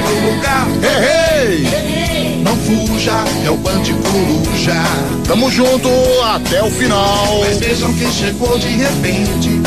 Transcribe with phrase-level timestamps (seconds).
[0.00, 0.66] primeiro lugar.
[0.82, 2.42] Hey, hey.
[2.42, 4.82] Não fuja, é o Band Coruja.
[5.26, 5.88] Tamo junto
[6.34, 7.40] até o final.
[7.40, 9.60] Mas vejam quem chegou de repente.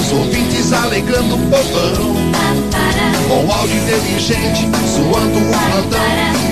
[0.00, 2.16] Os ouvintes alegrando o povão.
[3.28, 6.00] Com áudio inteligente, zoando o plantão.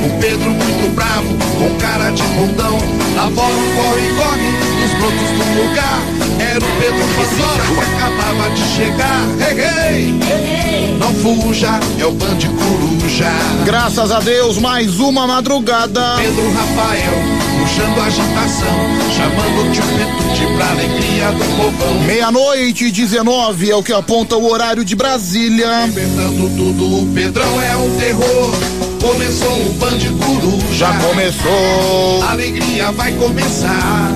[0.04, 2.78] O Pedro muito bravo, com cara de bundão.
[3.14, 4.50] Na bola corre, corre,
[4.80, 6.00] nos brotos do lugar.
[6.38, 9.22] Era o Pedro Vassoura que acabava de chegar.
[9.40, 10.55] Hey, hey.
[10.98, 13.30] Não fuja, é o Band Coruja.
[13.64, 16.16] Graças a Deus, mais uma madrugada.
[16.16, 17.12] Pedro Rafael,
[17.60, 18.66] puxando agitação,
[19.14, 22.00] chamando o tio Petute pra alegria do povão.
[22.02, 25.86] Meia-noite e 19 é o que aponta o horário de Brasília.
[25.86, 28.54] Inventando tudo, o Pedrão é um terror.
[29.00, 30.74] Começou o Band Coruja.
[30.74, 32.22] Já começou.
[32.22, 34.12] A alegria vai começar.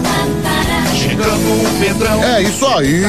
[0.95, 2.25] Chegando o Pedrão.
[2.25, 3.03] É isso aí.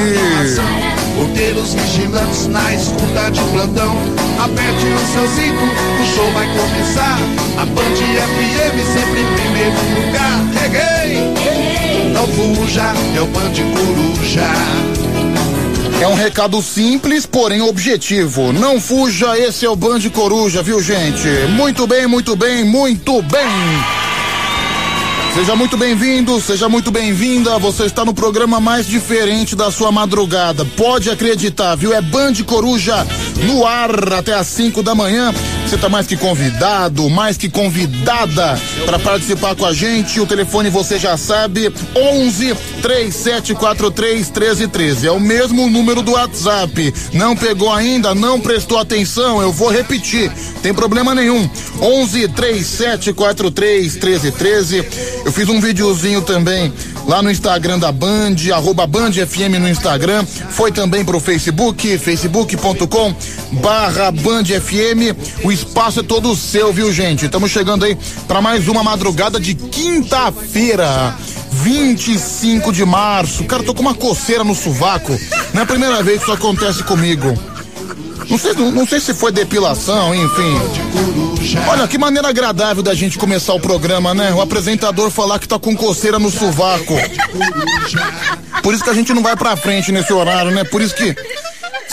[1.22, 3.96] Porteiros vigilantes na escuta de plantão.
[4.44, 7.16] Aperte o seu cinto, o show vai começar.
[7.58, 10.42] A Band FM sempre em primeiro lugar.
[10.60, 12.12] Reguei!
[12.12, 14.50] Não fuja, é o Band Coruja.
[16.00, 18.52] É um recado simples, porém objetivo.
[18.52, 21.28] Não fuja, esse é o Band Coruja, viu, gente?
[21.50, 24.11] Muito bem, muito bem, muito bem.
[25.34, 27.58] Seja muito bem-vindo, seja muito bem-vinda.
[27.58, 30.62] Você está no programa mais diferente da sua madrugada.
[30.76, 31.94] Pode acreditar, viu?
[31.94, 33.06] É Band Coruja
[33.46, 35.32] no ar até às 5 da manhã.
[35.72, 40.20] Você está mais que convidado, mais que convidada para participar com a gente.
[40.20, 45.06] O telefone você já sabe: 11 3743 1313.
[45.06, 46.92] É o mesmo número do WhatsApp.
[47.14, 48.14] Não pegou ainda?
[48.14, 49.40] Não prestou atenção?
[49.40, 50.30] Eu vou repetir.
[50.62, 51.48] Tem problema nenhum.
[51.80, 54.84] 11 3743 1313.
[55.24, 56.70] Eu fiz um videozinho também
[57.06, 60.24] lá no Instagram da Band, arroba Band FM no Instagram.
[60.50, 63.14] Foi também pro Facebook, facebook.com
[63.52, 65.44] barra Band FM.
[65.44, 67.26] O espaço é todo seu, viu, gente?
[67.26, 71.16] Estamos chegando aí para mais uma madrugada de quinta-feira.
[71.52, 73.44] 25 de março.
[73.44, 75.16] Cara, tô com uma coceira no sovaco.
[75.52, 77.32] Não é a primeira vez que isso acontece comigo.
[78.28, 80.60] Não sei, não, não sei se foi depilação, enfim.
[81.68, 84.32] Olha, que maneira agradável da gente começar o programa, né?
[84.32, 86.94] O apresentador falar que tá com coceira no sovaco.
[88.62, 90.64] Por isso que a gente não vai pra frente nesse horário, né?
[90.64, 91.14] Por isso que.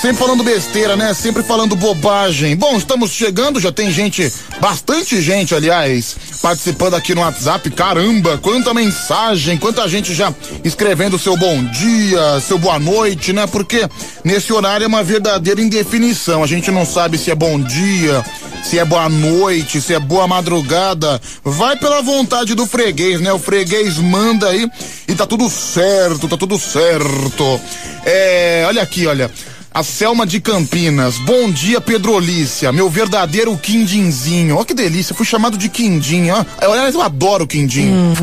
[0.01, 1.13] Sempre falando besteira, né?
[1.13, 2.55] Sempre falando bobagem.
[2.55, 7.69] Bom, estamos chegando, já tem gente, bastante gente, aliás, participando aqui no WhatsApp.
[7.71, 10.33] Caramba, quanta mensagem, quanta gente já
[10.63, 13.45] escrevendo seu bom dia, seu boa noite, né?
[13.45, 13.89] Porque
[14.23, 16.41] nesse horário é uma verdadeira indefinição.
[16.41, 18.23] A gente não sabe se é bom dia,
[18.63, 21.19] se é boa noite, se é boa madrugada.
[21.43, 23.33] Vai pela vontade do freguês, né?
[23.33, 24.65] O freguês manda aí
[25.09, 27.59] e tá tudo certo, tá tudo certo.
[28.05, 29.29] É, olha aqui, olha.
[29.71, 31.17] A Selma de Campinas.
[31.19, 32.71] Bom dia, Pedrolícia.
[32.71, 34.57] Meu verdadeiro quindinzinho.
[34.57, 36.43] Ó que delícia, fui chamado de quindim, ó.
[36.59, 37.89] Aliás, eu adoro quindim.
[37.89, 38.13] Hum.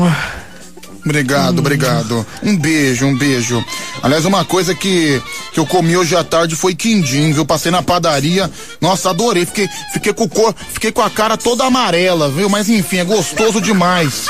[1.05, 1.59] Obrigado, hum.
[1.59, 2.27] obrigado.
[2.43, 3.63] Um beijo, um beijo.
[4.03, 5.21] Aliás, uma coisa que,
[5.53, 7.45] que eu comi hoje à tarde foi quindim, viu?
[7.45, 8.51] Passei na padaria.
[8.81, 9.45] Nossa, adorei.
[9.45, 12.49] Fiquei, fiquei, com, cor, fiquei com a cara toda amarela, viu?
[12.49, 14.25] Mas enfim, é gostoso demais.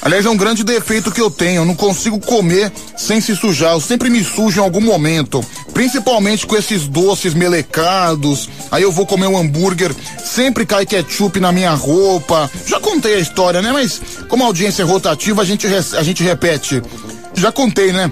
[0.00, 1.60] Aliás, é um grande defeito que eu tenho.
[1.60, 3.72] Eu não consigo comer sem se sujar.
[3.72, 5.44] Eu sempre me sujo em algum momento.
[5.72, 8.48] Principalmente com esses doces melecados.
[8.70, 9.94] Aí eu vou comer um hambúrguer,
[10.24, 12.50] sempre cai ketchup na minha roupa.
[12.66, 13.72] Já contei a história, né?
[13.72, 16.82] Mas como a audiência é rotativa, a gente, a gente repete.
[17.34, 18.10] Já contei, né?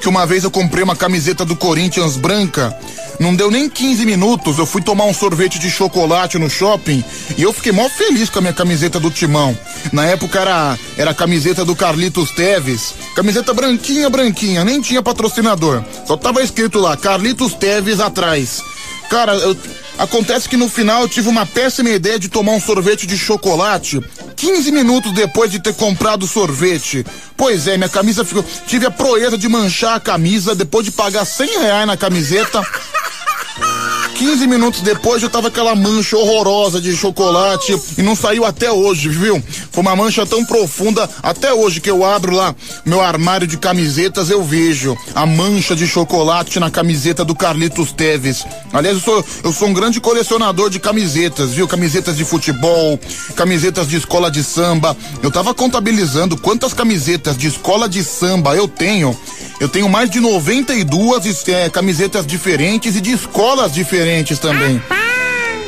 [0.00, 2.76] Que uma vez eu comprei uma camiseta do Corinthians branca
[3.18, 7.04] não deu nem 15 minutos, eu fui tomar um sorvete de chocolate no shopping
[7.36, 9.56] e eu fiquei mó feliz com a minha camiseta do Timão.
[9.92, 12.94] Na época era, era a camiseta do Carlitos Teves.
[13.14, 15.82] Camiseta branquinha, branquinha, nem tinha patrocinador.
[16.06, 18.62] Só tava escrito lá, Carlitos Teves atrás.
[19.08, 19.56] Cara, eu,
[19.98, 24.00] acontece que no final eu tive uma péssima ideia de tomar um sorvete de chocolate
[24.36, 27.04] 15 minutos depois de ter comprado o sorvete.
[27.36, 28.44] Pois é, minha camisa ficou.
[28.66, 32.62] Tive a proeza de manchar a camisa depois de pagar 100 reais na camiseta.
[34.14, 39.08] 15 minutos depois já tava aquela mancha horrorosa de chocolate e não saiu até hoje,
[39.08, 39.42] viu?
[39.72, 42.54] Foi uma mancha tão profunda até hoje que eu abro lá
[42.86, 48.46] meu armário de camisetas eu vejo a mancha de chocolate na camiseta do Carlitos Teves.
[48.72, 51.66] Aliás, eu sou, eu sou um grande colecionador de camisetas, viu?
[51.66, 52.98] Camisetas de futebol,
[53.34, 54.96] camisetas de escola de samba.
[55.22, 59.16] Eu tava contabilizando quantas camisetas de escola de samba eu tenho.
[59.60, 64.03] Eu tenho mais de 92 é, camisetas diferentes e de escolas diferentes
[64.40, 64.80] também.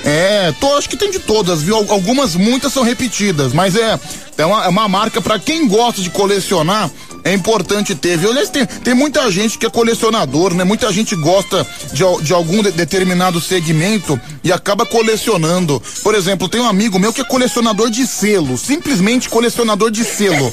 [0.05, 1.77] É, tô, acho que tem de todas, viu?
[1.77, 3.99] Algumas, muitas são repetidas, mas é,
[4.39, 6.89] é uma, é uma marca para quem gosta de colecionar,
[7.25, 8.31] é importante ter, viu?
[8.31, 10.63] Aliás, tem, tem muita gente que é colecionador, né?
[10.63, 15.83] Muita gente gosta de, de algum de, determinado segmento e acaba colecionando.
[16.05, 20.53] Por exemplo, tem um amigo meu que é colecionador de selo, simplesmente colecionador de selo.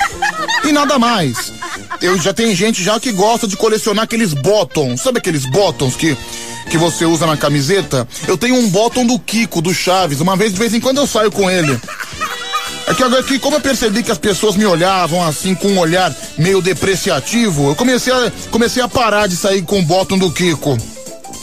[0.63, 1.53] E nada mais.
[2.01, 6.17] Eu já tem gente já que gosta de colecionar aqueles bottoms, sabe aqueles bottoms que
[6.73, 8.07] que você usa na camiseta?
[8.27, 10.21] Eu tenho um bottom do Kiko, do Chaves.
[10.21, 11.79] Uma vez de vez em quando eu saio com ele.
[12.87, 15.77] É que agora que como eu percebi que as pessoas me olhavam assim com um
[15.77, 20.31] olhar meio depreciativo, eu comecei a, comecei a parar de sair com o bottom do
[20.31, 20.75] Kiko.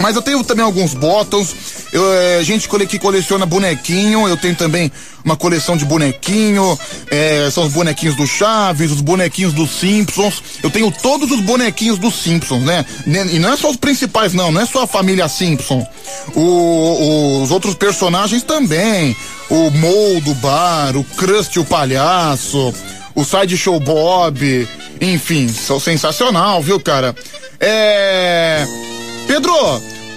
[0.00, 1.55] Mas eu tenho também alguns bottoms.
[1.93, 4.91] Eu, é, gente que coleciona bonequinho, eu tenho também
[5.23, 6.79] uma coleção de bonequinho.
[7.11, 10.43] É, são os bonequinhos do Chaves, os bonequinhos dos Simpsons.
[10.62, 12.85] Eu tenho todos os bonequinhos dos Simpsons, né?
[13.06, 15.87] E não é só os principais, não, não é só a família Simpson.
[16.35, 19.14] O, os outros personagens também.
[19.50, 22.73] O Mo do bar, o Krusty o palhaço,
[23.14, 24.69] o Sideshow Bob,
[25.00, 27.14] enfim, são sensacional, viu, cara?
[27.58, 28.89] É.
[29.31, 29.55] Pedro,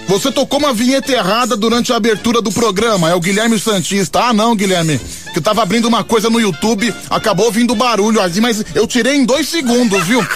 [0.08, 3.08] você tocou uma vinheta errada durante a abertura do programa.
[3.08, 4.18] É o Guilherme Santista.
[4.18, 5.00] Ah, não, Guilherme.
[5.32, 9.24] Que tava abrindo uma coisa no YouTube, acabou vindo barulho ali, mas eu tirei em
[9.24, 10.20] dois segundos, viu?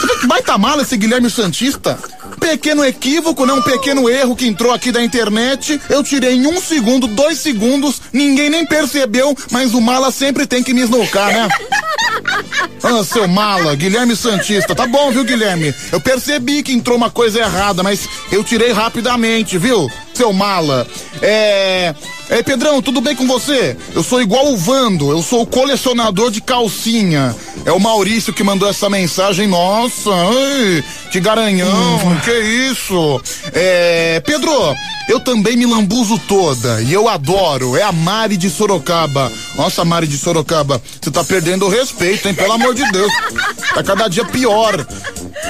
[0.00, 1.98] Você vê que baita mala esse Guilherme Santista?
[2.46, 3.52] Pequeno equívoco, né?
[3.52, 5.80] Um pequeno erro que entrou aqui da internet.
[5.90, 10.62] Eu tirei em um segundo, dois segundos, ninguém nem percebeu, mas o mala sempre tem
[10.62, 11.48] que me esnocar, né?
[12.82, 14.74] Ah, seu mala, Guilherme Santista.
[14.74, 15.74] Tá bom, viu, Guilherme?
[15.90, 19.90] Eu percebi que entrou uma coisa errada, mas eu tirei rapidamente, viu?
[20.16, 20.86] Seu mala.
[21.20, 21.94] É.
[22.30, 23.76] Ei, Pedrão, tudo bem com você?
[23.94, 27.36] Eu sou igual o Vando, eu sou o colecionador de calcinha.
[27.66, 29.46] É o Maurício que mandou essa mensagem.
[29.46, 30.82] Nossa, ai,
[31.12, 32.20] que garanhão, uhum.
[32.20, 32.32] que
[32.70, 33.20] isso?
[33.52, 34.20] É.
[34.24, 34.50] Pedro,
[35.08, 37.76] eu também me lambuzo toda e eu adoro.
[37.76, 39.30] É a Mari de Sorocaba.
[39.54, 42.34] Nossa, Mari de Sorocaba, você tá perdendo o respeito, hein?
[42.34, 43.12] Pelo amor de Deus.
[43.74, 44.84] Tá cada dia pior.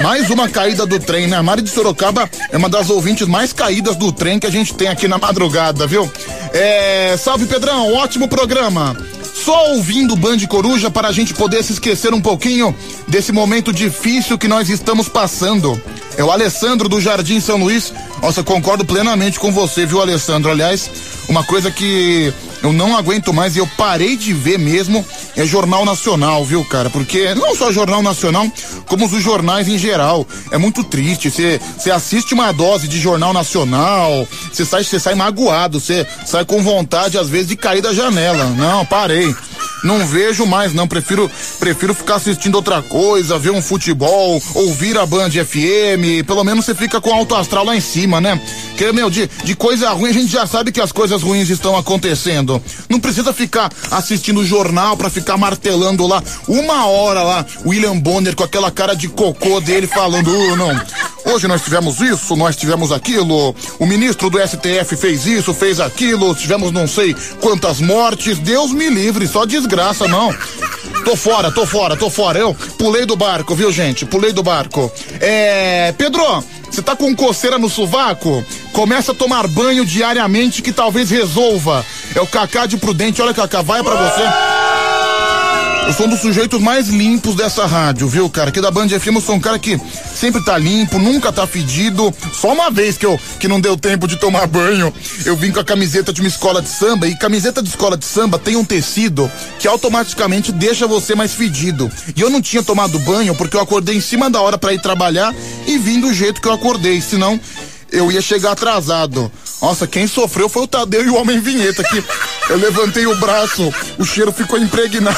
[0.01, 1.37] Mais uma caída do trem, né?
[1.37, 4.56] A Mari de Sorocaba é uma das ouvintes mais caídas do trem que a gente
[4.65, 6.11] tem aqui na madrugada, viu?
[6.53, 7.15] É.
[7.17, 8.95] Salve, Pedrão, ótimo programa
[9.37, 12.75] só ouvindo Band Coruja para a gente poder se esquecer um pouquinho
[13.07, 15.79] desse momento difícil que nós estamos passando.
[16.17, 17.93] É o Alessandro do Jardim São Luís.
[18.21, 20.51] Nossa, concordo plenamente com você, viu, Alessandro?
[20.51, 20.89] Aliás,
[21.29, 25.05] uma coisa que eu não aguento mais e eu parei de ver mesmo
[25.35, 26.89] é Jornal Nacional, viu, cara?
[26.89, 28.47] Porque não só Jornal Nacional,
[28.87, 30.25] como os jornais em geral.
[30.51, 31.29] É muito triste.
[31.29, 37.17] Você assiste uma dose de Jornal Nacional, você sai, sai magoado, você sai com vontade,
[37.17, 38.45] às vezes, de cair da janela.
[38.57, 39.33] Não, parei.
[39.83, 40.87] Não vejo mais, não.
[40.87, 46.25] Prefiro, prefiro ficar assistindo outra coisa, ver um futebol, ouvir a Band FM.
[46.25, 48.41] Pelo menos você fica com alto astral lá em cima, né?
[48.75, 51.77] Que, meu, de, de coisa ruim a gente já sabe que as coisas ruins estão
[51.77, 52.46] acontecendo.
[52.89, 58.35] Não precisa ficar assistindo o jornal pra ficar martelando lá uma hora lá, William Bonner
[58.35, 60.81] com aquela cara de cocô dele falando, oh, não.
[61.33, 66.33] Hoje nós tivemos isso, nós tivemos aquilo, o ministro do STF fez isso, fez aquilo,
[66.33, 68.39] tivemos não sei quantas mortes.
[68.39, 70.33] Deus me livre, só desgraça, não.
[71.03, 72.39] Tô fora, tô fora, tô fora.
[72.39, 74.05] Eu pulei do barco, viu, gente?
[74.05, 74.91] Pulei do barco.
[75.19, 75.93] É.
[75.97, 76.23] Pedro,
[76.71, 78.43] você tá com coceira no sovaco?
[78.71, 81.85] Começa a tomar banho diariamente que talvez resolva.
[82.15, 83.21] É o Cacá de Prudente.
[83.21, 84.76] Olha, Cacá, vai para você.
[85.87, 88.49] Eu sou um dos sujeitos mais limpos dessa rádio, viu, cara?
[88.49, 89.79] Aqui da Band FM eu sou um cara que
[90.13, 92.13] sempre tá limpo, nunca tá fedido.
[92.33, 94.93] Só uma vez que eu que não deu tempo de tomar banho,
[95.25, 98.03] eu vim com a camiseta de uma escola de samba e camiseta de escola de
[98.03, 101.89] samba tem um tecido que automaticamente deixa você mais fedido.
[102.13, 104.81] E eu não tinha tomado banho porque eu acordei em cima da hora para ir
[104.81, 105.33] trabalhar
[105.65, 107.39] e vim do jeito que eu acordei, senão
[107.91, 109.31] eu ia chegar atrasado.
[109.61, 112.03] Nossa, quem sofreu foi o Tadeu e o Homem Vinheta que
[112.49, 115.17] eu levantei o braço, o cheiro ficou impregnado.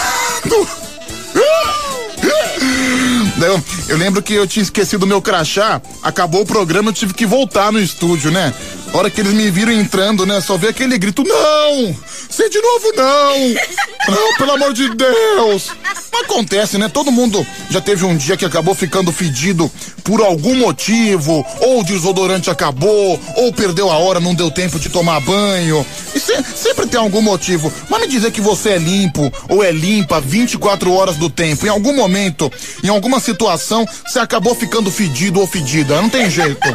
[3.42, 7.26] Eu, eu lembro que eu tinha esquecido meu crachá, acabou o programa, eu tive que
[7.26, 8.54] voltar no estúdio, né?
[8.94, 10.42] A hora que eles me viram entrando, né?
[10.42, 11.96] Só veio aquele grito: Não!
[12.30, 14.16] Você de novo não!
[14.16, 15.70] Não, pelo amor de Deus!
[16.24, 16.88] Acontece, né?
[16.88, 19.72] Todo mundo já teve um dia que acabou ficando fedido
[20.04, 24.90] por algum motivo, ou o desodorante acabou, ou perdeu a hora, não deu tempo de
[24.90, 25.86] tomar banho.
[26.16, 27.72] E se, sempre tem algum motivo.
[27.90, 31.70] Mas me dizer que você é limpo ou é limpa 24 horas do tempo, em
[31.70, 32.52] algum momento,
[32.84, 36.02] em alguma situação, você acabou ficando fedido ou fedida.
[36.02, 36.68] Não tem jeito.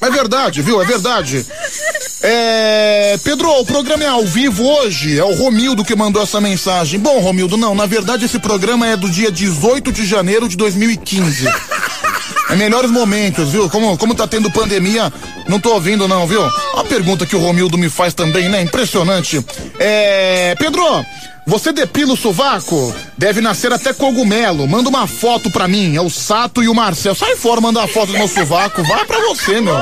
[0.00, 0.82] É verdade, viu?
[0.82, 1.13] É verdade.
[2.22, 3.18] É.
[3.22, 5.18] Pedro, o programa é ao vivo hoje.
[5.18, 6.98] É o Romildo que mandou essa mensagem.
[6.98, 7.74] Bom, Romildo, não.
[7.74, 11.46] Na verdade, esse programa é do dia 18 de janeiro de 2015.
[12.50, 13.68] É melhores momentos, viu?
[13.70, 15.12] Como, como tá tendo pandemia,
[15.48, 16.42] não tô ouvindo, não, viu?
[16.76, 18.62] A pergunta que o Romildo me faz também, né?
[18.62, 19.44] Impressionante.
[19.78, 20.54] É.
[20.58, 20.82] Pedro,
[21.46, 22.94] Você depila o sovaco?
[23.18, 24.66] Deve nascer até cogumelo.
[24.66, 25.94] Manda uma foto pra mim.
[25.94, 27.14] É o Sato e o Marcel.
[27.14, 28.82] Sai fora mandar a foto do meu sovaco.
[28.84, 29.76] Vai pra você, meu.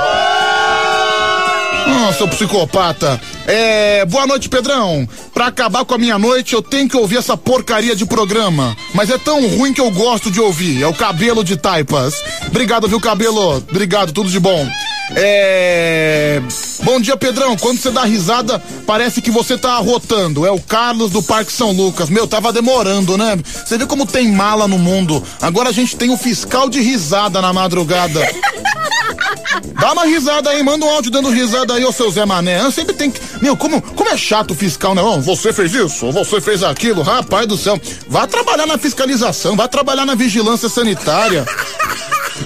[1.87, 3.21] Ah, seu psicopata.
[3.47, 4.05] É.
[4.07, 5.09] Boa noite, Pedrão.
[5.35, 8.77] Pra acabar com a minha noite, eu tenho que ouvir essa porcaria de programa.
[8.95, 10.83] Mas é tão ruim que eu gosto de ouvir.
[10.83, 12.15] É o cabelo de taipas.
[12.47, 13.57] Obrigado, viu, cabelo?
[13.57, 14.69] Obrigado, tudo de bom.
[15.15, 16.41] É.
[16.83, 17.57] Bom dia, Pedrão.
[17.57, 20.47] Quando você dá risada, parece que você tá arrotando.
[20.47, 22.09] É o Carlos do Parque São Lucas.
[22.09, 23.39] Meu, tava demorando, né?
[23.45, 25.23] Você vê como tem mala no mundo.
[25.41, 28.21] Agora a gente tem o um fiscal de risada na madrugada.
[29.79, 32.61] Dá uma risada aí, manda um áudio dando risada aí, ô seu Zé Mané.
[32.61, 33.21] Eu sempre tem que.
[33.41, 35.03] Meu, como, como é chato o fiscal, né?
[35.03, 37.81] Oh, você fez isso, você fez aquilo, rapaz do céu.
[38.09, 41.45] Vá trabalhar na fiscalização, vá trabalhar na vigilância sanitária.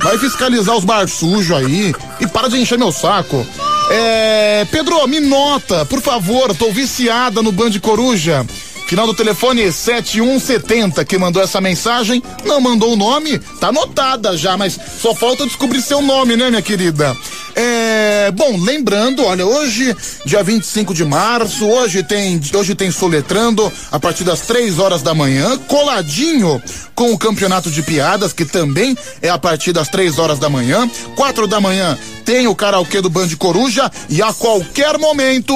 [0.02, 1.94] Vai fiscalizar os bar sujos aí.
[2.20, 3.46] E para de encher meu saco.
[3.90, 4.66] É.
[4.70, 8.44] Pedro, me nota, por favor, tô viciada no Band Coruja.
[8.86, 14.56] Final do telefone 7170 que mandou essa mensagem, não mandou o nome, tá anotada já,
[14.56, 17.16] mas só falta descobrir seu nome, né, minha querida?
[17.58, 23.98] É, bom, lembrando, olha, hoje, dia 25 de março, hoje tem, hoje tem soletrando a
[23.98, 26.62] partir das três horas da manhã, coladinho
[26.94, 30.88] com o campeonato de piadas, que também é a partir das três horas da manhã.
[31.16, 35.54] Quatro da manhã tem o karaokê do Band Coruja e a qualquer momento,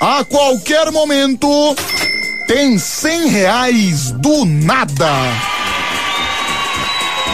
[0.00, 1.48] a qualquer momento,
[2.46, 5.10] tem cem reais do nada.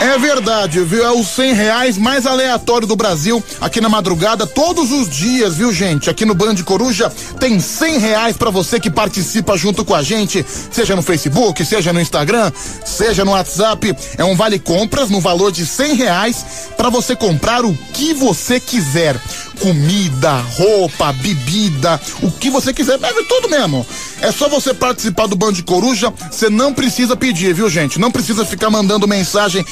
[0.01, 1.05] É verdade, viu?
[1.05, 5.73] É os cem reais mais aleatório do Brasil aqui na madrugada, todos os dias, viu,
[5.73, 6.11] gente?
[6.11, 10.45] Aqui no Band Coruja tem cem reais para você que participa junto com a gente,
[10.73, 12.51] seja no Facebook, seja no Instagram,
[12.85, 13.95] seja no WhatsApp.
[14.19, 16.45] É um vale compras no valor de cem reais
[16.77, 19.17] para você comprar o que você quiser
[19.63, 23.87] comida, roupa, bebida, o que você quiser, bebe tudo mesmo.
[24.21, 28.01] É só você participar do Band Coruja, você não precisa pedir, viu, gente?
[28.01, 29.65] Não precisa ficar mandando mensagem.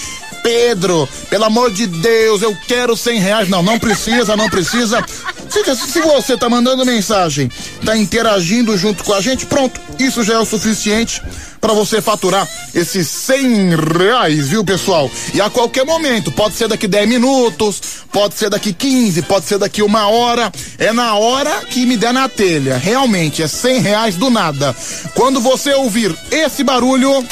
[0.42, 3.48] Pedro, pelo amor de Deus, eu quero cem reais.
[3.48, 5.04] Não, não precisa, não precisa.
[5.48, 7.50] Se, se você tá mandando mensagem,
[7.84, 11.20] tá interagindo junto com a gente, pronto, isso já é o suficiente
[11.60, 15.10] para você faturar esses cem reais, viu, pessoal?
[15.34, 17.80] E a qualquer momento, pode ser daqui 10 minutos,
[18.12, 22.14] pode ser daqui 15, pode ser daqui uma hora, é na hora que me der
[22.14, 22.78] na telha.
[22.78, 24.74] Realmente, é cem reais do nada.
[25.14, 27.26] Quando você ouvir esse barulho,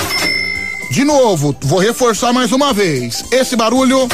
[0.90, 3.24] de novo, vou reforçar mais uma vez.
[3.30, 4.08] Esse barulho,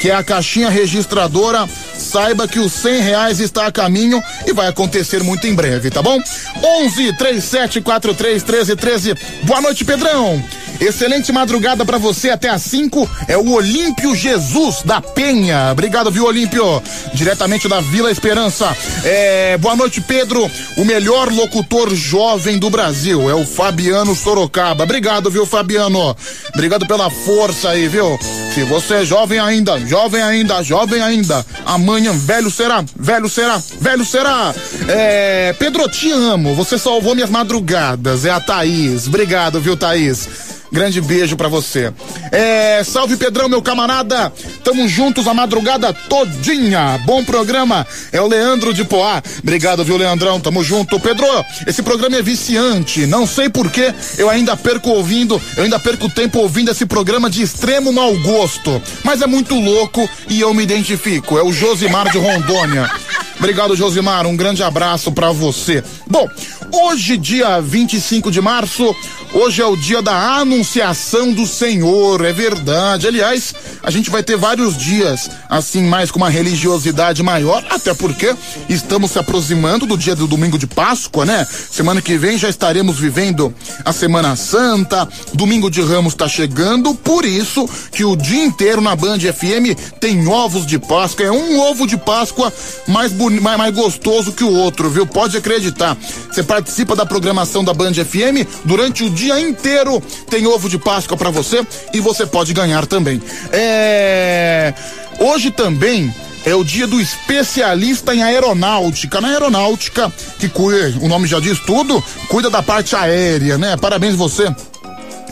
[0.00, 4.68] que é a caixinha registradora saiba que os cem reais está a caminho e vai
[4.68, 6.18] acontecer muito em breve, tá bom?
[6.62, 9.14] 11 37 43 13 13.
[9.44, 10.42] Boa noite, Pedrão.
[10.82, 13.08] Excelente madrugada para você até às 5.
[13.28, 15.68] É o Olímpio Jesus da Penha.
[15.70, 16.82] Obrigado, viu, Olímpio?
[17.14, 18.76] Diretamente da Vila Esperança.
[19.04, 20.50] É, boa noite, Pedro.
[20.76, 24.82] O melhor locutor jovem do Brasil é o Fabiano Sorocaba.
[24.82, 26.16] Obrigado, viu, Fabiano?
[26.52, 28.18] Obrigado pela força aí, viu?
[28.52, 34.04] Se você é jovem ainda, jovem ainda, jovem ainda, amanhã velho será, velho será, velho
[34.04, 34.52] será.
[34.88, 36.56] É, Pedro, te amo.
[36.56, 38.24] Você salvou minhas madrugadas.
[38.24, 39.06] É a Thaís.
[39.06, 40.28] Obrigado, viu, Thaís?
[40.72, 41.92] Grande beijo para você.
[42.30, 44.32] É, salve Pedrão, meu camarada.
[44.64, 46.98] Tamo juntos a madrugada todinha.
[47.04, 47.86] Bom programa.
[48.10, 49.22] É o Leandro de Poá.
[49.42, 50.40] Obrigado, viu, Leandrão?
[50.40, 50.98] Tamo junto.
[50.98, 51.26] Pedro,
[51.66, 53.06] esse programa é viciante.
[53.06, 57.42] Não sei porquê, eu ainda perco ouvindo, eu ainda perco tempo ouvindo esse programa de
[57.42, 58.80] extremo mau gosto.
[59.04, 61.36] Mas é muito louco e eu me identifico.
[61.36, 62.90] É o Josimar de Rondônia.
[63.38, 64.26] Obrigado, Josimar.
[64.26, 65.82] Um grande abraço para você.
[66.06, 66.28] Bom,
[66.72, 68.96] hoje, dia 25 de março,
[69.32, 73.06] hoje é o dia da anunciação do Senhor, é verdade.
[73.06, 78.34] Aliás, a gente vai ter vários dias assim, mais com uma religiosidade maior, até porque
[78.68, 81.46] estamos se aproximando do dia do domingo de Páscoa, né?
[81.70, 87.24] Semana que vem já estaremos vivendo a Semana Santa, domingo de Ramos está chegando, por
[87.24, 91.86] isso que o dia inteiro na Band FM tem ovos de Páscoa, é um ovo
[91.86, 92.52] de Páscoa
[92.88, 95.06] mais mais, mais gostoso que o outro, viu?
[95.06, 95.96] Pode acreditar.
[96.30, 100.00] Você participa da programação da Band FM durante o dia inteiro,
[100.30, 103.20] tem ovo de Páscoa para você e você pode ganhar também.
[103.52, 104.72] É
[105.18, 106.12] Hoje também
[106.44, 109.20] é o dia do especialista em aeronáutica.
[109.20, 113.76] Na aeronáutica, que cuida, o nome já diz tudo, cuida da parte aérea, né?
[113.76, 114.52] Parabéns você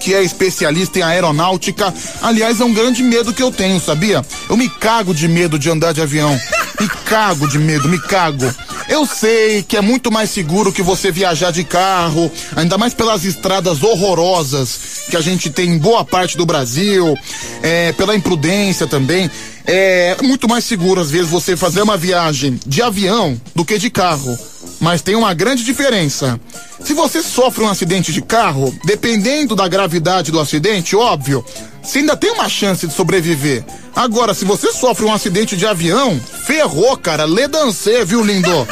[0.00, 1.92] que é especialista em aeronáutica.
[2.22, 4.24] Aliás, é um grande medo que eu tenho, sabia?
[4.48, 6.36] Eu me cago de medo de andar de avião.
[6.80, 8.52] Me cago de medo, me cago.
[8.88, 13.24] Eu sei que é muito mais seguro que você viajar de carro, ainda mais pelas
[13.24, 17.14] estradas horrorosas que a gente tem em boa parte do Brasil,
[17.62, 19.30] é, pela imprudência também.
[19.66, 23.90] É muito mais seguro, às vezes, você fazer uma viagem de avião do que de
[23.90, 24.36] carro.
[24.80, 26.40] mas tem uma grande diferença.
[26.82, 31.44] Se você sofre um acidente de carro, dependendo da gravidade do acidente, óbvio,
[31.82, 33.64] você ainda tem uma chance de sobreviver.
[33.94, 37.24] Agora, se você sofre um acidente de avião, ferrou, cara.
[37.24, 38.66] Lê dancê, viu, lindo?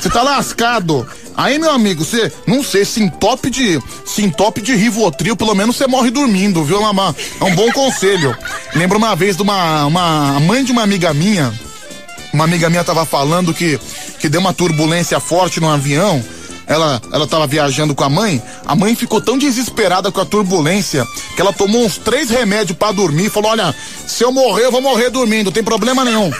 [0.00, 1.06] Você tá lascado.
[1.40, 5.74] Aí, meu amigo, você, não sei, se entope de, se entope de Rivotril, pelo menos
[5.74, 7.14] você morre dormindo, viu, Lamar?
[7.40, 8.36] É um bom conselho.
[8.74, 11.50] Lembro uma vez de uma, uma mãe de uma amiga minha,
[12.30, 13.80] uma amiga minha tava falando que,
[14.18, 16.22] que deu uma turbulência forte no avião,
[16.66, 21.06] ela, ela tava viajando com a mãe, a mãe ficou tão desesperada com a turbulência
[21.34, 23.74] que ela tomou uns três remédios para dormir e falou: Olha,
[24.06, 26.30] se eu morrer, eu vou morrer dormindo, não tem problema nenhum.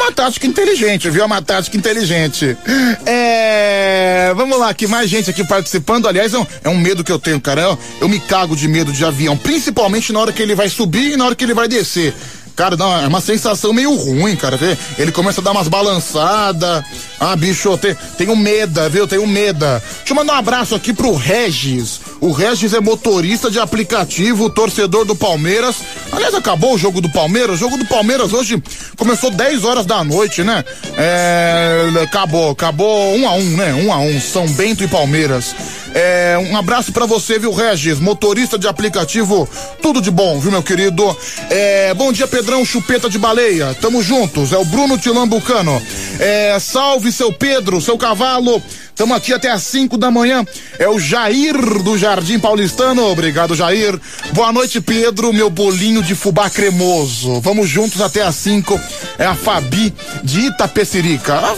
[0.00, 1.22] Uma tática inteligente, viu?
[1.22, 2.56] É uma tática inteligente.
[3.04, 4.32] É.
[4.34, 6.08] Vamos lá, que mais gente aqui participando.
[6.08, 7.60] Aliás, é um, é um medo que eu tenho, cara.
[7.60, 11.12] Eu, eu me cago de medo de avião, principalmente na hora que ele vai subir
[11.12, 12.14] e na hora que ele vai descer.
[12.56, 14.56] Cara, não, é uma sensação meio ruim, cara.
[14.56, 14.76] Vê?
[14.98, 16.82] Ele começa a dar umas balançadas.
[17.18, 19.06] Ah, bicho, tem, tenho medo, viu?
[19.06, 19.66] Tenho medo.
[19.66, 21.99] Deixa eu mandar um abraço aqui pro Regis.
[22.20, 25.76] O Regis é motorista de aplicativo, torcedor do Palmeiras.
[26.12, 27.56] Aliás, acabou o jogo do Palmeiras.
[27.56, 28.62] O jogo do Palmeiras hoje
[28.96, 30.62] começou 10 horas da noite, né?
[30.98, 33.72] É, acabou, acabou um a um, né?
[33.72, 35.54] Um a um, São Bento e Palmeiras.
[35.94, 39.48] É, um abraço para você, viu, Regis, motorista de aplicativo,
[39.82, 41.16] tudo de bom, viu, meu querido?
[41.48, 45.82] É, bom dia, Pedrão Chupeta de Baleia, tamo juntos, é o Bruno Tilambucano.
[46.20, 48.62] É, salve, seu Pedro, seu cavalo,
[49.00, 50.44] Estamos aqui até às 5 da manhã.
[50.78, 53.06] É o Jair do Jardim Paulistano.
[53.06, 53.98] Obrigado, Jair.
[54.34, 55.32] Boa noite, Pedro.
[55.32, 57.40] Meu bolinho de fubá cremoso.
[57.40, 58.78] Vamos juntos até às 5.
[59.18, 61.34] É a Fabi de Itapecerica.
[61.34, 61.56] Ah,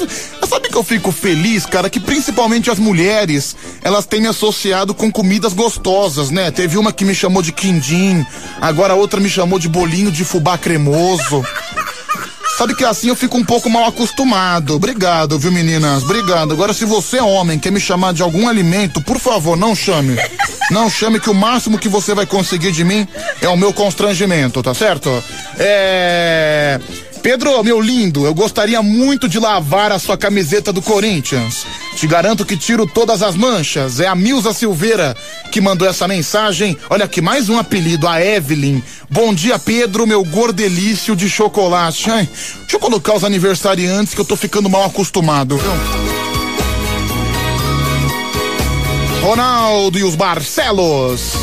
[0.49, 5.11] sabe que eu fico feliz, cara, que principalmente as mulheres, elas têm me associado com
[5.11, 6.53] comidas gostosas, né?
[6.53, 8.25] Teve uma que me chamou de quindim,
[8.61, 11.43] agora outra me chamou de bolinho de fubá cremoso.
[12.57, 14.75] Sabe que assim eu fico um pouco mal acostumado.
[14.77, 16.03] Obrigado, viu, meninas?
[16.03, 16.53] Obrigado.
[16.53, 20.17] Agora, se você é homem, quer me chamar de algum alimento, por favor, não chame.
[20.71, 23.07] Não chame que o máximo que você vai conseguir de mim
[23.41, 25.11] é o meu constrangimento, tá certo?
[25.59, 26.79] É.
[27.23, 31.65] Pedro, meu lindo, eu gostaria muito de lavar a sua camiseta do Corinthians.
[31.95, 34.01] Te garanto que tiro todas as manchas.
[34.01, 35.17] É a Milza Silveira
[35.53, 36.77] que mandou essa mensagem.
[36.91, 38.83] Olha aqui, mais um apelido, a Evelyn.
[39.09, 42.11] Bom dia, Pedro, meu gordelício de chocolate.
[42.11, 42.29] Ai,
[42.63, 45.61] deixa eu colocar os aniversariantes que eu tô ficando mal acostumado?
[49.23, 51.35] Ronaldo e os Barcelos.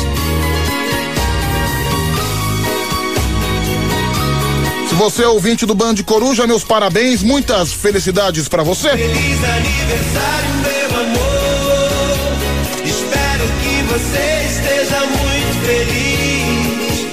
[4.94, 8.90] Você é ouvinte do Band Coruja, meus parabéns, muitas felicidades para você.
[8.90, 12.20] Feliz aniversário, meu amor.
[12.84, 17.06] Espero que você esteja muito feliz.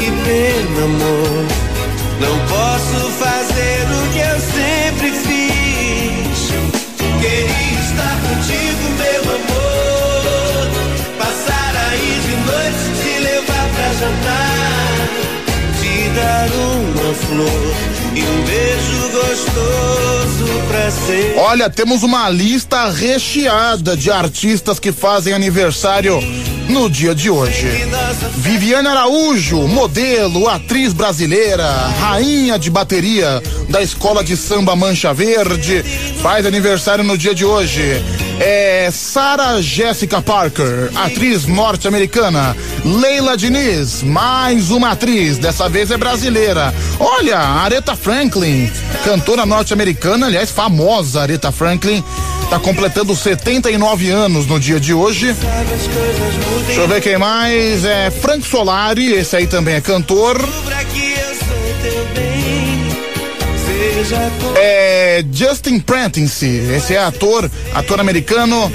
[0.00, 1.44] E meu amor,
[2.20, 6.50] não posso fazer o que eu sempre fiz.
[7.20, 10.64] Queria estar contigo, meu amor.
[11.18, 14.45] Passar aí de noite, te levar pra jantar.
[16.16, 17.74] Dar uma flor
[18.14, 21.34] e um beijo gostoso pra ser.
[21.36, 26.18] Olha, temos uma lista recheada de artistas que fazem aniversário
[26.68, 27.66] no dia de hoje.
[28.36, 31.68] Viviane Araújo, modelo, atriz brasileira,
[32.00, 35.82] rainha de bateria da Escola de Samba Mancha Verde,
[36.22, 38.02] faz aniversário no dia de hoje.
[38.38, 42.56] É Sarah Jessica Parker, atriz norte-americana.
[42.84, 46.74] Leila Diniz, mais uma atriz, dessa vez é brasileira.
[47.00, 48.70] Olha, Aretha Franklin,
[49.04, 52.04] cantora norte-americana, aliás, famosa Aretha Franklin,
[52.48, 55.34] tá completando 79 anos no dia de hoje.
[56.66, 57.84] Deixa eu ver quem mais.
[57.84, 60.38] É Frank Solari, esse aí também é cantor.
[64.56, 68.70] É Justin Prentice, esse é ator, ator americano.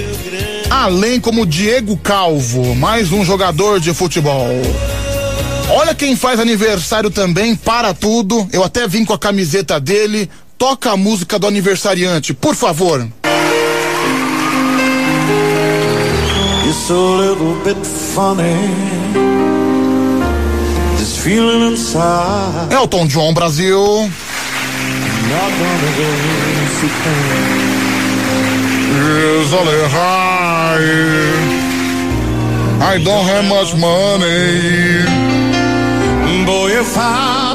[0.69, 4.47] Além como Diego Calvo, mais um jogador de futebol.
[5.69, 8.47] Olha quem faz aniversário também, para tudo.
[8.51, 10.29] Eu até vim com a camiseta dele.
[10.57, 13.07] Toca a música do aniversariante, por favor.
[16.73, 18.55] It's a little bit funny.
[20.95, 22.71] This feeling inside.
[22.71, 24.07] Elton John Brasil.
[32.79, 35.03] I don't have much money.
[36.45, 37.50] Boy, if I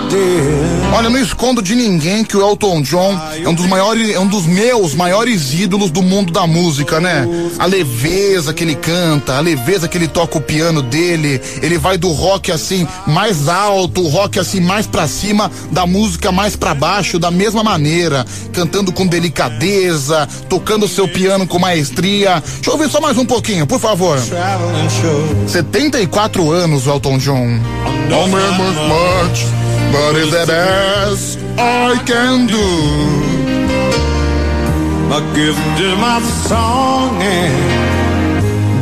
[0.93, 4.27] Olha, não escondo de ninguém que o Elton John é um dos maiores, é um
[4.27, 7.27] dos meus maiores ídolos do mundo da música, né?
[7.59, 11.99] A leveza que ele canta, a leveza que ele toca o piano dele, ele vai
[11.99, 16.73] do rock assim mais alto, o rock assim mais pra cima, da música mais pra
[16.75, 22.43] baixo, da mesma maneira, cantando com delicadeza, tocando seu piano com maestria.
[22.55, 24.19] Deixa eu ouvir só mais um pouquinho, por favor.
[24.21, 25.49] Traveling show.
[25.49, 27.61] 74 anos o Elton John.
[28.09, 29.45] Remember much,
[29.93, 32.67] but is that as I can do.
[35.09, 37.87] I give to my song and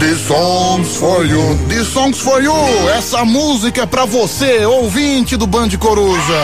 [0.01, 1.55] This song's for you.
[1.69, 2.55] This song's for you.
[2.91, 6.43] Essa música é pra você, ouvinte do Band Coruja.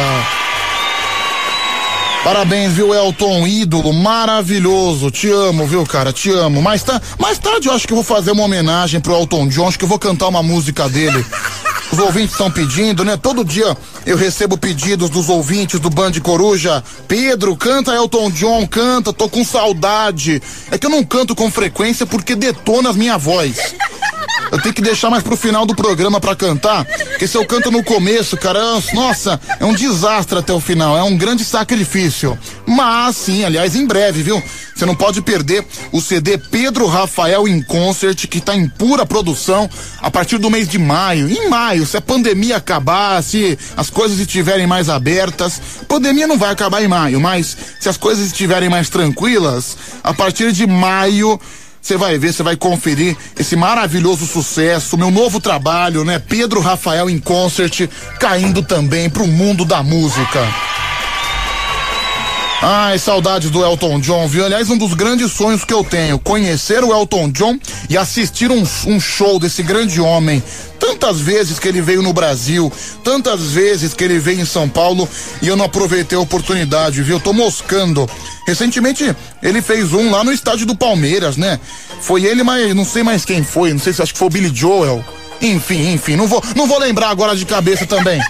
[2.24, 3.46] Parabéns, viu, Elton?
[3.46, 5.10] Ídolo, maravilhoso.
[5.10, 6.12] Te amo, viu, cara?
[6.12, 6.60] Te amo.
[6.60, 6.84] Mais,
[7.18, 9.68] mais tarde eu acho que eu vou fazer uma homenagem pro Elton John.
[9.68, 11.24] Acho que eu vou cantar uma música dele.
[11.92, 13.16] Os ouvintes estão pedindo, né?
[13.16, 13.76] Todo dia
[14.06, 16.82] eu recebo pedidos dos ouvintes do Band Coruja.
[17.08, 20.40] Pedro, canta Elton John, canta, tô com saudade.
[20.70, 23.74] É que eu não canto com frequência porque detona as minha voz.
[24.50, 27.70] Eu tenho que deixar mais pro final do programa pra cantar, porque se eu canto
[27.70, 28.60] no começo, cara,
[28.92, 32.36] nossa, é um desastre até o final, é um grande sacrifício.
[32.66, 34.42] Mas sim, aliás, em breve, viu?
[34.74, 39.68] Você não pode perder o CD Pedro Rafael em Concert, que tá em pura produção
[40.00, 41.28] a partir do mês de maio.
[41.28, 46.50] Em maio, se a pandemia acabar, se as coisas estiverem mais abertas, pandemia não vai
[46.50, 51.38] acabar em maio, mas se as coisas estiverem mais tranquilas, a partir de maio
[51.80, 56.18] você vai ver, você vai conferir esse maravilhoso sucesso, meu novo trabalho, né?
[56.18, 57.88] Pedro Rafael em concert,
[58.18, 60.46] caindo também pro mundo da música.
[62.62, 64.44] Ai, saudades do Elton John, viu?
[64.44, 68.62] Aliás, um dos grandes sonhos que eu tenho, conhecer o Elton John e assistir um,
[68.86, 70.42] um show desse grande homem.
[70.78, 72.70] Tantas vezes que ele veio no Brasil,
[73.02, 75.08] tantas vezes que ele veio em São Paulo
[75.40, 77.18] e eu não aproveitei a oportunidade, viu?
[77.18, 78.06] Tô moscando.
[78.46, 81.58] Recentemente ele fez um lá no estádio do Palmeiras, né?
[82.02, 84.30] Foi ele, mas não sei mais quem foi, não sei se acho que foi o
[84.30, 85.02] Billy Joel.
[85.40, 88.20] Enfim, enfim, não vou, não vou lembrar agora de cabeça também.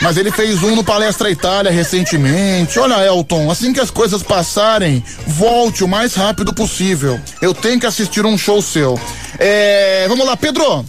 [0.00, 2.78] Mas ele fez um no Palestra Itália recentemente.
[2.78, 7.20] Olha, Elton, assim que as coisas passarem, volte o mais rápido possível.
[7.42, 8.98] Eu tenho que assistir um show seu.
[9.38, 10.84] É, vamos lá, Pedro.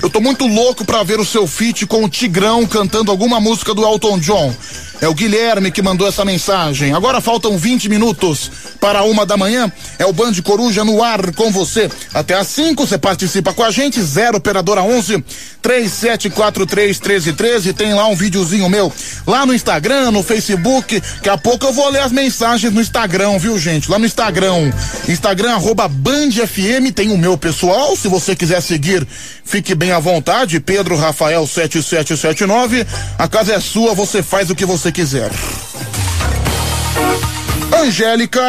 [0.00, 3.74] Eu tô muito louco pra ver o seu feat com o Tigrão cantando alguma música
[3.74, 4.54] do Elton John.
[5.02, 6.94] É o Guilherme que mandou essa mensagem.
[6.94, 9.70] Agora faltam 20 minutos para uma da manhã.
[9.98, 11.90] É o Band Coruja no ar com você.
[12.14, 14.00] Até às 5 você participa com a gente.
[14.00, 15.24] 0 operadora 11
[15.60, 17.72] 3743 1313.
[17.72, 18.92] Tem lá um videozinho meu
[19.26, 21.00] lá no Instagram, no Facebook.
[21.16, 23.90] Daqui a pouco eu vou ler as mensagens no Instagram, viu, gente?
[23.90, 24.72] Lá no Instagram.
[25.08, 26.94] Instagram arroba Band FM.
[26.94, 27.96] Tem o meu pessoal.
[27.96, 29.04] Se você quiser seguir,
[29.44, 30.60] fique bem à vontade.
[30.60, 32.86] Pedro Rafael 7779.
[33.18, 35.30] A casa é sua, você faz o que você quiser.
[37.82, 38.42] Angélica.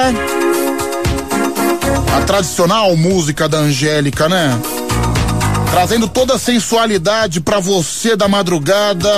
[2.15, 4.59] A tradicional música da Angélica, né?
[5.71, 9.09] Trazendo toda a sensualidade pra você da madrugada.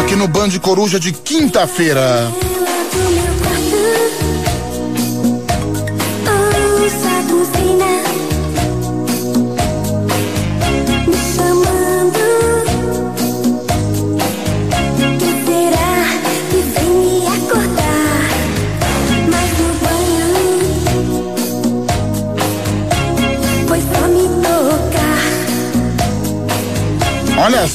[0.00, 2.30] Aqui no Band Coruja de quinta-feira.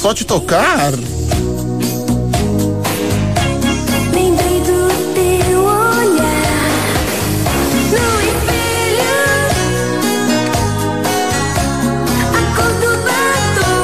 [0.03, 0.91] Só te tocar.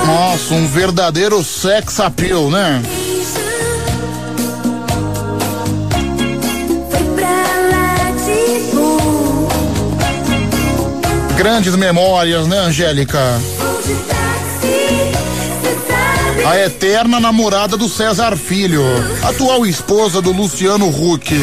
[0.06, 2.82] Nossa, um verdadeiro sex appeal, né?
[11.38, 13.40] Grandes memórias, né, Angélica?
[16.46, 18.84] A eterna namorada do César Filho,
[19.24, 21.34] atual esposa do Luciano Huck.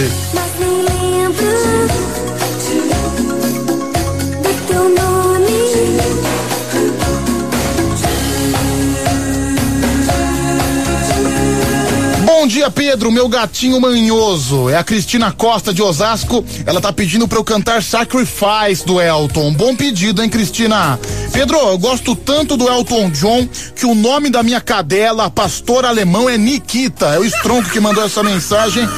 [12.47, 14.69] Bom dia, Pedro, meu gatinho manhoso.
[14.69, 16.45] É a Cristina Costa de Osasco.
[16.65, 19.53] Ela tá pedindo pra eu cantar Sacrifice do Elton.
[19.53, 20.97] Bom pedido, hein, Cristina?
[21.37, 23.47] Pedro, eu gosto tanto do Elton John
[23.77, 27.09] que o nome da minha cadela, pastor alemão, é Nikita.
[27.09, 28.89] É o Stronco que mandou essa mensagem.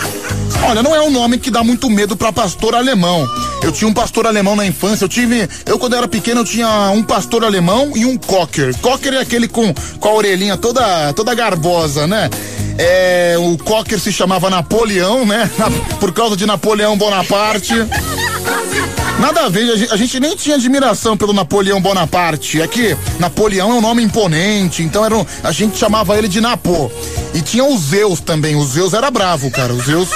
[0.63, 3.29] Olha, não é um nome que dá muito medo para pastor alemão.
[3.61, 6.69] Eu tinha um pastor alemão na infância, eu tive, eu quando era pequeno eu tinha
[6.91, 8.73] um pastor alemão e um cocker.
[8.79, 12.31] Cocker é aquele com, com a orelhinha toda toda garbosa, né?
[12.79, 15.51] É, o cocker se chamava Napoleão, né?
[15.99, 17.75] Por causa de Napoleão Bonaparte.
[19.19, 22.61] Nada a ver, a gente, nem tinha admiração pelo Napoleão Bonaparte.
[22.61, 26.41] É que Napoleão é um nome imponente, então era um, a gente chamava ele de
[26.41, 26.91] Napô.
[27.35, 29.73] E tinha o Zeus também, o Zeus era bravo, cara.
[29.75, 30.09] O Zeus.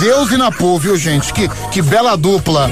[0.00, 1.32] Zeus e Napô, viu, gente?
[1.32, 2.70] Que, que bela dupla.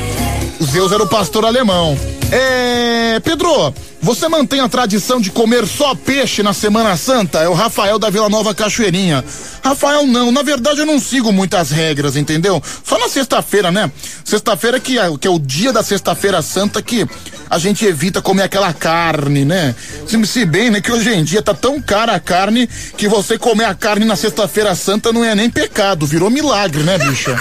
[0.60, 1.96] O Zeus era o pastor alemão.
[2.34, 3.20] É.
[3.20, 7.38] Pedro, você mantém a tradição de comer só peixe na Semana Santa?
[7.38, 9.24] É o Rafael da Vila Nova Cachoeirinha.
[9.62, 10.32] Rafael, não.
[10.32, 12.60] Na verdade, eu não sigo muitas regras, entendeu?
[12.82, 13.88] Só na sexta-feira, né?
[14.24, 17.06] Sexta-feira que, é, que é o dia da Sexta-feira Santa que
[17.48, 19.72] a gente evita comer aquela carne, né?
[20.08, 23.38] Se, se bem, né, que hoje em dia tá tão cara a carne que você
[23.38, 27.40] comer a carne na Sexta-feira Santa não é nem pecado, virou milagre, né, bicha?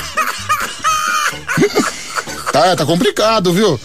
[2.54, 3.80] tá, tá complicado, viu?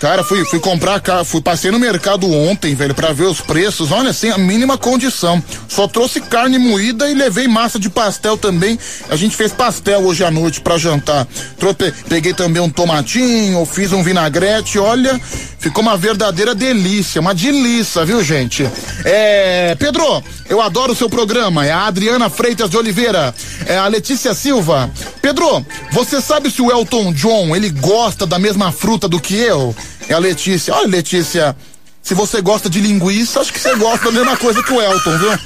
[0.00, 3.92] Cara, fui, fui comprar, fui passei no mercado ontem, velho, para ver os preços.
[3.92, 5.44] Olha, sem a mínima condição.
[5.68, 8.78] Só trouxe carne moída e levei massa de pastel também.
[9.10, 11.28] A gente fez pastel hoje à noite para jantar.
[11.58, 14.78] Trouxe, peguei também um tomatinho, fiz um vinagrete.
[14.78, 15.20] Olha,
[15.58, 18.66] ficou uma verdadeira delícia, uma delícia, viu, gente?
[19.04, 21.66] É, Pedro, eu adoro o seu programa.
[21.66, 23.34] É a Adriana Freitas de Oliveira,
[23.66, 24.90] é a Letícia Silva.
[25.20, 29.76] Pedro, você sabe se o Elton John ele gosta da mesma fruta do que eu?
[30.10, 30.74] É a Letícia.
[30.74, 31.56] Olha, Letícia,
[32.02, 35.18] se você gosta de linguiça, acho que você gosta da mesma coisa que o Elton,
[35.18, 35.30] viu?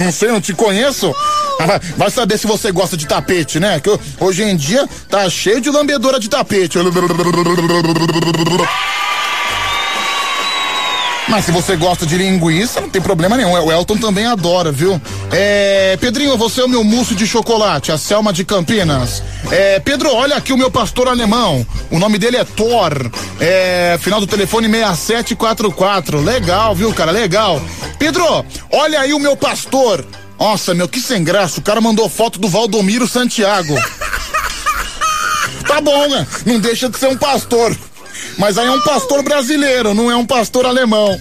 [0.00, 1.14] Não sei, não te conheço.
[1.96, 3.78] Vai saber se você gosta de tapete, né?
[3.78, 6.78] Que hoje em dia tá cheio de lambedora de tapete.
[11.28, 13.52] Mas se você gosta de linguiça, não tem problema nenhum.
[13.52, 15.00] O Elton também adora, viu?
[15.32, 19.22] É, Pedrinho, você é o meu mousse de chocolate, a Selma de Campinas.
[19.50, 21.66] É, Pedro, olha aqui o meu pastor alemão.
[21.90, 23.10] O nome dele é Thor.
[23.40, 26.20] É, final do telefone 6744.
[26.20, 27.10] Legal, viu, cara?
[27.10, 27.60] Legal.
[27.98, 30.04] Pedro, olha aí o meu pastor.
[30.38, 31.58] Nossa, meu, que sem graça.
[31.58, 33.74] O cara mandou foto do Valdomiro Santiago.
[35.66, 36.24] Tá bom, né?
[36.46, 37.76] Não deixa de ser um pastor.
[38.38, 41.18] Mas aí é um pastor brasileiro, não é um pastor alemão.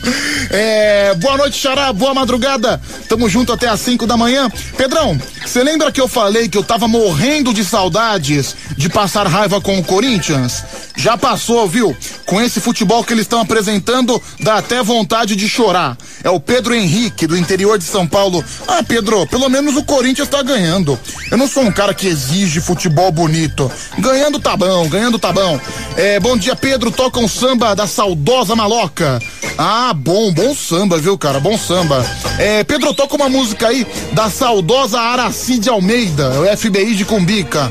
[0.49, 2.81] É, boa noite, Xará, boa madrugada.
[3.07, 4.49] Tamo junto até às 5 da manhã.
[4.77, 9.61] Pedrão, você lembra que eu falei que eu tava morrendo de saudades de passar raiva
[9.61, 10.63] com o Corinthians?
[10.95, 11.95] Já passou, viu?
[12.25, 15.97] Com esse futebol que eles estão apresentando, dá até vontade de chorar.
[16.23, 18.43] É o Pedro Henrique, do interior de São Paulo.
[18.67, 20.99] Ah, Pedro, pelo menos o Corinthians tá ganhando.
[21.29, 23.71] Eu não sou um cara que exige futebol bonito.
[23.97, 25.59] Ganhando tá bom, ganhando tá bom.
[25.97, 26.91] É, bom dia, Pedro.
[27.03, 29.19] Toca um samba da saudosa maloca.
[29.57, 31.37] Ah, bom, bom samba, viu, cara?
[31.37, 32.01] Bom samba.
[32.39, 37.69] É, Pedro, toca uma música aí da saudosa Aracide Almeida, o FBI de Cumbica.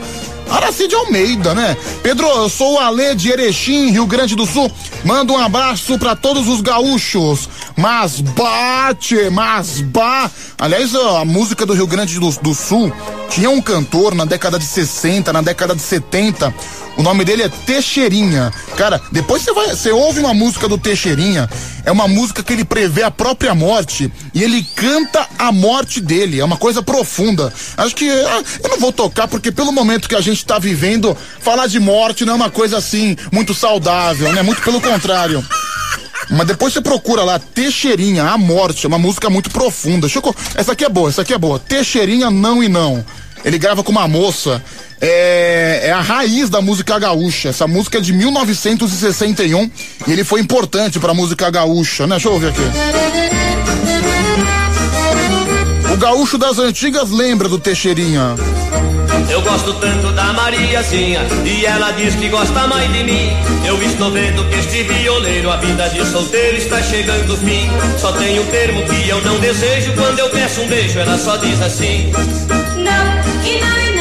[0.50, 1.74] Aracide Almeida, né?
[2.02, 4.70] Pedro, eu sou o Alê de Erechim, Rio Grande do Sul.
[5.02, 7.48] Manda um abraço para todos os gaúchos.
[7.74, 10.30] Mas bate, mas ba.
[10.58, 12.92] Aliás, a música do Rio Grande do, do Sul
[13.30, 16.54] tinha um cantor na década de 60, na década de 70.
[16.96, 18.52] O nome dele é Teixeirinha.
[18.76, 21.48] Cara, depois você vai, você ouve uma música do Teixeirinha,
[21.84, 26.40] é uma música que ele prevê a própria morte e ele canta a morte dele.
[26.40, 27.52] É uma coisa profunda.
[27.76, 31.16] Acho que ah, eu não vou tocar porque pelo momento que a gente está vivendo,
[31.40, 34.42] falar de morte não é uma coisa assim muito saudável, né?
[34.42, 35.44] Muito pelo contrário.
[36.30, 40.06] Mas depois você procura lá, Teixeirinha, a morte, é uma música muito profunda.
[40.54, 41.58] Essa aqui é boa, essa aqui é boa.
[41.58, 43.04] Teixeirinha, não e não.
[43.44, 44.62] Ele grava com uma moça.
[45.04, 47.48] É, é, a raiz da música gaúcha.
[47.48, 49.68] Essa música é de 1961
[50.06, 52.14] e ele foi importante pra música gaúcha, né?
[52.14, 52.60] Deixa eu ver aqui.
[55.92, 58.36] O gaúcho das antigas lembra do Teixeirinha.
[59.28, 63.30] Eu gosto tanto da Mariazinha e ela diz que gosta mais de mim.
[63.66, 67.68] Eu estou vendo que este violeiro, a vida de solteiro está chegando ao fim.
[67.98, 71.36] Só tem um termo que eu não desejo quando eu peço um beijo, ela só
[71.38, 72.10] diz assim:
[72.76, 73.91] Não, e não, e não,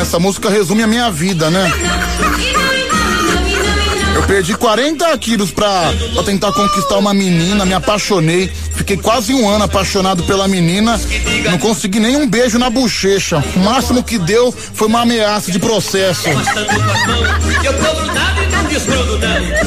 [0.00, 1.72] Essa música resume a minha vida, né?
[4.14, 8.50] Eu perdi 40 quilos pra, pra tentar conquistar uma menina, me apaixonei.
[8.74, 11.00] Fiquei quase um ano apaixonado pela menina.
[11.50, 13.42] Não consegui nem um beijo na bochecha.
[13.54, 16.28] O máximo que deu foi uma ameaça de processo.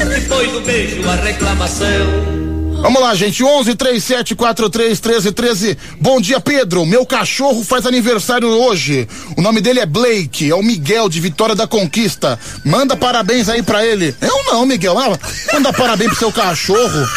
[0.08, 2.51] Depois do beijo, a reclamação.
[2.82, 3.44] Vamos lá, gente.
[3.44, 5.78] 11 37 43 13 13.
[6.00, 6.84] Bom dia, Pedro.
[6.84, 9.08] Meu cachorro faz aniversário hoje.
[9.36, 10.50] O nome dele é Blake.
[10.50, 12.36] É o Miguel de Vitória da Conquista.
[12.64, 14.12] Manda parabéns aí pra ele.
[14.20, 14.98] Eu não, Miguel.
[14.98, 15.16] Ah,
[15.52, 17.08] manda parabéns pro seu cachorro.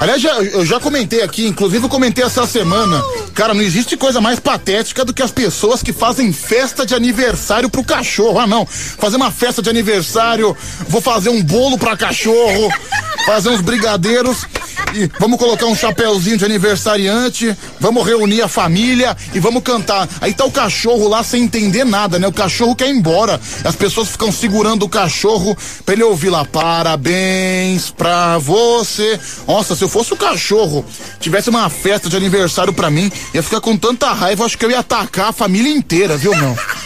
[0.00, 3.02] Aliás, já, eu já comentei aqui, inclusive eu comentei essa semana
[3.34, 7.68] Cara, não existe coisa mais patética do que as pessoas que fazem festa de aniversário
[7.68, 8.38] pro cachorro.
[8.38, 8.64] Ah, não.
[8.64, 10.56] Fazer uma festa de aniversário,
[10.88, 12.70] vou fazer um bolo pra cachorro,
[13.26, 14.46] fazer uns brigadeiros
[14.94, 20.08] e vamos colocar um chapéuzinho de aniversariante, vamos reunir a família e vamos cantar.
[20.20, 22.28] Aí tá o cachorro lá sem entender nada, né?
[22.28, 23.40] O cachorro quer ir embora.
[23.64, 29.18] As pessoas ficam segurando o cachorro pra ele ouvir lá, parabéns pra você.
[29.48, 30.82] Nossa, se eu fosse o cachorro,
[31.20, 34.70] tivesse uma festa de aniversário pra mim, ia ficar com tanta raiva, acho que eu
[34.70, 36.56] ia atacar a família inteira, viu, meu?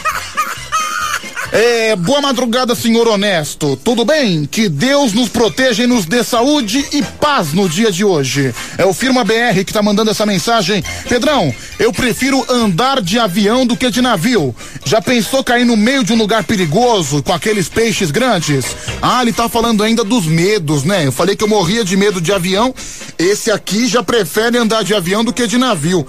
[1.51, 3.75] É, boa madrugada, senhor honesto.
[3.83, 4.45] Tudo bem?
[4.45, 8.53] Que Deus nos proteja e nos dê saúde e paz no dia de hoje.
[8.77, 10.83] É o Firma BR que tá mandando essa mensagem.
[11.07, 14.55] Pedrão, eu prefiro andar de avião do que de navio.
[14.85, 18.65] Já pensou cair no meio de um lugar perigoso com aqueles peixes grandes?
[19.01, 21.07] Ah, ele tá falando ainda dos medos, né?
[21.07, 22.73] Eu falei que eu morria de medo de avião.
[23.17, 26.05] Esse aqui já prefere andar de avião do que de navio.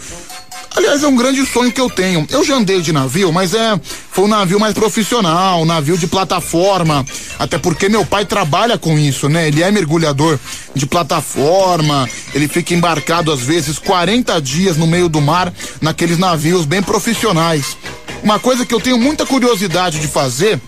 [0.77, 2.27] Aliás, é um grande sonho que eu tenho.
[2.31, 3.79] Eu já andei de navio, mas é
[4.11, 7.05] foi um navio mais profissional, um navio de plataforma.
[7.39, 9.49] Até porque meu pai trabalha com isso, né?
[9.49, 10.39] Ele é mergulhador
[10.75, 12.09] de plataforma.
[12.35, 17.77] Ele fica embarcado às vezes 40 dias no meio do mar naqueles navios bem profissionais.
[18.23, 20.61] Uma coisa que eu tenho muita curiosidade de fazer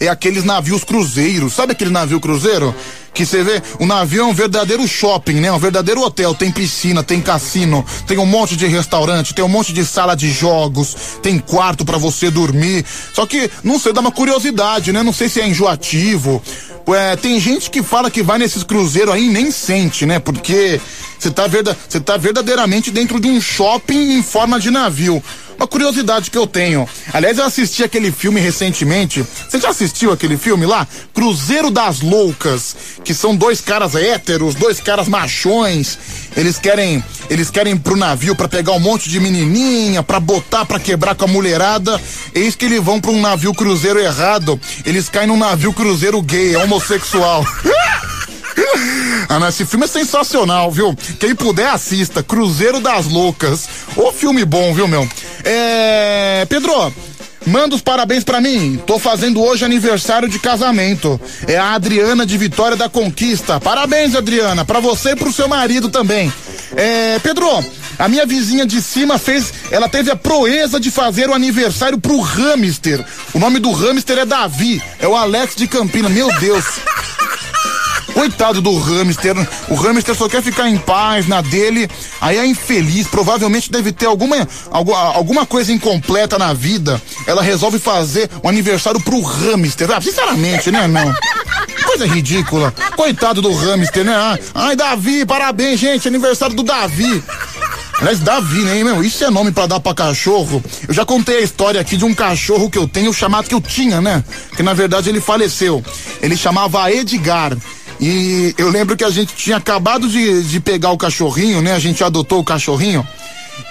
[0.00, 1.54] é aqueles navios cruzeiros.
[1.54, 2.74] Sabe aquele navio cruzeiro?
[3.18, 5.50] Que você vê, o navio é um verdadeiro shopping, né?
[5.50, 6.36] Um verdadeiro hotel.
[6.36, 10.30] Tem piscina, tem cassino, tem um monte de restaurante, tem um monte de sala de
[10.30, 12.86] jogos, tem quarto para você dormir.
[13.12, 15.02] Só que, não sei, dá uma curiosidade, né?
[15.02, 16.40] Não sei se é enjoativo.
[16.94, 20.18] É, tem gente que fala que vai nesses cruzeiros aí e nem sente, né?
[20.18, 20.80] Porque
[21.18, 25.22] você tá, verda, tá verdadeiramente dentro de um shopping em forma de navio.
[25.58, 26.88] Uma curiosidade que eu tenho.
[27.12, 29.26] Aliás, eu assisti aquele filme recentemente.
[29.48, 30.86] Você já assistiu aquele filme lá?
[31.12, 35.98] Cruzeiro das Loucas, que são dois caras héteros, dois caras machões.
[36.36, 40.78] Eles querem, eles querem pro navio para pegar um monte de menininha, para botar, para
[40.78, 42.00] quebrar com a mulherada.
[42.32, 44.60] Eis que eles vão para um navio cruzeiro errado.
[44.86, 47.44] Eles caem num navio cruzeiro gay, é homossexual.
[49.28, 50.96] Ah, não, esse filme é sensacional, viu?
[51.20, 53.68] Quem puder assista, Cruzeiro das Loucas.
[53.94, 55.06] Ô filme bom, viu, meu?
[55.44, 56.46] É.
[56.48, 56.92] Pedro,
[57.46, 58.80] Manda os parabéns para mim.
[58.86, 61.20] Tô fazendo hoje aniversário de casamento.
[61.46, 63.60] É a Adriana de Vitória da Conquista.
[63.60, 66.32] Parabéns, Adriana, para você e pro seu marido também.
[66.76, 67.64] É, Pedro,
[67.98, 72.20] a minha vizinha de cima fez, ela teve a proeza de fazer o aniversário pro
[72.20, 73.04] hamster.
[73.34, 76.08] O nome do hamster é Davi, é o Alex de Campina.
[76.08, 76.64] Meu Deus.
[78.14, 79.36] Coitado do hamster.
[79.68, 81.88] O hamster só quer ficar em paz na dele.
[82.20, 83.06] Aí é infeliz.
[83.06, 84.36] Provavelmente deve ter alguma,
[84.70, 87.00] alguma coisa incompleta na vida.
[87.26, 89.88] Ela resolve fazer um aniversário pro hamster.
[89.92, 91.14] Ah, sinceramente, né, não?
[91.84, 92.74] Coisa ridícula.
[92.96, 94.12] Coitado do hamster, né?
[94.12, 96.08] Ah, ai, Davi, parabéns, gente.
[96.08, 97.22] Aniversário do Davi.
[98.00, 99.02] Aliás, Davi, né, meu?
[99.02, 100.62] Isso é nome para dar pra cachorro.
[100.86, 103.60] Eu já contei a história aqui de um cachorro que eu tenho, chamado que eu
[103.60, 104.22] tinha, né?
[104.56, 105.82] Que na verdade ele faleceu.
[106.22, 107.56] Ele chamava Edgar.
[108.00, 111.72] E eu lembro que a gente tinha acabado de, de pegar o cachorrinho, né?
[111.72, 113.06] A gente adotou o cachorrinho.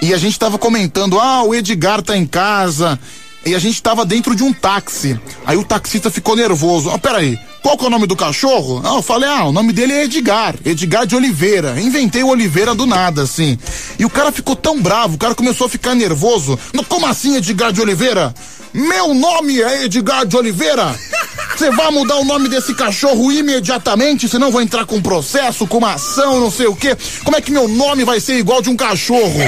[0.02, 3.00] E a gente tava comentando, ah, o Edgar tá em casa.
[3.46, 5.18] E a gente tava dentro de um táxi.
[5.46, 6.90] Aí o taxista ficou nervoso.
[6.90, 8.82] Ah, peraí, qual que é o nome do cachorro?
[8.82, 11.78] Ah, eu falei, ah, o nome dele é Edgar, Edgar de Oliveira.
[11.78, 13.60] Inventei o Oliveira do nada, assim.
[14.00, 16.58] E o cara ficou tão bravo, o cara começou a ficar nervoso.
[16.88, 18.34] Como assim, Edgar de Oliveira?
[18.74, 20.98] Meu nome é Edgar de Oliveira.
[21.58, 25.96] Você vai mudar o nome desse cachorro imediatamente, senão vou entrar com processo, com uma
[25.96, 26.96] ação, não sei o quê.
[27.26, 29.42] Como é que meu nome vai ser igual de um cachorro?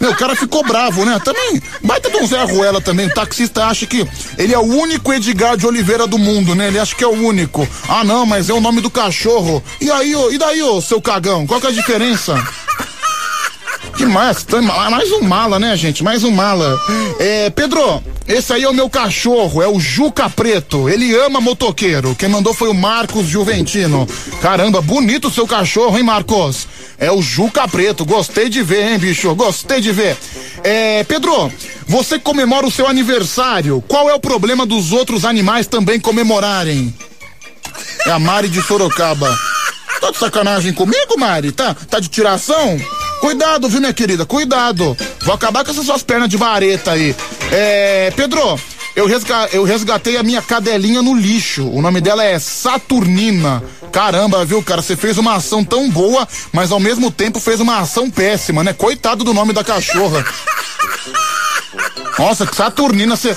[0.00, 1.20] Meu, o cara ficou bravo, né?
[1.24, 3.06] Também, baita do Zé Ruela também.
[3.06, 6.68] O taxista acha que ele é o único Edgar de Oliveira do mundo, né?
[6.68, 7.66] Ele acha que é o único.
[7.88, 9.62] Ah, não, mas é o nome do cachorro.
[9.80, 11.46] E aí, ô, e daí, ô, seu cagão?
[11.46, 12.34] Qual que é a diferença?
[13.96, 14.44] Que mais?
[14.90, 16.02] Mais um mala, né, gente?
[16.02, 16.78] Mais um mala.
[17.18, 20.88] É, Pedro, esse aí é o meu cachorro, é o Juca Preto.
[20.88, 22.14] Ele ama motoqueiro.
[22.14, 24.06] Quem mandou foi o Marcos Juventino.
[24.40, 26.66] Caramba, bonito o seu cachorro, hein, Marcos?
[26.98, 28.04] É o Juca Preto.
[28.04, 29.34] Gostei de ver, hein, bicho?
[29.34, 30.16] Gostei de ver.
[30.62, 31.52] É, Pedro,
[31.86, 33.82] você comemora o seu aniversário.
[33.86, 36.94] Qual é o problema dos outros animais também comemorarem?
[38.06, 39.36] É a Mari de Sorocaba.
[40.00, 41.52] Tá de sacanagem comigo, Mari?
[41.52, 42.78] Tá, tá de tiração?
[43.20, 44.26] Cuidado, viu, minha querida?
[44.26, 44.96] Cuidado.
[45.22, 47.14] Vou acabar com essas suas pernas de vareta aí.
[47.50, 48.58] É, Pedro,
[48.94, 51.68] eu, resga, eu resgatei a minha cadelinha no lixo.
[51.68, 53.62] O nome dela é Saturnina.
[53.90, 54.82] Caramba, viu, cara?
[54.82, 58.72] Você fez uma ação tão boa, mas ao mesmo tempo fez uma ação péssima, né?
[58.72, 60.24] Coitado do nome da cachorra.
[62.18, 63.36] Nossa, que Saturnina, você.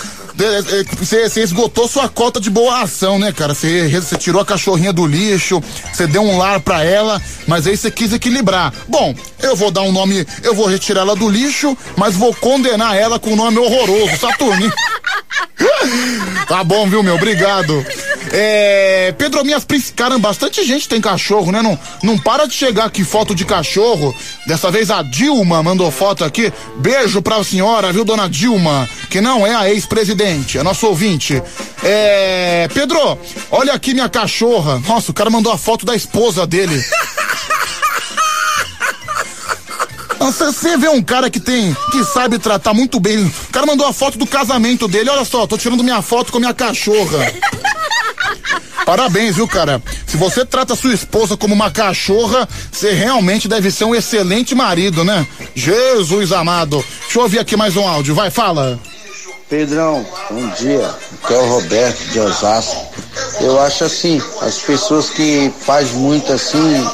[0.99, 3.55] Você esgotou sua cota de boa ação, né, cara?
[3.55, 7.89] Você tirou a cachorrinha do lixo, você deu um lar pra ela, mas aí você
[7.89, 8.71] quis equilibrar.
[8.87, 12.95] Bom, eu vou dar um nome, eu vou retirar ela do lixo, mas vou condenar
[12.95, 14.73] ela com um nome horroroso, Saturnina.
[16.47, 17.15] tá bom, viu, meu?
[17.15, 17.85] Obrigado.
[18.31, 21.61] É, Pedro, minhas caramba, bastante gente tem cachorro, né?
[21.61, 24.13] Não, não para de chegar aqui foto de cachorro.
[24.45, 26.51] Dessa vez a Dilma mandou foto aqui.
[26.77, 28.87] Beijo pra senhora, viu, dona Dilma?
[29.09, 30.26] Que não é a ex-presidente,
[30.57, 31.41] é nosso ouvinte.
[31.83, 33.17] É, Pedro,
[33.51, 34.81] olha aqui minha cachorra.
[34.87, 36.83] Nossa, o cara mandou a foto da esposa dele.
[40.19, 43.23] Você vê um cara que tem, que sabe tratar muito bem.
[43.25, 45.09] O cara mandou a foto do casamento dele.
[45.09, 47.31] Olha só, tô tirando minha foto com minha cachorra.
[48.85, 49.81] Parabéns, viu, cara?
[50.05, 55.03] Se você trata sua esposa como uma cachorra, você realmente deve ser um excelente marido,
[55.03, 55.27] né?
[55.53, 56.83] Jesus amado.
[57.01, 58.15] Deixa eu ouvir aqui mais um áudio.
[58.15, 58.79] Vai, fala.
[59.49, 60.93] Pedrão, bom dia.
[61.23, 62.85] Aqui é o Roberto de Osasco.
[63.39, 66.85] Eu acho assim, as pessoas que faz muito assim,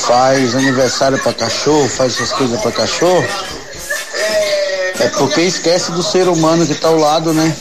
[0.00, 3.24] faz aniversário para cachorro, faz essas coisas para cachorro,
[4.98, 7.54] é porque esquece do ser humano que tá ao lado, né?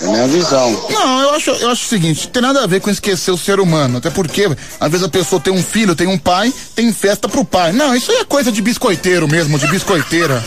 [0.00, 0.86] É minha visão.
[0.90, 3.60] Não, eu acho, eu acho o seguinte, tem nada a ver com esquecer o ser
[3.60, 4.48] humano, até porque
[4.80, 7.72] às vezes a pessoa tem um filho, tem um pai, tem festa pro pai.
[7.72, 10.42] Não, isso aí é coisa de biscoiteiro mesmo, de biscoiteira.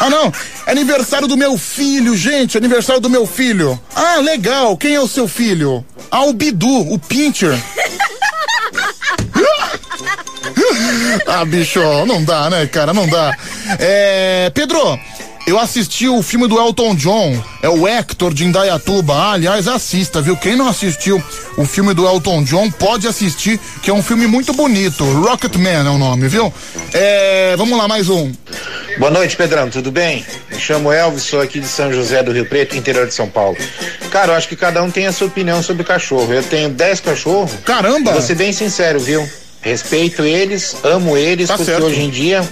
[0.00, 0.32] Ah não,
[0.66, 3.80] aniversário do meu filho, gente, aniversário do meu filho.
[3.94, 5.84] Ah, legal, quem é o seu filho?
[6.10, 7.58] Ah, o Bidu, o Pincher.
[11.26, 13.36] ah, bicho, não dá, né, cara, não dá.
[13.78, 14.98] É, Pedro,
[15.48, 19.14] eu assisti o filme do Elton John, é o Hector de Indaiatuba.
[19.14, 20.36] Ah, aliás, assista, viu?
[20.36, 21.22] Quem não assistiu
[21.56, 25.04] o filme do Elton John, pode assistir, que é um filme muito bonito.
[25.04, 26.52] Rocketman é o nome, viu?
[26.92, 28.30] É, vamos lá, mais um.
[28.98, 30.22] Boa noite, Pedrão, tudo bem?
[30.52, 33.56] Me chamo Elvis, sou aqui de São José do Rio Preto, interior de São Paulo.
[34.10, 36.30] Cara, eu acho que cada um tem a sua opinião sobre cachorro.
[36.30, 37.52] Eu tenho 10 cachorros.
[37.64, 38.12] Caramba!
[38.12, 39.26] Vou ser bem sincero, viu?
[39.62, 41.86] Respeito eles, amo eles, Tá porque certo.
[41.86, 42.46] hoje em dia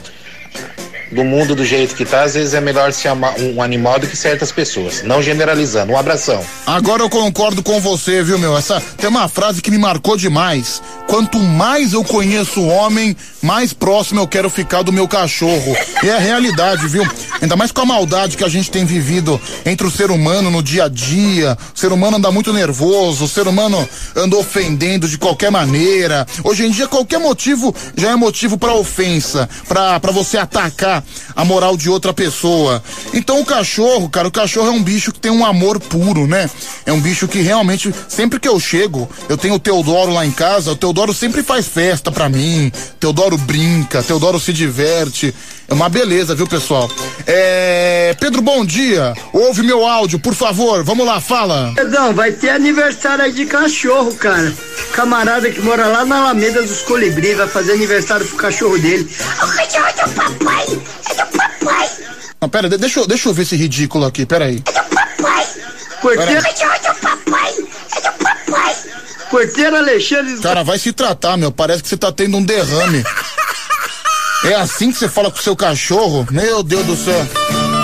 [1.11, 4.07] do mundo do jeito que tá, às vezes é melhor se amar um animal do
[4.07, 5.03] que certas pessoas.
[5.03, 5.93] Não generalizando.
[5.93, 6.45] Um abração.
[6.67, 8.57] Agora eu concordo com você, viu, meu?
[8.57, 10.83] Essa tem uma frase que me marcou demais.
[11.07, 15.77] Quanto mais eu conheço o homem, mais próximo eu quero ficar do meu cachorro.
[16.03, 17.07] E é a realidade, viu?
[17.41, 20.63] Ainda mais com a maldade que a gente tem vivido entre o ser humano no
[20.63, 21.57] dia a dia.
[21.75, 26.27] O ser humano anda muito nervoso, o ser humano anda ofendendo de qualquer maneira.
[26.43, 30.96] Hoje em dia qualquer motivo já é motivo para ofensa, para você atacar
[31.35, 32.83] a moral de outra pessoa.
[33.13, 36.51] Então o cachorro, cara, o cachorro é um bicho que tem um amor puro, né?
[36.85, 40.31] É um bicho que realmente, sempre que eu chego, eu tenho o Teodoro lá em
[40.31, 42.71] casa, o Teodoro sempre faz festa pra mim,
[43.01, 45.35] Teodoro brinca, Teodoro se diverte.
[45.69, 46.89] É uma beleza, viu, pessoal?
[47.27, 48.15] É.
[48.21, 49.15] Pedro, bom dia.
[49.33, 50.85] Ouve meu áudio, por favor.
[50.85, 51.73] Vamos lá, fala.
[51.75, 54.55] Pedrão, vai ter aniversário aí de cachorro, cara.
[54.93, 59.11] Camarada que mora lá na Alameda dos Colibri vai fazer aniversário pro cachorro dele.
[59.43, 60.67] O cachorro é do papai!
[61.11, 61.89] É do papai!
[62.41, 64.61] Não, pera, de- deixa, eu- deixa eu ver esse ridículo aqui, peraí.
[64.61, 65.47] Papai!
[66.03, 66.41] Porteiro.
[66.41, 67.55] O cachorro é do papai!
[67.97, 68.77] É do papai!
[69.31, 70.37] Porteiro Alexandre.
[70.41, 71.51] Cara, vai se tratar, meu.
[71.51, 73.05] Parece que você tá tendo um derrame.
[74.45, 76.27] É assim que você fala com o seu cachorro?
[76.31, 77.27] Meu Deus do céu.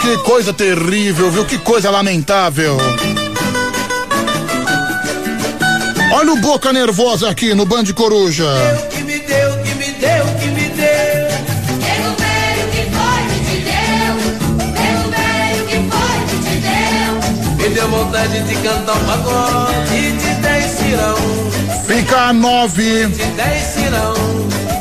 [0.01, 1.45] Que coisa terrível, viu?
[1.45, 2.77] Que coisa lamentável.
[6.15, 8.45] Olha o boca nervosa aqui no Band Coruja.
[18.13, 21.17] Vontade de cantar um pagode de dez cirão,
[21.87, 23.07] Fica nove.
[23.07, 24.15] de dez cirão.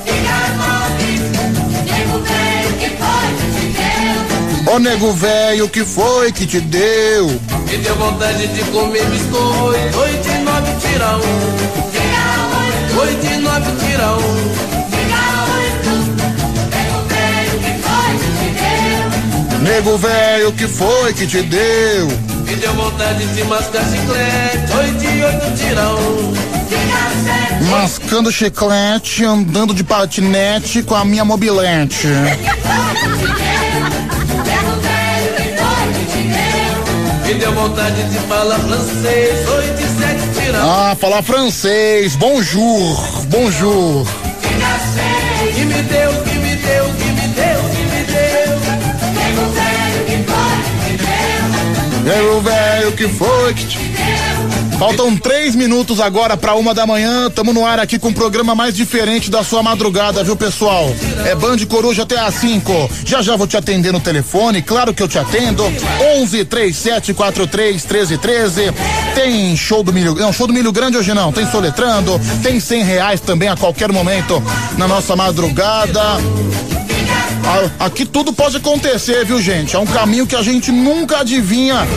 [0.06, 1.22] Fica nove.
[1.88, 4.74] Nego velho que foi que te deu.
[4.74, 7.28] Ô nego velho, que foi que te deu?
[7.70, 11.22] Me deu vontade de comer biscoito, oito e nove tirão.
[11.94, 12.26] Fica
[12.60, 13.00] oito.
[13.00, 14.20] Oito e nove tirão.
[14.92, 15.24] Fica
[15.56, 15.92] oito.
[19.62, 22.31] Nego velho que foi que te deu.
[22.52, 26.36] Me deu vontade de mascar chiclete, oito e oito.
[26.68, 27.64] Fica sete.
[27.70, 32.08] Mascando chiclete, andando de patinete com a minha mobilete.
[37.26, 40.56] Me deu vontade de falar francês, oito e sete.
[40.62, 42.18] Ah, falar francês.
[42.18, 44.06] Bonjour, bonjour.
[45.56, 46.41] Que me deu, que
[52.04, 53.78] Nego velho que foi que te.
[54.82, 57.30] Faltam três minutos agora para uma da manhã.
[57.30, 60.92] Tamo no ar aqui com o programa mais diferente da sua madrugada, viu, pessoal?
[61.24, 62.90] É Band Coruja até às 5.
[63.06, 65.64] Já já vou te atender no telefone, claro que eu te atendo.
[66.18, 68.74] 11 37 43 13 13.
[69.14, 70.16] Tem show do milho.
[70.16, 71.32] Não, show do milho grande hoje não.
[71.32, 72.20] Tem soletrando.
[72.42, 74.42] Tem 100 reais também a qualquer momento
[74.80, 76.02] na nossa madrugada.
[77.80, 79.76] Aqui tudo pode acontecer, viu, gente?
[79.76, 81.88] É um caminho que a gente nunca adivinha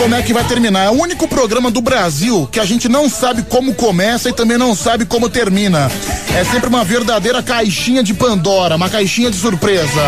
[0.00, 0.84] como é que vai terminar.
[0.84, 4.58] É o único programa do Brasil que a gente não sabe como começa e também
[4.58, 5.90] não sabe como termina.
[6.36, 10.02] É sempre uma verdadeira caixinha de Pandora, uma caixinha de surpresa.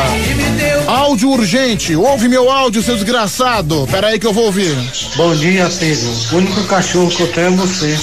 [0.87, 1.95] Áudio urgente.
[1.95, 3.89] Ouve meu áudio, seu desgraçado.
[3.91, 4.77] Pera aí que eu vou ouvir.
[5.17, 6.11] Bom dia, Pedro.
[6.33, 7.99] O único cachorro que eu tenho é você.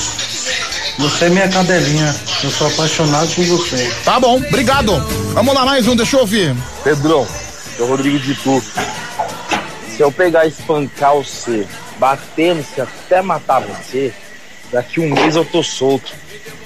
[0.99, 2.15] Você é minha cadelinha.
[2.43, 3.91] Eu sou apaixonado por você.
[4.03, 4.97] Tá bom, obrigado.
[5.33, 6.55] Vamos lá, mais um, deixa eu ouvir.
[6.83, 7.27] Pedrão,
[7.77, 8.63] é o Rodrigo de Tu.
[9.95, 11.67] Se eu pegar e espancar você,
[11.97, 14.13] batendo se até matar você,
[14.71, 16.13] daqui um mês eu tô solto.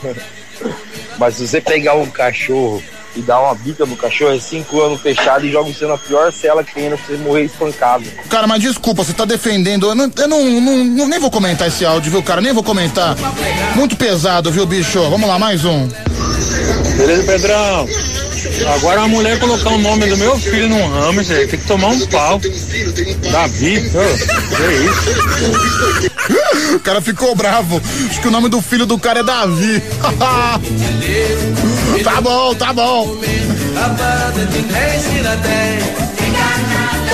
[1.18, 2.82] Mas se você pegar um cachorro
[3.16, 6.32] e dar uma bica no cachorro, é cinco anos fechado e joga você na pior
[6.32, 8.04] cela que tem ainda pra você morrer espancado.
[8.30, 9.88] Cara, mas desculpa, você tá defendendo.
[9.88, 10.44] Eu, não, eu não-
[10.86, 12.40] não- nem vou comentar esse áudio, viu, cara?
[12.42, 13.16] Nem vou comentar.
[13.76, 15.00] Muito pesado, viu, bicho?
[15.10, 15.88] Vamos lá, mais um.
[16.98, 17.88] Beleza, Pedrão?
[18.76, 22.06] Agora a mulher colocar o nome do meu filho num hamster, tem que tomar um
[22.08, 22.40] pau.
[23.32, 26.10] Davi, ô, que isso?
[26.76, 27.82] O cara ficou bravo.
[28.10, 29.82] Acho que o nome do filho do cara é Davi.
[32.04, 33.18] tá bom, tá bom.
[33.76, 35.84] A parada de 10 tira 10.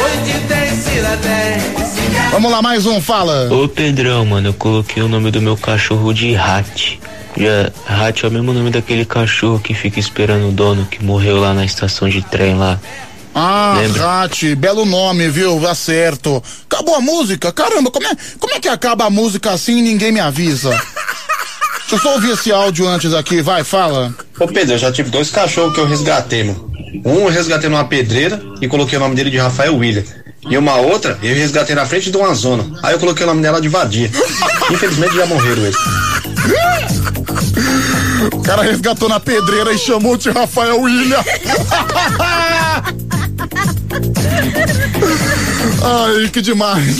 [0.03, 1.63] Oi de 10 tira 10.
[2.31, 3.47] Vamos lá, mais um, fala.
[3.53, 6.33] Ô Pedrão, mano, eu coloquei o nome do meu cachorro de
[7.87, 11.53] Hat é o mesmo nome daquele cachorro que fica esperando o dono que morreu lá
[11.53, 12.79] na estação de trem lá.
[13.33, 13.75] Ah?
[13.97, 15.67] Rati, belo nome, viu?
[15.67, 16.41] Acerto.
[16.69, 17.51] Acabou a música?
[17.51, 20.69] Caramba, como é, como é que acaba a música assim e ninguém me avisa?
[21.81, 24.11] Deixa eu só ouvir esse áudio antes aqui, vai, fala.
[24.39, 26.71] Ô Pedro, eu já tive dois cachorros que eu resgatei, mano.
[27.05, 30.03] Um eu resgatei numa pedreira e coloquei o nome dele de Rafael William.
[30.49, 32.65] E uma outra eu resgatei na frente de uma zona.
[32.81, 34.09] Aí eu coloquei o nome dela de Vadia.
[34.71, 35.75] Infelizmente já morreram eles.
[38.33, 41.23] O cara resgatou na pedreira e chamou de Rafael William.
[45.83, 46.97] Ai, que demais.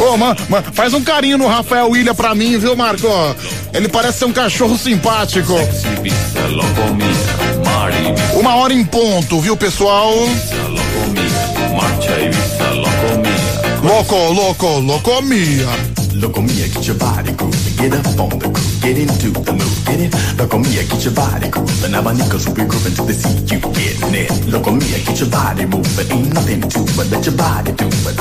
[0.00, 3.06] Ô, man, man, faz um carinho no Rafael William pra mim, viu, Marco?
[3.72, 5.54] Ele parece ser um cachorro simpático.
[8.34, 10.14] Uma hora em ponto, viu, pessoal?
[13.82, 14.16] Louco,
[16.14, 16.48] louco, loucomia.
[16.48, 20.00] Locomia, get your body grooving, get up on the groove, get into the mood, get
[20.00, 20.12] it?
[20.36, 24.30] Locomia, get your body grooving, abanicos will be grooving to the sea, you getting it?
[24.46, 28.16] Locomia, get your body moving, ain't nothing to it, let your body do it.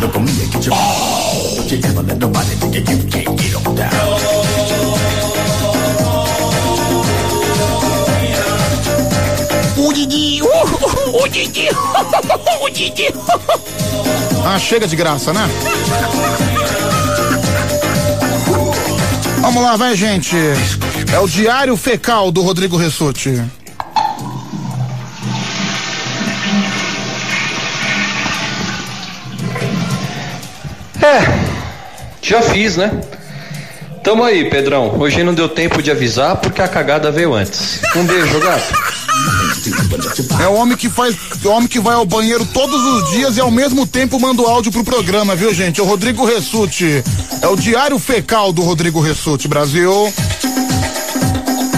[0.00, 3.74] Locomia, get your body, don't you ever let nobody think that you can't get on
[3.74, 3.90] down.
[9.82, 11.68] O Didi, o Didi,
[12.60, 13.08] o Didi.
[14.44, 15.48] Ah, chega de graça, né?
[19.40, 20.36] Vamos lá, vai, gente.
[21.12, 23.42] É o Diário Fecal do Rodrigo Ressuti.
[31.02, 31.22] É,
[32.20, 33.00] já fiz, né?
[34.04, 34.98] Tamo aí, Pedrão.
[35.00, 37.80] Hoje não deu tempo de avisar porque a cagada veio antes.
[37.96, 38.99] Um beijo, gato.
[40.40, 43.36] É o homem que faz, é o homem que vai ao banheiro todos os dias
[43.36, 45.80] e ao mesmo tempo manda o áudio pro programa, viu, gente?
[45.80, 47.02] O Rodrigo Ressuti.
[47.42, 50.12] É o Diário Fecal do Rodrigo Ressuti, Brasil.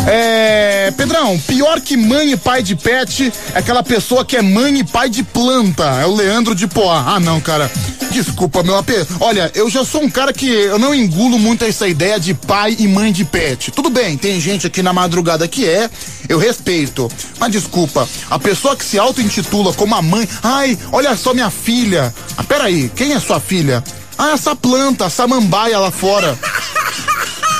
[0.06, 4.80] É, Pedrão, pior que mãe e pai de pet é aquela pessoa que é mãe
[4.80, 5.84] e pai de planta.
[6.00, 7.04] É o Leandro de Poá.
[7.06, 7.70] Ah, não, cara.
[8.10, 9.06] Desculpa, meu apê.
[9.20, 12.76] Olha, eu já sou um cara que eu não engulo muito essa ideia de pai
[12.78, 13.70] e mãe de pet.
[13.70, 15.88] Tudo bem, tem gente aqui na madrugada que é,
[16.28, 17.10] eu respeito.
[17.38, 20.28] Mas desculpa, a pessoa que se auto-intitula como a mãe.
[20.42, 22.12] Ai, olha só minha filha.
[22.36, 23.82] Ah, peraí, quem é sua filha?
[24.18, 26.38] Ah, essa planta, essa samambaia lá fora.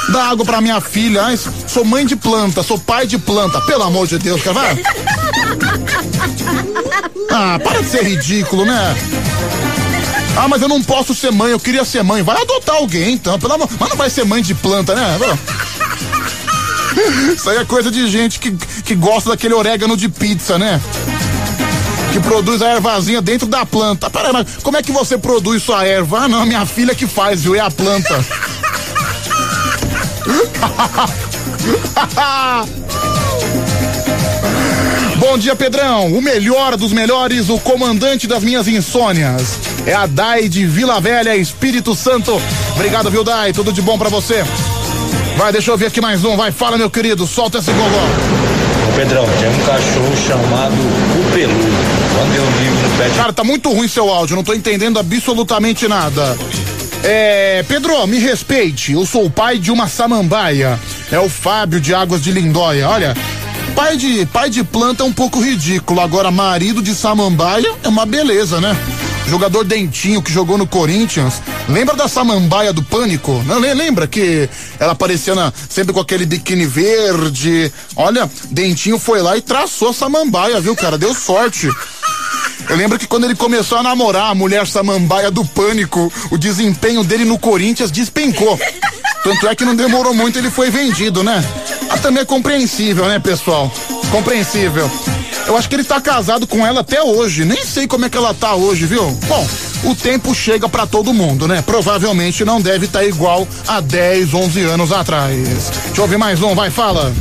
[0.09, 1.23] Dá água pra minha filha.
[1.25, 3.61] Ai, sou mãe de planta, sou pai de planta.
[3.63, 4.83] Pelo amor de Deus, cara, vai.
[7.35, 8.95] Ah, para de ser ridículo, né?
[10.37, 12.23] Ah, mas eu não posso ser mãe, eu queria ser mãe.
[12.23, 13.39] Vai adotar alguém, então.
[13.39, 13.69] Pelo amor...
[13.81, 15.19] Mas não vai ser mãe de planta, né?
[17.35, 18.53] Isso aí é coisa de gente que,
[18.85, 20.79] que gosta daquele orégano de pizza, né?
[22.13, 24.11] Que produz a ervazinha dentro da planta.
[24.11, 26.25] Peraí, mas como é que você produz sua erva?
[26.25, 27.55] Ah, não, minha filha que faz, viu?
[27.55, 28.23] É a planta.
[35.17, 36.13] Bom dia, Pedrão.
[36.13, 39.59] O melhor dos melhores, o comandante das minhas insônias.
[39.87, 42.43] É a Dai de Vila Velha, Espírito Santo.
[42.75, 43.53] Obrigado, viu, Dai?
[43.53, 44.45] Tudo de bom pra você.
[45.37, 46.37] Vai, deixa eu ver aqui mais um.
[46.37, 47.27] Vai, fala, meu querido.
[47.27, 48.07] Solta esse gogó.
[48.97, 52.03] Pedrão, tem um cachorro chamado o Peludo.
[52.15, 53.17] Quando eu ligo no pet.
[53.17, 56.37] Cara, tá muito ruim seu áudio, não tô entendendo absolutamente nada.
[57.05, 60.79] É, Pedro, me respeite, eu sou o pai de uma samambaia.
[61.11, 62.89] É o Fábio de Águas de Lindóia.
[62.89, 63.17] Olha,
[63.75, 68.07] pai de, pai de planta é um pouco ridículo, agora marido de samambaia é uma
[68.07, 68.77] beleza, né?
[69.29, 71.41] Jogador Dentinho que jogou no Corinthians.
[71.69, 73.43] Lembra da samambaia do Pânico?
[73.47, 74.49] Não, le- lembra que
[74.79, 77.73] ela aparecia na- sempre com aquele biquíni verde?
[77.97, 80.99] Olha, Dentinho foi lá e traçou a samambaia, viu, cara?
[80.99, 81.69] Deu sorte.
[82.69, 87.03] Eu lembro que quando ele começou a namorar a mulher samambaia do pânico, o desempenho
[87.03, 88.59] dele no Corinthians despencou.
[89.25, 91.43] Tanto é que não demorou muito, ele foi vendido, né?
[91.89, 93.73] Mas também é compreensível, né, pessoal?
[94.11, 94.91] Compreensível.
[95.47, 97.45] Eu acho que ele tá casado com ela até hoje.
[97.45, 99.11] Nem sei como é que ela tá hoje, viu?
[99.27, 99.49] Bom,
[99.85, 101.63] o tempo chega pra todo mundo, né?
[101.63, 105.71] Provavelmente não deve estar igual a 10, 11 anos atrás.
[105.87, 107.13] Deixa eu ouvir mais um, vai, fala.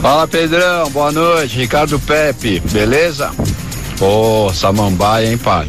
[0.00, 3.30] Fala Pedrão, boa noite, Ricardo Pepe, beleza?
[3.98, 5.66] Pô, Samambaia, hein, pai?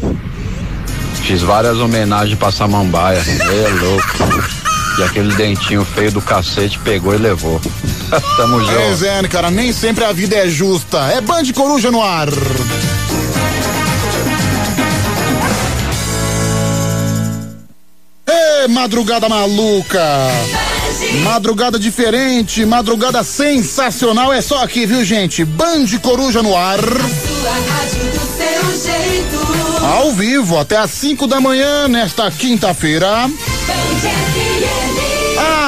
[1.24, 4.46] Fiz várias homenagens pra Samambaia, é louco.
[5.00, 7.62] E aquele dentinho feio do cacete pegou e levou.
[8.38, 8.74] Tamo junto.
[8.74, 11.00] Pois é, né, cara, nem sempre a vida é justa.
[11.12, 12.30] É Band Coruja no ar.
[18.28, 20.02] Ê, madrugada maluca.
[21.24, 24.32] Madrugada diferente, madrugada sensacional.
[24.32, 25.44] É só aqui, viu, gente?
[25.44, 26.80] Band Coruja no ar.
[29.82, 33.30] Ao vivo, até às 5 da manhã, nesta quinta-feira.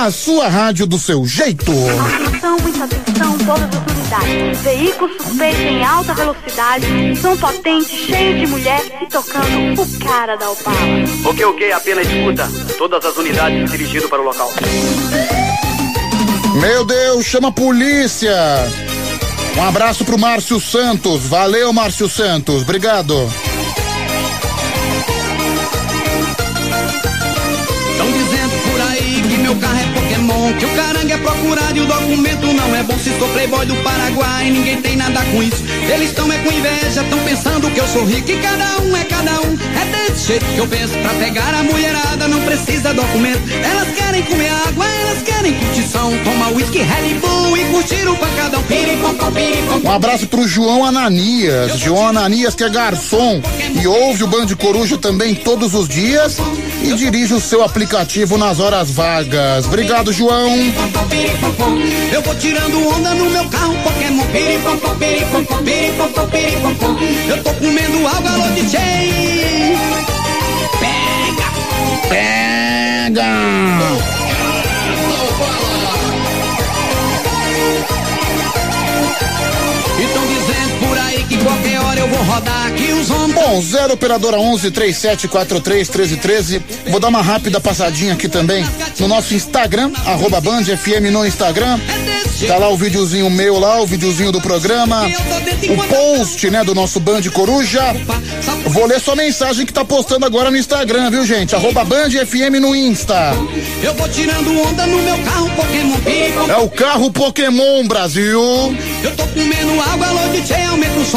[0.08, 1.70] A sua rádio do seu jeito.
[1.70, 4.62] Atenção, muita atenção, todas as unidades.
[4.62, 6.86] Veículos suspeitos em alta velocidade,
[7.22, 10.78] som potente, cheio de mulher e tocando o cara da Opala.
[11.26, 12.50] Ok, ok, apenas escuta.
[12.78, 14.50] Todas as unidades dirigindo para o local.
[16.62, 18.34] Meu Deus, chama a polícia.
[19.58, 21.28] Um abraço pro Márcio Santos.
[21.28, 22.62] Valeu, Márcio Santos.
[22.62, 23.30] Obrigado.
[30.60, 32.47] Que o carangue é procurado e o documento
[32.88, 32.98] bom.
[32.98, 35.64] Se sou playboy do Paraguai, ninguém tem nada com isso.
[35.94, 39.04] Eles estão é com inveja, estão pensando que eu sou rico e cada um é
[39.04, 39.58] cada um.
[39.80, 43.42] É desse jeito que eu penso, pra pegar a mulherada não precisa documento.
[43.64, 46.12] Elas querem comer água, elas querem curtição.
[46.24, 48.64] Toma whisky, Red Bull e curtir o pancadão.
[48.64, 49.88] Piripom, piripom.
[49.88, 51.78] Um abraço pro João Ananias.
[51.80, 53.42] João Ananias, que é garçom
[53.80, 56.38] e ouve o Band Coruja também todos os dias
[56.84, 59.66] e dirige o seu aplicativo nas horas vagas.
[59.66, 60.56] Obrigado, João.
[62.12, 66.98] Eu vou tirando onda no meu carro Pokémon piripom, piripom, piripom, piripom.
[67.30, 68.80] Eu tô comendo algo, alô DJ
[70.80, 71.48] Pega
[72.10, 74.17] Pega
[81.28, 86.62] que qualquer hora eu vou rodar aqui os homens Bom, 0 operadora 11 3743 1313.
[86.90, 88.66] Vou dar uma rápida passadinha aqui também
[89.00, 91.80] no nosso Instagram, arroba Band FM no Instagram.
[92.48, 97.00] Tá lá o videozinho meu lá, o videozinho do programa, o post, né, do nosso
[97.00, 97.82] Band Coruja.
[98.68, 101.56] Vou ler sua mensagem que tá postando agora no Instagram, viu, gente?
[101.56, 103.34] Arroba Band FM no Insta.
[103.82, 105.98] Eu vou tirando onda no meu carro Pokémon.
[106.48, 108.76] É o carro Pokémon Brasil.
[109.04, 111.17] Eu tô comendo água, alô DJ aumenta o som.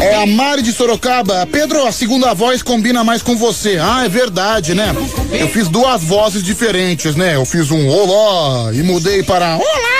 [0.00, 1.46] É a Mari de Sorocaba.
[1.50, 3.78] Pedro, a segunda voz combina mais com você.
[3.80, 4.94] Ah, é verdade, né?
[5.32, 7.36] Eu fiz duas vozes diferentes, né?
[7.36, 9.96] Eu fiz um olá e mudei para olá.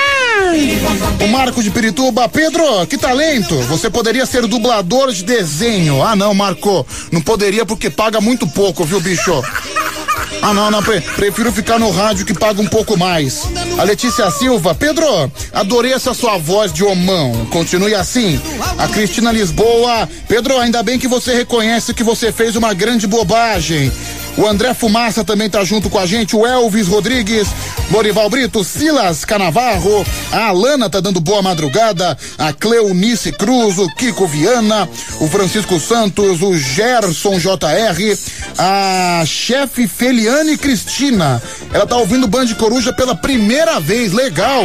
[1.24, 3.56] O Marco de Pirituba, Pedro, que talento!
[3.62, 6.02] Você poderia ser dublador de desenho.
[6.02, 9.42] Ah, não, Marco, não poderia porque paga muito pouco, viu, bicho?
[10.48, 13.42] Ah, não, não, pre- prefiro ficar no rádio que paga um pouco mais.
[13.76, 15.04] A Letícia Silva, Pedro,
[15.52, 17.46] adorei essa sua voz de homão.
[17.50, 18.40] Continue assim.
[18.78, 23.90] A Cristina Lisboa, Pedro, ainda bem que você reconhece que você fez uma grande bobagem.
[24.36, 27.48] O André Fumaça também tá junto com a gente, o Elvis Rodrigues,
[27.90, 34.26] Lorival Brito, Silas Canavarro, a Alana tá dando boa madrugada, a Cleonice Cruz, o Kiko
[34.26, 34.88] Viana,
[35.20, 38.18] o Francisco Santos, o Gerson JR,
[38.58, 41.42] a chefe Feliane Cristina.
[41.72, 44.64] Ela tá ouvindo Band Coruja pela primeira vez, legal.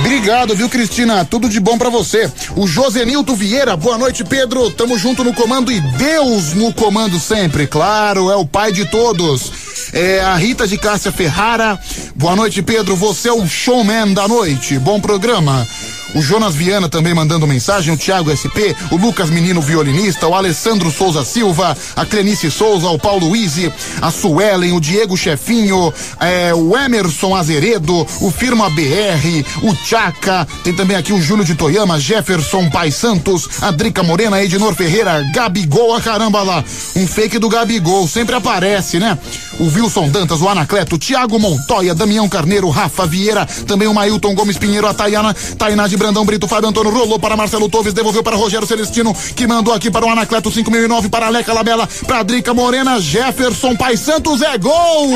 [0.00, 1.24] Obrigado, viu, Cristina?
[1.24, 2.30] Tudo de bom pra você.
[2.56, 4.70] O Josenilton Vieira, boa noite, Pedro.
[4.70, 7.66] Tamo junto no comando e Deus no comando sempre.
[7.66, 9.52] Claro, é o pai de todos.
[9.92, 11.78] É a Rita de Cássia Ferrara.
[12.14, 12.96] Boa noite, Pedro.
[12.96, 14.78] Você é o showman da noite.
[14.78, 15.66] Bom programa.
[16.14, 20.90] O Jonas Viana também mandando mensagem, o Thiago SP, o Lucas Menino violinista, o Alessandro
[20.90, 26.76] Souza Silva, a Clenice Souza, o Paulo Izzi, a Suelen, o Diego Chefinho, é, o
[26.76, 32.70] Emerson Azeredo, o Firma BR, o Tchaca, tem também aqui o Júlio de Toyama, Jefferson
[32.70, 36.64] Pai Santos, a Drica Morena, Ednor Ferreira, Gabigol, a caramba lá,
[36.96, 39.18] um fake do Gabigol, sempre aparece, né?
[39.58, 44.34] O Wilson Dantas, o Anacleto, o Thiago Montoya, Damião Carneiro, Rafa Vieira, também o Mailton
[44.34, 48.22] Gomes Pinheiro, a Tayana, Tainá de Brandão Brito, Fábio Antônio, rolou para Marcelo Toves, devolveu
[48.22, 52.52] para Rogério Celestino, que mandou aqui para o Anacleto 5009, para Leca Labela, para Drica
[52.52, 55.08] Morena, Jefferson Pai Santos, é gol!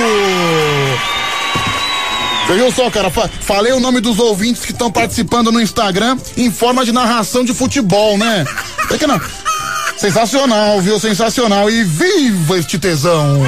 [2.46, 3.10] Você viu só, cara?
[3.10, 7.44] Fa- falei o nome dos ouvintes que estão participando no Instagram em forma de narração
[7.44, 8.46] de futebol, né?
[8.90, 9.20] É que não.
[9.98, 10.98] Sensacional, viu?
[10.98, 11.68] Sensacional.
[11.68, 13.42] E viva este tesão!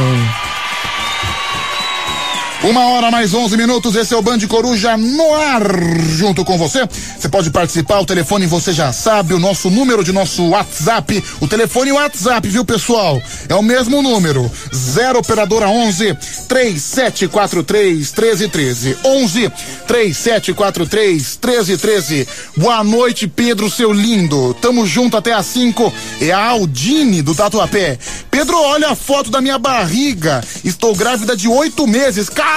[2.63, 5.63] Uma hora mais 11 minutos, esse é o Band Coruja no ar,
[6.11, 6.87] junto com você.
[7.19, 11.49] Você pode participar, o telefone você já sabe, o nosso número de nosso WhatsApp, o
[11.49, 13.21] telefone WhatsApp, viu pessoal?
[13.49, 16.15] É o mesmo número, 0 operadora 11
[16.49, 18.99] 3743 1313.
[19.05, 19.53] 11
[19.87, 22.29] 3743 1313.
[22.59, 24.53] Boa noite, Pedro, seu lindo.
[24.61, 25.91] Tamo junto até às 5.
[26.21, 27.99] É a Aldine do Tatuapé.
[28.31, 30.45] Pedro, olha a foto da minha barriga.
[30.63, 32.29] Estou grávida de oito meses.
[32.29, 32.50] Caramba,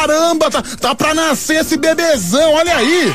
[0.52, 3.14] tá, tá pra nascer esse bebezão, olha aí.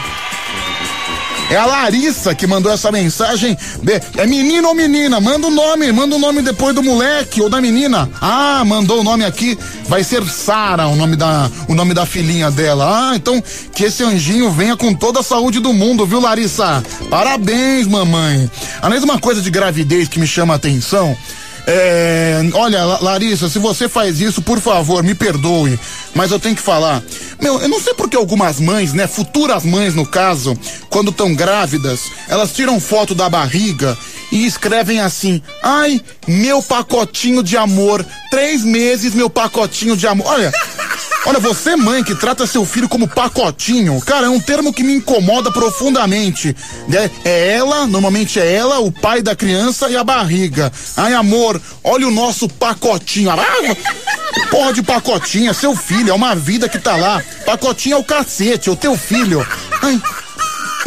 [1.51, 3.57] É a Larissa que mandou essa mensagem.
[3.83, 5.18] Be- É menino ou menina?
[5.18, 8.09] Manda o nome, manda o nome depois do moleque ou da menina.
[8.20, 9.59] Ah, mandou o nome aqui.
[9.87, 12.85] Vai ser Sara, o nome da o nome da filhinha dela.
[13.11, 13.43] Ah, então
[13.74, 16.83] que esse anjinho venha com toda a saúde do mundo, viu, Larissa?
[17.09, 18.51] Parabéns, mamãe.
[18.83, 21.16] Além de uma coisa de gravidez que me chama a atenção,
[21.71, 25.79] é, olha, La- Larissa, se você faz isso, por favor, me perdoe,
[26.14, 27.03] mas eu tenho que falar.
[27.41, 30.59] Meu, eu não sei porque algumas mães, né, futuras mães no caso,
[30.89, 33.97] quando estão grávidas, elas tiram foto da barriga
[34.33, 40.27] e escrevem assim: ai, meu pacotinho de amor, três meses, meu pacotinho de amor.
[40.27, 40.51] Olha.
[41.29, 44.95] Olha, você, mãe, que trata seu filho como pacotinho, cara, é um termo que me
[44.95, 46.57] incomoda profundamente.
[46.91, 50.72] É, é ela, normalmente é ela, o pai da criança e a barriga.
[50.97, 53.31] Ai, amor, olha o nosso pacotinho.
[53.31, 53.37] Ah,
[54.51, 57.22] porra de pacotinho, é seu filho, é uma vida que tá lá.
[57.45, 59.47] Pacotinho é o cacete, é o teu filho.
[59.83, 60.01] Ai,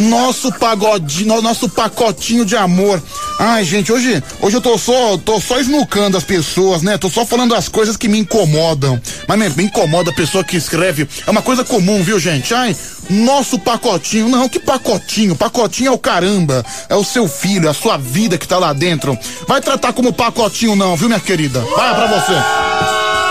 [0.08, 3.02] nosso pagodinho, nosso pacotinho de amor.
[3.38, 6.98] Ai, gente, hoje, hoje eu tô só, tô só esnucando as pessoas, né?
[6.98, 9.00] Tô só falando as coisas que me incomodam.
[9.26, 11.08] Mas me, me incomoda a pessoa que escreve.
[11.26, 12.52] É uma coisa comum, viu, gente?
[12.54, 12.76] Ai,
[13.08, 14.28] nosso pacotinho.
[14.28, 15.36] Não, que pacotinho?
[15.36, 16.64] Pacotinho é o caramba.
[16.88, 19.18] É o seu filho, é a sua vida que tá lá dentro.
[19.46, 21.60] Vai tratar como pacotinho, não, viu, minha querida?
[21.60, 23.21] Vai pra você.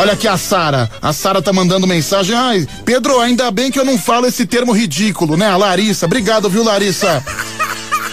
[0.00, 0.90] Olha aqui a Sara.
[1.02, 2.34] A Sara tá mandando mensagem.
[2.34, 5.46] Ai, Pedro, ainda bem que eu não falo esse termo ridículo, né?
[5.46, 6.06] A Larissa.
[6.06, 7.22] Obrigado, viu, Larissa?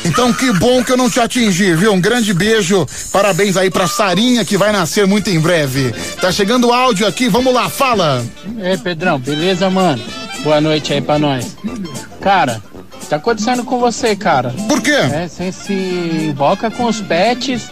[0.03, 1.93] Então, que bom que eu não te atingi, viu?
[1.93, 2.85] Um grande beijo.
[3.09, 5.93] Parabéns aí pra Sarinha, que vai nascer muito em breve.
[6.19, 8.21] Tá chegando o áudio aqui, vamos lá, fala.
[8.59, 10.03] Ei, Pedrão, beleza, mano?
[10.43, 11.55] Boa noite aí pra nós.
[12.19, 12.61] Cara,
[13.09, 14.53] tá acontecendo com você, cara?
[14.67, 14.91] Por quê?
[14.91, 17.71] É, você se invoca com os pets,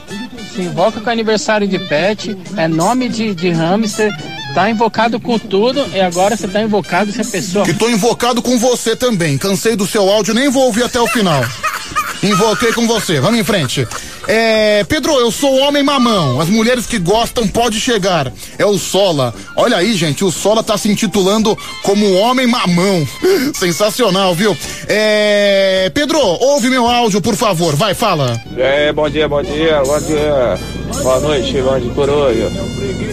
[0.55, 4.09] se invoca com aniversário de pet, é nome de, de hamster,
[4.53, 7.65] tá invocado com tudo e agora você tá invocado se a pessoa.
[7.65, 9.37] Que tô invocado com você também.
[9.37, 11.43] Cansei do seu áudio, nem vou ouvir até o final.
[12.23, 13.19] Invoquei com você.
[13.19, 13.85] Vamos em frente.
[14.27, 16.39] É, Pedro, eu sou homem mamão.
[16.39, 18.31] As mulheres que gostam pode chegar.
[18.57, 19.33] É o Sola.
[19.55, 23.07] Olha aí, gente, o Sola tá se intitulando como homem mamão.
[23.53, 24.57] Sensacional, viu?
[24.87, 27.75] É, Pedro, ouve meu áudio, por favor.
[27.75, 28.41] Vai, fala.
[28.57, 30.59] É, bom dia, bom dia, bom dia.
[31.01, 32.51] Boa noite, bom de coruja.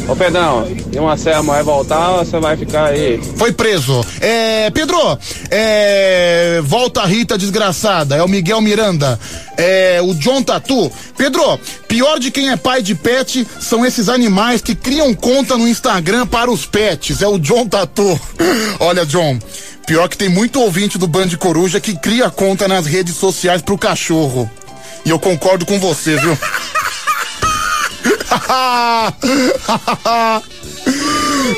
[0.08, 3.20] Ô Pedrão, e uma serra vai voltar ou você vai ficar aí?
[3.36, 4.04] Foi preso.
[4.20, 4.98] É, Pedro,
[5.50, 9.18] é, volta a Rita desgraçada, é o Miguel Miranda,
[9.56, 10.90] é o John Tatu.
[11.16, 15.68] Pedro, pior de quem é pai de pet são esses animais que criam conta no
[15.68, 18.20] Instagram para os pets, é o John Tatu.
[18.80, 19.38] Olha, John,
[19.86, 23.78] pior que tem muito ouvinte do Band Coruja que cria conta nas redes sociais pro
[23.78, 24.50] cachorro.
[25.04, 26.38] E eu concordo com você, viu?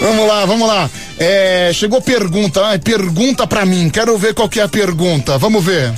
[0.00, 0.90] vamos lá, vamos lá.
[1.18, 3.88] É, chegou pergunta, ai, pergunta pra mim.
[3.90, 5.38] Quero ver qual que é a pergunta.
[5.38, 5.92] Vamos ver.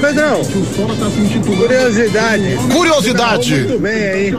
[0.00, 0.40] Pedrão,
[1.56, 2.58] curiosidade.
[2.72, 3.54] Curiosidade.
[3.54, 4.34] Muito bem aí.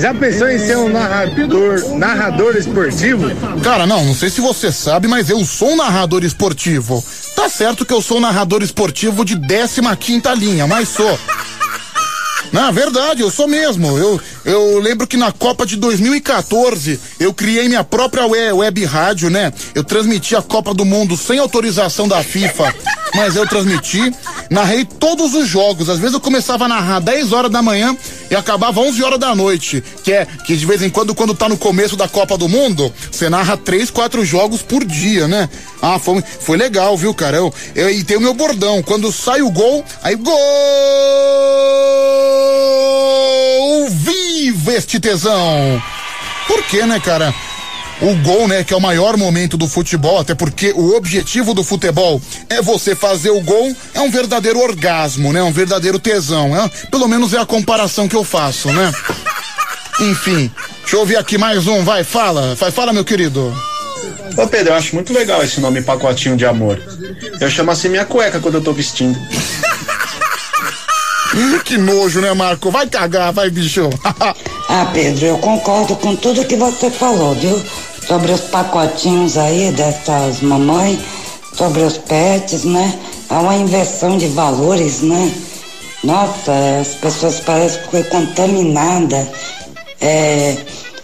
[0.00, 3.30] Já pensou em ser um narrador, narrador esportivo?
[3.62, 7.04] Cara, não, não sei se você sabe, mas eu sou um narrador esportivo.
[7.34, 11.18] Tá certo que eu sou um narrador esportivo de 15 quinta linha, mas sou.
[12.52, 13.96] Na verdade, eu sou mesmo.
[13.96, 19.52] Eu, eu lembro que na Copa de 2014 eu criei minha própria web, rádio, né?
[19.74, 22.74] Eu transmiti a Copa do Mundo sem autorização da FIFA.
[23.14, 24.12] mas eu transmiti,
[24.48, 25.88] narrei todos os jogos.
[25.88, 27.96] Às vezes eu começava a narrar 10 horas da manhã
[28.30, 31.48] e acabava 11 horas da noite, que é que de vez em quando quando tá
[31.48, 35.48] no começo da Copa do Mundo, você narra três, quatro jogos por dia, né?
[35.82, 37.36] Ah, foi, foi legal, viu, cara?
[37.36, 40.36] Eu, eu, e tem o meu bordão, quando sai o gol, aí gol!
[44.50, 45.80] Viva este tesão!
[46.48, 47.32] Por quê, né, cara?
[48.02, 51.62] O gol, né, que é o maior momento do futebol, até porque o objetivo do
[51.62, 55.40] futebol é você fazer o gol, é um verdadeiro orgasmo, né?
[55.40, 56.56] Um verdadeiro tesão.
[56.56, 58.92] É, pelo menos é a comparação que eu faço, né?
[60.00, 63.54] Enfim, deixa eu ouvir aqui mais um, vai, fala, vai, fala, meu querido.
[64.36, 66.82] Ô Pedro, eu acho muito legal esse nome pacotinho de amor.
[67.40, 69.16] Eu chamo assim minha cueca quando eu tô vestindo.
[71.64, 72.70] Que nojo, né, Marco?
[72.70, 73.88] Vai cagar, vai, bicho.
[74.72, 77.60] Ah, Pedro, eu concordo com tudo que você falou, viu?
[78.06, 81.00] Sobre os pacotinhos aí dessas mamães,
[81.56, 82.96] sobre os pets, né?
[83.28, 85.34] Há uma inversão de valores, né?
[86.04, 89.28] Nossa, as pessoas parecem que foi contaminada
[90.00, 90.56] é,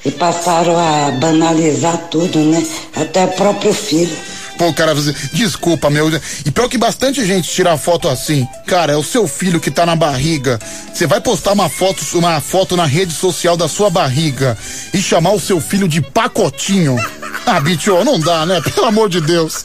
[0.04, 2.64] e passaram a banalizar tudo, né?
[2.94, 4.16] Até o próprio filho.
[4.58, 6.08] Pô, cara, você- desculpa, meu.
[6.44, 8.46] E pior que bastante gente tira foto assim.
[8.66, 10.58] Cara, é o seu filho que tá na barriga.
[10.92, 14.56] Você vai postar uma foto, uma foto na rede social da sua barriga
[14.94, 16.96] e chamar o seu filho de pacotinho.
[17.44, 18.60] Ah, bicho, não dá, né?
[18.74, 19.64] Pelo amor de Deus.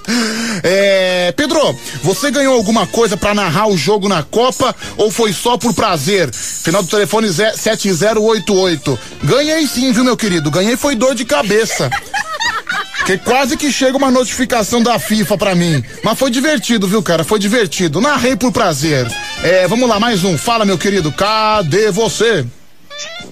[0.61, 5.57] É, Pedro, você ganhou alguma coisa pra narrar o jogo na Copa ou foi só
[5.57, 6.29] por prazer?
[6.33, 8.99] Final do telefone zé- 7088.
[9.23, 10.51] Ganhei sim, viu, meu querido?
[10.51, 11.89] Ganhei foi dor de cabeça.
[13.11, 15.83] Que quase que chega uma notificação da FIFA pra mim.
[16.01, 17.25] Mas foi divertido, viu, cara?
[17.25, 17.99] Foi divertido.
[17.99, 19.05] Narrei por prazer.
[19.43, 20.37] É, vamos lá, mais um.
[20.37, 21.11] Fala, meu querido.
[21.11, 22.45] Cadê você?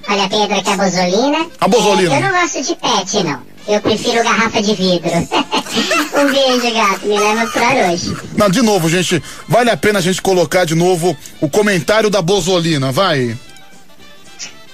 [0.10, 1.48] Olha, Pedro, aqui é a Bozolina.
[1.62, 2.14] A Bozolina.
[2.14, 3.40] É, eu não gosto de pet, não.
[3.70, 5.10] Eu prefiro garrafa de vidro.
[6.20, 7.08] um beijo, gato.
[7.08, 8.18] Me leva pro ar hoje.
[8.36, 9.24] Não, de novo, gente.
[9.48, 13.34] Vale a pena a gente colocar de novo o comentário da Bozolina, vai.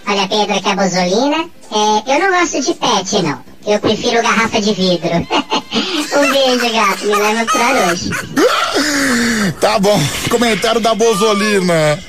[0.08, 1.46] Olha, Pedro, aqui é a Bozolina.
[1.72, 3.55] É, eu não gosto de pet, não.
[3.68, 5.10] Eu prefiro garrafa de vidro.
[5.10, 7.06] um beijo, gato.
[7.06, 8.10] Me leva pro ar hoje.
[9.60, 10.00] Tá bom.
[10.30, 12.00] Comentário da Bozolina.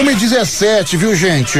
[0.00, 1.58] Uma e 17, viu, gente?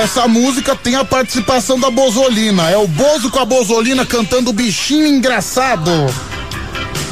[0.00, 2.70] Essa música tem a participação da Bozolina.
[2.70, 5.90] É o Bozo com a Bozolina cantando bichinho engraçado.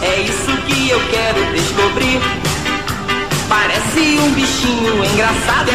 [0.01, 2.20] É isso que eu quero descobrir.
[3.49, 5.70] Parece um bichinho engraçado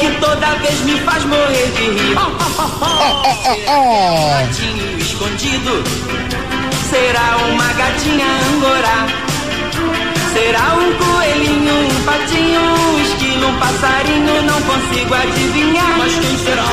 [0.00, 2.16] que toda vez me faz morrer de rir.
[3.68, 5.84] Um gatinho escondido
[6.90, 9.06] será uma gatinha angorá.
[10.32, 15.98] Será um coelhinho, um patinho, um esquilo, um passarinho, não consigo adivinhar.
[15.98, 16.64] Mas quem será?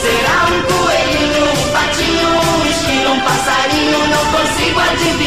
[0.00, 5.23] Será um coelhinho, um patinho, um esquilo, um passarinho, não consigo adivinhar.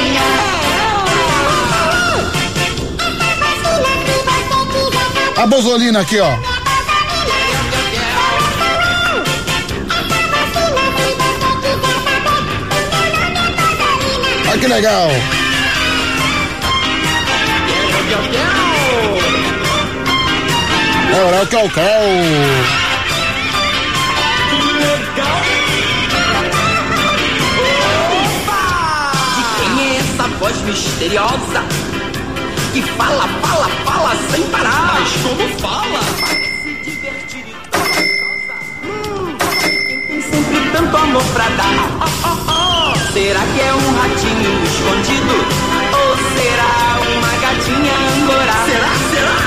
[5.38, 6.31] A Bozolina aqui, ó.
[14.49, 15.09] Olha que legal.
[21.13, 21.69] É hora que é o
[29.35, 31.86] De quem é essa voz misteriosa?
[32.78, 34.99] Que fala, fala, fala sem parar.
[34.99, 35.99] Mas como fala?
[36.21, 37.53] Parece divertir e.
[38.86, 39.36] Hum,
[40.07, 41.73] tem sempre tanto amor pra dar?
[41.99, 43.13] Oh, oh, oh.
[43.13, 45.36] Será que é um ratinho escondido?
[45.97, 48.59] Ou será uma gatinha angorá?
[48.67, 49.38] Será, será?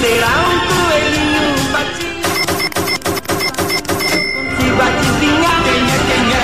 [0.00, 2.32] Será um coelhinho, patinho?
[4.32, 6.42] Consigo adivinhar quem é, quem é?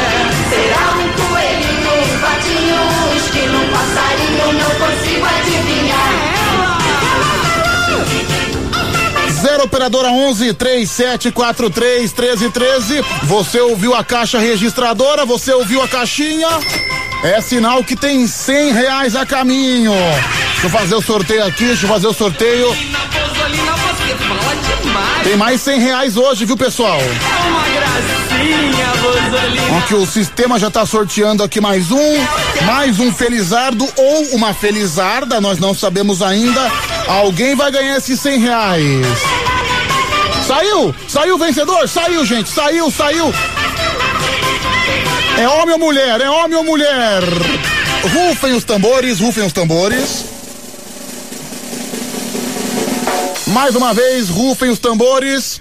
[0.51, 4.47] Será um coelhinho, um esquilo, um passarinho?
[4.53, 5.06] Não consigo
[9.67, 13.05] operadora 11 3743 1313.
[13.25, 15.27] Você ouviu a caixa registradora?
[15.27, 16.49] Você ouviu a caixinha?
[17.23, 19.93] É sinal que tem cem reais a caminho.
[20.53, 22.75] Deixa eu fazer o sorteio aqui, deixa eu fazer o sorteio.
[25.23, 26.99] Tem mais cem reais hoje, viu, pessoal?
[26.99, 28.87] Uma gracinha,
[29.87, 32.25] que o sistema já tá sorteando aqui mais um,
[32.65, 36.61] mais um felizardo ou uma felizarda, nós não sabemos ainda.
[37.07, 39.07] Alguém vai ganhar esses cem reais.
[40.47, 40.95] Saiu!
[41.09, 41.89] Saiu o vencedor!
[41.89, 42.49] Saiu, gente!
[42.49, 43.33] Saiu, saiu!
[45.39, 46.21] É homem ou mulher?
[46.21, 47.23] É homem ou mulher?
[48.15, 50.25] Rufem os tambores, rufem os tambores.
[53.49, 55.61] Mais uma vez, rufem os tambores.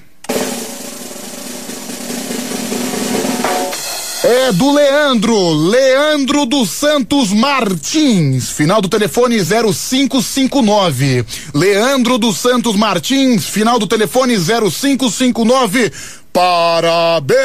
[4.28, 11.24] É do Leandro, Leandro dos Santos Martins, final do telefone 0559.
[11.54, 15.92] Leandro dos Santos Martins, final do telefone 0559.
[16.34, 17.36] Parabéns!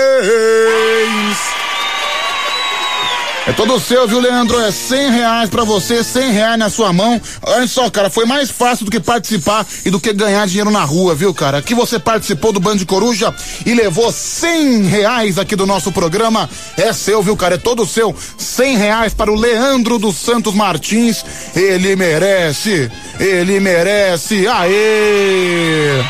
[3.46, 4.60] É todo seu, viu, Leandro?
[4.60, 7.20] É cem reais pra você, cem reais na sua mão.
[7.42, 10.84] Olha só, cara, foi mais fácil do que participar e do que ganhar dinheiro na
[10.84, 11.58] rua, viu, cara?
[11.58, 13.34] Aqui você participou do Band Coruja
[13.64, 16.48] e levou cem reais aqui do nosso programa.
[16.76, 17.54] É seu, viu, cara?
[17.54, 18.14] É todo seu.
[18.36, 21.24] Cem reais para o Leandro dos Santos Martins.
[21.56, 24.46] Ele merece, ele merece.
[24.46, 26.04] Aê!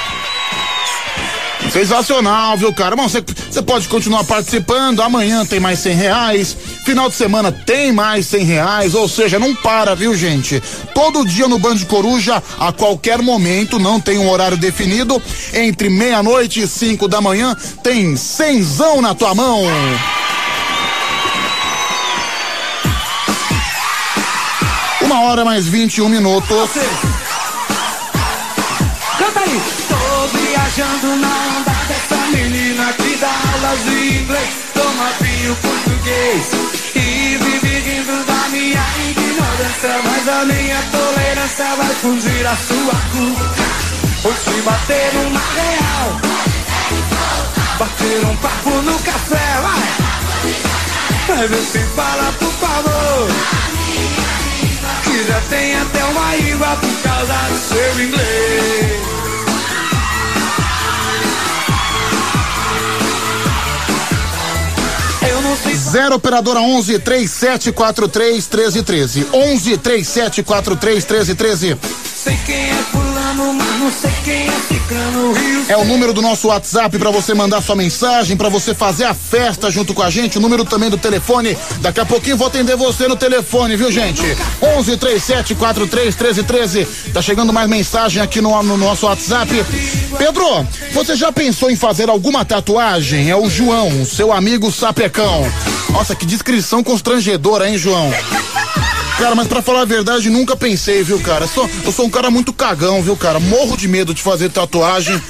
[1.73, 2.97] Sensacional, viu, cara?
[2.97, 5.03] Bom, você pode continuar participando.
[5.03, 6.57] Amanhã tem mais cem reais.
[6.85, 8.93] Final de semana tem mais cem reais.
[8.95, 10.61] Ou seja, não para, viu, gente?
[10.93, 15.23] Todo dia no Band Coruja, a qualquer momento, não tem um horário definido.
[15.55, 19.63] Entre meia-noite e cinco da manhã, tem cenzão na tua mão.
[25.03, 26.71] Uma hora mais 21 minutos.
[30.71, 36.47] Viajando na onda dessa menina que dá aulas de inglês, toma vinho português
[36.95, 40.01] e vive rindo da minha ignorância.
[40.05, 43.51] Mas a minha tolerância vai fugir a sua cuca.
[44.23, 46.21] Vou te bater uma real,
[47.79, 51.37] bater um papo no café, vai.
[51.37, 53.29] Vai ver se fala, por favor.
[55.05, 59.20] Que já tem até uma íngua por causa do seu inglês.
[65.93, 69.27] Zero operadora 11 3743 1313.
[69.33, 72.10] 11 3743 1313.
[72.23, 75.33] Sei quem é fulano, mas não sei quem é ciclano.
[75.71, 79.15] É o número do nosso WhatsApp para você mandar sua mensagem, para você fazer a
[79.15, 80.37] festa junto com a gente.
[80.37, 81.57] O número também do telefone.
[81.81, 84.21] Daqui a pouquinho vou atender você no telefone, viu, gente?
[84.61, 86.85] 11 37 43 13 13.
[87.15, 89.65] Tá chegando mais mensagem aqui no, no nosso WhatsApp.
[90.19, 93.31] Pedro, você já pensou em fazer alguma tatuagem?
[93.31, 95.51] É o João, seu amigo sapecão.
[95.91, 98.13] Nossa, que descrição constrangedora, hein, João?
[99.21, 101.47] Cara, mas pra falar a verdade, nunca pensei, viu, cara?
[101.47, 103.39] Sou, eu sou um cara muito cagão, viu, cara?
[103.39, 105.21] Morro de medo de fazer tatuagem.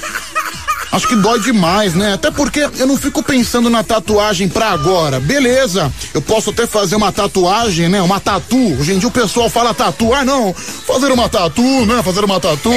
[0.93, 2.13] Acho que dói demais, né?
[2.13, 5.19] Até porque eu não fico pensando na tatuagem pra agora.
[5.19, 8.01] Beleza, eu posso até fazer uma tatuagem, né?
[8.01, 8.79] Uma tatu.
[8.79, 10.13] Hoje em dia o pessoal fala tatu.
[10.13, 10.53] Ah, não,
[10.87, 12.01] fazer uma tatu, né?
[12.01, 12.71] Fazer uma tatu.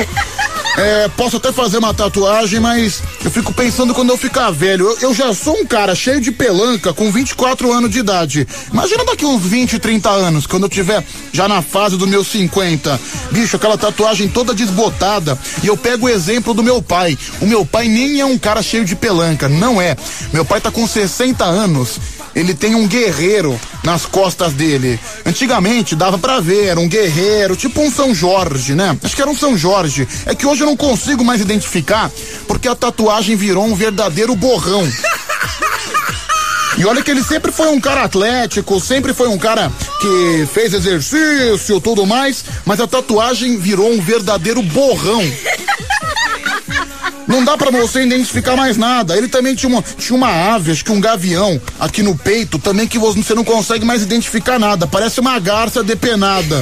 [0.76, 4.86] É, posso até fazer uma tatuagem, mas eu fico pensando quando eu ficar velho.
[4.86, 8.46] Eu, eu já sou um cara cheio de pelanca com 24 anos de idade.
[8.72, 13.00] Imagina daqui uns 20, 30 anos, quando eu tiver já na fase dos meus 50.
[13.30, 15.38] Bicho, aquela tatuagem toda desbotada.
[15.62, 17.16] E eu pego o exemplo do meu pai.
[17.40, 19.96] O meu pai nem é um cara cheio de pelanca, não é.
[20.32, 22.00] Meu pai tá com 60 anos
[22.34, 24.98] ele tem um guerreiro nas costas dele.
[25.24, 28.96] Antigamente dava pra ver, era um guerreiro, tipo um São Jorge, né?
[29.02, 30.06] Acho que era um São Jorge.
[30.26, 32.10] É que hoje eu não consigo mais identificar,
[32.46, 34.86] porque a tatuagem virou um verdadeiro borrão.
[36.76, 39.70] E olha que ele sempre foi um cara atlético, sempre foi um cara
[40.00, 45.22] que fez exercício, tudo mais, mas a tatuagem virou um verdadeiro borrão.
[47.26, 49.16] Não dá pra você identificar mais nada.
[49.16, 52.86] Ele também tinha uma, tinha uma ave, acho que um gavião, aqui no peito, também
[52.86, 54.86] que você não consegue mais identificar nada.
[54.86, 56.60] Parece uma garça depenada.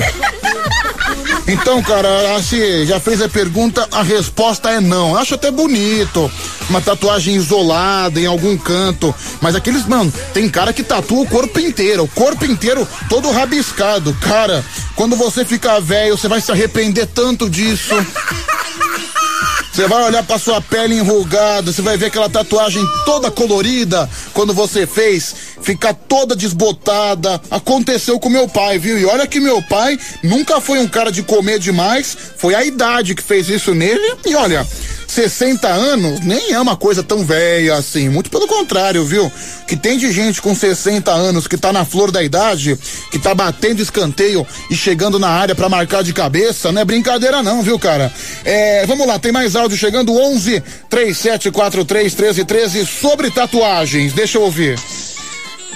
[1.46, 5.10] Então, cara, se já fez a pergunta, a resposta é não.
[5.10, 6.30] Eu acho até bonito.
[6.70, 9.14] Uma tatuagem isolada em algum canto.
[9.40, 12.04] Mas aqueles, mano, tem cara que tatua o corpo inteiro.
[12.04, 14.16] O corpo inteiro todo rabiscado.
[14.20, 17.94] Cara, quando você ficar velho, você vai se arrepender tanto disso.
[19.72, 24.52] Você vai olhar pra sua pele enrugada, você vai ver aquela tatuagem toda colorida quando
[24.52, 27.40] você fez, ficar toda desbotada.
[27.50, 28.98] Aconteceu com meu pai, viu?
[28.98, 33.14] E olha que meu pai nunca foi um cara de comer demais, foi a idade
[33.14, 34.16] que fez isso nele.
[34.26, 34.66] E olha,
[35.12, 39.30] 60 anos nem é uma coisa tão velha assim, muito pelo contrário, viu?
[39.66, 42.78] Que tem de gente com 60 anos que tá na flor da idade,
[43.10, 47.42] que tá batendo escanteio e chegando na área pra marcar de cabeça, não é brincadeira
[47.42, 48.12] não, viu, cara?
[48.44, 54.14] É, vamos lá, tem mais áudio chegando 11 3743 1313 sobre tatuagens.
[54.14, 54.78] Deixa eu ouvir.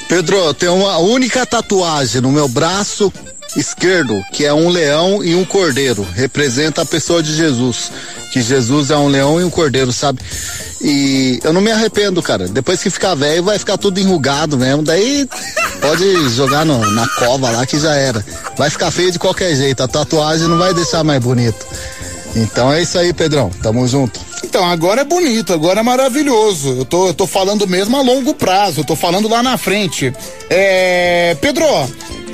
[0.08, 3.12] Pedro, eu tenho uma única tatuagem no meu braço
[3.56, 6.06] esquerdo, que é um leão e um cordeiro.
[6.14, 7.90] Representa a pessoa de Jesus.
[8.32, 10.20] Que Jesus é um leão e um cordeiro, sabe?
[10.82, 12.46] E eu não me arrependo, cara.
[12.46, 14.82] Depois que ficar velho, vai ficar tudo enrugado mesmo.
[14.82, 15.26] Daí
[15.80, 18.24] pode jogar no- na cova lá que já era.
[18.56, 19.82] Vai ficar feio de qualquer jeito.
[19.82, 21.64] A tatuagem não vai deixar mais bonito.
[22.36, 23.50] Então é isso aí, Pedrão.
[23.62, 24.20] Tamo junto.
[24.44, 26.76] Então, agora é bonito, agora é maravilhoso.
[26.78, 30.12] Eu tô, eu tô falando mesmo a longo prazo, eu tô falando lá na frente.
[30.50, 31.36] É.
[31.40, 31.64] Pedro,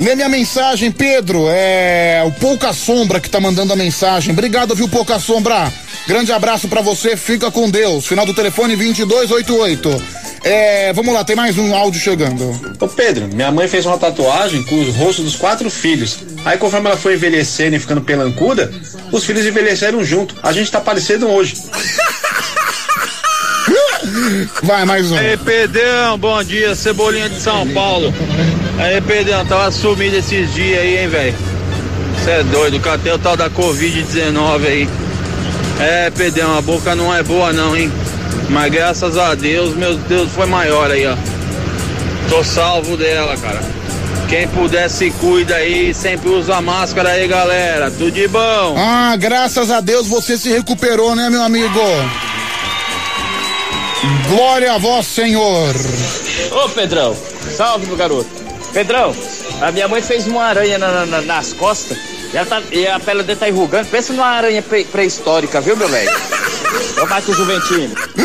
[0.01, 1.45] lê minha mensagem, Pedro.
[1.49, 4.33] É o Pouca Sombra que tá mandando a mensagem.
[4.33, 5.71] Obrigado, viu, Pouca Sombra?
[6.05, 8.05] Grande abraço pra você, fica com Deus.
[8.05, 10.03] Final do telefone 2288.
[10.43, 12.75] É, vamos lá, tem mais um áudio chegando.
[12.79, 16.19] Ô Pedro, minha mãe fez uma tatuagem com os rostos dos quatro filhos.
[16.43, 18.69] Aí conforme ela foi envelhecendo e ficando pelancuda,
[19.11, 20.35] os filhos envelheceram junto.
[20.43, 21.55] A gente tá parecendo hoje.
[24.61, 25.17] Vai, mais um.
[25.17, 28.13] Aí, Pedrão, bom dia, Cebolinha de São Paulo.
[28.77, 31.35] Aí, Pedrão, tava sumido esses dias aí, hein, velho?
[32.17, 34.89] Você é doido, catei o tal da Covid-19 aí.
[35.79, 37.91] É, Pedrão, a boca não é boa não, hein?
[38.49, 41.15] Mas graças a Deus, meu Deus foi maior aí, ó.
[42.29, 43.61] Tô salvo dela, cara.
[44.29, 47.91] Quem puder se cuida aí, sempre usa máscara aí, galera.
[47.91, 48.75] Tudo de bom.
[48.77, 51.79] Ah, graças a Deus você se recuperou, né, meu amigo?
[54.29, 55.73] Glória a vós, Senhor.
[56.51, 57.15] Ô Pedrão,
[57.55, 58.29] salve meu garoto.
[58.73, 59.15] Pedrão,
[59.61, 61.97] a minha mãe fez uma aranha na- na- nas costas
[62.33, 63.87] e, ela tá- e a pele dele tá enrugando.
[63.87, 66.11] Pensa numa aranha pré- pré-histórica, viu, meu velho?
[67.01, 67.95] Ô Marcos Juventino.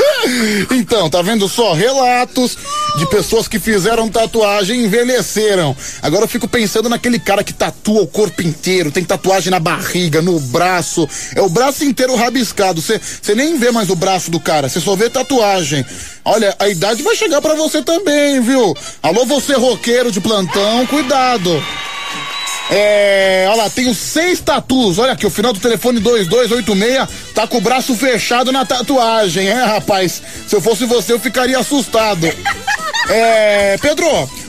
[0.71, 1.73] Então, tá vendo só?
[1.73, 2.57] Relatos
[2.97, 5.77] de pessoas que fizeram tatuagem e envelheceram.
[6.03, 10.21] Agora eu fico pensando naquele cara que tatua o corpo inteiro, tem tatuagem na barriga,
[10.21, 11.09] no braço.
[11.35, 12.83] É o braço inteiro rabiscado.
[12.83, 15.85] Você nem vê mais o braço do cara, você só vê tatuagem.
[16.25, 18.77] Olha, a idade vai chegar pra você também, viu?
[19.03, 21.63] Alô, você roqueiro de plantão, cuidado.
[22.71, 24.99] É, olha lá, tenho seis tatus.
[24.99, 29.65] Olha aqui, o final do telefone 2286 tá com o braço fechado na tatuagem, é,
[29.65, 30.23] rapaz?
[30.47, 32.29] Se eu fosse você, eu ficaria assustado.
[33.09, 34.07] É, Pedro,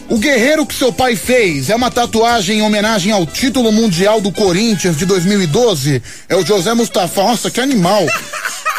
[0.10, 4.32] o guerreiro que seu pai fez é uma tatuagem em homenagem ao título mundial do
[4.32, 6.02] Corinthians de 2012?
[6.28, 7.24] É o José Mustafa.
[7.24, 8.06] Nossa, que animal.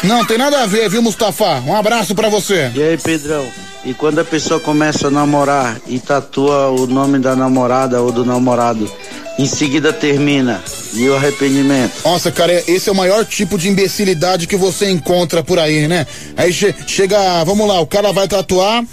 [0.03, 1.61] Não, tem nada a ver, viu, Mustafa?
[1.61, 2.70] Um abraço pra você.
[2.74, 3.47] E aí, Pedrão?
[3.85, 8.24] E quando a pessoa começa a namorar e tatua o nome da namorada ou do
[8.26, 8.91] namorado,
[9.39, 10.62] em seguida termina
[10.93, 11.93] e o arrependimento?
[12.05, 16.07] Nossa, cara, esse é o maior tipo de imbecilidade que você encontra por aí, né?
[16.37, 18.85] Aí che- chega, vamos lá, o cara vai tatuar,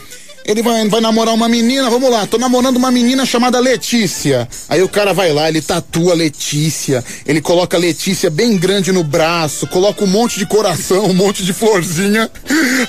[0.48, 4.48] ele vai, vai namorar uma menina, vamos lá, tô namorando uma menina chamada Letícia.
[4.70, 9.68] Aí o cara vai lá, ele tatua Letícia, ele coloca Letícia bem grande no braço,
[9.68, 12.32] coloca um monte de coração, um monte de florzinha.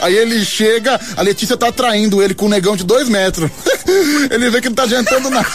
[0.00, 3.50] Aí ele chega, a Letícia tá traindo ele com um negão de dois metros.
[4.30, 5.48] ele vê que não tá adiantando nada.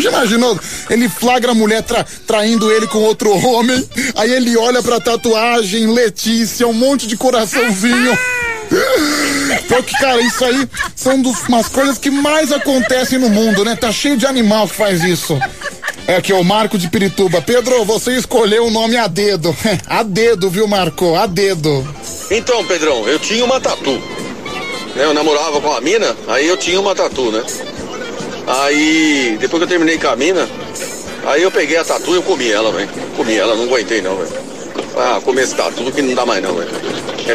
[0.00, 0.58] Já imaginou?
[0.90, 5.86] Ele flagra a mulher tra- traindo ele com outro homem, aí ele olha pra tatuagem,
[5.86, 8.18] Letícia, um monte de coraçãozinho.
[9.68, 13.76] Porque, cara, isso aí são dos, umas coisas que mais acontecem no mundo, né?
[13.76, 15.38] Tá cheio de animal que faz isso.
[16.06, 17.42] É aqui, o Marco de Pirituba.
[17.42, 19.56] Pedro, você escolheu o nome a dedo.
[19.86, 21.14] A dedo, viu, Marco?
[21.14, 21.86] A dedo.
[22.30, 23.92] Então, Pedrão, eu tinha uma tatu.
[24.94, 27.44] Né, Eu namorava com a mina, aí eu tinha uma tatu, né?
[28.46, 30.48] Aí, depois que eu terminei com a mina,
[31.24, 32.88] aí eu peguei a tatu e eu comi ela, velho.
[33.16, 34.32] Comi ela, não aguentei não, velho.
[34.96, 36.70] Ah, comer esse tatu que não dá mais não, velho.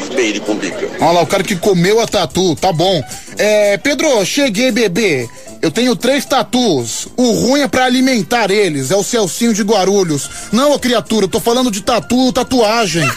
[0.01, 0.89] FBI de Cumbica.
[0.99, 3.01] Olha lá, o cara que comeu a tatu, tá bom.
[3.37, 5.27] É, Pedro, cheguei, bebê.
[5.61, 7.07] Eu tenho três tatus.
[7.17, 8.91] O ruim é pra alimentar eles.
[8.91, 10.29] É o Celcinho de Guarulhos.
[10.51, 13.09] Não, ô criatura, eu tô falando de tatu, tatuagem.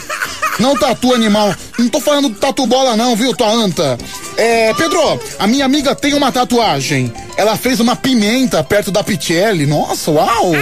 [0.58, 1.54] Não tatu animal.
[1.78, 3.98] Não tô falando de tatu bola, não, viu, tua anta?
[4.36, 7.12] É, Pedro, a minha amiga tem uma tatuagem.
[7.36, 9.66] Ela fez uma pimenta perto da Pichelli.
[9.66, 10.52] Nossa, uau!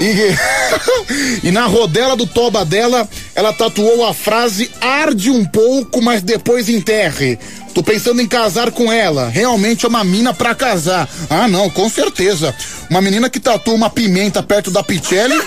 [0.00, 6.22] E, e na rodela do toba dela, ela tatuou a frase arde um pouco, mas
[6.22, 7.38] depois enterre.
[7.74, 9.28] Tô pensando em casar com ela.
[9.28, 11.08] Realmente é uma mina pra casar.
[11.30, 12.54] Ah, não, com certeza.
[12.90, 15.40] Uma menina que tatua uma pimenta perto da Pichelli.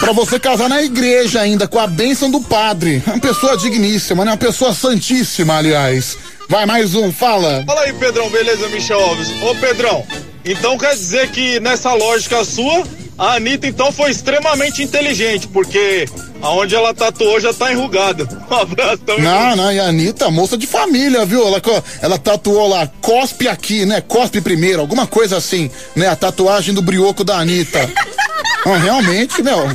[0.00, 3.02] Pra você casar na igreja ainda, com a bênção do padre.
[3.06, 4.30] É uma pessoa digníssima, né?
[4.30, 6.16] Uma pessoa santíssima, aliás.
[6.48, 7.62] Vai, mais um, fala.
[7.66, 9.28] Fala aí, Pedrão, beleza, Michel Alves?
[9.42, 10.06] Ô, Pedrão,
[10.44, 12.84] então quer dizer que nessa lógica sua,
[13.18, 16.06] a Anitta então foi extremamente inteligente, porque
[16.40, 18.26] aonde ela tatuou já tá enrugada.
[18.50, 19.22] Um abraço também.
[19.22, 21.46] Não, não, e a Anitta, moça de família, viu?
[21.46, 21.62] Ela,
[22.02, 24.00] ela tatuou lá, cospe aqui, né?
[24.00, 26.08] Cospe primeiro, alguma coisa assim, né?
[26.08, 27.88] A tatuagem do brioco da Anitta.
[28.62, 29.70] Ah, realmente, meu.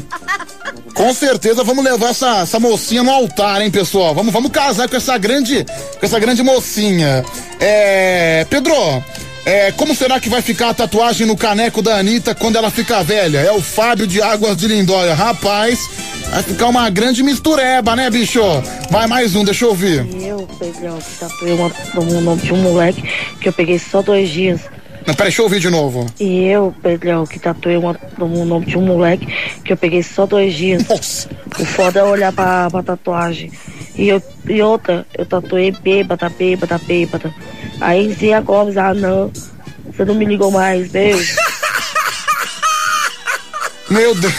[0.94, 4.14] Com certeza vamos levar essa, essa mocinha no altar, hein, pessoal?
[4.14, 5.66] Vamos, vamos casar com essa grande,
[6.00, 7.26] com essa grande mocinha.
[7.60, 8.74] É, Pedro,
[9.46, 13.04] é, como será que vai ficar a tatuagem no caneco da Anitta quando ela ficar
[13.04, 13.38] velha?
[13.40, 15.14] É o Fábio de Águas de Lindóia.
[15.14, 15.80] Rapaz,
[16.32, 18.42] vai ficar uma grande mistureba, né, bicho?
[18.90, 20.06] Vai mais um, deixa eu ouvir.
[20.22, 23.04] Eu, Pedrão, que tatuei uma, um nome de um moleque
[23.40, 24.62] que eu peguei só dois dias.
[25.06, 26.08] Não, peraí, deixa eu ouvir de novo.
[26.20, 29.28] E eu, Pedrão, que tatuei uma- o nome de um moleque
[29.64, 31.28] que eu peguei só dois dias.
[31.60, 33.52] O foda é olhar pra, pra tatuagem.
[33.98, 37.34] E, eu, e outra, eu tatuei bêbada, bêbada, bêbada.
[37.80, 39.32] Aí Zia Gomes, ah não,
[39.86, 41.36] você não me ligou mais, beijo.
[43.90, 44.34] Meu Deus.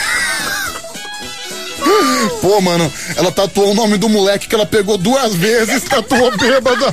[2.41, 6.93] Pô, mano, ela tatuou o nome do moleque que ela pegou duas vezes, tatuou bêbada.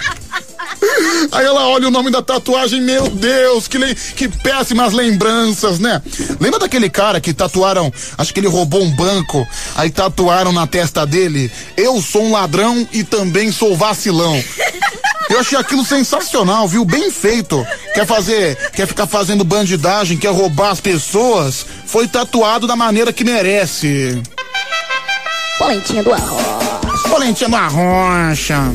[1.31, 6.01] Aí ela olha o nome da tatuagem, meu Deus, que, que péssimas lembranças, né?
[6.39, 11.05] Lembra daquele cara que tatuaram, acho que ele roubou um banco, aí tatuaram na testa
[11.05, 14.41] dele, eu sou um ladrão e também sou vacilão.
[15.29, 16.85] Eu achei aquilo sensacional, viu?
[16.85, 17.65] Bem feito.
[17.93, 21.65] Quer fazer, quer ficar fazendo bandidagem, quer roubar as pessoas?
[21.85, 24.21] Foi tatuado da maneira que merece.
[25.57, 27.01] Polentinha do arroz.
[27.09, 28.73] Polentinha do arrocha.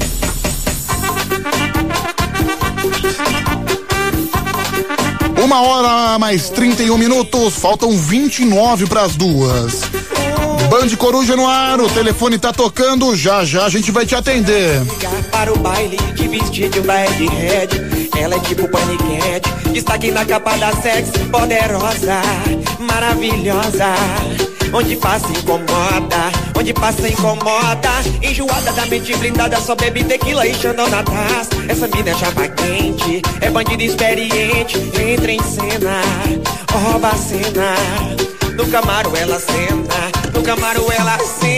[5.42, 9.82] Uma hora mais 31 minutos, faltam 29 para as duas.
[10.68, 14.82] Band Coruja no ar, o telefone tá tocando, já já a gente vai te atender.
[15.30, 21.18] Para o baile de vestido head Ela é tipo paniquete Destaque na capa da sexy
[21.30, 22.20] Poderosa,
[22.80, 23.94] maravilhosa
[24.72, 27.90] Onde passa incomoda Onde passa incomoda
[28.20, 31.50] Enjoada da mente blindada Só bebe tequila e xandão na taça.
[31.68, 36.02] Essa mina é chapa quente É bandida experiente Entra em cena
[36.72, 37.74] Rouba a cena.
[38.56, 41.57] No camaro ela cena No camaro ela cena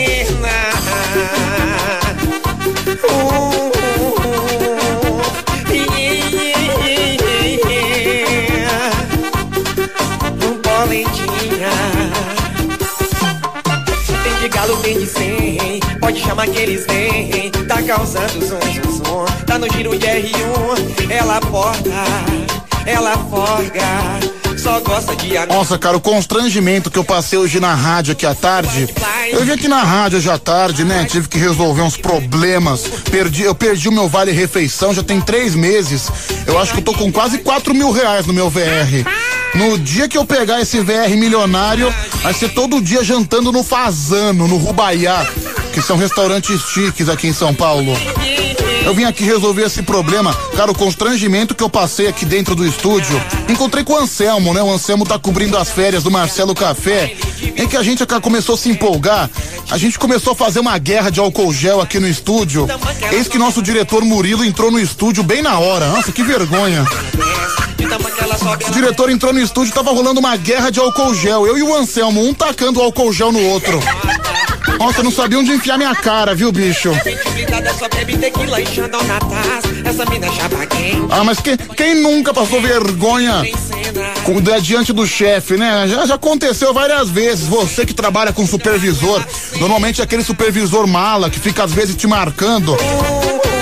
[14.93, 19.45] de Pode chamar que eles vêm Tá causando zum, zum, zum.
[19.45, 21.89] Tá no giro de R1 Ela porta,
[22.85, 28.11] ela forga Só gosta de Nossa, cara, o constrangimento que eu passei hoje na rádio
[28.11, 28.87] aqui à tarde.
[29.31, 31.03] Eu vim aqui na rádio hoje à tarde, né?
[31.05, 32.83] Tive que resolver uns problemas.
[33.09, 36.09] Perdi, eu perdi o meu vale refeição já tem três meses.
[36.45, 39.03] Eu acho que eu tô com quase quatro mil reais no meu VR.
[39.55, 44.47] No dia que eu pegar esse VR milionário, vai ser todo dia jantando no Fazano,
[44.47, 45.25] no Rubaiá,
[45.73, 47.97] que são restaurantes chiques aqui em São Paulo.
[48.85, 50.33] Eu vim aqui resolver esse problema.
[50.55, 53.21] Cara, o constrangimento que eu passei aqui dentro do estúdio.
[53.47, 54.61] Encontrei com o Anselmo, né?
[54.61, 57.15] O Anselmo tá cobrindo as férias do Marcelo Café.
[57.55, 59.29] Em que a gente começou a se empolgar.
[59.69, 62.67] A gente começou a fazer uma guerra de álcool gel aqui no estúdio.
[63.11, 65.87] Eis que nosso diretor Murilo entrou no estúdio bem na hora.
[65.87, 66.85] Nossa, que vergonha.
[68.67, 71.45] O diretor entrou no estúdio, tava rolando uma guerra de álcool gel.
[71.45, 73.79] Eu e o Anselmo, um tacando álcool gel no outro.
[74.81, 76.89] Nossa, eu não sabia onde enfiar minha cara, viu, bicho?
[76.89, 77.29] É quente
[81.11, 83.43] Ah, mas que- quem nunca passou vergonha
[84.23, 85.87] com, diante do chefe, né?
[85.87, 87.45] Já, já aconteceu várias vezes.
[87.45, 89.23] Você que trabalha com supervisor,
[89.59, 92.75] normalmente é aquele supervisor mala que fica às vezes te marcando.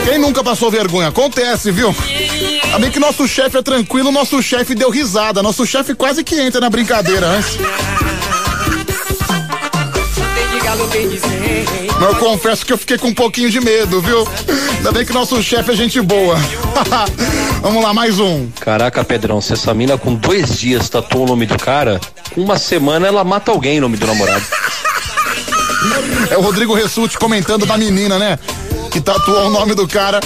[0.05, 1.09] Quem nunca passou vergonha?
[1.09, 1.93] Acontece, viu?
[2.63, 5.43] Ainda bem que nosso chefe é tranquilo, nosso chefe deu risada.
[5.43, 7.57] Nosso chefe quase que entra na brincadeira antes.
[11.99, 14.27] Mas eu confesso que eu fiquei com um pouquinho de medo, viu?
[14.77, 16.37] Ainda bem que nosso chefe é gente boa.
[17.61, 18.47] Vamos lá, mais um.
[18.59, 21.99] Caraca, Pedrão, se essa mina com dois dias tatuou o nome do cara,
[22.33, 24.45] com uma semana ela mata alguém em nome do namorado.
[26.29, 28.37] É o Rodrigo Ressuti comentando da menina, né?
[28.91, 30.19] Que tatuou o nome do cara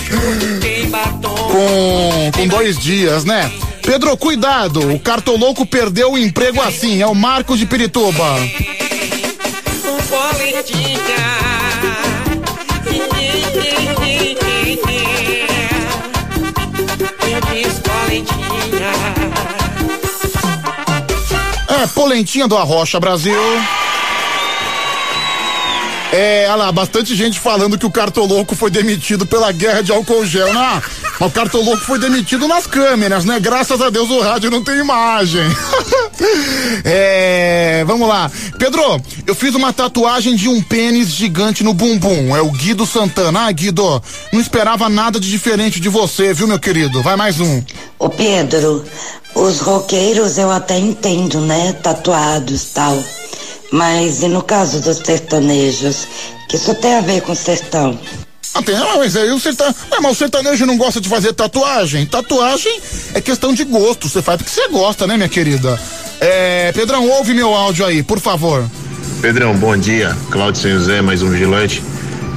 [1.51, 3.51] com, com dois dias, né?
[3.81, 8.23] Pedro, cuidado, o cartolouco perdeu o emprego assim, é o Marcos de Pirituba.
[21.69, 23.37] É, polentinha do Arrocha Brasil.
[26.15, 30.23] É, olha lá, bastante gente falando que o cartoloco foi demitido pela guerra de álcool
[30.23, 30.53] gel.
[30.53, 30.81] Não,
[31.19, 33.39] mas o cartoloco foi demitido nas câmeras, né?
[33.39, 35.41] Graças a Deus o rádio não tem imagem.
[36.85, 38.29] é, vamos lá.
[38.59, 42.37] Pedro, eu fiz uma tatuagem de um pênis gigante no bumbum.
[42.37, 43.47] É o Guido Santana.
[43.47, 43.99] Ah, Guido,
[44.31, 47.01] não esperava nada de diferente de você, viu, meu querido?
[47.01, 47.63] Vai mais um.
[47.97, 48.85] Ô Pedro,
[49.33, 51.73] os roqueiros eu até entendo, né?
[51.73, 53.03] Tatuados tal.
[53.73, 56.07] Mas e no caso dos sertanejos?
[56.47, 57.99] Que isso tem a ver com sertão?
[58.53, 59.75] Ah, tem, ah, mas aí o sertanejo.
[59.99, 62.05] mas o sertanejo não gosta de fazer tatuagem.
[62.05, 62.79] Tatuagem
[63.15, 64.07] é questão de gosto.
[64.07, 65.81] Você faz porque você gosta, né, minha querida?
[66.21, 68.63] É, Pedrão, ouve meu áudio aí, por favor.
[69.23, 70.15] Pedrão, bom dia.
[70.29, 71.81] Cláudio São José, mais um vigilante.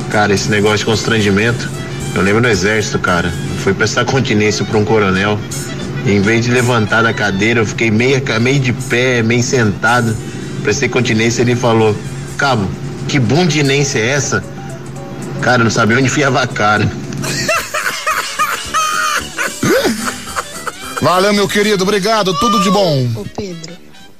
[0.08, 1.68] Cara, esse negócio de constrangimento,
[2.14, 3.30] eu lembro no exército, cara.
[3.62, 5.38] Fui prestar continência pra um coronel.
[6.06, 10.16] Em vez de levantar da cadeira, eu fiquei meio, meio de pé, meio sentado.
[10.66, 11.96] Prestei continência ele falou:
[12.36, 12.68] Cabo,
[13.06, 14.42] que bundinência é essa?
[15.40, 16.90] Cara, eu não sabia onde enfiava a cara.
[21.00, 23.08] Valeu, meu querido, obrigado, tudo de bom.
[23.14, 23.74] Ô Pedro,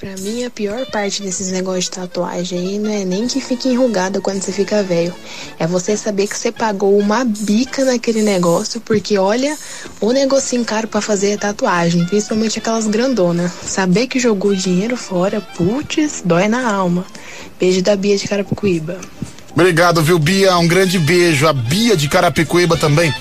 [0.06, 3.68] pra mim a pior parte desses negócios de tatuagem aí não é nem que fique
[3.68, 5.12] enrugada quando você fica velho.
[5.58, 9.58] É você saber que você pagou uma bica naquele negócio, porque olha,
[10.00, 13.50] o negocinho caro pra fazer tatuagem, principalmente aquelas grandonas.
[13.64, 17.04] Saber que jogou dinheiro fora, putz, dói na alma.
[17.58, 19.00] Beijo da Bia de Carapicuíba.
[19.50, 20.56] Obrigado, viu, Bia?
[20.56, 21.48] Um grande beijo.
[21.48, 23.12] A Bia de Carapicuíba também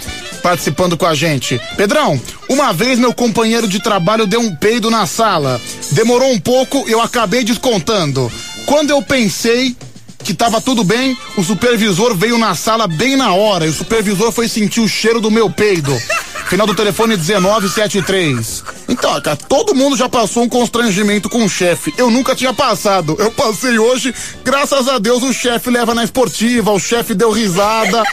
[0.45, 1.59] participando com a gente.
[1.76, 5.59] Pedrão, uma vez meu companheiro de trabalho deu um peido na sala.
[5.93, 8.31] Demorou um pouco, eu acabei descontando.
[8.67, 9.76] Quando eu pensei
[10.19, 14.31] que tava tudo bem, o supervisor veio na sala bem na hora e o supervisor
[14.31, 15.99] foi sentir o cheiro do meu peido.
[16.47, 18.74] Final do telefone 1973.
[18.88, 21.94] Então, cara, todo mundo já passou um constrangimento com o chefe.
[21.98, 23.16] Eu nunca tinha passado.
[23.20, 24.14] Eu passei hoje,
[24.44, 28.03] graças a Deus, o chefe leva na esportiva, o chefe deu risada.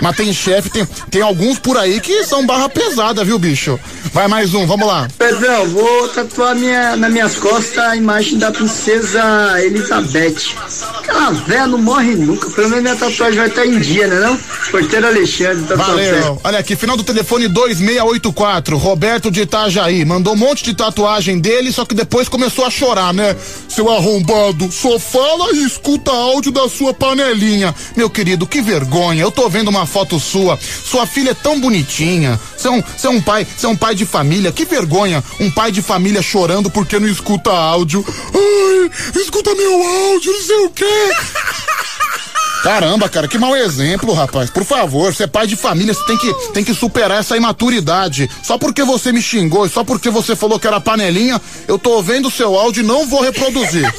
[0.00, 3.78] Mas tem chefe, tem, tem alguns por aí que são barra pesada, viu, bicho?
[4.12, 5.08] Vai mais um, vamos lá.
[5.18, 9.22] Pedrão, vou tatuar minha, nas minhas costas a imagem da princesa
[9.62, 10.54] Elizabeth.
[10.98, 12.50] Aquela véia não morre nunca.
[12.50, 14.38] Pelo menos minha tatuagem vai estar em dia, né não?
[14.70, 16.12] Porteiro Alexandre, tatuagem.
[16.12, 16.40] Valeu.
[16.42, 19.44] Olha aqui, final do telefone 2684, Roberto de
[19.80, 20.04] Itajaí.
[20.04, 23.34] Mandou um monte de tatuagem dele, só que depois começou a chorar, né?
[23.68, 27.74] Seu arrombado, só fala e escuta áudio da sua panelinha.
[27.96, 29.22] Meu querido, que vergonha.
[29.22, 30.58] Eu tô vendo uma foto sua.
[30.58, 32.38] Sua filha é tão bonitinha.
[32.56, 34.52] Você é um, é um pai, você é um pai de família.
[34.52, 35.24] Que vergonha.
[35.38, 38.04] Um pai de família chorando porque não escuta áudio.
[38.34, 38.90] Ai,
[39.20, 40.84] escuta meu áudio, não sei o quê.
[42.62, 44.50] Caramba, cara, que mau exemplo, rapaz.
[44.50, 48.28] Por favor, você é pai de família, você tem que, tem que superar essa imaturidade.
[48.42, 51.90] Só porque você me xingou e só porque você falou que era panelinha, eu tô
[51.92, 53.90] ouvindo o seu áudio e não vou reproduzir.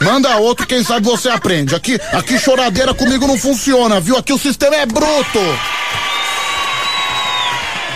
[0.00, 1.74] Manda outro, quem sabe você aprende.
[1.74, 4.16] Aqui, aqui choradeira comigo não funciona, viu?
[4.16, 5.38] Aqui o sistema é bruto.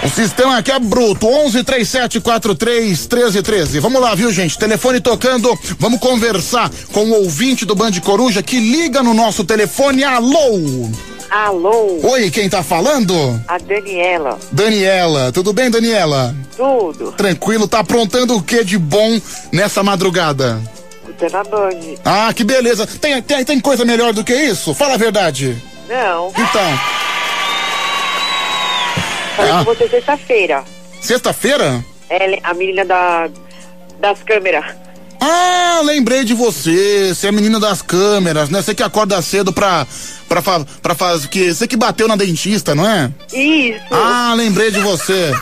[0.05, 1.26] O sistema aqui é bruto.
[1.26, 3.81] 11 37 43 13 13.
[3.81, 4.59] Vamos lá, viu, gente?
[4.59, 5.59] Telefone tocando.
[5.78, 10.05] Vamos conversar com o ouvinte do Band Coruja que liga no nosso telefone.
[10.05, 10.90] Alô!
[11.31, 12.01] Alô?
[12.02, 13.43] Oi, quem tá falando?
[13.48, 14.39] A Daniela.
[14.52, 15.32] Daniela.
[15.32, 16.36] Tudo bem, Daniela?
[16.55, 17.12] Tudo.
[17.12, 17.66] Tranquilo.
[17.66, 19.18] Tá aprontando o que de bom
[19.51, 20.60] nessa madrugada?
[21.18, 21.81] Você na Band.
[22.05, 22.86] Ah, que beleza.
[22.86, 24.74] Tem, tem, tem coisa melhor do que isso?
[24.74, 25.56] Fala a verdade.
[25.89, 26.28] Não.
[26.28, 27.03] Então.
[29.36, 29.65] Falei Ah.
[29.65, 30.65] com você sexta-feira.
[31.01, 31.85] Sexta-feira?
[32.09, 33.28] Ela, a menina da,
[34.01, 34.65] das câmeras.
[35.20, 37.15] Ah, lembrei de você.
[37.15, 38.61] Você é a menina das câmeras, né?
[38.61, 39.86] Você que acorda cedo pra.
[40.28, 41.28] pra, fa, pra fazer.
[41.28, 43.11] Que, você que bateu na dentista, não é?
[43.32, 43.81] Isso.
[43.90, 45.32] Ah, lembrei de você.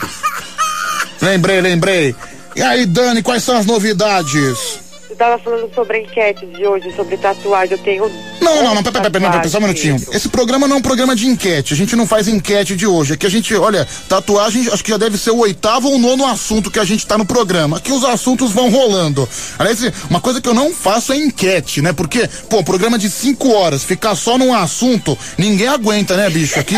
[1.21, 2.15] lembrei, lembrei.
[2.55, 4.79] E aí, Dani, quais são as novidades?
[5.23, 7.77] Você tava falando sobre a enquete de hoje, sobre tatuagem.
[7.77, 8.11] Eu tenho.
[8.41, 9.95] Não, não, não, pera, pera, pera, só um minutinho.
[10.11, 11.73] Esse programa não é um programa de enquete.
[11.73, 13.13] A gente não faz enquete de hoje.
[13.13, 16.69] Aqui a gente, olha, tatuagem acho que já deve ser o oitavo ou nono assunto
[16.69, 17.77] que a gente tá no programa.
[17.77, 19.27] Aqui os assuntos vão rolando.
[19.57, 19.79] Aliás,
[20.09, 21.93] uma coisa que eu não faço é enquete, né?
[21.93, 26.59] Porque, pô, programa de cinco horas, ficar só num assunto, ninguém aguenta, né, bicho?
[26.59, 26.75] Aqui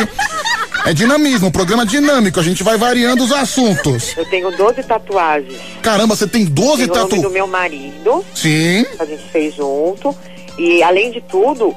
[0.86, 2.40] é dinamismo, programa dinâmico.
[2.40, 4.16] A gente vai variando os assuntos.
[4.16, 5.60] Eu tenho 12 tatuagens.
[5.82, 7.34] Caramba, você tem 12 Tem o nome do tatuagens.
[7.34, 8.26] meu marido.
[8.34, 8.86] Sim.
[9.00, 10.16] A gente fez junto.
[10.58, 11.76] E além de tudo,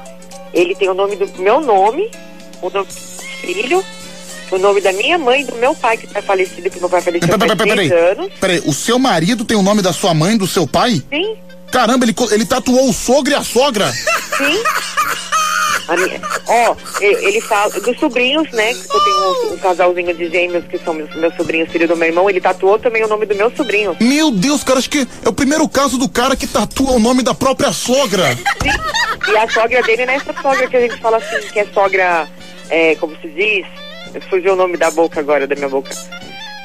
[0.53, 2.11] ele tem o nome do meu nome,
[2.63, 2.93] o nome do
[3.41, 3.85] filho,
[4.53, 7.01] o nome da minha mãe e do meu pai, que tá falecido, que meu pai
[7.01, 8.13] faleceu Peraí, há peraí, peraí, 10 peraí.
[8.13, 8.33] anos.
[8.41, 11.03] Peraí, o seu marido tem o nome da sua mãe, do seu pai?
[11.11, 11.37] Sim.
[11.73, 13.91] Caramba, ele, ele tatuou o sogro e a sogra?
[13.93, 14.63] Sim.
[15.89, 18.75] A minha- Ó, ele fala dos sobrinhos, né?
[18.75, 19.17] Que eu tenho
[19.51, 22.29] um, um casalzinho de gêmeos que são meus, meus sobrinhos, filho do meu irmão.
[22.29, 23.97] Ele tatuou também o nome do meu sobrinho.
[24.01, 27.23] Meu Deus, cara, acho que é o primeiro caso do cara que tatua o nome
[27.23, 28.25] da própria sogra.
[29.31, 31.67] E a sogra dele não é essa sogra que a gente fala assim, que é
[31.75, 32.27] sogra,
[32.71, 33.67] é, como se diz,
[34.31, 35.91] fugiu o nome da boca agora, da minha boca.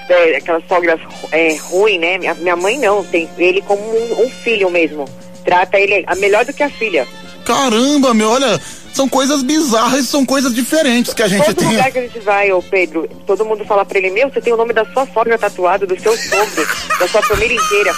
[0.08, 0.98] É, aquelas sogras
[1.34, 2.18] é, ruim, né?
[2.18, 5.04] Minha, minha mãe não, tem ele como um, um filho mesmo.
[5.44, 7.06] Trata ele a melhor do que a filha.
[7.46, 8.60] Caramba, meu, olha,
[8.94, 11.68] são coisas bizarras, são coisas diferentes que a gente Todo tem.
[11.70, 14.54] lugar que a gente vai, ô Pedro, todo mundo fala pra ele, meu, você tem
[14.54, 16.68] o nome da sua sogra tatuado, do seu sogro,
[17.00, 17.96] da sua família inteira.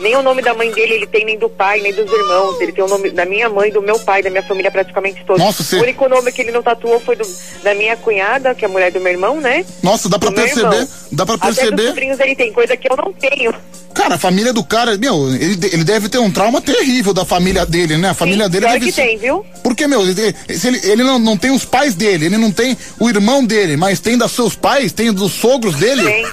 [0.00, 2.60] Nem o nome da mãe dele ele tem, nem do pai, nem dos irmãos.
[2.60, 5.42] Ele tem o nome da minha mãe, do meu pai, da minha família praticamente toda.
[5.42, 7.26] Nossa, você- O único nome que ele não tatuou foi do-
[7.62, 9.64] da minha cunhada, que é a mulher do meu irmão, né?
[9.82, 11.88] Nossa, dá pra perceber, dá pra Até dos perceber.
[11.88, 13.54] sobrinhos ele tem coisa que eu não tenho.
[13.94, 17.64] Cara, a família do cara, meu, ele, ele deve ter um trauma terrível da família
[17.64, 18.10] dele, né?
[18.10, 19.02] A família dele pior deve que ser.
[19.06, 19.44] tem, viu?
[19.62, 23.08] Porque, meu, ele, ele, ele não, não tem os pais dele, ele não tem o
[23.08, 26.04] irmão dele, mas tem dos seus pais, tem dos sogros dele.
[26.04, 26.26] Tem.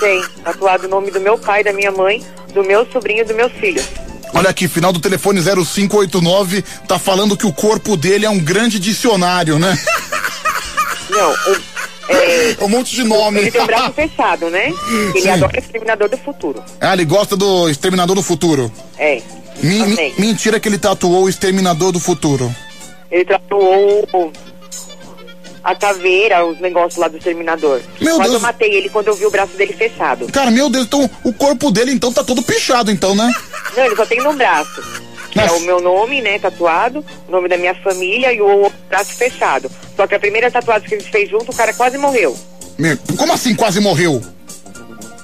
[0.00, 2.22] Tem, tatuado o nome do meu pai, da minha mãe,
[2.54, 3.84] do meu sobrinho e dos meus filhos.
[4.32, 8.78] Olha aqui, final do telefone 0589, tá falando que o corpo dele é um grande
[8.80, 9.76] dicionário, né?
[11.10, 11.74] Não, o,
[12.08, 13.40] é, um monte de nome.
[13.40, 14.72] ele tem braço fechado, né?
[15.14, 15.30] Ele Sim.
[15.30, 16.62] adora Exterminador do Futuro.
[16.80, 18.70] Ah, ele gosta do Exterminador do Futuro.
[18.98, 19.22] É.
[19.62, 20.14] Amém.
[20.18, 22.54] mentira que ele tatuou o Exterminador do Futuro.
[23.10, 24.32] Ele tatuou
[25.64, 27.80] a caveira, os negócios lá do Exterminador.
[28.00, 28.42] Meu Quase Deus.
[28.42, 30.30] eu matei ele quando eu vi o braço dele fechado.
[30.30, 33.32] Cara, meu Deus, então o corpo dele então tá todo pichado, então, né?
[33.74, 34.82] Não, ele só tem no braço.
[35.34, 39.68] É o meu nome, né, tatuado, o nome da minha família e o braço fechado.
[39.96, 42.36] Só que a primeira tatuagem que a gente fez junto, o cara quase morreu.
[42.78, 44.22] Meu, como assim quase morreu?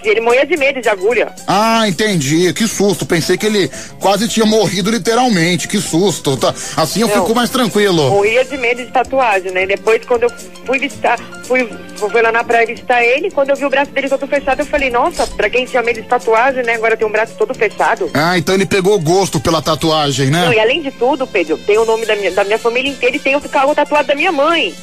[0.02, 1.32] Ele morria de medo de agulha.
[1.46, 2.52] Ah, entendi.
[2.52, 3.04] Que susto.
[3.04, 5.68] Pensei que ele quase tinha morrido literalmente.
[5.68, 6.36] Que susto.
[6.36, 6.54] Tá.
[6.76, 7.14] Assim eu Não.
[7.22, 8.08] fico mais tranquilo.
[8.10, 9.66] Morria de medo de tatuagem, né?
[9.66, 10.32] Depois, quando eu
[10.64, 14.08] fui visitar, fui, fui lá na praia visitar ele, quando eu vi o braço dele
[14.08, 16.74] todo fechado, eu falei, nossa, pra quem tinha medo de tatuagem, né?
[16.74, 18.10] Agora tem um braço todo fechado.
[18.14, 20.62] Ah, então ele pegou gosto pela tatuagem, Não, e né?
[20.62, 23.36] além de tudo, Pedro, tem o nome da minha, da minha família inteira e tem
[23.36, 24.74] o carro tatuado da minha mãe.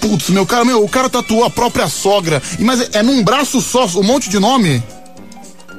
[0.00, 2.42] Putz, meu cara, meu, o cara tatuou a própria sogra.
[2.58, 4.65] Mas é, é num braço só, um monte de nome?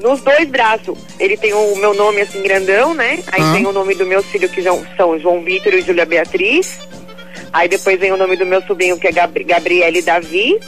[0.02, 0.98] Nos dois braços.
[1.20, 3.20] Ele tem o meu nome assim grandão, né?
[3.32, 3.54] Aí Ah.
[3.54, 4.62] tem o nome do meu filho que
[4.96, 6.78] são, João Vitor e Júlia Beatriz.
[7.52, 10.60] Aí depois vem o nome do meu sobrinho que é Gabri Gabriele Davi.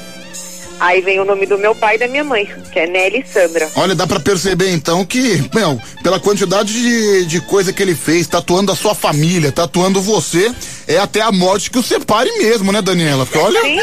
[0.79, 3.69] Aí vem o nome do meu pai e da minha mãe, que é Nelly Sandra.
[3.75, 8.27] Olha, dá pra perceber então que, meu, pela quantidade de, de coisa que ele fez,
[8.27, 10.53] tatuando a sua família, tatuando você,
[10.87, 13.25] é até a morte que o separe mesmo, né, Daniela?
[13.25, 13.61] Porque olha.
[13.61, 13.79] Sim,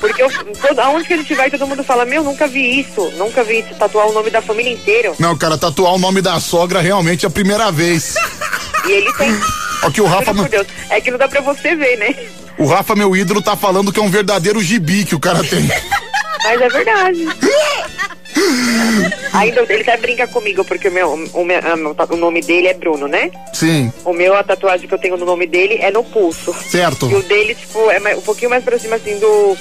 [0.00, 3.10] porque eu, todo, aonde que a gente vai, todo mundo fala, meu, nunca vi isso,
[3.16, 5.14] nunca vi isso, tatuar o nome da família inteira.
[5.18, 8.14] Não, cara, tatuar o nome da sogra realmente é a primeira vez.
[8.86, 9.30] E ele tem.
[9.82, 12.14] Ó, que o Rafa, por Deus, é que não dá pra você ver, né?
[12.58, 15.66] o Rafa, meu ídolo, tá falando que é um verdadeiro gibi que o cara tem.
[16.44, 17.26] Mas é verdade.
[19.32, 22.68] Ainda ele até brinca comigo, porque o, meu, o, meu- ah, meu- o nome dele
[22.68, 23.30] é Bruno, né?
[23.52, 26.54] Sim, O meu, a tatuagem que eu tenho no nome dele é no pulso.
[26.68, 27.08] certo.
[27.10, 29.56] E o dele, tipo, é um pouquinho mais pra cima, assim, do.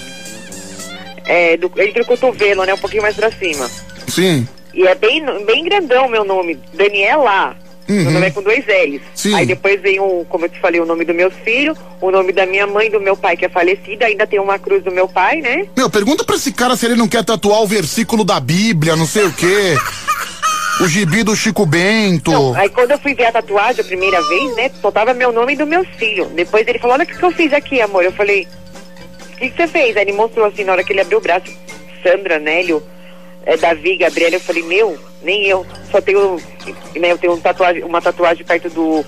[1.25, 2.73] É, do, entre o cotovelo, né?
[2.73, 3.69] Um pouquinho mais pra cima.
[4.07, 4.47] Sim.
[4.73, 7.55] E é bem, bem grandão o meu nome, Daniela.
[7.89, 8.11] Meu Uhum.
[8.11, 9.01] nome é com dois L's.
[9.15, 9.33] Sim.
[9.33, 12.31] Aí depois vem, o, como eu te falei, o nome do meu filho, o nome
[12.31, 15.07] da minha mãe, do meu pai que é falecido, ainda tem uma cruz do meu
[15.07, 15.65] pai, né?
[15.75, 19.07] Meu, pergunta pra esse cara se ele não quer tatuar o versículo da Bíblia, não
[19.07, 19.75] sei o quê.
[20.81, 22.31] O gibi do Chico Bento.
[22.55, 25.53] Aí quando eu fui ver a tatuagem a primeira vez, né, só tava meu nome
[25.53, 26.25] e do meu filho.
[26.27, 28.03] Depois ele falou, olha o que, que eu fiz aqui, amor.
[28.05, 28.47] Eu falei,
[29.33, 29.97] o que, que você fez?
[29.97, 31.47] Aí ele mostrou assim, na hora que ele abriu o braço,
[32.01, 32.81] Sandra, Nélio,
[33.53, 35.65] é, Davi, Gabriela, eu falei, meu, nem eu.
[35.91, 36.37] Só tenho,
[36.95, 39.03] né, eu tenho um tatuagem, uma tatuagem perto do,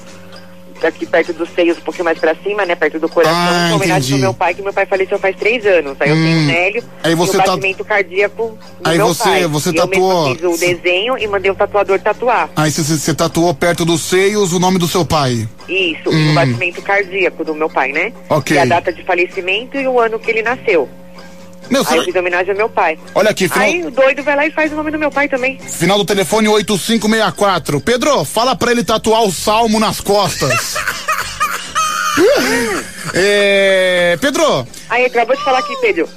[0.84, 3.74] aqui perto dos seios, um pouquinho mais pra cima, né, perto do coração, Ah, em
[3.76, 5.96] homenagem ao meu pai, que meu pai faleceu faz três anos.
[6.00, 6.44] Aí eu tenho Hum.
[6.44, 9.46] o Nélio Aí você e o tá- batimento cardíaco do Aí meu você- pai.
[9.48, 12.50] você E eu tatuou- fiz o desenho e mandei o tatuador tatuar.
[12.56, 15.48] Aí você- você tatuou perto dos seios o nome do seu pai.
[15.70, 16.32] Isso, Hum.
[16.32, 18.12] o batimento cardíaco do meu pai, né?
[18.28, 18.58] Ok.
[18.58, 20.90] E a data de falecimento e o ano que ele nasceu.
[21.70, 22.98] Meu, Aí eu fiz homenagem ao meu pai.
[23.16, 25.28] Olha aqui, final, Aí o doido vai lá e faz o nome do meu pai
[25.30, 25.58] também.
[25.60, 27.80] final do telefone 8564.
[27.82, 30.76] Pedro, fala pra ele tatuar o salmo nas costas.
[33.14, 36.10] é, Pedro, Aí acabou de falar aqui, Pedro,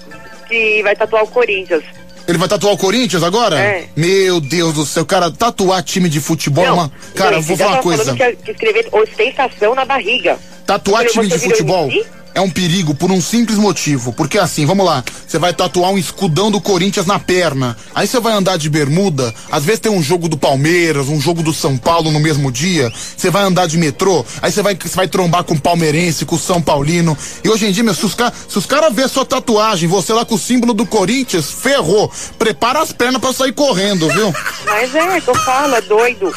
[0.48, 1.84] que vai tatuar o Corinthians.
[2.26, 3.58] ele vai tatuar o Corinthians agora?
[3.58, 3.86] É.
[3.94, 6.92] Meu Deus do céu, cara, tatuar time de futebol é uma.
[7.14, 8.14] Cara, eu vou falar uma coisa.
[8.14, 10.38] que, escrever ostentação na barriga.
[10.66, 11.90] Tatuar time de futebol?
[12.34, 14.12] É um perigo por um simples motivo.
[14.12, 17.76] Porque assim, vamos lá, você vai tatuar um escudão do Corinthians na perna.
[17.94, 21.42] Aí você vai andar de bermuda, às vezes tem um jogo do Palmeiras, um jogo
[21.42, 22.92] do São Paulo no mesmo dia.
[23.16, 26.38] Você vai andar de metrô, aí você vai, vai trombar com o palmeirense, com o
[26.38, 27.16] São Paulino.
[27.42, 30.12] E hoje em dia, meu, se os, ca- se os caras verem sua tatuagem, você
[30.12, 32.10] lá com o símbolo do Corinthians, ferrou.
[32.38, 34.32] Prepara as pernas pra sair correndo, viu?
[34.66, 36.34] Mas é, que eu falo, é doido.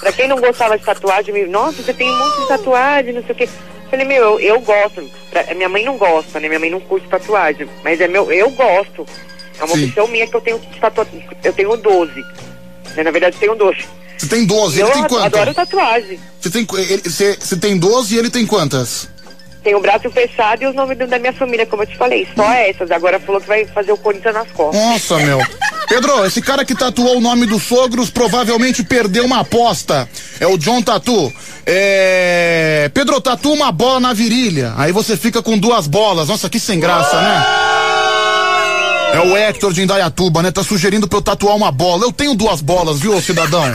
[0.00, 3.32] Pra quem não gostava de tatuagem, nossa, você tem um monte de tatuagem, não sei
[3.32, 3.48] o quê.
[3.90, 5.08] Falei, meu, eu, eu gosto.
[5.30, 6.48] Pra- minha mãe não gosta, né?
[6.48, 7.68] Minha mãe não curte tatuagem.
[7.82, 9.06] Mas é meu, eu gosto.
[9.58, 9.86] É uma Sim.
[9.86, 11.26] opção minha que eu tenho tatuagem.
[11.44, 12.12] Eu tenho 12.
[12.96, 13.02] Né?
[13.02, 13.86] Na verdade, eu tenho 12.
[14.16, 15.26] Você tem 12, eu ele tem ad- quanto?
[15.26, 16.20] adoro tatuagem.
[16.40, 19.08] Você tem, ele- você, você tem 12 e ele tem quantas?
[19.64, 22.28] Tem o braço fechado e os nomes da minha família, como eu te falei.
[22.36, 22.90] Só essas.
[22.90, 24.80] Agora falou que vai fazer o Corinthians nas costas.
[24.80, 25.40] Nossa, meu.
[25.88, 30.06] Pedro, esse cara que tatuou o nome dos sogros provavelmente perdeu uma aposta.
[30.38, 31.32] É o John Tatu.
[31.64, 32.90] É.
[32.92, 34.74] Pedro, tatua uma bola na virilha.
[34.76, 36.28] Aí você fica com duas bolas.
[36.28, 37.44] Nossa, que sem graça, né?
[39.14, 40.50] É o Hector de Indaiatuba, né?
[40.50, 42.04] Tá sugerindo pra eu tatuar uma bola.
[42.04, 43.72] Eu tenho duas bolas, viu, cidadão?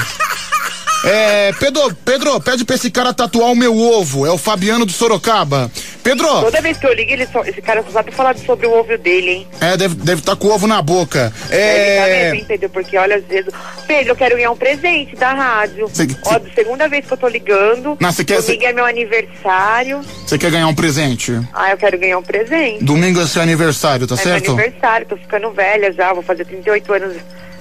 [1.04, 4.26] É, Pedro, Pedro, pede pra esse cara tatuar o meu ovo.
[4.26, 5.72] É o Fabiano de Sorocaba.
[6.04, 6.28] Pedro!
[6.28, 9.32] Toda vez que eu ligo, só- esse cara só sabe falar sobre o ovo dele,
[9.32, 9.48] hein?
[9.62, 11.34] É, deve estar deve tá com o ovo na boca.
[11.50, 12.32] Tá É.
[12.32, 12.70] mesmo, entendeu?
[12.70, 13.54] Porque olha, às vezes.
[13.88, 15.90] Pedro, eu quero ganhar um presente da rádio.
[15.94, 17.98] Cê- Ó, segunda vez que eu tô ligando.
[18.00, 20.02] Não, cê quer- Domingo é meu aniversário.
[20.26, 21.40] Você quer ganhar um presente?
[21.54, 22.84] Ah, eu quero ganhar um presente.
[22.84, 24.54] Domingo é seu aniversário, tá é certo?
[24.56, 27.16] meu aniversário, tô ficando velha já, vou fazer 38 anos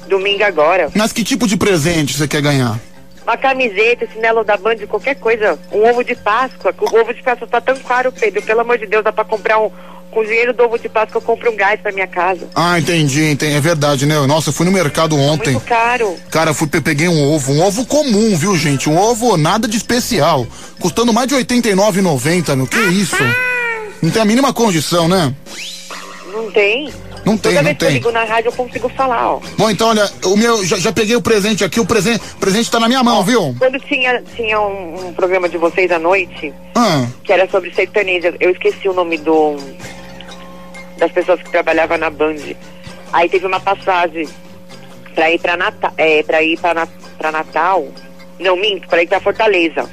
[0.08, 0.90] domingo agora.
[0.94, 2.78] Mas que tipo de presente você quer ganhar?
[3.28, 5.58] Uma camiseta, chinelo da Band, qualquer coisa.
[5.70, 6.72] Um ovo de Páscoa.
[6.72, 8.40] que O ovo de Páscoa tá tão caro, Pedro.
[8.40, 9.70] Pelo amor de Deus, dá pra comprar um.
[10.10, 12.48] Com o dinheiro do ovo de Páscoa, eu compro um gás pra minha casa.
[12.54, 13.54] Ah, entendi, entendi.
[13.54, 14.18] É verdade, né?
[14.26, 15.52] Nossa, eu fui no mercado ontem.
[15.52, 16.16] Muito caro.
[16.30, 18.88] Cara, fui pe- peguei um ovo, um ovo comum, viu, gente?
[18.88, 20.46] Um ovo nada de especial,
[20.80, 22.66] custando mais de R$ 89,90, meu.
[22.66, 23.14] Que isso?
[24.00, 25.34] Não tem a mínima condição, né?
[26.32, 26.90] Não tem?
[27.24, 27.96] Não tem, Toda não vez que eu tem.
[27.98, 29.40] ligo na rádio, eu consigo falar, ó.
[29.56, 32.70] Bom, então, olha, o meu, já, já peguei o presente aqui, o presente, o presente
[32.70, 33.54] tá na minha mão, viu?
[33.58, 38.34] Quando tinha, tinha um, um programa de vocês à noite, Ah, que era sobre sertanejo,
[38.40, 39.56] eu esqueci o nome do
[40.96, 42.36] das pessoas que trabalhavam na Band.
[43.12, 44.28] Aí teve uma passagem
[45.14, 47.86] pra ir pra Natal, é, pra ir pra, Na- pra Natal.
[48.38, 49.88] Não, minto, pra ir pra Fortaleza.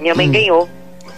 [0.00, 0.68] Minha mãe ganhou.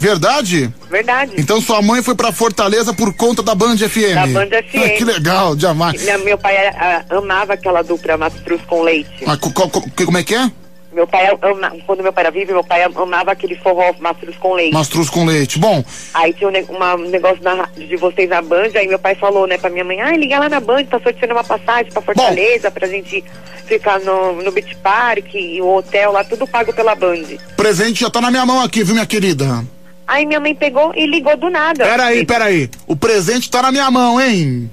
[0.01, 0.72] Verdade?
[0.90, 1.32] Verdade.
[1.36, 4.14] Então sua mãe foi pra Fortaleza por conta da Band FM.
[4.14, 4.81] Da Band FM.
[4.85, 6.02] Ah, que legal, jamais.
[6.02, 9.24] Minha- meu pai ah, amava aquela dupla mastruz com leite.
[9.27, 10.51] Ah, co- co- co- como é que é?
[10.93, 14.55] Meu pai ama, quando meu pai era vivo, meu pai amava aquele forró mastruz com
[14.55, 14.74] leite.
[14.74, 15.56] Mastruz com leite.
[15.56, 19.14] Bom, Aí tinha um, uma- um negócio na, de vocês na Band, aí meu pai
[19.14, 22.02] falou, né, pra minha mãe, ah, liga lá na Band, tá sorteando uma passagem pra
[22.02, 23.22] Fortaleza, pra gente
[23.66, 27.22] ficar no, no Beach Park e o hotel lá, tudo pago pela Band.
[27.56, 29.64] presente já tá na minha mão aqui, viu, minha querida?
[30.11, 31.85] Aí minha mãe pegou e ligou do nada.
[31.85, 32.69] Peraí, peraí.
[32.85, 34.69] O presente tá na minha mão, hein?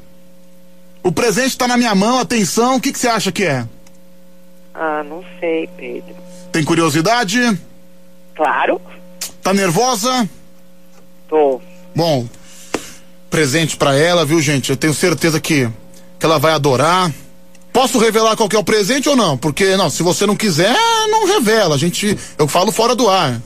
[1.04, 3.64] O presente tá na minha mão, atenção, o que que você acha que é?
[4.74, 6.16] Ah, não sei, Pedro.
[6.52, 7.40] Tem curiosidade?
[8.36, 8.82] Claro.
[9.44, 10.28] Tá nervosa?
[11.30, 11.62] Tô.
[11.96, 12.28] Bom,
[13.30, 14.72] presente pra ela, viu, gente?
[14.72, 15.70] Eu tenho certeza que,
[16.18, 17.14] que ela vai adorar.
[17.72, 19.38] Posso revelar qual que é o presente ou não?
[19.38, 20.76] Porque, não, se você não quiser,
[21.12, 21.76] não revela.
[21.76, 23.40] A gente, eu falo fora do ar.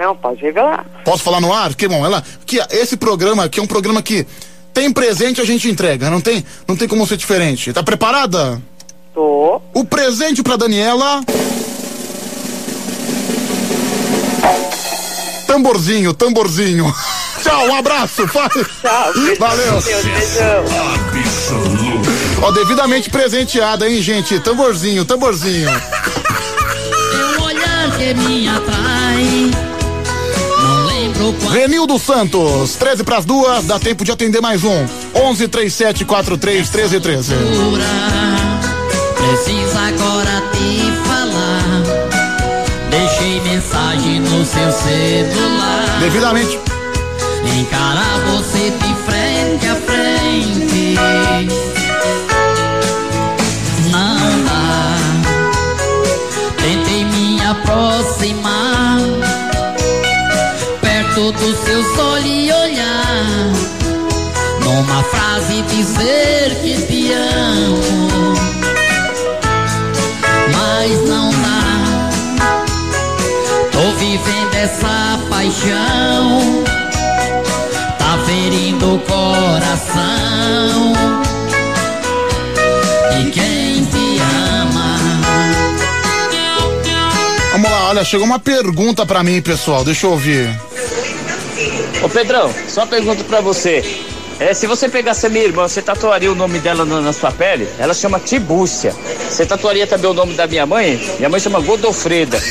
[0.00, 0.86] Não, pode revelar.
[1.04, 1.74] Posso falar no ar?
[1.74, 4.26] Que bom, ela, que esse programa aqui é um programa que
[4.72, 7.70] tem presente a gente entrega, não tem, não tem como ser diferente.
[7.70, 8.58] Tá preparada?
[9.12, 9.60] Tô.
[9.74, 11.20] O presente pra Daniela.
[15.46, 16.94] Tamborzinho, tamborzinho.
[17.44, 18.26] Tchau, um abraço.
[18.26, 18.48] Tchau.
[19.38, 19.72] Valeu.
[19.82, 20.64] beijão.
[22.40, 24.40] Ó, devidamente presenteada, hein, gente?
[24.40, 25.68] Tamborzinho, tamborzinho.
[27.10, 29.69] Teu olhar que me atrai.
[31.50, 34.86] Renildo Santos, 13 pras duas, dá tempo de atender mais um.
[35.14, 37.34] 11 37 43 13 13.
[39.16, 41.82] Precisa agora te falar.
[42.90, 45.98] Deixei mensagem no seu celular.
[46.00, 46.58] Devidamente.
[47.60, 50.96] Encarar você de frente a frente.
[53.90, 54.96] Não dá.
[56.62, 58.59] Tentei me aproximar.
[64.90, 68.34] Numa frase dizer que te amo.
[70.52, 72.10] Mas não dá.
[73.70, 76.64] Tô vivendo essa paixão.
[78.00, 80.92] Tá ferindo o coração.
[83.20, 84.20] E quem te
[84.58, 84.98] ama.
[87.52, 89.84] Vamos lá, olha, chegou uma pergunta pra mim, pessoal.
[89.84, 90.60] Deixa eu ouvir.
[92.02, 94.09] Ô Pedrão, só uma pergunta pra você.
[94.40, 97.30] É, se você pegasse a minha irmã, você tatuaria o nome dela na, na sua
[97.30, 97.68] pele?
[97.78, 98.96] Ela chama Tibúcia.
[99.28, 100.98] Você tatuaria também o nome da minha mãe?
[101.18, 102.42] Minha mãe chama Godofreda.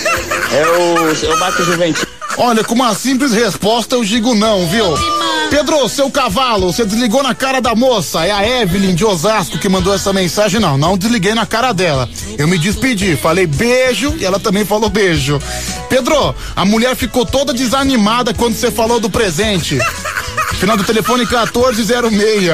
[0.53, 2.07] É o, é o Marco Juventude.
[2.38, 4.86] Olha, com uma simples resposta eu digo não, viu?
[5.49, 8.24] Pedro, seu cavalo, você desligou na cara da moça.
[8.24, 10.60] É a Evelyn de Osasco que mandou essa mensagem.
[10.60, 12.07] Não, não desliguei na cara dela.
[12.38, 15.41] Eu me despedi, falei beijo e ela também falou beijo.
[15.90, 19.80] Pedro, a mulher ficou toda desanimada quando você falou do presente.
[20.60, 22.49] Final do telefone 1406.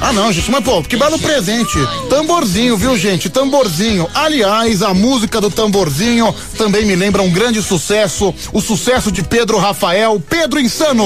[0.00, 1.78] Ah, não, gente, mas pô, que belo presente.
[2.10, 3.30] Tamborzinho, viu, gente?
[3.30, 4.08] Tamborzinho.
[4.12, 9.56] Aliás, a música do tamborzinho também me lembra um grande sucesso, o sucesso de Pedro
[9.56, 11.04] Rafael, Pedro Insano.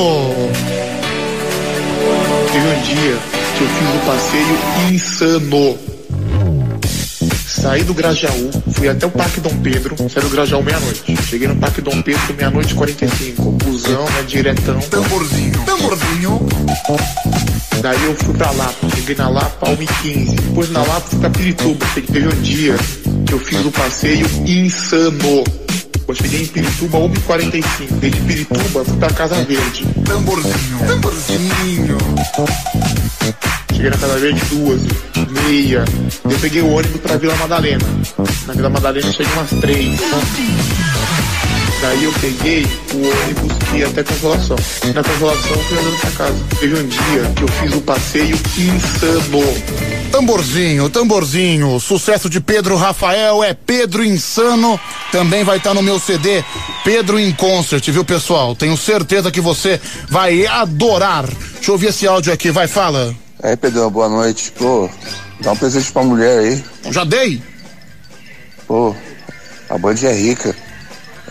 [2.50, 3.18] Teve um dia
[3.58, 4.58] que eu fiz um passeio
[4.90, 5.97] insano.
[7.60, 11.16] Saí do Grajaú, fui até o Parque Dom Pedro, saí do Grajaú meia-noite.
[11.24, 13.50] Cheguei no Parque Dom Pedro meia-noite e 45.
[13.64, 14.78] Busão, né, diretão.
[14.80, 15.64] Tamborzinho.
[15.64, 16.38] Tamborzinho.
[17.82, 20.34] Daí eu fui pra Lapa, cheguei na Lapa 1h15.
[20.34, 21.86] Depois na Lapa fui pra Pirituba.
[21.94, 22.76] Teve um dia
[23.26, 25.44] que eu fiz um passeio insano.
[26.06, 27.92] Eu cheguei em Pirituba 1h45.
[28.00, 29.84] Desde Pirituba fui pra Casa Verde.
[30.04, 31.98] Tamborzinho, tamborzinho.
[33.72, 34.80] Cheguei na Casa Verde duas,
[35.44, 35.84] meia.
[36.24, 37.84] Eu peguei o ônibus pra Vila Madalena.
[38.46, 40.00] Na Vila Madalena cheguei umas três.
[41.80, 44.56] Daí eu peguei o ônibus que ia até Consolação.
[44.92, 46.44] Na Consolação eu fui andando pra casa.
[46.58, 50.08] Teve um dia que eu fiz um passeio insano.
[50.10, 51.78] Tamborzinho, tamborzinho.
[51.78, 54.78] Sucesso de Pedro Rafael é Pedro Insano.
[55.12, 56.42] Também vai estar no meu CD
[56.84, 58.56] Pedro in Concert, viu, pessoal?
[58.56, 61.26] Tenho certeza que você vai adorar.
[61.26, 63.14] Deixa eu ouvir esse áudio aqui, vai, fala.
[63.40, 64.52] Aí, Pedro, boa noite.
[64.58, 64.90] Pô,
[65.40, 66.64] dá um presente pra mulher aí.
[66.90, 67.40] Já dei?
[68.66, 68.96] Pô,
[69.70, 70.56] a Band é rica.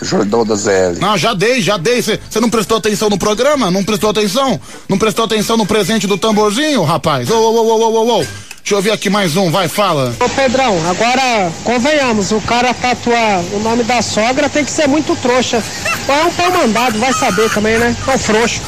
[0.02, 1.00] Jordão da ZL.
[1.00, 2.02] Não, já dei, já dei.
[2.02, 3.72] Você não prestou atenção no programa?
[3.72, 4.60] Não prestou atenção?
[4.88, 7.30] Não prestou atenção no presente do tamborzinho, rapaz?
[7.30, 8.26] Ô, ô, ô, ô, ô, ô, ô.
[8.68, 10.14] Deixa eu ver aqui mais um, vai, fala.
[10.20, 15.16] Ô Pedrão, agora convenhamos, o cara tatuar o nome da sogra tem que ser muito
[15.16, 15.64] trouxa.
[16.06, 17.96] Ou é um pau mandado, vai saber também, né?
[18.06, 18.60] É um frouxo.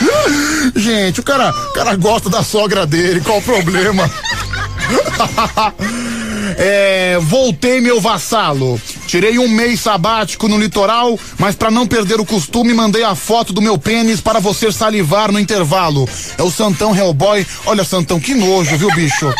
[0.74, 4.10] Gente, o cara, o cara gosta da sogra dele, qual o problema?
[6.58, 8.80] é, voltei meu vassalo.
[9.06, 13.52] Tirei um mês sabático no litoral, mas para não perder o costume, mandei a foto
[13.52, 16.08] do meu pênis para você salivar no intervalo.
[16.38, 17.46] É o Santão Hellboy.
[17.66, 19.32] Olha, Santão, que nojo, viu, bicho?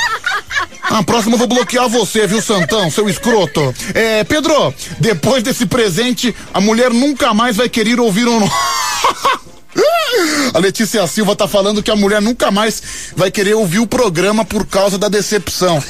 [0.82, 3.72] A próxima eu vou bloquear você, viu, Santão, seu escroto.
[3.94, 8.40] É, Pedro, depois desse presente, a mulher nunca mais vai querer ouvir um.
[10.52, 12.82] A Letícia Silva tá falando que a mulher nunca mais
[13.16, 15.82] vai querer ouvir o programa por causa da decepção.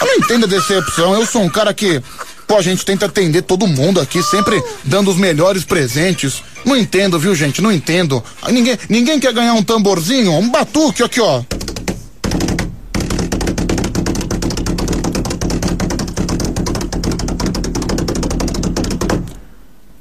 [0.00, 1.14] Eu não entendo a decepção.
[1.14, 2.02] Eu sou um cara que,
[2.46, 6.42] pô, a gente tenta atender todo mundo aqui, sempre dando os melhores presentes.
[6.64, 7.60] Não entendo, viu, gente?
[7.60, 8.22] Não entendo.
[8.48, 11.42] Ninguém, ninguém quer ganhar um tamborzinho, um batuque aqui, ó.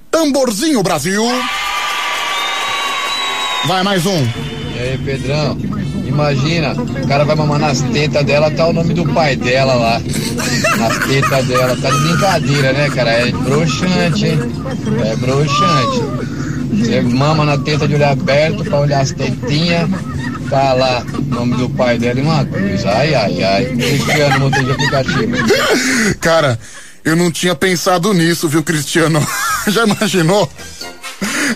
[0.10, 1.24] Tamborzinho Brasil.
[3.66, 4.24] Vai mais um.
[4.76, 5.58] E aí, Pedrão?
[6.20, 10.02] Imagina, o cara vai mamar nas tetas dela, tá o nome do pai dela lá.
[10.78, 11.78] Nas tetas dela.
[11.78, 13.12] Tá de brincadeira, né, cara?
[13.12, 14.40] É broxante, hein?
[15.06, 16.02] É broxante.
[16.74, 19.90] Você mama na teta de olho aberto pra olhar as tetinhas.
[20.50, 22.92] Tá lá o nome do pai dela e uma coisa.
[22.92, 23.66] Ai, ai, ai.
[23.68, 25.38] Cristiano, motor de aplicativo.
[26.20, 26.60] Cara,
[27.06, 29.26] eu não tinha pensado nisso, viu, Cristiano?
[29.68, 30.52] Já imaginou?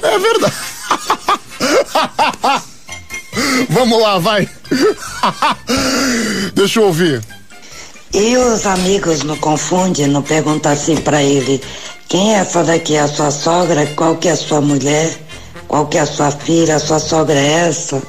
[0.02, 0.54] É verdade.
[3.70, 4.48] Vamos lá, vai.
[6.54, 7.22] Deixa eu ouvir.
[8.14, 11.60] E os amigos não confundem, não perguntam assim pra ele,
[12.08, 12.96] quem é essa daqui?
[12.96, 13.88] É a sua sogra?
[13.96, 15.12] Qual que é a sua mulher?
[15.68, 16.76] Qual que é a sua filha?
[16.76, 18.00] A sua sogra é essa?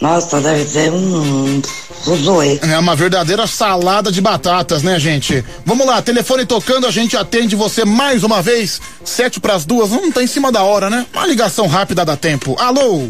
[0.00, 1.62] Nossa, deve ser um
[2.02, 2.58] fuzuê.
[2.62, 5.44] É uma verdadeira salada de batatas, né, gente?
[5.64, 8.80] Vamos lá, telefone tocando, a gente atende você mais uma vez.
[9.04, 11.06] Sete pras duas, não tá em cima da hora, né?
[11.12, 12.56] Uma ligação rápida dá tempo.
[12.58, 13.08] Alô?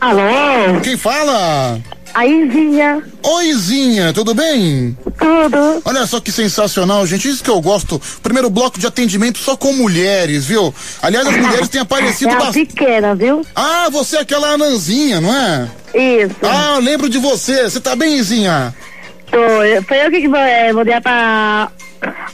[0.00, 0.80] Alô?
[0.82, 1.78] Quem fala?
[2.12, 3.02] A Izinha.
[3.22, 4.96] Oi, Izinha, tudo bem?
[5.18, 5.82] Tudo.
[5.84, 7.28] Olha só que sensacional, gente.
[7.28, 8.00] Isso que eu gosto.
[8.22, 10.74] Primeiro bloco de atendimento só com mulheres, viu?
[11.02, 12.66] Aliás, as mulheres têm aparecido É a bastante.
[12.66, 13.46] pequena, viu?
[13.54, 15.68] Ah, você é aquela anãzinha, não é?
[15.94, 16.34] Isso.
[16.42, 17.64] Ah, eu lembro de você.
[17.64, 18.74] Você tá bem, Izinha?
[19.30, 19.82] Tô.
[19.86, 21.70] Foi eu que vou, é, vou dar pra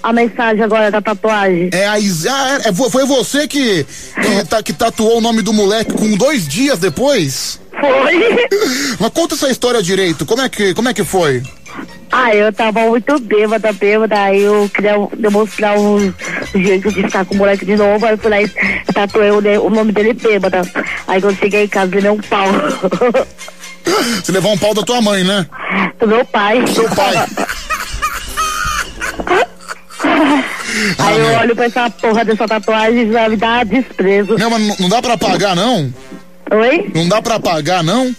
[0.02, 1.70] a mensagem agora da tatuagem.
[1.72, 2.26] É a Iz...
[2.26, 6.16] ah, é, vo- foi você que, que, tá- que tatuou o nome do moleque com
[6.16, 7.60] dois dias depois?
[7.78, 8.48] Foi.
[9.00, 10.24] Mas conta essa história direito.
[10.24, 11.42] Como é que, como é que foi?
[12.10, 16.14] Ah, eu tava muito bêbada, bêbada, aí eu queria demonstrar um
[16.54, 18.48] jeito de estar com o moleque de novo, aí eu fui lá e
[18.94, 20.62] tatuei o, o nome dele bêbada.
[21.06, 22.46] Aí quando cheguei em casa, ele é um pau.
[23.86, 25.46] Você levou um pau da tua mãe, né?
[26.00, 26.66] Do meu pai.
[26.66, 27.14] Seu pai.
[30.98, 34.36] Aí eu olho pra essa porra dessa tatuagem e já me dá desprezo.
[34.38, 35.92] Não, mas não- dá pra apagar, não?
[36.50, 36.90] Oi?
[36.94, 38.14] Não dá pra apagar, não?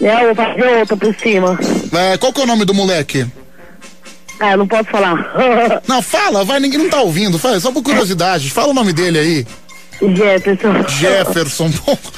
[0.00, 1.58] É, eu vou fazer outra por cima.
[1.92, 3.26] É, qual que é o nome do moleque?
[4.40, 5.32] Ah, eu não posso falar.
[5.88, 7.40] Não, fala, vai, ninguém não tá ouvindo.
[7.40, 8.50] Fala, só por curiosidade.
[8.52, 9.46] Fala o nome dele aí.
[10.14, 10.88] Jefferson.
[10.88, 11.70] Jefferson.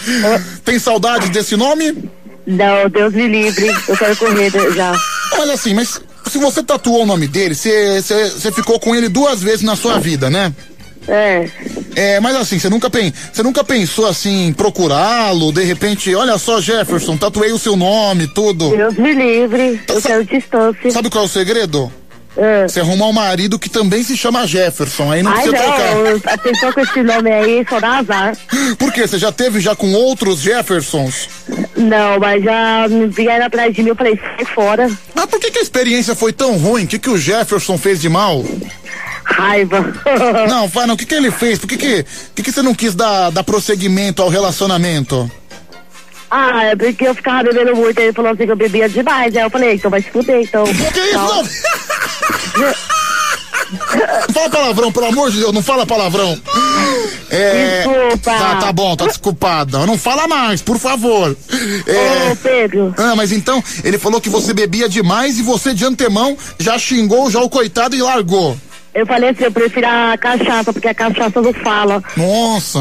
[0.63, 1.97] Tem saudade desse nome?
[2.51, 3.69] Não, Deus me livre.
[3.89, 4.93] Eu quero correr já.
[5.39, 9.63] Olha assim, mas se você tatuou o nome dele, você ficou com ele duas vezes
[9.63, 10.53] na sua vida, né?
[11.09, 11.49] É.
[11.97, 16.39] É, mas assim, você nunca, pen, você nunca pensou assim, em procurá-lo, de repente, olha
[16.39, 18.71] só, Jefferson, tatuei o seu nome, tudo.
[18.71, 19.81] Deus me livre.
[19.89, 20.91] Eu quero distância.
[20.91, 21.93] Sabe qual é o segredo?
[22.43, 22.67] É.
[22.67, 25.95] Você arrumar um marido que também se chama Jefferson, aí não Ai, precisa trocar.
[25.95, 26.33] não.
[26.33, 28.35] A pessoa com esse nome aí só dá azar.
[28.79, 29.07] Por quê?
[29.07, 31.29] Você já teve já com outros Jeffersons?
[31.77, 34.91] Não, mas já vieram atrás de mim, eu falei, sai fora.
[35.15, 36.85] Mas por que, que a experiência foi tão ruim?
[36.85, 38.43] O que, que o Jefferson fez de mal?
[39.23, 39.93] raiva.
[40.49, 40.95] Não, vai não.
[40.95, 41.59] O que que ele fez?
[41.59, 42.05] Por que que,
[42.35, 45.31] que, que você não quis dar, dar prosseguimento ao relacionamento?
[46.31, 49.35] Ah, é porque eu ficava bebendo muito, ele falou assim que eu bebia demais.
[49.37, 50.65] Aí eu falei, então vai se fuder, então.
[50.65, 51.90] Que isso?
[54.33, 56.37] Fala palavrão, pelo amor de Deus, não fala palavrão.
[57.31, 58.31] É, Desculpa.
[58.33, 59.87] Tá, tá bom, tá desculpada.
[59.87, 61.37] Não fala mais, por favor.
[61.87, 62.93] É, Ô, Pedro.
[62.97, 67.31] Ah, mas então, ele falou que você bebia demais e você de antemão já xingou
[67.31, 68.57] já o coitado e largou.
[68.93, 72.03] Eu falei assim, eu prefiro a cachaça, porque a cachaça não fala.
[72.17, 72.81] Nossa.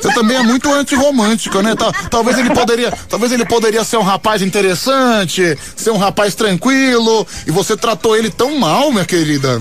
[0.00, 1.76] Você também é muito antirromântica, né?
[1.76, 7.26] Tal- talvez ele poderia, talvez ele poderia ser um rapaz interessante, ser um rapaz tranquilo,
[7.46, 9.60] e você tratou ele tão mal, minha querida.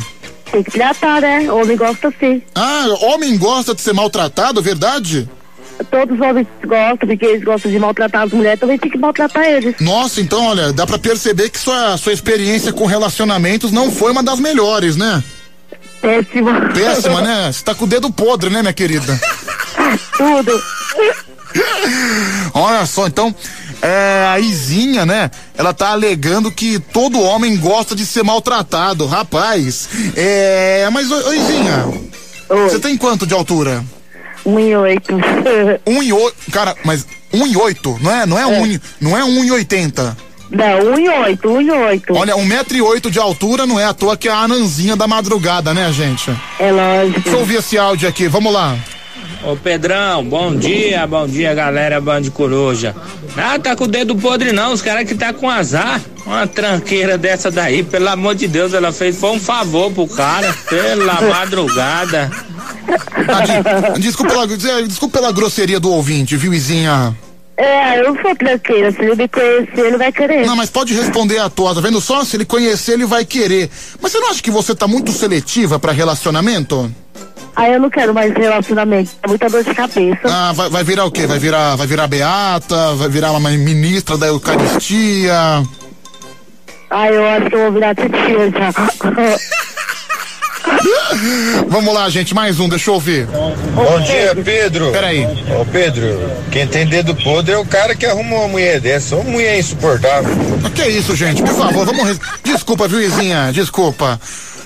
[0.52, 1.52] Tem que tratar, né?
[1.52, 2.42] Homem gosta sim.
[2.56, 5.30] Ah, homem gosta de ser maltratado, verdade?
[5.92, 9.46] Todos os homens gostam, porque eles gostam de maltratar as mulheres, também tem que maltratar
[9.46, 9.76] eles.
[9.80, 14.24] Nossa, então, olha, dá pra perceber que sua, sua experiência com relacionamentos não foi uma
[14.24, 15.24] das melhores, né?
[16.02, 16.70] Péssima.
[16.74, 17.52] Péssima, né?
[17.52, 19.20] Você tá com o dedo podre, né, minha querida?
[20.18, 20.64] Tudo.
[22.54, 23.34] Olha só, então,
[23.82, 25.32] é, a Izinha, né?
[25.58, 29.06] Ela tá alegando que todo homem gosta de ser maltratado.
[29.06, 30.88] Rapaz, é.
[30.92, 31.86] Mas, ô, ô Izinha,
[32.50, 33.84] você tem quanto de altura?
[34.46, 35.16] Um e oito.
[35.86, 36.36] Um e oito.
[36.52, 38.26] Cara, mas um e oito, não é?
[38.26, 40.16] Não é, um, não é um e oitenta.
[40.50, 42.14] Não, um e oito, um e oito.
[42.16, 44.96] Olha, um metro e oito de altura não é à toa que é a ananzinha
[44.96, 46.32] da madrugada, né, gente?
[46.60, 47.20] É lógico.
[47.22, 48.78] Deixa eu ouvir esse áudio aqui, vamos lá.
[49.44, 52.96] Ô Pedrão, bom dia, bom dia galera Band de Coruja.
[53.38, 56.02] Ah, tá com o dedo podre não, os caras que tá com azar.
[56.26, 60.52] Uma tranqueira dessa daí, pelo amor de Deus, ela fez, foi um favor pro cara,
[60.68, 62.32] pela madrugada.
[63.28, 64.48] Ah, de- desculpa, pela,
[64.88, 67.16] desculpa pela grosseria do ouvinte, viu, Izinha?
[67.58, 70.46] É, eu sou tranqueira, se ele me conhecer, ele vai querer.
[70.46, 72.24] Não, mas pode responder à toa, tá vendo só?
[72.24, 73.68] Se ele conhecer, ele vai querer.
[74.00, 76.94] Mas você não acha que você tá muito seletiva pra relacionamento?
[77.56, 80.22] Aí eu não quero mais relacionamento, é muita dor de cabeça.
[80.26, 81.26] Ah, vai, vai virar o quê?
[81.26, 85.64] Vai virar, vai virar beata, vai virar uma ministra da Eucaristia.
[86.92, 88.72] Aí eu acho que eu vou virar titia já.
[91.68, 93.26] Vamos lá, gente, mais um, deixa eu ouvir.
[93.26, 94.92] Bom dia, Pedro.
[94.92, 95.26] Peraí.
[95.60, 99.16] Ô, Pedro, quem tem dedo podre é o cara que arruma uma mulher dessa.
[99.16, 100.34] Uma mulher insuportável.
[100.64, 101.42] O que é isso, gente?
[101.42, 102.20] Por favor, vamos.
[102.44, 103.52] Desculpa, viu, Izinha?
[103.52, 104.20] Desculpa.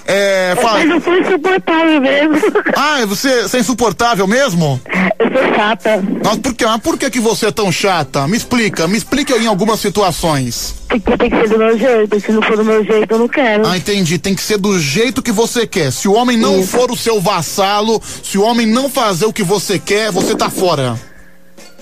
[0.06, 0.56] É.
[0.62, 0.80] Fala.
[0.80, 2.36] Mas eu sou insuportável mesmo.
[2.76, 4.82] Ah, você, você é insuportável mesmo?
[5.20, 6.04] Eu sou chata.
[6.24, 6.66] Nossa, por quê?
[6.66, 8.28] Mas por que, que você é tão chata?
[8.28, 10.76] Me explica, me explica em algumas situações.
[10.90, 13.28] Porque tem que ser do meu jeito, se não for do meu jeito, eu não
[13.28, 13.68] quero.
[13.68, 14.18] Ah, entendi.
[14.18, 15.92] Tem que ser do jeito que você quer.
[15.92, 19.44] Se o homem não for o seu vassalo, se o homem não fazer o que
[19.44, 21.00] você quer, você tá fora.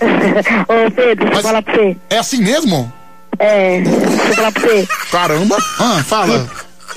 [0.00, 1.96] Ô Pedro, eu falar pra você.
[2.08, 2.90] É assim mesmo?
[3.38, 4.88] É, deixa eu falar pra você.
[5.10, 5.56] Caramba.
[5.78, 6.48] Ah, fala.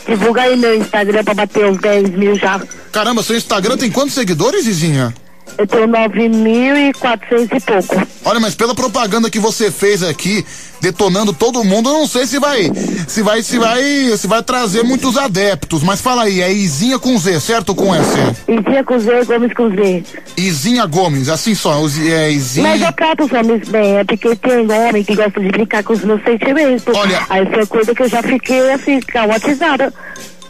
[0.07, 2.61] Divulga aí meu Instagram pra bater uns 10 mil já.
[2.91, 5.13] Caramba, seu Instagram tem quantos seguidores, Izinha?
[5.57, 8.07] Eu tenho 9.400 e pouco.
[8.25, 10.43] Olha, mas pela propaganda que você fez aqui,
[10.81, 12.71] detonando todo mundo, eu não sei se vai,
[13.07, 13.81] se vai, se vai,
[14.17, 15.83] se vai trazer muitos adeptos.
[15.83, 18.09] Mas fala aí, é Izinha com Z, certo com S?
[18.47, 20.03] Izinha com Z, Gomes com Z.
[20.37, 21.75] Izinha Gomes, assim só,
[22.09, 22.67] é Izinha.
[22.69, 25.93] Mas eu trato os homens bem, é porque tem homem que gosta de brincar com
[25.93, 26.95] os meus sentimentos.
[26.95, 29.93] Olha- Aí foi coisa que eu já fiquei assim, traumatizada.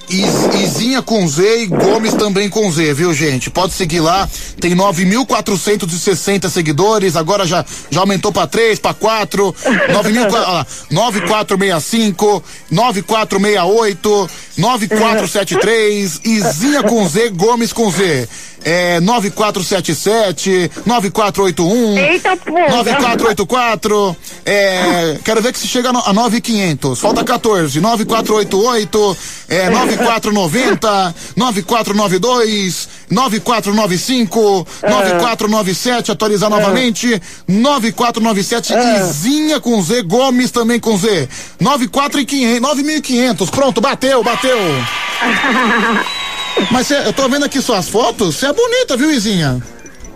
[0.10, 3.50] Izinha com Z e Gomes também com Z, viu, gente?
[3.50, 4.30] Pode seguir lá.
[4.60, 9.54] Tem 9.460 seguidores, agora já, já aumentou pra 3, pra 4.
[9.54, 18.28] 9.000, olha lá, 9465, 9468, 9473, Izinha com Z, Gomes com Z.
[18.66, 22.70] É 9477, 9481, Eita, porra.
[22.70, 24.16] 9484,
[24.46, 29.18] é, quero ver que se chega a no- a 9500, falta 14, 9488,
[29.50, 41.28] é, 9490, 9492, 9495, 9497, atualizar novamente, 9497, Izinha com Z, Gomes também com Z,
[41.60, 44.43] 94,500, 9500, pronto, bateu, bateu.
[46.72, 49.62] Mas cê, eu tô vendo aqui suas fotos, você é bonita, viu, Izinha?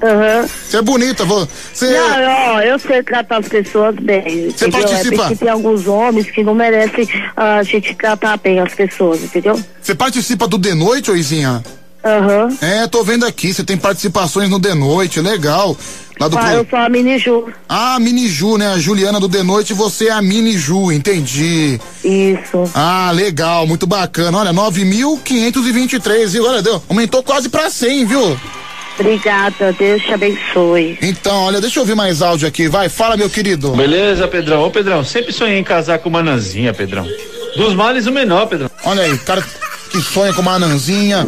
[0.03, 0.47] Aham.
[0.47, 1.89] Você é bonita, você.
[1.89, 4.51] Não, ó, eu sei tratar as pessoas bem.
[4.51, 4.87] Você entendeu?
[4.87, 5.15] participa?
[5.15, 9.59] É porque tem alguns homens que não merecem a gente tratar bem as pessoas, entendeu?
[9.81, 11.63] Você participa do De Noite, ô Izinha?
[12.03, 12.55] Aham.
[12.61, 15.75] É, tô vendo aqui, você tem participações no De Noite, legal.
[16.19, 17.45] Lá do Ah, pro- eu sou a Mini Ju.
[17.69, 18.67] Ah, Mini Ju, né?
[18.73, 21.79] A Juliana do De Noite, você é a Mini Ju, entendi.
[22.03, 22.63] Isso.
[22.73, 24.37] Ah, legal, muito bacana.
[24.37, 26.45] Olha, 9.523, viu?
[26.45, 28.39] Olha, deu, aumentou quase pra 100, viu?
[28.99, 30.97] Obrigada, Deus te abençoe.
[31.03, 33.69] Então, olha, deixa eu ouvir mais áudio aqui, vai, fala, meu querido.
[33.75, 34.63] Beleza, Pedrão.
[34.63, 37.07] Ô, Pedrão, sempre sonhei em casar com uma nanzinha, Pedrão.
[37.55, 38.69] Dos males o menor, Pedrão.
[38.83, 39.43] Olha aí, cara
[39.91, 41.27] que sonha com uma anãzinha.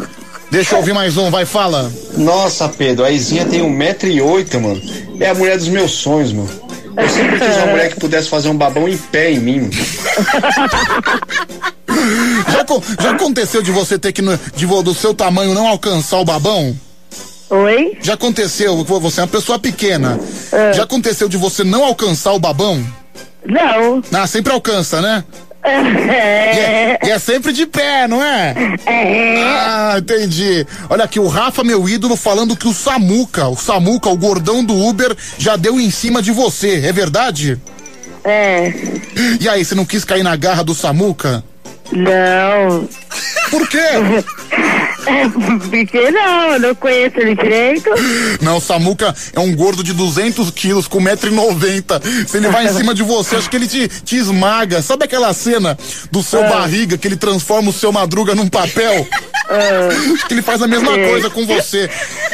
[0.50, 1.90] Deixa eu ouvir mais um, vai, fala.
[2.16, 4.80] Nossa, Pedro, a Izinha tem um metro e oito, mano.
[5.20, 6.50] É a mulher dos meus sonhos, mano.
[6.96, 9.70] Eu sempre quis uma mulher que pudesse fazer um babão em pé em mim.
[12.50, 12.64] Já,
[13.02, 16.74] já aconteceu de você ter que, de, do seu tamanho, não alcançar o babão?
[17.50, 17.98] Oi?
[18.00, 20.18] Já aconteceu, você é uma pessoa pequena.
[20.52, 20.72] É.
[20.72, 22.82] Já aconteceu de você não alcançar o babão?
[23.44, 24.02] Não.
[24.12, 25.24] Ah, sempre alcança, né?
[25.70, 26.54] É.
[26.54, 28.54] E é, e é sempre de pé, não é?
[28.86, 29.42] É.
[29.42, 30.66] Ah, entendi.
[30.88, 34.74] Olha aqui, o Rafa, meu ídolo, falando que o Samuca, o Samuca, o gordão do
[34.74, 36.86] Uber, já deu em cima de você.
[36.86, 37.58] É verdade?
[38.24, 38.72] É.
[39.40, 41.42] E aí, você não quis cair na garra do Samuca?
[41.92, 42.88] Não.
[43.50, 43.78] Por quê?
[45.70, 47.90] Porque não, eu não conheço ele direito.
[48.40, 52.26] Não, o Samuca é um gordo de 200 quilos com 1,90m.
[52.26, 54.82] Se ele vai em cima de você, acho que ele te, te esmaga.
[54.82, 55.76] Sabe aquela cena
[56.10, 59.06] do seu barriga que ele transforma o seu madruga num papel?
[60.14, 61.08] Acho que ele faz a mesma É.
[61.08, 61.90] coisa com você.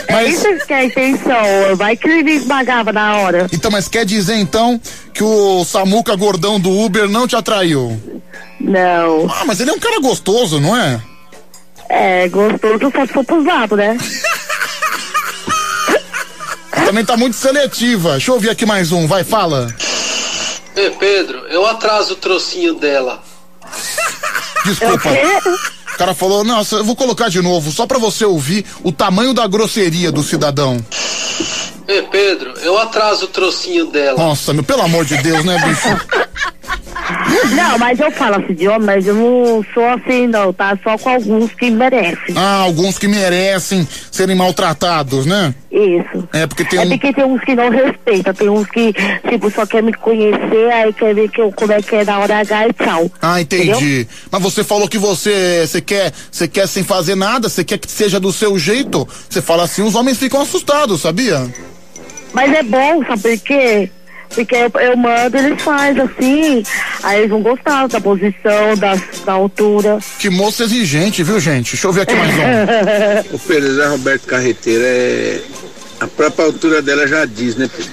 [0.09, 1.77] É Mas, isso que é a intenção.
[1.77, 3.47] Vai que ele me esmagava na hora.
[3.53, 4.81] então, mas quer dizer então
[5.15, 8.01] que o Samuca gordão do Uber não te atraiu?
[8.61, 9.27] Não.
[9.31, 11.01] Ah, mas ele é um cara gostoso, não é?
[11.89, 13.97] É, gostoso só se for pros lados, né?
[16.85, 18.13] Também tá muito seletiva.
[18.13, 19.75] Deixa eu ouvir aqui mais um, vai, fala.
[20.77, 23.23] Ei, Pedro, eu atraso o trocinho dela.
[24.65, 25.09] Desculpa.
[25.95, 29.33] O cara falou, nossa, eu vou colocar de novo, só pra você ouvir o tamanho
[29.33, 30.85] da grosseria do cidadão.
[31.89, 34.19] Ei, Pedro, eu atraso o trocinho dela.
[34.19, 35.89] Nossa, meu, pelo amor de Deus, né, bicho?
[37.55, 40.77] Não, mas eu falo assim de homem, mas eu não sou assim, não, tá?
[40.83, 42.35] Só com alguns que merecem.
[42.37, 45.55] Ah, alguns que merecem serem maltratados, né?
[45.71, 46.29] Isso.
[46.33, 46.89] É, porque tem é um.
[46.89, 48.93] porque tem uns que não respeitam, tem uns que,
[49.29, 52.19] tipo, só quer me conhecer, aí quer ver que eu, como é que é na
[52.19, 53.11] hora H e tchau.
[53.21, 53.71] Ah, entendi.
[53.71, 54.07] Entendeu?
[54.31, 57.91] Mas você falou que você, você quer, você quer sem fazer nada, você quer que
[57.91, 59.07] seja do seu jeito.
[59.29, 61.47] Você fala assim, os homens ficam assustados, sabia?
[62.33, 63.91] Mas é bom, sabe por quê?
[64.35, 66.63] Porque eu, eu mando, eles fazem assim,
[67.03, 68.95] aí eles vão gostar da posição, da,
[69.25, 69.99] da altura.
[70.19, 71.73] Que moça exigente, viu, gente?
[71.73, 72.37] Deixa eu ver aqui mais um.
[73.37, 75.41] O Pedro Zé Roberto Carreteiro é.
[76.01, 77.93] A própria altura dela já diz, né, Pedro?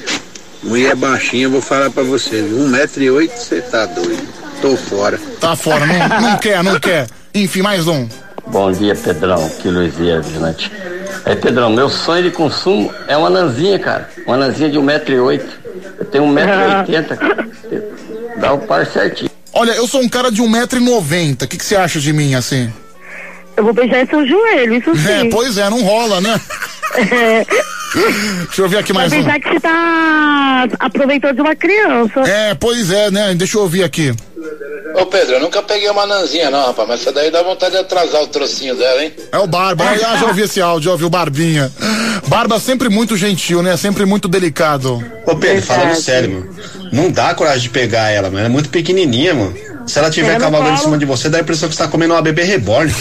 [0.63, 2.57] Mulher baixinha, eu vou falar pra você, viu?
[2.57, 4.27] Um metro e oito, você tá doido.
[4.61, 5.19] Tô fora.
[5.39, 7.07] Tá fora, não, não quer, não quer.
[7.33, 8.07] Enfim, mais um.
[8.47, 9.49] Bom dia, Pedrão.
[9.61, 10.71] Que Luiz Vieira, vigilante.
[11.25, 14.09] É, Pedrão, meu sonho de consumo é uma nanzinha, cara.
[14.27, 15.41] Uma nanzinha de 1,8m.
[15.99, 17.47] Eu tenho 1,80m, cara.
[18.37, 19.29] Dá o par certinho.
[19.53, 21.43] Olha, eu sou um cara de 1,90m.
[21.43, 22.71] O que, que você acha de mim, assim?
[23.55, 25.27] Eu vou beijar seu joelho, isso sim.
[25.27, 26.41] É, pois é, não rola, né?
[28.47, 29.17] Deixa eu ver aqui mais um.
[29.17, 32.21] pensar que você tá aproveitando de uma criança.
[32.21, 33.35] É, pois é, né?
[33.35, 34.11] Deixa eu ouvir aqui.
[34.95, 37.79] Ô, Pedro, eu nunca peguei uma nanzinha, não, rapaz, mas essa daí dá vontade de
[37.79, 39.13] atrasar o trocinho dela, hein?
[39.31, 39.83] É o Barba.
[39.85, 41.71] Ah, já ouvi esse áudio, já ouvi o Barbinha.
[42.27, 43.75] Barba sempre muito gentil, né?
[43.75, 45.03] Sempre muito delicado.
[45.25, 46.55] Ô Pedro, falando sério, mano.
[46.91, 48.39] Não dá coragem de pegar ela, mano.
[48.39, 49.55] Ela é muito pequenininha, mano.
[49.87, 51.89] Se ela tiver no cavalgando em cima de você, dá a impressão que você tá
[51.89, 52.93] comendo uma bebê reborn.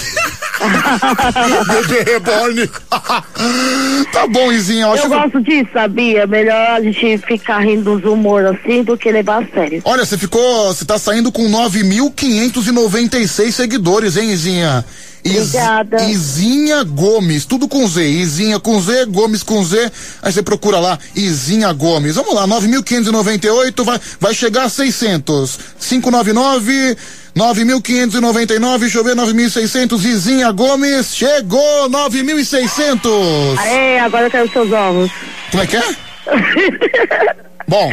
[1.88, 2.68] Bebê reborn.
[4.12, 4.86] tá bom, Izinha.
[4.86, 6.26] Eu Eu que- gosto disso, sabia?
[6.26, 9.80] Melhor a gente ficar rindo dos humor assim do que levar a sério.
[9.84, 10.68] Olha, você ficou.
[10.72, 14.84] Você tá saindo com 9.596 seguidores, hein, Izinha?
[15.24, 16.04] Obrigada.
[16.04, 18.04] Izinha Gomes, tudo com Z.
[18.04, 19.90] Izinha com Z, Gomes com Z.
[20.22, 22.16] Aí você procura lá, Izinha Gomes.
[22.16, 25.58] Vamos lá, 9.598, vai, vai chegar a 600.
[25.78, 26.96] 599.
[27.34, 33.56] 9.599, deixa eu ver, 9.600, Izinha Gomes, chegou, 9.600.
[33.56, 35.10] Aê, agora eu quero seus ovos.
[35.50, 37.42] Como é que é?
[37.68, 37.90] Bom.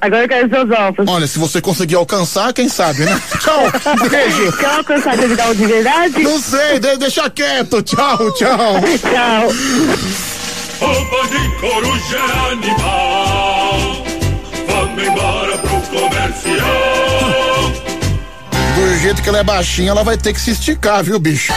[0.00, 1.08] Agora eu quero seus ovos.
[1.08, 3.20] Olha, se você conseguir alcançar, quem sabe, né?
[3.40, 3.62] Tchau,
[4.10, 4.52] beijo.
[4.58, 6.22] Quer alcançar de me dar um de verdade?
[6.22, 7.82] Não sei, de- deixa quieto.
[7.82, 8.74] Tchau, tchau.
[9.00, 9.48] Tchau.
[10.80, 14.04] Roupa de coruja é animal.
[14.68, 17.03] Vamos embora pro comercial.
[19.04, 21.52] Jeito que ela é baixinha, ela vai ter que se esticar, viu, bicho?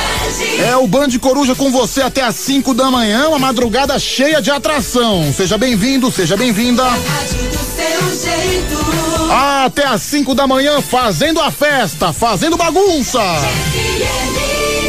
[0.60, 4.52] É o Band Coruja com você até às 5 da manhã, uma madrugada cheia de
[4.52, 5.32] atração.
[5.32, 6.84] Seja bem-vindo, seja bem-vinda.
[9.64, 13.22] Até às 5 da manhã, fazendo a festa, fazendo bagunça.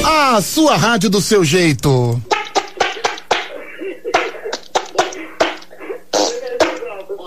[0.04, 2.20] A sua rádio do seu jeito.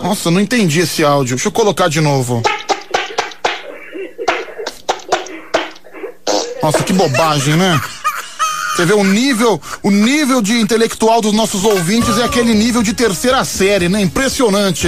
[0.04, 1.38] Nossa, não entendi esse áudio.
[1.38, 2.44] Deixa eu colocar de novo.
[6.62, 7.80] Nossa, que bobagem, né?
[8.76, 12.94] Você vê o nível, o nível de intelectual dos nossos ouvintes é aquele nível de
[12.94, 14.02] terceira série, né?
[14.02, 14.88] Impressionante.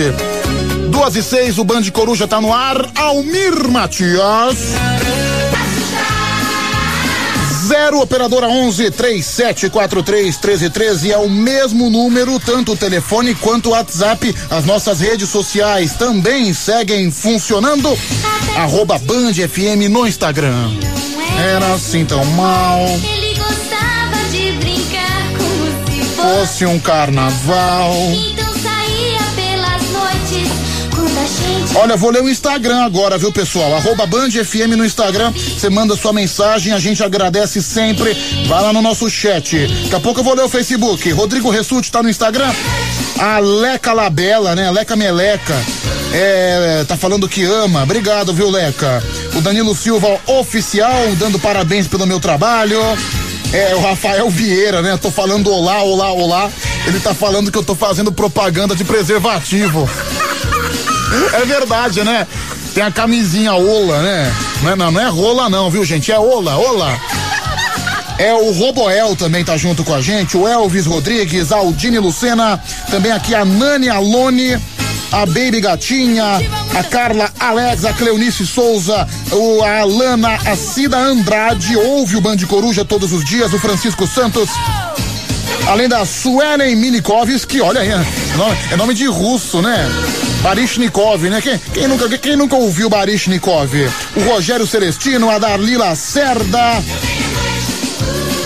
[0.90, 2.78] Duas e seis, o Band Coruja tá no ar.
[2.96, 4.58] Almir Matias.
[7.68, 14.36] 0 operadora 11 3743 1313 é o mesmo número, tanto o telefone quanto o WhatsApp.
[14.50, 17.98] As nossas redes sociais também seguem funcionando.
[18.56, 20.70] Arroba Band FM no Instagram.
[21.40, 22.86] Era assim tão mal.
[22.86, 27.94] Ele gostava de brincar como se Fosse um carnaval.
[28.12, 30.50] Então saía pelas noites
[30.94, 31.78] quando a gente.
[31.78, 33.76] Olha, vou ler o Instagram agora, viu, pessoal?
[33.76, 35.32] Arroba Band FM no Instagram.
[35.34, 38.14] Você manda sua mensagem, a gente agradece sempre.
[38.48, 39.68] Vai lá no nosso chat.
[39.84, 41.12] Daqui a pouco eu vou ler o Facebook.
[41.12, 42.52] Rodrigo Ressuti tá no Instagram.
[43.20, 44.70] A Leca Labela, né?
[44.72, 45.56] Leca Meleca.
[46.12, 47.84] É, tá falando que ama.
[47.84, 49.04] Obrigado, viu, Leca?
[49.36, 52.80] O Danilo Silva oficial, dando parabéns pelo meu trabalho.
[53.52, 54.98] É, o Rafael Vieira, né?
[54.98, 56.50] Tô falando olá, olá, olá.
[56.86, 59.90] Ele tá falando que eu tô fazendo propaganda de preservativo.
[61.34, 62.28] É verdade, né?
[62.74, 64.34] Tem a camisinha Ola, né?
[64.64, 66.12] Não é, não, não é rola não, viu, gente?
[66.12, 67.00] É Ola, Ola.
[68.18, 72.62] É o Roboel também tá junto com a gente, o Elvis Rodrigues, a Aldine Lucena,
[72.90, 74.58] também aqui a Nani Alone,
[75.12, 76.24] a Baby Gatinha,
[76.76, 82.38] a Carla Alex, a Cleonice Souza, o, a Alana, a Cida Andrade, ouve o Band
[82.48, 84.50] Coruja todos os dias, o Francisco Santos,
[85.68, 89.90] além da Suelen Minikovski, olha aí, é nome, é nome de russo, né?
[90.42, 91.42] Barishnikov, né?
[91.42, 93.72] Quem, quem nunca, quem nunca ouviu Barishnikov?
[94.16, 96.84] O Rogério Celestino, a Darli Lacerda,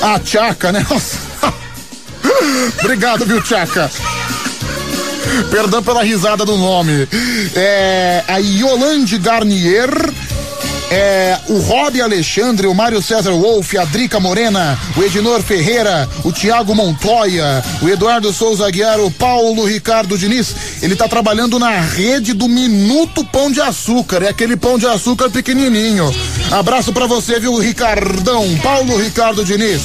[0.02, 0.86] a Tchaca, né?
[2.84, 3.90] Obrigado, viu, Tchaca?
[5.52, 7.07] Perdão pela risada do nome.
[7.56, 9.90] É, a Yolande Garnier.
[10.89, 16.31] É, o Rob Alexandre, o Mário César Wolff, a Drica Morena, o Edinor Ferreira, o
[16.31, 20.55] Tiago Montoya, o Eduardo Souza Aguiar, o Paulo Ricardo Diniz.
[20.81, 24.23] Ele tá trabalhando na rede do Minuto Pão de Açúcar.
[24.23, 26.14] É aquele pão de açúcar pequenininho.
[26.51, 28.57] Abraço pra você, viu, Ricardão?
[28.64, 29.81] Paulo Ricardo Diniz.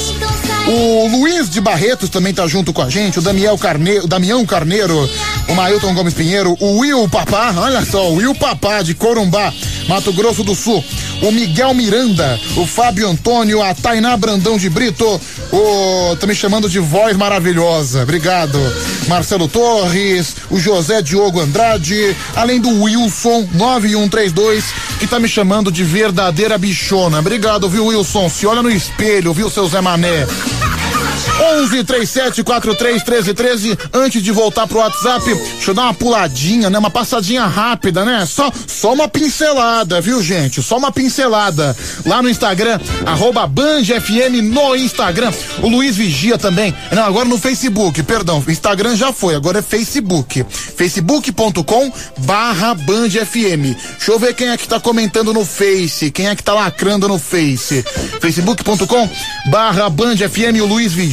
[0.67, 4.47] O Luiz de Barretos também tá junto com a gente, o Daniel Carneiro, o Damião
[4.47, 5.11] Carneiro,
[5.49, 9.53] o Mailton Gomes Pinheiro, o Will Papá, olha só, o Will Papá de Corumbá,
[9.89, 10.83] Mato Grosso do Sul,
[11.23, 15.21] o Miguel Miranda, o Fábio Antônio, a Tainá Brandão de Brito,
[15.53, 18.59] o tá me chamando de voz maravilhosa, obrigado.
[19.09, 24.65] Marcelo Torres, o José Diogo Andrade, além do Wilson 9132,
[24.99, 27.19] que tá me chamando de verdadeira bichona.
[27.19, 28.29] Obrigado, viu, Wilson?
[28.29, 30.27] Se olha no espelho, viu, seu Zé Mané?
[31.41, 33.79] 11 37 43 13 13.
[33.93, 36.79] Antes de voltar pro WhatsApp, deixa eu dar uma puladinha, né?
[36.79, 38.25] Uma passadinha rápida, né?
[38.27, 40.63] Só, só uma pincelada, viu, gente?
[40.63, 41.77] Só uma pincelada.
[42.07, 45.33] Lá no Instagram, arroba BandFM no Instagram.
[45.63, 46.75] O Luiz Vigia também.
[46.93, 48.43] Não, agora no Facebook, perdão.
[48.49, 50.45] Instagram já foi, agora é Facebook.
[50.77, 53.77] Facebook.com barra BandFM.
[53.97, 57.09] Deixa eu ver quem é que tá comentando no Face, quem é que tá lacrando
[57.09, 57.85] no Face.
[58.21, 59.09] Facebook.com
[59.51, 61.12] barra BandFM, o Luiz Vigia,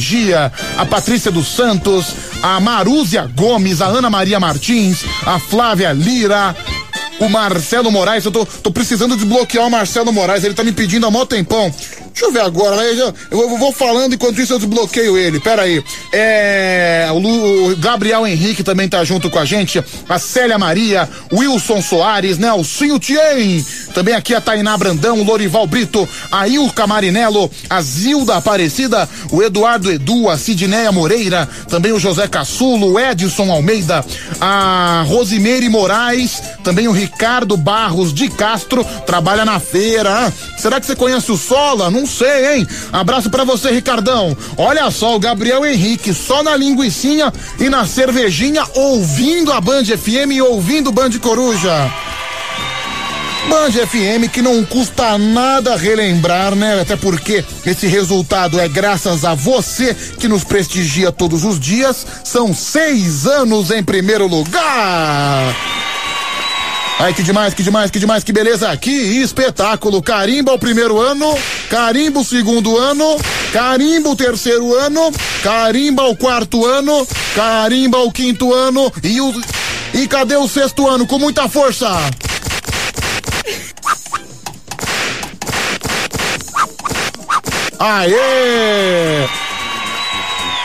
[0.78, 2.06] a Patrícia dos Santos,
[2.42, 6.56] a Marúzia Gomes, a Ana Maria Martins, a Flávia Lira,
[7.20, 8.24] o Marcelo Moraes.
[8.24, 11.72] Eu tô, tô precisando desbloquear o Marcelo Moraes, ele tá me pedindo há mó tempão.
[12.12, 12.90] Deixa eu ver agora, né?
[12.92, 15.40] eu, eu vou falando enquanto isso eu desbloqueio ele.
[15.40, 15.82] Pera aí.
[16.12, 19.82] É, o, Lu, o Gabriel Henrique também tá junto com a gente.
[20.08, 23.64] A Célia Maria, Wilson Soares, Nelsinho Tien.
[23.94, 29.90] Também aqui a Tainá Brandão, Lorival Brito, a Ilka Marinello, a Zilda Aparecida, o Eduardo
[29.90, 34.04] Edu, a Sidneia Moreira, também o José Caçulo, o Edson Almeida,
[34.40, 40.32] a Rosimeire Moraes, também o Ricardo Barros de Castro, trabalha na feira.
[40.56, 41.90] Será que você conhece o Sola?
[41.90, 42.68] Não sei, hein?
[42.92, 44.36] Abraço pra você, Ricardão.
[44.56, 50.32] Olha só, o Gabriel Henrique, só na linguicinha e na cervejinha, ouvindo a Band FM
[50.32, 51.90] e ouvindo Band Coruja.
[53.48, 56.80] Band FM que não custa nada relembrar, né?
[56.80, 62.06] Até porque esse resultado é graças a você que nos prestigia todos os dias.
[62.22, 65.89] São seis anos em primeiro lugar.
[67.02, 70.02] Ai, que demais, que demais, que demais, que beleza, que espetáculo.
[70.02, 71.34] Carimba o primeiro ano,
[71.70, 73.16] carimba o segundo ano,
[73.54, 75.10] carimba o terceiro ano,
[75.42, 79.32] carimba o quarto ano, carimba o quinto ano e o.
[79.94, 81.06] E cadê o sexto ano?
[81.06, 81.88] Com muita força!
[87.78, 89.39] Aê!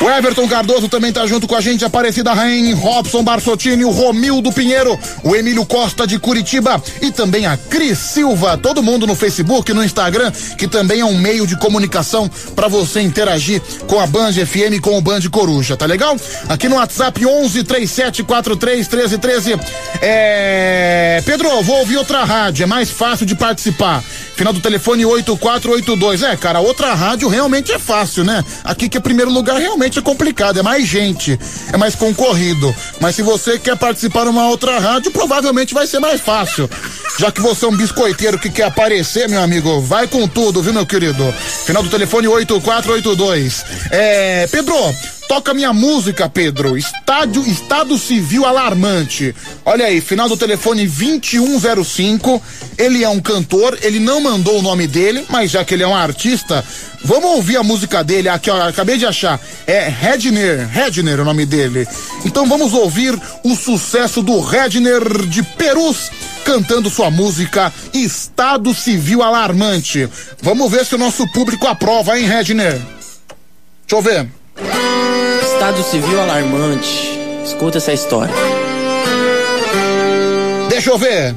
[0.06, 4.52] O Everton Cardoso também tá junto com a gente, Aparecida Rain, Robson Barsottini, o Romildo
[4.52, 8.56] Pinheiro, o Emílio Costa de Curitiba e também a Cris Silva.
[8.56, 13.02] Todo mundo no Facebook, no Instagram, que também é um meio de comunicação para você
[13.02, 16.16] interagir com a Band FM, com o Band Coruja, tá legal?
[16.48, 19.60] Aqui no WhatsApp 11 37 43 13 13.
[20.04, 21.24] É...
[21.26, 24.04] Pedro, vou ouvir outra rádio, é mais fácil de participar.
[24.36, 26.24] Final do telefone 8482.
[26.24, 28.44] É, cara, outra rádio realmente é fácil, né?
[28.64, 31.40] Aqui que é primeiro lugar realmente é complicado, é mais gente,
[31.72, 32.76] é mais concorrido.
[33.00, 36.70] Mas se você quer participar de uma outra rádio, provavelmente vai ser mais fácil.
[37.18, 40.74] Já que você é um biscoiteiro que quer aparecer, meu amigo, vai com tudo, viu,
[40.74, 41.34] meu querido?
[41.66, 43.66] Final do telefone 8482.
[43.90, 44.76] É, Pedro,
[45.28, 46.78] toca minha música, Pedro.
[46.78, 49.36] Estádio, estado civil alarmante.
[49.64, 52.42] Olha aí, final do telefone 2105.
[52.78, 55.88] Ele é um cantor, ele não mandou o nome dele, mas já que ele é
[55.88, 56.64] um artista,
[57.04, 59.40] vamos ouvir a música dele aqui, ó, acabei de achar.
[59.66, 61.88] É Redner, Redner é o nome dele.
[62.26, 66.10] Então vamos ouvir o sucesso do Redner de Perus
[66.44, 70.08] cantando sua música Estado Civil Alarmante.
[70.42, 72.80] Vamos ver se o nosso público aprova, hein, Redner?
[73.88, 75.05] Deixa eu ver.
[75.66, 77.20] Estado civil alarmante.
[77.44, 78.32] Escuta essa história.
[80.70, 81.36] Deixa eu ver.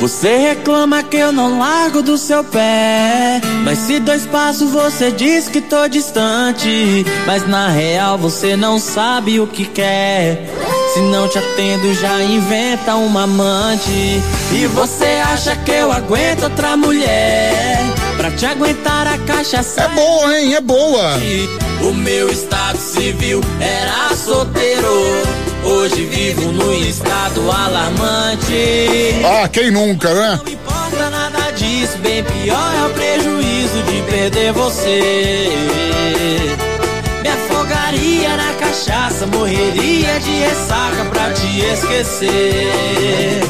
[0.00, 3.40] Você reclama que eu não largo do seu pé.
[3.64, 7.06] Mas se dois passos você diz que tô distante.
[7.26, 10.46] Mas na real você não sabe o que quer.
[10.92, 14.20] Se não te atendo, já inventa uma amante.
[14.52, 17.78] E você acha que eu aguento outra mulher?
[18.16, 19.82] Pra te aguentar a cachaça.
[19.82, 20.54] É boa, hein?
[20.54, 21.14] É boa.
[21.82, 25.53] O meu estado civil era solteiro.
[25.64, 29.20] Hoje vivo no estado alarmante.
[29.24, 30.40] Ah, quem nunca, né?
[30.44, 35.48] Não importa nada disso, bem pior é o prejuízo de perder você.
[37.22, 43.40] Me afogaria na cachaça, morreria de ressaca pra te esquecer.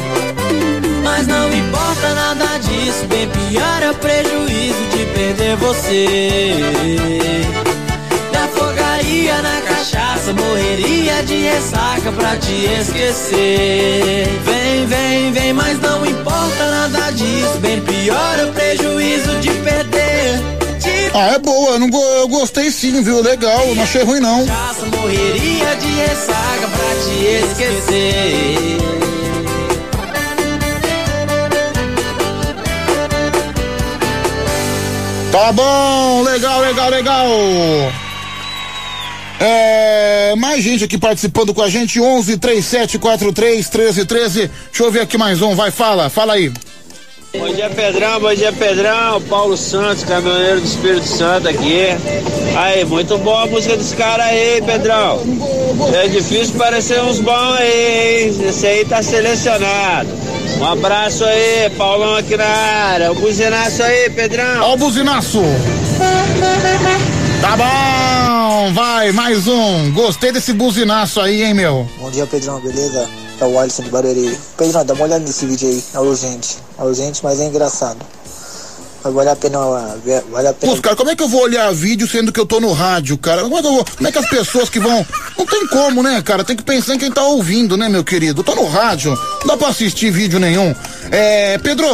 [1.03, 6.55] Mas não importa nada disso, bem pior é o prejuízo de perder você.
[9.15, 12.51] Afogaria na cachaça, morreria de ressaca pra te
[12.81, 14.27] esquecer.
[14.43, 20.39] Vem, vem, vem, mas não importa nada disso, bem pior é o prejuízo de perder.
[20.79, 23.21] De Ah, é boa, eu, não, go- eu gostei sim, viu?
[23.21, 24.45] Legal, não achei ruim não.
[24.45, 28.77] cachaça, morreria de ressaca pra te esquecer.
[35.31, 37.27] Tá bom, legal, legal, legal.
[39.39, 44.39] É, mais gente aqui participando com a gente, 11 37 43 13 13.
[44.39, 46.51] Deixa eu ver aqui mais um, vai, fala, fala aí.
[47.37, 48.19] Bom dia, Pedrão.
[48.21, 49.21] Bom dia, Pedrão.
[49.23, 51.87] Paulo Santos, caminhoneiro do Espírito Santo aqui.
[52.55, 55.21] Aí, muito boa a música desse cara aí, Pedrão.
[55.93, 58.47] É difícil parecer uns bons aí, hein?
[58.47, 60.09] Esse aí tá selecionado.
[60.59, 63.11] Um abraço aí, Paulão aqui na área.
[63.11, 64.61] O buzinaço aí, Pedrão.
[64.61, 65.41] Ó o buzinaço.
[67.45, 69.91] Tá bom, vai, mais um.
[69.93, 71.87] Gostei desse buzinaço aí, hein, meu?
[71.99, 73.07] Bom dia, Pedrão, beleza?
[73.39, 74.35] É o Alisson de Barueri.
[74.57, 75.83] Pedrão, dá uma olhada nesse vídeo aí.
[75.93, 76.57] É urgente.
[76.75, 77.99] É urgente, mas é engraçado.
[79.05, 79.59] Mas vale a pena.
[80.03, 80.75] ver- Vale a pena.
[80.75, 83.15] Pô, cara, como é que eu vou olhar vídeo sendo que eu tô no rádio,
[83.19, 83.43] cara?
[83.43, 85.05] Como é que, eu vou- como é que as pessoas que vão.
[85.37, 86.43] Não tem como, né, cara?
[86.43, 88.39] Tem que pensar em quem tá ouvindo, né, meu querido?
[88.41, 89.11] Eu tô no rádio,
[89.41, 90.73] não dá pra assistir vídeo nenhum.
[91.11, 91.85] É, Pedro,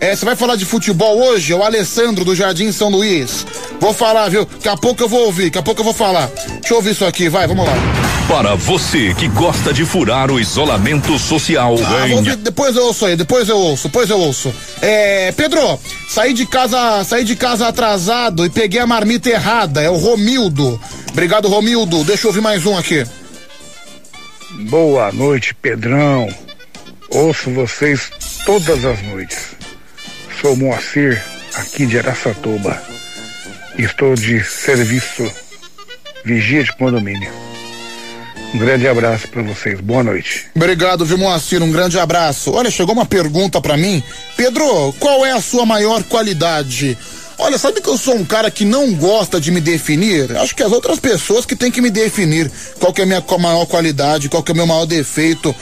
[0.00, 1.52] é, você vai falar de futebol hoje?
[1.52, 3.44] É o Alessandro do Jardim São Luís.
[3.80, 4.44] Vou falar, viu?
[4.44, 6.30] Daqui a pouco eu vou ouvir, daqui a pouco eu vou falar.
[6.60, 7.72] Deixa eu ouvir isso aqui, vai, vamos lá.
[8.28, 13.16] Para você que gosta de furar o isolamento social, Ah, ouvir, depois eu ouço aí,
[13.16, 14.54] depois eu ouço, depois eu ouço.
[14.80, 15.78] É, Pedro,
[16.08, 20.80] saí de casa, saí de casa atrasado e peguei a marmita errada, é o Romildo.
[21.10, 22.04] Obrigado, Romildo.
[22.04, 23.04] Deixa eu ouvir mais um aqui.
[24.68, 26.28] Boa noite, Pedrão.
[27.10, 28.10] Ouço vocês
[28.44, 29.56] todas as noites.
[30.40, 31.22] Sou Moacir,
[31.54, 32.80] aqui de Araçatuba.
[33.78, 35.30] Estou de serviço
[36.24, 37.53] vigia de condomínio.
[38.54, 39.80] Um grande abraço para vocês.
[39.80, 40.46] Boa noite.
[40.54, 41.60] Obrigado, viu, Moacir?
[41.60, 42.52] Um grande abraço.
[42.52, 44.00] Olha, chegou uma pergunta pra mim.
[44.36, 46.96] Pedro, qual é a sua maior qualidade?
[47.36, 50.36] Olha, sabe que eu sou um cara que não gosta de me definir?
[50.36, 52.48] Acho que as outras pessoas que têm que me definir
[52.78, 55.52] qual que é a minha maior qualidade, qual que é o meu maior defeito.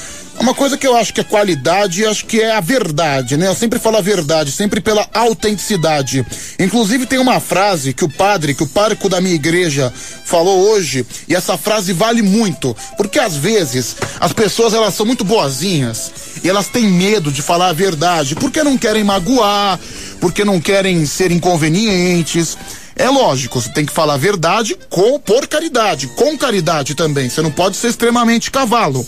[0.40, 3.46] Uma coisa que eu acho que é qualidade, acho que é a verdade, né?
[3.46, 6.26] Eu sempre falo a verdade, sempre pela autenticidade.
[6.58, 9.92] Inclusive tem uma frase que o padre, que o pároco da minha igreja
[10.24, 15.24] falou hoje, e essa frase vale muito, porque às vezes as pessoas elas são muito
[15.24, 16.10] boazinhas
[16.42, 19.78] e elas têm medo de falar a verdade, porque não querem magoar,
[20.20, 22.56] porque não querem ser inconvenientes.
[22.96, 27.28] É lógico, você tem que falar a verdade com por caridade, com caridade também.
[27.28, 29.06] Você não pode ser extremamente cavalo.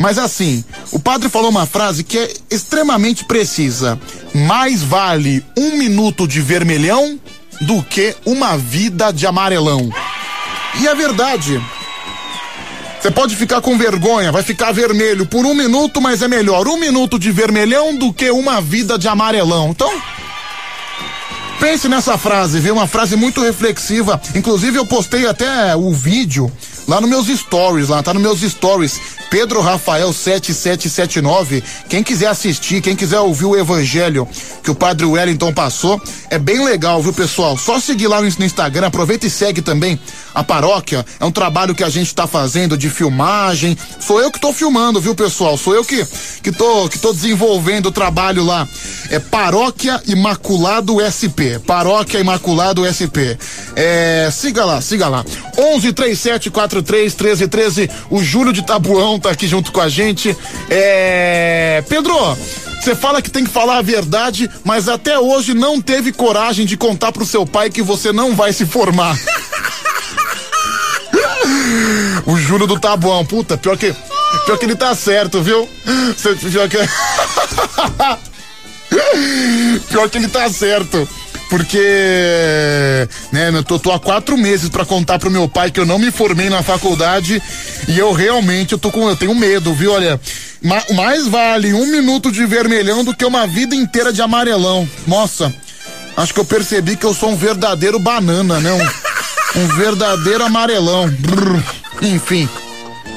[0.00, 4.00] Mas assim, o padre falou uma frase que é extremamente precisa.
[4.34, 7.20] Mais vale um minuto de vermelhão
[7.60, 9.92] do que uma vida de amarelão.
[10.80, 11.62] E é verdade.
[12.98, 16.78] Você pode ficar com vergonha, vai ficar vermelho por um minuto, mas é melhor um
[16.78, 19.68] minuto de vermelhão do que uma vida de amarelão.
[19.68, 19.92] Então,
[21.60, 22.72] Pense nessa frase, viu?
[22.72, 24.18] Uma frase muito reflexiva.
[24.34, 26.50] Inclusive, eu postei até o vídeo
[26.90, 29.00] lá nos meus stories, lá tá nos meus stories.
[29.30, 31.62] Pedro Rafael 7779.
[31.88, 34.26] Quem quiser assistir, quem quiser ouvir o evangelho
[34.60, 37.56] que o Padre Wellington passou, é bem legal, viu, pessoal?
[37.56, 40.00] Só seguir lá no, Instagram, aproveita e segue também
[40.34, 41.06] a paróquia.
[41.20, 43.78] É um trabalho que a gente tá fazendo de filmagem.
[44.00, 45.56] Sou eu que tô filmando, viu, pessoal?
[45.56, 46.04] Sou eu que
[46.42, 48.66] que tô que tô desenvolvendo o trabalho lá.
[49.10, 51.60] É Paróquia Imaculado SP.
[51.64, 53.38] Paróquia Imaculado SP.
[53.82, 55.24] É, siga lá, siga lá.
[55.56, 57.90] 11 37 43 13 13.
[58.10, 60.36] O Júlio de Tabuão tá aqui junto com a gente.
[60.68, 62.14] É, Pedro,
[62.78, 66.76] você fala que tem que falar a verdade, mas até hoje não teve coragem de
[66.76, 69.16] contar pro seu pai que você não vai se formar.
[72.26, 73.96] o Júlio do Tabuão, puta, pior que
[74.44, 75.66] pior que ele tá certo, viu?
[76.50, 76.76] Pior que
[79.88, 81.08] Pior que ele tá certo.
[81.50, 81.78] Porque,
[83.32, 85.98] né, eu tô, tô há quatro meses pra contar pro meu pai que eu não
[85.98, 87.42] me formei na faculdade
[87.88, 89.92] e eu realmente eu tô com, eu tenho medo, viu?
[89.92, 90.20] Olha,
[90.62, 94.88] ma- mais vale um minuto de vermelhão do que uma vida inteira de amarelão.
[95.08, 95.52] Nossa,
[96.16, 98.72] acho que eu percebi que eu sou um verdadeiro banana, né?
[98.72, 101.08] Um, um verdadeiro amarelão.
[101.08, 101.62] Brrr.
[102.02, 102.48] Enfim.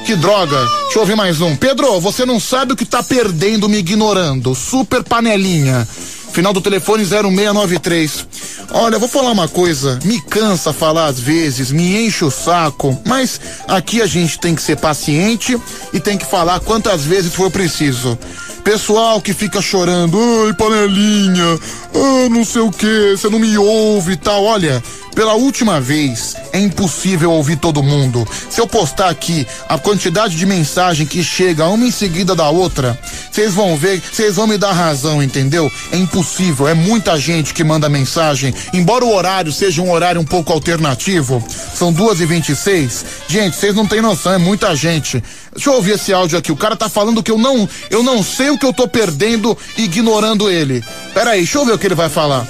[0.04, 0.56] Que droga.
[0.84, 1.54] Deixa eu ouvir mais um.
[1.56, 4.54] Pedro, você não sabe o que tá perdendo me ignorando.
[4.54, 5.86] Super panelinha.
[6.34, 8.26] Final do telefone 0693.
[8.72, 10.00] Olha, vou falar uma coisa.
[10.04, 13.00] Me cansa falar às vezes, me enche o saco.
[13.06, 15.56] Mas aqui a gente tem que ser paciente
[15.92, 18.18] e tem que falar quantas vezes for preciso.
[18.64, 21.60] Pessoal que fica chorando, ai, panelinha,
[21.94, 24.42] ah, não sei o que, você não me ouve e tal.
[24.42, 24.82] Olha,
[25.14, 28.26] pela última vez, é impossível ouvir todo mundo.
[28.48, 32.98] Se eu postar aqui a quantidade de mensagem que chega uma em seguida da outra,
[33.30, 35.70] vocês vão ver, vocês vão me dar razão, entendeu?
[35.92, 38.52] É impossível, é muita gente que manda mensagem.
[38.72, 43.04] Embora o horário seja um horário um pouco alternativo, são duas e vinte e seis.
[43.28, 45.22] Gente, vocês não têm noção, é muita gente.
[45.54, 46.50] Deixa eu ouvir esse áudio aqui.
[46.50, 49.56] O cara tá falando que eu não, eu não sei o que eu tô perdendo
[49.78, 50.82] ignorando ele.
[51.12, 52.46] Pera aí, deixa eu ver o que ele vai falar.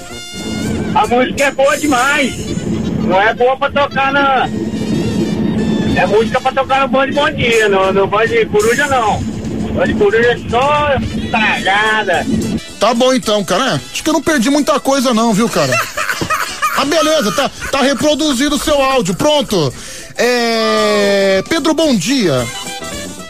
[0.95, 2.33] A música é boa demais.
[3.03, 4.49] Não é boa pra tocar na.
[5.95, 9.21] É música pra tocar no Band Bom Dia, no, no Band Coruja não.
[9.21, 12.25] Band Coruja é só estragada.
[12.79, 13.73] Tá bom então, cara.
[13.73, 15.73] É, acho que eu não perdi muita coisa não, viu, cara?
[16.77, 19.73] Ah, beleza, tá, tá reproduzido o seu áudio, pronto.
[20.17, 21.43] É...
[21.49, 22.45] Pedro, bom dia.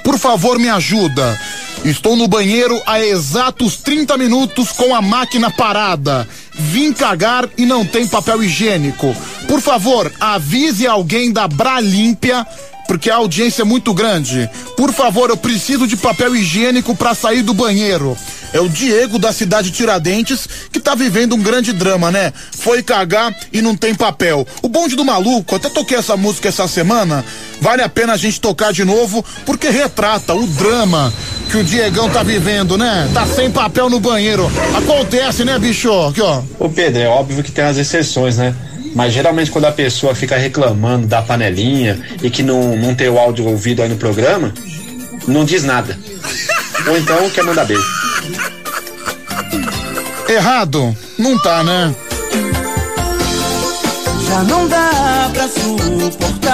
[0.03, 1.40] Por favor, me ajuda.
[1.84, 6.28] Estou no banheiro há exatos 30 minutos com a máquina parada.
[6.53, 9.16] Vim cagar e não tem papel higiênico.
[9.48, 12.45] Por favor, avise alguém da Bralímpia
[12.88, 14.49] porque a audiência é muito grande.
[14.78, 18.18] Por favor, eu preciso de papel higiênico para sair do banheiro.
[18.53, 22.32] É o Diego da cidade Tiradentes que tá vivendo um grande drama, né?
[22.57, 24.48] Foi cagar e não tem papel.
[24.62, 27.26] O bonde do maluco, até toquei essa música essa semana.
[27.60, 31.14] Vale a pena a gente tocar de novo porque retrata o drama
[31.52, 33.10] que o Diegão tá vivendo, né?
[33.14, 34.49] Tá sem papel no banheiro.
[34.76, 35.91] Acontece, né, bicho?
[36.07, 36.41] Aqui, ó.
[36.60, 38.56] Ô Pedro, é óbvio que tem as exceções, né?
[38.96, 43.20] Mas geralmente quando a pessoa fica reclamando da panelinha e que não, não tem o
[43.20, 44.54] áudio ouvido aí no programa,
[45.28, 46.00] não diz nada.
[46.88, 47.84] Ou então quer mandar beijo.
[50.30, 50.96] Errado?
[51.20, 51.94] Não tá, né?
[54.28, 56.50] Já não dá pra suportar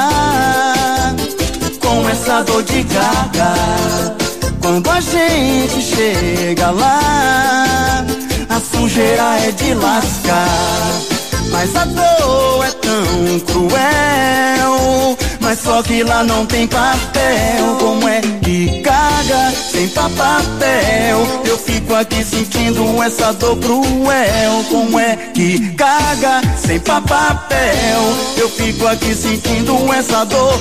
[1.79, 4.15] com essa dor de garganta.
[4.61, 8.03] Quando a gente chega lá,
[8.49, 11.10] a sujeira é de lascar.
[11.51, 15.17] Mas a dor é tão cruel.
[15.41, 17.75] Mas só que lá não tem papel.
[17.79, 21.27] Como é que caga sem papel?
[21.45, 24.63] Eu fico aqui sentindo essa dor cruel.
[24.69, 28.01] Como é que caga sem papel?
[28.37, 30.57] Eu fico aqui sentindo essa dor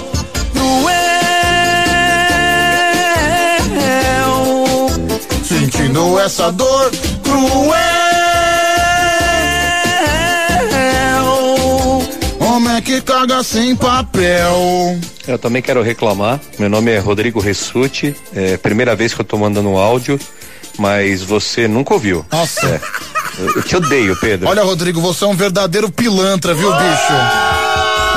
[0.52, 0.90] cruel.
[5.44, 6.90] Sentindo essa dor
[7.22, 7.99] cruel.
[12.60, 15.00] Como é que caga sem papel?
[15.26, 16.38] Eu também quero reclamar.
[16.58, 18.14] Meu nome é Rodrigo Ressuti.
[18.34, 20.20] É a primeira vez que eu tô mandando um áudio,
[20.78, 22.22] mas você nunca ouviu.
[22.30, 22.66] Nossa.
[22.66, 22.80] É.
[23.38, 24.46] Eu, te odeio, Pedro.
[24.46, 27.12] Olha, Rodrigo, você é um verdadeiro pilantra, viu, bicho?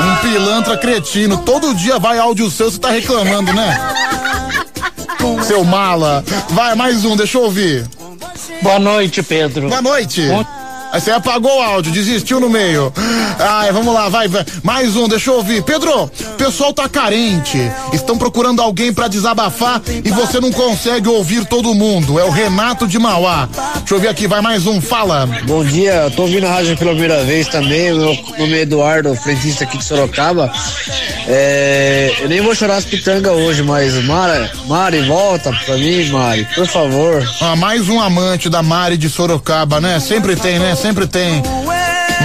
[0.02, 1.38] Um pilantra cretino.
[1.38, 3.80] Todo dia vai áudio seu, você tá reclamando, né?
[5.48, 6.22] Seu mala.
[6.50, 7.88] Vai, mais um, deixa eu ouvir.
[8.62, 9.70] Boa noite, Pedro.
[9.70, 10.22] Boa noite.
[10.94, 12.94] Aí você apagou o áudio, desistiu no meio.
[13.40, 14.46] Ai, vamos lá, vai, vai.
[14.62, 15.64] Mais um, deixa eu ouvir.
[15.64, 17.58] Pedro, o pessoal tá carente.
[17.92, 22.20] Estão procurando alguém pra desabafar e você não consegue ouvir todo mundo.
[22.20, 23.50] É o Renato de Mauá.
[23.78, 25.28] Deixa eu ver aqui, vai mais um, fala.
[25.48, 27.92] Bom dia, eu tô ouvindo a rádio pela primeira vez também.
[27.92, 30.54] Meu nome é Eduardo, frentista aqui de Sorocaba.
[31.28, 36.48] É, eu nem vou chorar as pitangas hoje, mas Mara, Mari, volta pra mim, Mari,
[36.54, 37.28] por favor.
[37.42, 40.00] Ah, mais um amante da Mari de Sorocaba, né?
[40.00, 40.76] Sempre tem, né?
[40.84, 41.42] Sempre tem.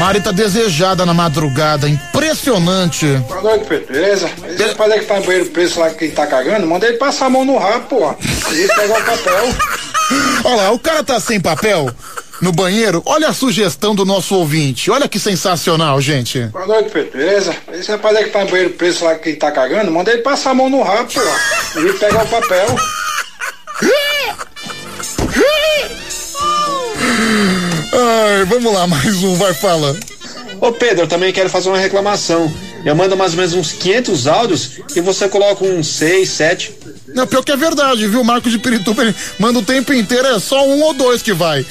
[0.00, 3.06] Mari tá desejada na madrugada, impressionante.
[3.28, 3.92] Boa noite, Pedro.
[3.92, 4.28] Beleza?
[4.48, 7.26] Esse rapaz aí que tá no banheiro preso lá que tá cagando, manda ele passar
[7.26, 8.16] a mão no rabo, pô.
[8.52, 9.44] E pegar o papel.
[10.42, 11.88] Olha lá, o cara tá sem papel
[12.42, 13.00] no banheiro.
[13.06, 14.90] Olha a sugestão do nosso ouvinte.
[14.90, 16.40] Olha que sensacional, gente.
[16.46, 17.16] Boa noite, Pedro.
[17.16, 17.54] Beleza?
[17.72, 20.50] Esse rapaz aí que tá no banheiro preso lá que tá cagando, manda ele passar
[20.50, 21.20] a mão no rabo, pô.
[21.78, 22.66] E pegar o papel.
[27.92, 29.96] Ai, vamos lá, mais um, vai fala.
[30.60, 32.52] Ô Pedro, eu também quero fazer uma reclamação.
[32.84, 36.74] Eu mando mais ou menos uns 500 áudios e você coloca uns 6, 7.
[37.14, 38.20] Não, pior que é verdade, viu?
[38.20, 41.64] O Marco de Pirituba manda o tempo inteiro, é só um ou dois que vai.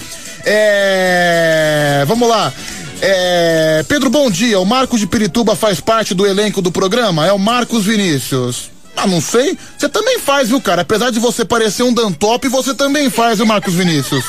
[0.45, 2.03] É.
[2.07, 2.53] Vamos lá.
[3.01, 3.85] É...
[3.87, 4.59] Pedro, bom dia.
[4.59, 7.27] O Marcos de Pirituba faz parte do elenco do programa?
[7.27, 8.71] É o Marcos Vinícius.
[8.95, 9.55] Ah, não sei.
[9.77, 10.81] Você também faz, viu, cara?
[10.81, 14.25] Apesar de você parecer um dantop, você também faz, viu, Marcos Vinícius?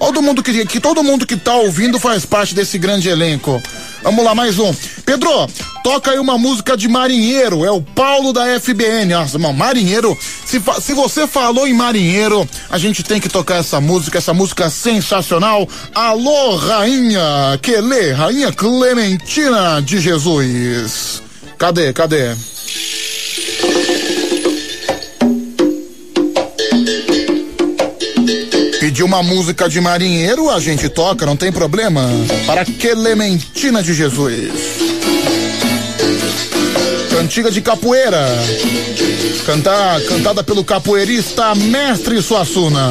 [0.00, 3.62] Todo mundo que, que todo mundo que tá ouvindo faz parte desse grande elenco.
[4.02, 4.74] Vamos lá, mais um.
[5.04, 5.46] Pedro,
[5.84, 7.66] toca aí uma música de marinheiro.
[7.66, 9.14] É o Paulo da FBN.
[9.14, 10.16] Nossa, marinheiro.
[10.46, 14.70] Se, se você falou em marinheiro, a gente tem que tocar essa música, essa música
[14.70, 15.68] sensacional.
[15.94, 21.22] Alô, rainha Quelê, rainha Clementina de Jesus.
[21.58, 22.34] Cadê, cadê?
[28.80, 32.02] Pediu uma música de marinheiro, a gente toca, não tem problema.
[32.46, 34.50] Para Clementina de Jesus.
[37.10, 38.26] Cantiga de capoeira.
[39.44, 42.90] Cantar, cantada pelo capoeirista Mestre Suassuna.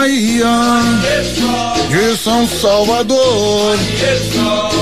[0.00, 0.80] Bahia,
[1.90, 3.76] de São Salvador.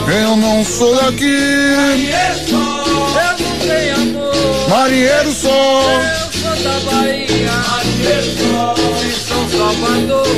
[0.06, 4.68] Eu não sou daqui, eu não tenho amor.
[4.68, 5.50] marinheiro sou.
[5.50, 7.50] Eu sou da Bahia,
[7.96, 10.28] de São Salvador.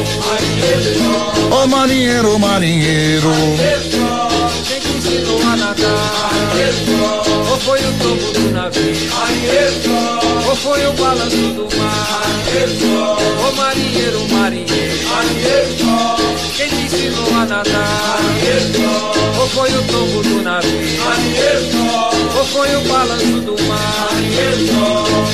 [1.51, 3.33] Ô marinheiro, marinheiro.
[4.67, 7.20] Quem te ensinou a nadar?
[7.65, 8.95] Foi o topo do navio?
[10.49, 12.23] Ou foi o balanço do mar?
[13.47, 14.99] Ô marinheiro, marinheiro.
[16.57, 18.21] Quem te ensinou a nadar?
[19.39, 20.71] Ou foi o topo do navio?
[22.37, 24.11] Ou foi o balanço do mar?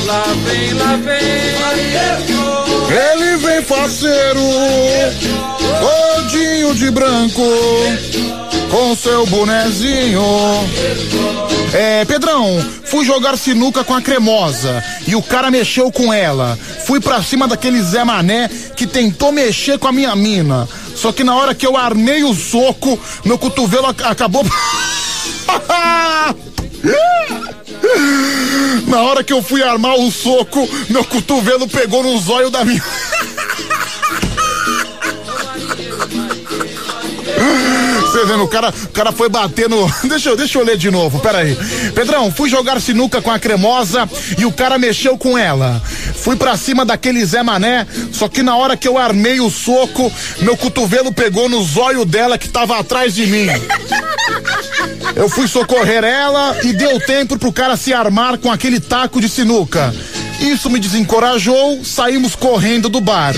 [0.07, 1.57] Lá vem, lá vem.
[2.89, 4.41] Ele vem faceiro,
[5.81, 7.43] todinho de branco,
[8.87, 10.23] com seu bonezinho.
[11.73, 16.57] É, Pedrão, fui jogar sinuca com a cremosa e o cara mexeu com ela.
[16.87, 20.69] Fui pra cima daquele Zé Mané que tentou mexer com a minha mina.
[20.95, 24.45] Só que na hora que eu armei o soco, meu cotovelo ac- acabou.
[28.87, 32.83] Na hora que eu fui armar o soco, meu cotovelo pegou no zóio da minha.
[38.01, 39.91] Você vendo, o cara, o cara foi bater no.
[40.09, 41.57] Deixa eu, deixa eu ler de novo, peraí.
[41.95, 44.09] Pedrão, fui jogar sinuca com a cremosa
[44.39, 45.83] e o cara mexeu com ela.
[46.15, 50.11] Fui pra cima daquele Zé Mané, só que na hora que eu armei o soco,
[50.41, 53.47] meu cotovelo pegou no zóio dela que tava atrás de mim.
[55.15, 59.29] Eu fui socorrer ela e deu tempo pro cara se armar com aquele taco de
[59.29, 59.95] sinuca.
[60.41, 63.35] Isso me desencorajou, saímos correndo do bar.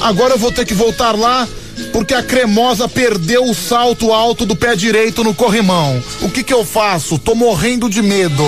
[0.00, 1.48] Agora eu vou ter que voltar lá
[1.94, 6.02] porque a cremosa perdeu o salto alto do pé direito no corrimão.
[6.22, 7.20] O que que eu faço?
[7.20, 8.42] Tô morrendo de medo.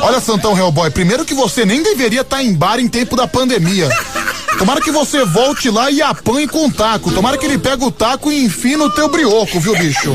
[0.00, 3.90] Olha, Santão Hellboy, primeiro que você nem deveria estar em bar em tempo da pandemia.
[4.58, 7.12] Tomara que você volte lá e apanhe com o taco.
[7.12, 10.14] Tomara que ele pegue o taco e enfie no teu brioco, viu, bicho?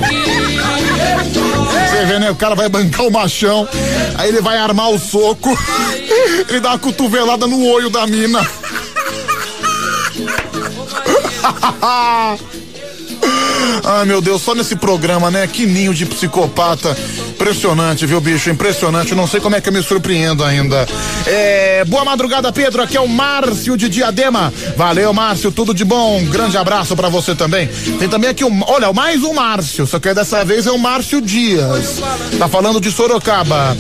[1.92, 2.32] Você vê, né?
[2.32, 3.70] O cara vai bancar o machão,
[4.18, 5.56] aí ele vai armar o soco,
[6.50, 8.44] ele dá uma cotovelada no olho da mina.
[13.84, 15.48] Ai, meu Deus, só nesse programa, né?
[15.48, 16.96] Que ninho de psicopata.
[17.30, 18.50] Impressionante, viu, bicho?
[18.50, 19.16] Impressionante.
[19.16, 20.88] Não sei como é que eu me surpreendo ainda.
[21.26, 22.82] É, boa madrugada, Pedro.
[22.82, 24.54] Aqui é o Márcio de Diadema.
[24.78, 25.52] Valeu, Márcio.
[25.52, 26.20] Tudo de bom.
[26.20, 27.68] Um grande abraço pra você também.
[28.00, 28.52] Tem também aqui o.
[28.68, 29.88] Olha, mais um Márcio.
[29.88, 32.02] Só que dessa vez é o Márcio Dias.
[32.38, 33.76] Tá falando de Sorocaba.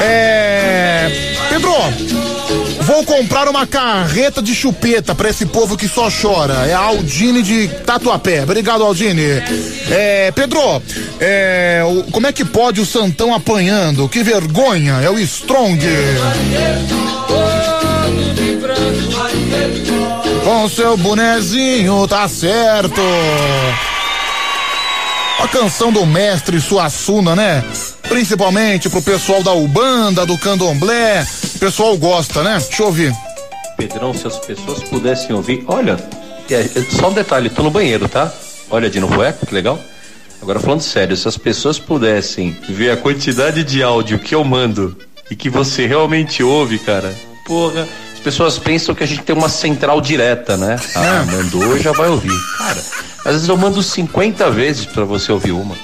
[0.00, 1.36] É.
[1.50, 1.72] Pedro,
[2.84, 6.66] Vou comprar uma carreta de chupeta pra esse povo que só chora.
[6.66, 8.42] É a Aldine de Tatuapé.
[8.42, 9.22] Obrigado, Aldine.
[9.90, 10.60] É, Pedro,
[11.20, 14.08] é, o- como é que pode o Santão apanhando?
[14.08, 14.94] Que vergonha.
[15.02, 15.80] É o Strong.
[20.44, 23.00] Com seu bonezinho, tá certo.
[25.40, 27.64] A canção do mestre Suassuna, né?
[28.12, 31.26] Principalmente pro pessoal da Ubanda, do Candomblé.
[31.54, 32.58] O pessoal gosta, né?
[32.58, 33.16] Deixa eu ouvir.
[33.74, 35.64] Pedrão, se as pessoas pudessem ouvir.
[35.66, 35.96] Olha,
[36.50, 38.30] é, é, só um detalhe, tô no banheiro, tá?
[38.70, 39.32] Olha de novo, é?
[39.32, 39.80] Que legal.
[40.42, 44.94] Agora falando sério, se as pessoas pudessem ver a quantidade de áudio que eu mando
[45.30, 47.14] e que você realmente ouve, cara,
[47.46, 50.78] porra, as pessoas pensam que a gente tem uma central direta, né?
[50.94, 52.38] Ah, mandou, já vai ouvir.
[52.58, 52.82] Cara,
[53.24, 55.74] às vezes eu mando 50 vezes pra você ouvir uma.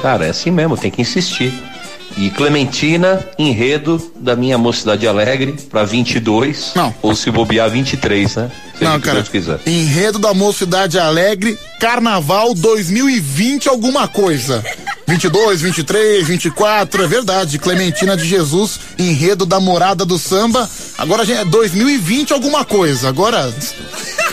[0.00, 1.71] Cara, é assim mesmo, tem que insistir.
[2.16, 6.72] E Clementina, enredo da minha mocidade alegre pra 22.
[6.74, 6.94] Não.
[7.02, 8.50] Ou se bobear 23, né?
[8.78, 9.22] Seja Não, cara.
[9.22, 9.60] Quiser.
[9.66, 14.64] Enredo da Mocidade Alegre, Carnaval 2020, alguma coisa.
[15.06, 17.58] 22, 23, 24, é verdade.
[17.58, 20.68] Clementina de Jesus, enredo da Morada do Samba.
[20.96, 23.08] Agora gente, é 2020, alguma coisa.
[23.08, 23.52] Agora,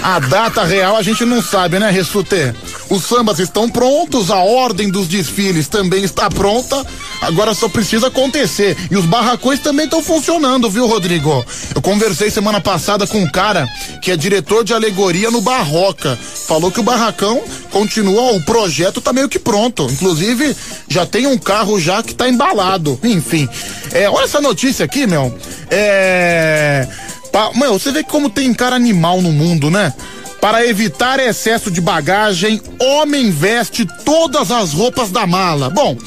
[0.02, 2.54] a data real a gente não sabe, né, Ressute?
[2.90, 6.86] Os sambas estão prontos, a ordem dos desfiles também está pronta.
[7.22, 8.78] Agora só precisa acontecer.
[8.90, 11.46] E os barracões também estão funcionando, viu, Rodrigo?
[11.76, 13.68] Eu conversei semana passada com um cara
[14.02, 16.18] que é diretor de alegoria no Barroca.
[16.48, 19.88] Falou que o barracão continua, o projeto tá meio que pronto.
[19.92, 20.56] Inclusive,
[20.88, 23.00] já tem um carro já que tá embalado.
[23.04, 23.48] Enfim.
[23.92, 25.38] É, olha essa notícia aqui, meu.
[25.70, 26.88] É.
[27.32, 29.94] Pa, meu, você vê como tem cara animal no mundo, né?
[30.42, 35.70] Para evitar excesso de bagagem, homem veste todas as roupas da mala.
[35.70, 35.98] Bom,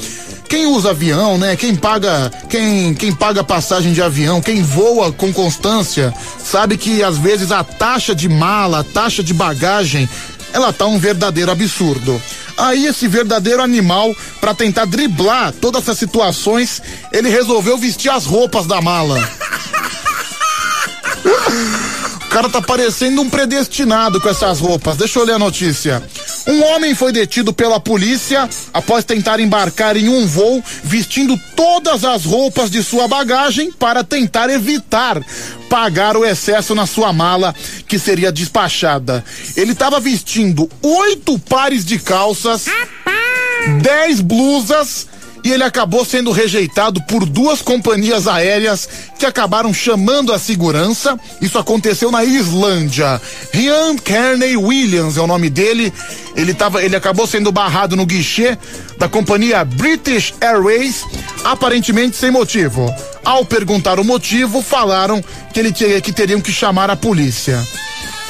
[0.48, 1.54] quem usa avião, né?
[1.54, 6.12] Quem paga, quem, quem paga passagem de avião, quem voa com constância,
[6.42, 10.08] sabe que às vezes a taxa de mala, a taxa de bagagem,
[10.52, 12.20] ela tá um verdadeiro absurdo.
[12.56, 16.82] Aí esse verdadeiro animal, para tentar driblar todas essas situações,
[17.12, 19.18] ele resolveu vestir as roupas da mala.
[21.24, 24.96] O cara tá parecendo um predestinado com essas roupas.
[24.96, 26.02] Deixa eu ler a notícia.
[26.46, 32.24] Um homem foi detido pela polícia após tentar embarcar em um voo vestindo todas as
[32.24, 35.22] roupas de sua bagagem para tentar evitar
[35.68, 37.54] pagar o excesso na sua mala
[37.86, 39.24] que seria despachada.
[39.56, 42.64] Ele estava vestindo oito pares de calças,
[43.82, 45.11] dez blusas
[45.44, 48.88] e ele acabou sendo rejeitado por duas companhias aéreas
[49.18, 51.18] que acabaram chamando a segurança.
[51.40, 53.20] Isso aconteceu na Islândia.
[53.52, 55.92] Ryan Kearney Williams é o nome dele.
[56.36, 58.56] Ele, tava, ele acabou sendo barrado no guichê
[58.98, 61.04] da companhia British Airways,
[61.44, 62.92] aparentemente sem motivo.
[63.24, 67.60] Ao perguntar o motivo, falaram que ele que teriam que chamar a polícia.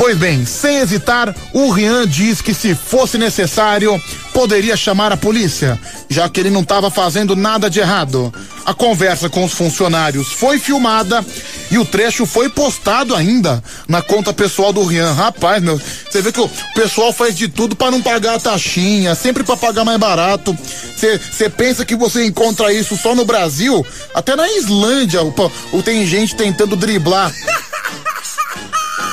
[0.03, 4.03] Pois bem, sem hesitar, o Rian diz que se fosse necessário,
[4.35, 5.79] poderia chamar a polícia,
[6.11, 8.35] já que ele não estava fazendo nada de errado.
[8.67, 11.25] A conversa com os funcionários foi filmada
[11.71, 15.13] e o trecho foi postado ainda na conta pessoal do Rian.
[15.13, 15.81] Rapaz, meu,
[16.11, 19.57] você vê que o pessoal faz de tudo para não pagar a taxinha, sempre para
[19.57, 20.53] pagar mais barato.
[20.97, 23.87] Você pensa que você encontra isso só no Brasil?
[24.13, 25.33] Até na Islândia, o,
[25.73, 27.33] o, tem gente tentando driblar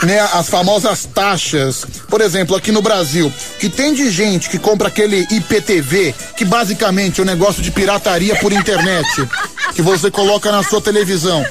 [0.03, 1.85] né, as famosas taxas.
[2.07, 7.19] Por exemplo, aqui no Brasil, que tem de gente que compra aquele IPTV, que basicamente
[7.19, 9.07] é um negócio de pirataria por internet,
[9.73, 11.45] que você coloca na sua televisão.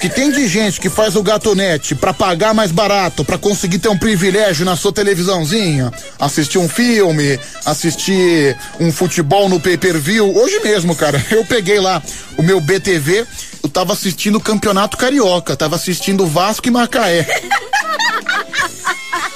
[0.00, 3.88] Que tem de gente que faz o gatonete para pagar mais barato, para conseguir ter
[3.88, 10.36] um privilégio na sua televisãozinha, assistir um filme, assistir um futebol no pay-per-view.
[10.36, 12.00] Hoje mesmo, cara, eu peguei lá
[12.36, 13.26] o meu BTV,
[13.62, 17.26] eu tava assistindo o Campeonato Carioca, tava assistindo Vasco e Macaé.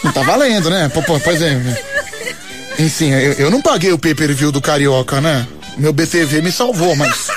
[0.02, 0.90] Não tá valendo, né?
[1.22, 1.60] Pois é.
[2.78, 5.46] Enfim, eu, eu não paguei o pay-per-view do Carioca, né?
[5.76, 7.28] Meu BTV me salvou, mas.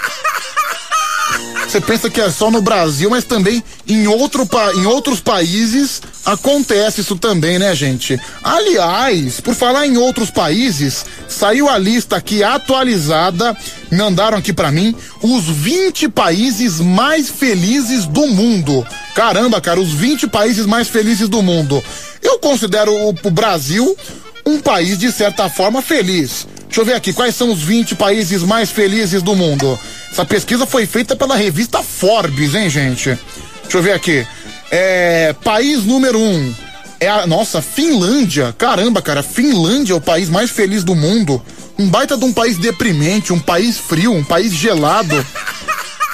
[1.76, 4.48] Você pensa que é só no Brasil, mas também em, outro,
[4.78, 8.18] em outros países acontece isso também, né, gente?
[8.42, 13.54] Aliás, por falar em outros países, saiu a lista aqui atualizada,
[13.92, 18.88] mandaram aqui pra mim, os 20 países mais felizes do mundo.
[19.14, 21.84] Caramba, cara, os 20 países mais felizes do mundo.
[22.24, 23.98] Eu considero o, o Brasil
[24.46, 26.48] um país de certa forma feliz.
[26.68, 29.80] Deixa eu ver aqui, quais são os 20 países mais felizes do mundo?
[30.12, 33.18] Essa pesquisa foi feita pela revista Forbes, hein, gente?
[33.64, 34.26] Deixa eu ver aqui.
[34.70, 36.54] É, país número um
[37.00, 38.54] é a nossa Finlândia.
[38.58, 41.42] Caramba, cara, Finlândia é o país mais feliz do mundo.
[41.78, 45.26] Um baita de um país deprimente, um país frio, um país gelado.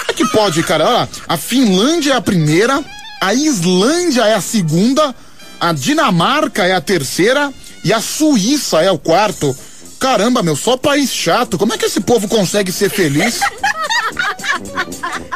[0.07, 0.87] É que pode, cara.
[0.87, 2.83] Olha, a Finlândia é a primeira,
[3.21, 5.15] a Islândia é a segunda,
[5.59, 7.51] a Dinamarca é a terceira
[7.83, 9.55] e a Suíça é o quarto.
[9.99, 11.57] Caramba, meu, só país chato.
[11.57, 13.39] Como é que esse povo consegue ser feliz?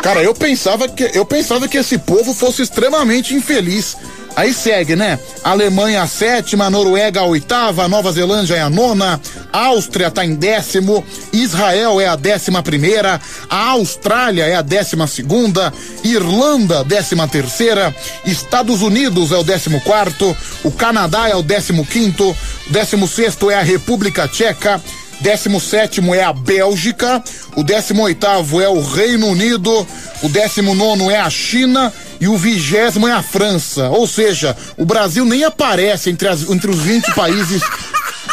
[0.01, 3.95] Cara, eu pensava que eu pensava que esse povo fosse extremamente infeliz.
[4.35, 5.17] Aí segue, né?
[5.43, 9.19] Alemanha a sétima, Noruega a oitava, Nova Zelândia é a nona,
[9.51, 15.73] Áustria tá em décimo, Israel é a décima primeira, a Austrália é a décima segunda,
[16.03, 17.95] Irlanda décima terceira,
[18.25, 20.35] Estados Unidos é o décimo quarto,
[20.65, 22.35] o Canadá é o décimo quinto,
[22.69, 24.81] décimo sexto é a República Tcheca,
[25.21, 27.23] 17 é a Bélgica,
[27.55, 28.25] o 18
[28.61, 29.87] é o Reino Unido,
[30.21, 33.89] o 19 é a China e o vigésimo é a França.
[33.89, 37.61] Ou seja, o Brasil nem aparece entre, as, entre os 20 países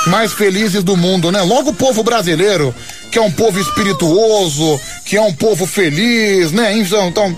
[0.06, 1.42] mais felizes do mundo, né?
[1.42, 2.74] Logo o povo brasileiro,
[3.10, 6.76] que é um povo espirituoso, que é um povo feliz, né?
[6.76, 7.36] Então, então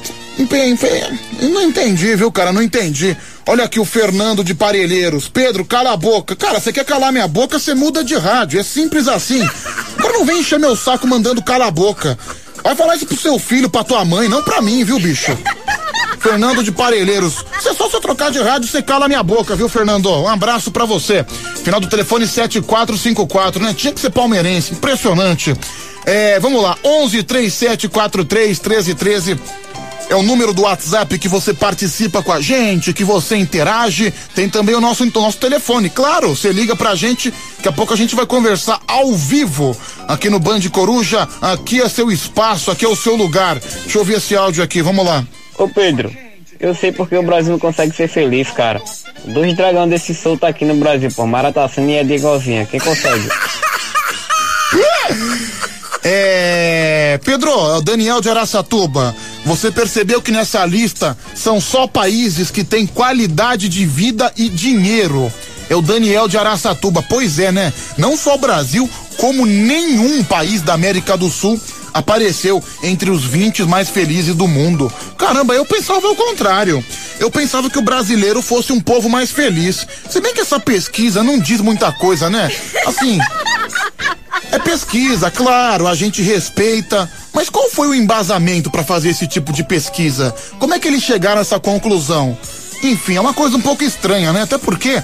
[1.42, 2.52] não entendi, viu, cara?
[2.52, 3.16] Não entendi.
[3.46, 5.28] Olha aqui o Fernando de Parelheiros.
[5.28, 6.34] Pedro, cala a boca.
[6.34, 8.58] Cara, você quer calar minha boca, você muda de rádio.
[8.58, 9.46] É simples assim.
[9.98, 12.18] Agora não vem encher meu saco mandando cala a boca.
[12.62, 15.36] Vai falar isso pro seu filho, pra tua mãe, não pra mim, viu, bicho?
[16.24, 17.44] Fernando de Parelheiros.
[17.60, 20.10] Se é só se eu trocar de rádio, você cala minha boca, viu, Fernando?
[20.10, 21.22] Um abraço pra você.
[21.62, 23.74] Final do telefone 7454, né?
[23.76, 24.72] Tinha que ser palmeirense.
[24.72, 25.54] Impressionante.
[26.06, 26.78] É, vamos lá.
[26.82, 29.38] 11 3743 1313
[30.08, 34.10] é o número do WhatsApp que você participa com a gente, que você interage.
[34.34, 35.90] Tem também o nosso, o nosso telefone.
[35.90, 39.76] Claro, você liga pra gente, daqui a pouco a gente vai conversar ao vivo
[40.08, 41.28] aqui no Band Coruja.
[41.42, 43.58] Aqui é seu espaço, aqui é o seu lugar.
[43.58, 45.22] Deixa eu ouvir esse áudio aqui, vamos lá.
[45.58, 46.10] Ô Pedro,
[46.58, 48.80] eu sei porque o Brasil não consegue ser feliz, cara.
[49.24, 51.26] Dois dragão desse solto aqui no Brasil, pô.
[51.26, 52.66] Maratacina e Ed igualzinha.
[52.66, 53.28] Quem consegue?
[56.06, 57.18] É.
[57.24, 59.16] Pedro, é o Daniel de Araçatuba.
[59.46, 65.32] Você percebeu que nessa lista são só países que têm qualidade de vida e dinheiro.
[65.70, 67.02] É o Daniel de Araçatuba.
[67.08, 67.72] Pois é, né?
[67.96, 71.58] Não só o Brasil, como nenhum país da América do Sul
[71.94, 74.92] apareceu entre os 20 mais felizes do mundo.
[75.16, 76.84] Caramba, eu pensava o contrário.
[77.20, 79.86] Eu pensava que o brasileiro fosse um povo mais feliz.
[80.10, 82.50] Se bem que essa pesquisa não diz muita coisa, né?
[82.84, 83.18] Assim.
[84.50, 87.10] É pesquisa, claro, a gente respeita.
[87.32, 90.34] Mas qual foi o embasamento para fazer esse tipo de pesquisa?
[90.58, 92.36] Como é que eles chegaram a essa conclusão?
[92.82, 94.42] Enfim, é uma coisa um pouco estranha, né?
[94.42, 95.02] Até porque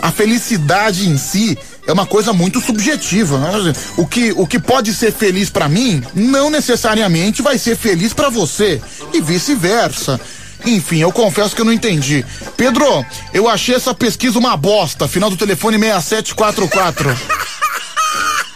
[0.00, 1.56] a felicidade em si
[1.86, 3.38] é uma coisa muito subjetiva.
[3.38, 3.72] Né?
[3.96, 8.28] O que, o que pode ser feliz para mim não necessariamente vai ser feliz para
[8.28, 8.80] você
[9.12, 10.20] e vice-versa.
[10.64, 12.24] Enfim, eu confesso que eu não entendi.
[12.56, 13.04] Pedro,
[13.34, 15.08] eu achei essa pesquisa uma bosta.
[15.08, 17.16] Final do telefone 6744.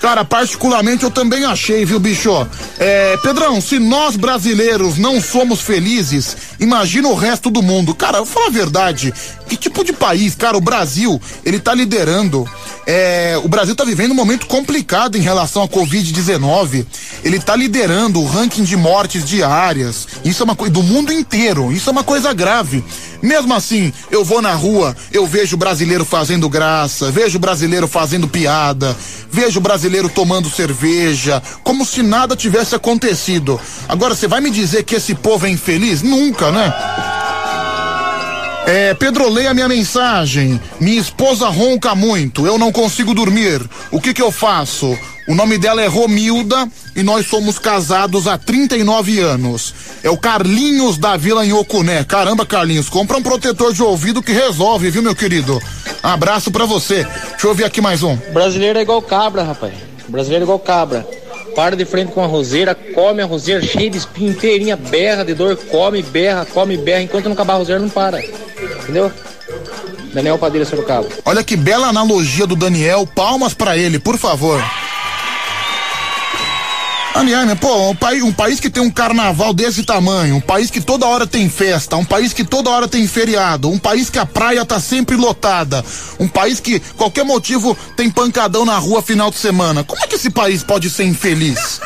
[0.00, 2.46] Cara, particularmente eu também achei, viu, bicho?
[2.78, 7.94] É, Pedrão, se nós brasileiros não somos felizes, imagina o resto do mundo.
[7.94, 9.12] Cara, eu vou falar a verdade.
[9.48, 12.48] Que tipo de país, cara, o Brasil, ele tá liderando.
[12.86, 16.86] É, o Brasil tá vivendo um momento complicado em relação à Covid-19.
[17.24, 20.06] Ele tá liderando o ranking de mortes diárias.
[20.24, 21.72] Isso é uma coisa do mundo inteiro.
[21.72, 22.84] Isso é uma coisa grave.
[23.20, 28.94] Mesmo assim, eu vou na rua, eu vejo brasileiro fazendo graça, vejo brasileiro fazendo piada,
[29.32, 33.60] vejo brasileiro tomando cerveja, como se nada tivesse acontecido.
[33.88, 36.02] Agora, você vai me dizer que esse povo é infeliz?
[36.02, 36.72] Nunca, né?
[38.66, 40.60] É, Pedro, leia minha mensagem.
[40.80, 43.62] Minha esposa ronca muito, eu não consigo dormir.
[43.92, 44.98] O que que eu faço?
[45.28, 49.72] O nome dela é Romilda e nós somos casados há 39 anos.
[50.02, 52.02] É o Carlinhos da Vila em Ocuné.
[52.02, 55.60] Caramba, Carlinhos, compra um protetor de ouvido que resolve, viu, meu querido?
[56.02, 57.04] Abraço pra você.
[57.30, 58.16] Deixa eu ouvir aqui mais um.
[58.32, 59.74] Brasileiro é igual cabra, rapaz.
[60.08, 61.06] Brasileiro é igual cabra.
[61.56, 65.32] Para de frente com a roseira, come a roseira cheia de espinho, inteirinha, berra de
[65.32, 67.00] dor, come, berra, come, berra.
[67.00, 68.22] Enquanto não acabar a roseira, não para.
[68.22, 69.10] Entendeu?
[70.12, 71.08] Daniel Padeira Sorocaba.
[71.24, 73.06] Olha que bela analogia do Daniel.
[73.06, 74.62] Palmas pra ele, por favor.
[77.16, 80.82] Aliás, pô, um país, um país que tem um carnaval desse tamanho, um país que
[80.82, 84.26] toda hora tem festa, um país que toda hora tem feriado, um país que a
[84.26, 85.82] praia tá sempre lotada,
[86.20, 89.82] um país que qualquer motivo tem pancadão na rua final de semana.
[89.82, 91.80] Como é que esse país pode ser infeliz?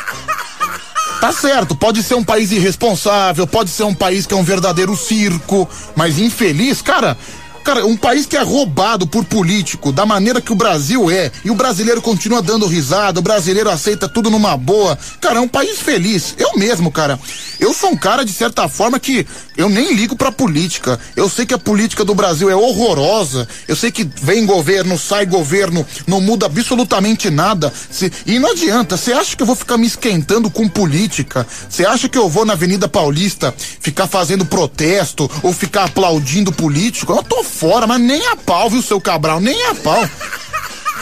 [1.21, 4.97] Tá certo, pode ser um país irresponsável, pode ser um país que é um verdadeiro
[4.97, 7.17] circo, mas infeliz, cara,
[7.65, 11.51] Cara, um país que é roubado por político, da maneira que o Brasil é, e
[11.51, 14.99] o brasileiro continua dando risada, o brasileiro aceita tudo numa boa.
[15.21, 16.35] Cara, é um país feliz.
[16.39, 17.19] Eu mesmo, cara.
[17.61, 19.27] Eu sou um cara, de certa forma, que
[19.57, 20.99] eu nem ligo pra política.
[21.15, 23.47] Eu sei que a política do Brasil é horrorosa.
[23.69, 27.71] Eu sei que vem governo, sai governo, não muda absolutamente nada.
[27.91, 28.97] Se- e não adianta.
[28.97, 31.47] Você acha que eu vou ficar me esquentando com política?
[31.69, 37.13] Você acha que eu vou na Avenida Paulista ficar fazendo protesto ou ficar aplaudindo político?
[37.13, 39.41] Eu tô fora, mas nem a pau, viu, seu Cabral?
[39.41, 40.09] Nem a pau.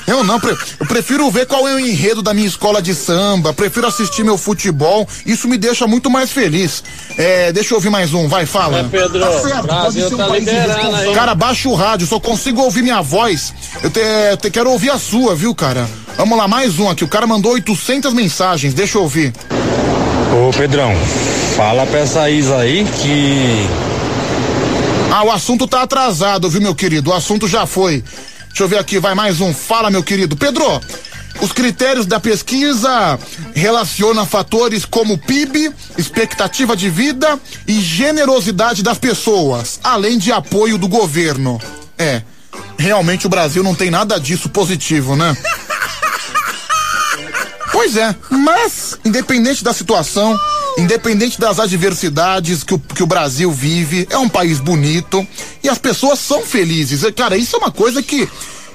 [0.08, 0.40] Eu não,
[0.80, 4.38] eu prefiro ver qual é o enredo da minha escola de samba, prefiro assistir meu
[4.38, 6.82] futebol, isso me deixa muito mais feliz.
[7.18, 8.78] É, deixa eu ouvir mais um, vai, fala.
[8.78, 11.14] É, Pedro, Tá certo, Brasil pode ser um tá aí.
[11.14, 13.52] Cara, baixa o rádio, só consigo ouvir minha voz.
[13.82, 14.00] Eu te,
[14.30, 15.86] eu te quero ouvir a sua, viu, cara?
[16.16, 17.04] Vamos lá, mais um aqui.
[17.04, 19.34] O cara mandou 800 mensagens, deixa eu ouvir.
[20.32, 20.94] Ô Pedrão,
[21.54, 23.68] fala pra essa Isa aí que.
[25.18, 27.10] Ah, o assunto tá atrasado, viu, meu querido?
[27.10, 28.04] O assunto já foi.
[28.46, 29.52] Deixa eu ver aqui, vai mais um.
[29.52, 30.36] Fala, meu querido.
[30.36, 30.80] Pedro,
[31.40, 33.18] os critérios da pesquisa
[33.52, 37.36] relacionam fatores como PIB, expectativa de vida
[37.66, 41.60] e generosidade das pessoas, além de apoio do governo.
[41.98, 42.22] É,
[42.78, 45.36] realmente o Brasil não tem nada disso positivo, né?
[47.70, 50.36] Pois é, mas, independente da situação,
[50.78, 55.26] independente das adversidades que o, que o Brasil vive, é um país bonito
[55.62, 57.02] e as pessoas são felizes.
[57.02, 58.28] E, Cara, isso é uma coisa que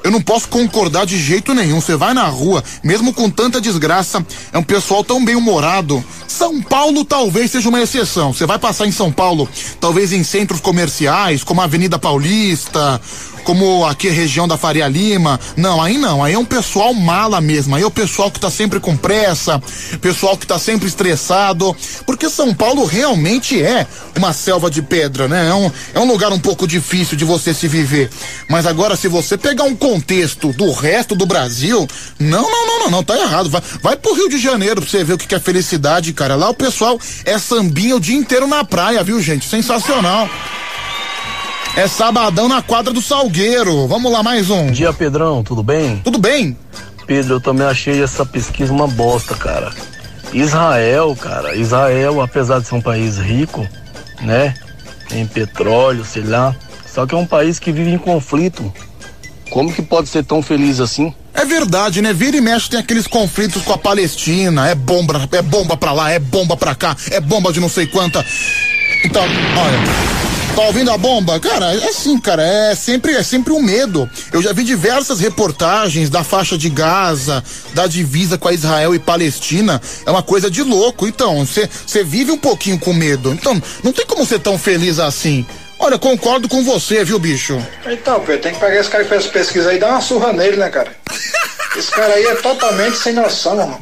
[0.03, 1.79] eu não posso concordar de jeito nenhum.
[1.79, 6.03] Você vai na rua, mesmo com tanta desgraça, é um pessoal tão bem humorado.
[6.27, 8.33] São Paulo talvez seja uma exceção.
[8.33, 9.47] Você vai passar em São Paulo,
[9.79, 12.99] talvez em centros comerciais, como a Avenida Paulista,
[13.43, 15.39] como aqui região da Faria Lima.
[15.55, 17.75] Não, aí não, aí é um pessoal mala mesmo.
[17.75, 19.61] Aí é o pessoal que tá sempre com pressa,
[20.01, 21.75] pessoal que tá sempre estressado.
[22.05, 25.49] Porque São Paulo realmente é uma selva de pedra, né?
[25.49, 28.09] É um, é um lugar um pouco difícil de você se viver.
[28.49, 31.87] Mas agora, se você pegar um contexto do resto do Brasil,
[32.19, 33.49] não, não, não, não, não, tá errado.
[33.49, 36.35] Vai, vai pro Rio de Janeiro pra você ver o que que é felicidade, cara.
[36.35, 39.47] Lá o pessoal é sambinha o dia inteiro na praia, viu, gente?
[39.47, 40.29] Sensacional.
[41.75, 43.87] É sabadão na quadra do Salgueiro.
[43.87, 44.67] Vamos lá, mais um.
[44.67, 45.99] Bom dia, Pedrão, tudo bem?
[46.03, 46.55] Tudo bem.
[47.07, 49.71] Pedro, eu também achei essa pesquisa uma bosta, cara.
[50.31, 53.67] Israel, cara, Israel, apesar de ser um país rico,
[54.21, 54.53] né?
[55.11, 56.55] Em petróleo, sei lá,
[56.85, 58.71] só que é um país que vive em conflito.
[59.49, 61.11] Como que pode ser tão feliz assim?
[61.33, 62.13] É verdade, né?
[62.13, 64.69] Vira e mexe tem aqueles conflitos com a Palestina.
[64.69, 67.87] É bomba, é bomba pra lá, é bomba pra cá, é bomba de não sei
[67.87, 68.23] quanta.
[69.03, 70.42] Então, olha.
[70.55, 71.39] Tá ouvindo a bomba?
[71.39, 74.07] Cara, é assim, cara, é sempre, é sempre um medo.
[74.31, 77.43] Eu já vi diversas reportagens da faixa de Gaza,
[77.73, 79.81] da divisa com a Israel e Palestina.
[80.05, 81.07] É uma coisa de louco.
[81.07, 83.33] Então, você vive um pouquinho com medo.
[83.33, 85.43] Então, não tem como ser tão feliz assim.
[85.79, 87.59] Olha, concordo com você, viu, bicho?
[87.87, 90.31] Então, Pedro, tem que pegar esse cara que fez pesquisa aí e dar uma surra
[90.31, 90.91] nele, né, cara?
[91.75, 93.81] Esse cara aí é totalmente sem noção, mano.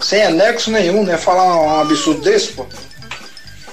[0.00, 1.16] Sem anexo nenhum, né?
[1.16, 2.66] Falar um absurdo desse, pô.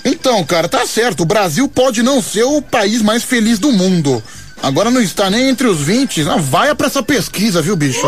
[0.10, 1.22] Então, cara, tá certo.
[1.22, 4.22] O Brasil pode não ser o país mais feliz do mundo.
[4.62, 6.28] Agora não está nem entre os 20.
[6.28, 8.02] Ah, vai pra essa pesquisa, viu, bicho?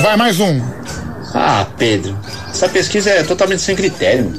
[0.00, 0.62] Vai mais um.
[1.34, 2.16] Ah, Pedro,
[2.48, 4.32] essa pesquisa é totalmente sem critério.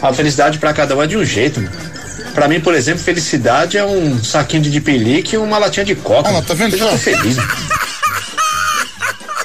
[0.00, 1.62] A felicidade pra cada um é de um jeito.
[2.34, 6.30] Pra mim, por exemplo, felicidade é um saquinho de dipelique e uma latinha de coca.
[6.30, 7.36] Lá, tá vendo Eu já tô feliz.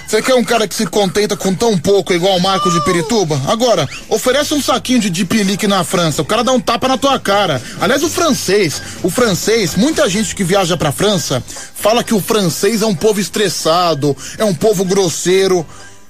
[0.07, 3.41] Você quer um cara que se contenta com tão pouco, igual o Marco de Pirituba?
[3.45, 7.19] Agora, oferece um saquinho de dipelique na França, o cara dá um tapa na tua
[7.19, 7.61] cara.
[7.81, 11.43] Aliás, o francês, o francês, muita gente que viaja pra França
[11.75, 15.65] fala que o francês é um povo estressado, é um povo grosseiro.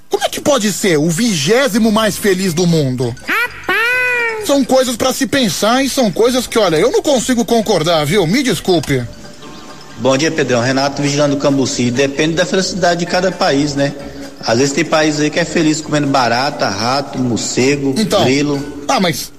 [0.07, 3.15] Como é que pode ser o vigésimo mais feliz do mundo?
[4.45, 8.27] São coisas pra se pensar e são coisas que, olha, eu não consigo concordar, viu?
[8.27, 9.03] Me desculpe.
[9.99, 10.61] Bom dia, Pedrão.
[10.61, 11.89] Renato Vigilando Cambuci.
[11.89, 13.93] Depende da felicidade de cada país, né?
[14.45, 18.83] Às vezes tem país aí que é feliz comendo barata, rato, morcego, grilo.
[18.87, 19.31] Ah, mas.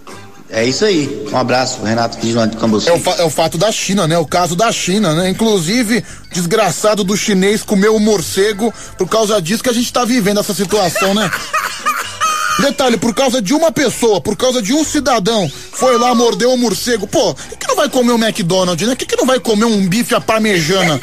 [0.51, 1.27] É isso aí.
[1.31, 2.89] Um abraço, Renato Vigilante Cambuci.
[2.89, 4.19] É o, é o fato da China, né?
[4.19, 5.29] O caso da China, né?
[5.29, 10.41] Inclusive, desgraçado do chinês comeu o morcego por causa disso que a gente tá vivendo
[10.41, 11.31] essa situação, né?
[12.59, 16.59] Detalhe, por causa de uma pessoa, por causa de um cidadão, foi lá, mordeu o
[16.59, 17.07] morcego.
[17.07, 18.97] Pô, que, que não vai comer um McDonald's, né?
[18.97, 20.99] Que, que não vai comer um bife à parmejana?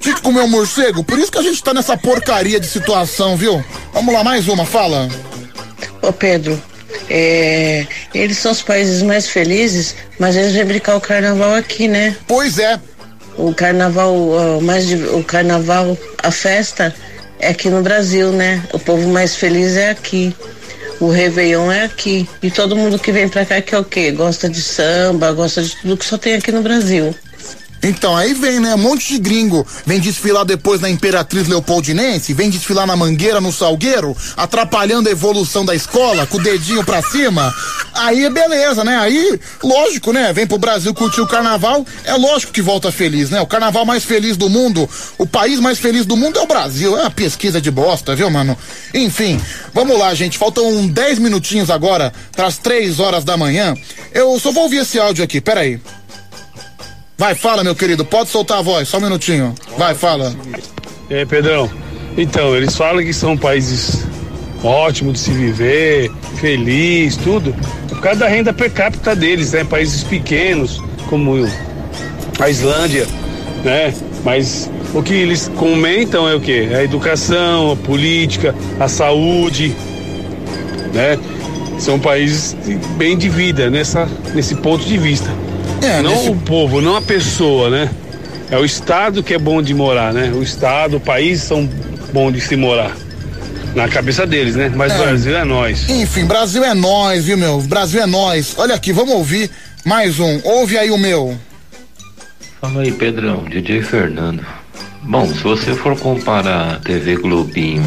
[0.00, 1.04] Tinha que comer um morcego?
[1.04, 3.64] Por isso que a gente tá nessa porcaria de situação, viu?
[3.92, 5.08] Vamos lá, mais uma, fala.
[6.02, 6.60] Ô Pedro,
[7.08, 12.16] é, eles são os países mais felizes, mas eles vêm brincar o carnaval aqui, né?
[12.26, 12.80] Pois é.
[13.36, 16.94] O carnaval, mais o carnaval, a festa
[17.38, 18.62] é aqui no Brasil, né?
[18.72, 20.34] O povo mais feliz é aqui.
[21.00, 22.28] O Réveillon é aqui.
[22.42, 24.10] E todo mundo que vem pra cá quer o quê?
[24.10, 27.14] Gosta de samba, gosta de tudo que só tem aqui no Brasil.
[27.82, 28.74] Então, aí vem, né?
[28.74, 33.52] Um monte de gringo vem desfilar depois na Imperatriz Leopoldinense, vem desfilar na Mangueira, no
[33.52, 37.54] Salgueiro, atrapalhando a evolução da escola, com o dedinho pra cima.
[37.94, 38.96] Aí, beleza, né?
[38.96, 40.32] Aí, lógico, né?
[40.32, 43.40] Vem pro Brasil curtir o carnaval, é lógico que volta feliz, né?
[43.40, 46.96] O carnaval mais feliz do mundo, o país mais feliz do mundo é o Brasil.
[46.96, 48.56] É uma pesquisa de bosta, viu, mano?
[48.92, 49.40] Enfim,
[49.72, 50.38] vamos lá, gente.
[50.38, 53.74] Faltam 10 minutinhos agora, pras 3 horas da manhã.
[54.12, 55.80] Eu só vou ouvir esse áudio aqui, peraí.
[57.18, 59.52] Vai, fala, meu querido, pode soltar a voz, só um minutinho.
[59.76, 60.32] Vai, fala.
[61.10, 61.68] É, Pedrão.
[62.16, 64.06] Então, eles falam que são países
[64.62, 67.52] ótimos de se viver, feliz, tudo.
[67.88, 69.64] Por causa da renda per capita deles, né?
[69.64, 70.80] Países pequenos,
[71.10, 71.44] como
[72.38, 73.04] a Islândia,
[73.64, 73.92] né?
[74.24, 76.68] Mas o que eles comentam é o quê?
[76.72, 79.74] A educação, a política, a saúde,
[80.94, 81.18] né?
[81.80, 82.56] São países
[82.96, 85.28] bem de vida nessa, nesse ponto de vista.
[85.82, 87.90] É, não nesse- o povo, não a pessoa, né?
[88.50, 90.32] É o estado que é bom de morar, né?
[90.34, 91.68] O estado, o país são
[92.12, 92.92] bom de se morar.
[93.74, 94.72] Na cabeça deles, né?
[94.74, 95.06] Mas o É.
[95.06, 95.88] Brasil é nós.
[95.90, 97.60] Enfim, Brasil é nós, viu, meu?
[97.60, 98.54] Brasil é nós.
[98.56, 99.50] Olha aqui, vamos ouvir
[99.84, 100.40] mais um.
[100.42, 101.36] Ouve aí o meu.
[102.60, 104.44] Fala aí, Pedrão, DJ Fernando.
[105.02, 107.84] Bom, se você for comparar a TV Globinho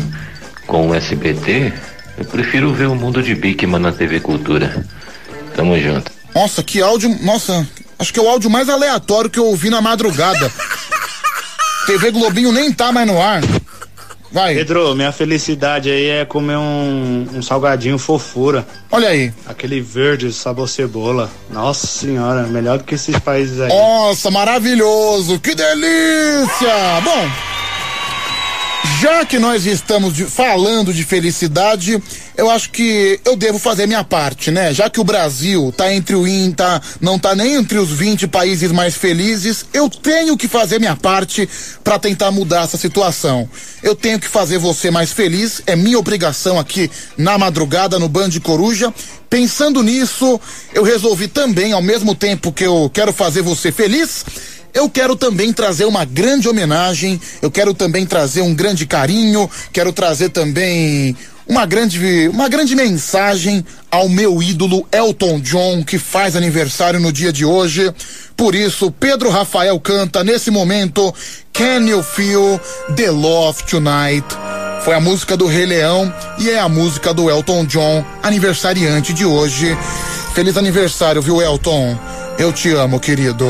[0.68, 1.74] com o SBT,
[2.18, 4.86] eu prefiro ver o Mundo de Bikman na TV Cultura.
[5.56, 6.10] Tamo junto.
[6.34, 7.10] Nossa, que áudio.
[7.22, 7.68] Nossa,
[8.00, 10.51] acho que é o áudio mais aleatório que eu ouvi na madrugada.
[11.85, 13.42] TV Globinho nem tá mais no ar.
[14.32, 14.56] Vai.
[14.56, 18.66] Pedro, minha felicidade aí é comer um, um salgadinho fofura.
[18.90, 19.34] Olha aí.
[19.45, 21.30] Aquele verde, sabor cebola.
[21.50, 23.68] Nossa senhora, melhor do que esses países aí.
[23.68, 25.38] Nossa, maravilhoso!
[25.38, 27.01] Que delícia!
[27.03, 27.30] Bom,
[29.01, 32.01] já que nós estamos de- falando de felicidade,
[32.42, 34.74] eu acho que eu devo fazer minha parte, né?
[34.74, 38.28] Já que o Brasil tá entre o IN, tá, não tá nem entre os 20
[38.28, 41.48] países mais felizes, eu tenho que fazer minha parte
[41.84, 43.48] para tentar mudar essa situação.
[43.84, 48.32] Eu tenho que fazer você mais feliz, é minha obrigação aqui na madrugada no Band
[48.42, 48.92] Coruja.
[49.30, 50.42] Pensando nisso,
[50.74, 54.26] eu resolvi também, ao mesmo tempo que eu quero fazer você feliz,
[54.74, 59.92] eu quero também trazer uma grande homenagem, eu quero também trazer um grande carinho, quero
[59.92, 61.16] trazer também
[61.48, 67.32] uma grande, uma grande mensagem ao meu ídolo Elton John, que faz aniversário no dia
[67.32, 67.94] de hoje.
[68.38, 71.14] Por isso, Pedro Rafael canta nesse momento
[71.53, 72.60] Can You Feel
[72.95, 74.26] the Love Tonight?
[74.84, 79.26] Foi a música do Rei Leão e é a música do Elton John, aniversariante de
[79.26, 79.78] hoje.
[80.34, 81.98] Feliz aniversário, viu, Elton?
[82.40, 83.45] Eu te amo, querido.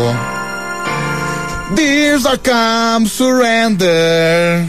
[1.76, 4.68] These are come surrender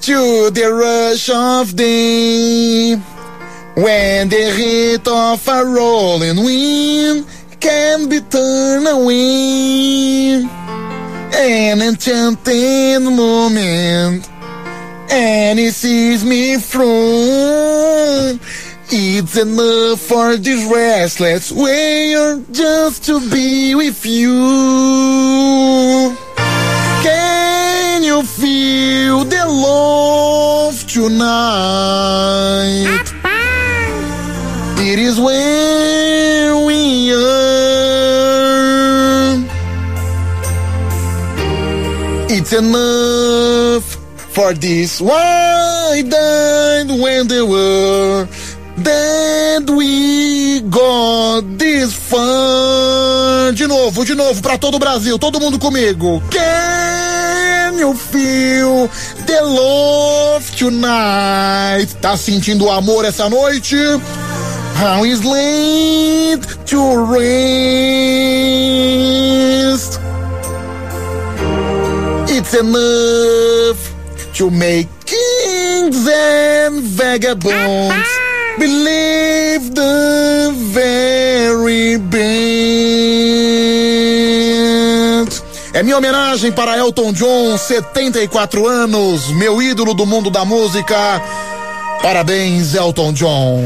[0.00, 2.94] to the rush of day.
[3.76, 7.26] When the heat of a rolling wind
[7.60, 10.42] can be turned away.
[11.32, 14.28] An enchanting moment,
[15.10, 18.38] and it sees me through.
[18.92, 24.34] It's enough for this restless way just to be with you.
[27.02, 27.39] Can
[28.10, 32.26] you feel the love tonight?
[34.78, 37.30] It is where we are.
[42.28, 43.84] It's enough
[44.34, 48.26] for this why died when they were
[48.78, 53.52] that we got this far.
[53.52, 56.20] De novo, de novo, pra todo o Brasil, todo mundo comigo.
[56.30, 56.99] Can
[57.80, 58.88] you feel
[59.26, 61.88] the love tonight?
[62.00, 63.74] Tá sentindo o amor essa noite?
[64.76, 67.20] How is late to rest?
[72.28, 73.94] It's enough
[74.34, 78.08] to make kings and vagabonds
[78.58, 83.20] believe the very best.
[85.72, 90.96] É minha homenagem para Elton John, 74 anos, meu ídolo do mundo da música.
[92.02, 93.62] Parabéns, Elton John.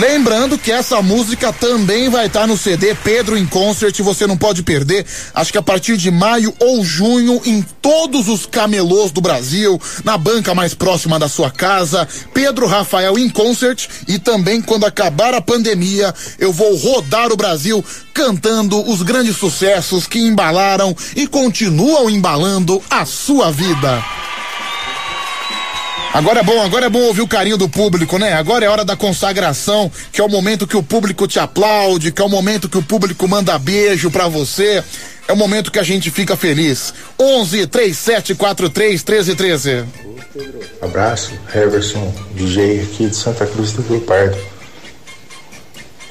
[0.00, 4.62] Lembrando que essa música também vai estar no CD Pedro em Concert, você não pode
[4.64, 5.06] perder.
[5.32, 10.18] Acho que a partir de maio ou junho, em todos os camelôs do Brasil, na
[10.18, 13.86] banca mais próxima da sua casa, Pedro Rafael em Concert.
[14.08, 20.08] E também, quando acabar a pandemia, eu vou rodar o Brasil cantando os grandes sucessos
[20.08, 24.02] que embalaram e continuam embalando a sua vida.
[26.14, 28.34] Agora é bom, agora é bom ouvir o carinho do público, né?
[28.34, 32.22] Agora é hora da consagração, que é o momento que o público te aplaude, que
[32.22, 34.84] é o momento que o público manda beijo pra você.
[35.26, 36.94] É o momento que a gente fica feliz.
[37.18, 39.84] 11 3743 1313.
[40.80, 44.38] Abraço, Heverson, DJ aqui de Santa Cruz do Rio Pardo.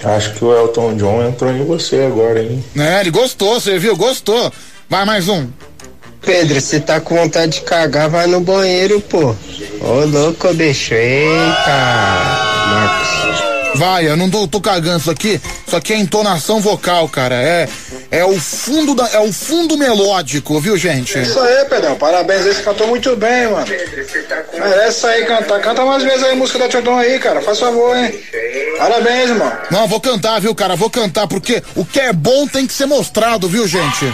[0.03, 2.61] Acho que o Elton John entrou em você agora, hein?
[2.77, 3.95] É, ele gostou, você viu?
[3.95, 4.51] Gostou.
[4.89, 5.47] Vai mais um.
[6.25, 9.35] Pedro, se tá com vontade de cagar, vai no banheiro, pô.
[9.81, 10.93] Ô, louco, bicho.
[10.93, 11.71] Eita,
[12.67, 13.43] Marcos.
[13.75, 15.41] Vai, eu não tô, tô cagando isso aqui.
[15.65, 17.35] Isso aqui é entonação vocal, cara.
[17.35, 17.67] É,
[18.11, 21.19] é o fundo da, é o fundo melódico, viu, gente?
[21.19, 21.95] Isso aí, Pedrão.
[21.95, 23.65] Parabéns você cantou muito bem, mano.
[24.53, 25.59] Merece aí cantar.
[25.59, 27.41] Canta mais vezes aí a música da Tchordão aí, cara.
[27.41, 28.13] Faz favor, hein?
[28.77, 29.51] Parabéns, irmão.
[29.71, 30.75] Não, vou cantar, viu, cara?
[30.75, 34.05] Vou cantar, porque o que é bom tem que ser mostrado, viu, gente?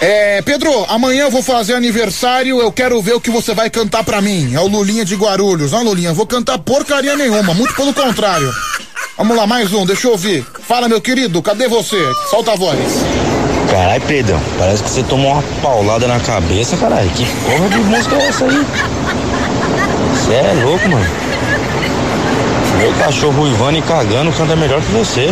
[0.00, 4.02] É, Pedro, amanhã eu vou fazer aniversário, eu quero ver o que você vai cantar
[4.02, 4.54] pra mim.
[4.54, 5.74] É o Lulinha de Guarulhos.
[5.74, 8.50] Ó, Lulinha, vou cantar porcaria nenhuma, muito pelo contrário.
[9.18, 10.46] Vamos lá, mais um, deixa eu ouvir.
[10.66, 11.98] Fala, meu querido, cadê você?
[12.30, 12.78] Solta a voz.
[13.70, 17.10] Caralho, Pedrão, parece que você tomou uma paulada na cabeça, caralho.
[17.10, 18.66] Que porra de música é essa aí?
[20.14, 21.06] Você é louco, mano.
[22.78, 25.30] Meu cachorro uivando e cagando canta melhor que você.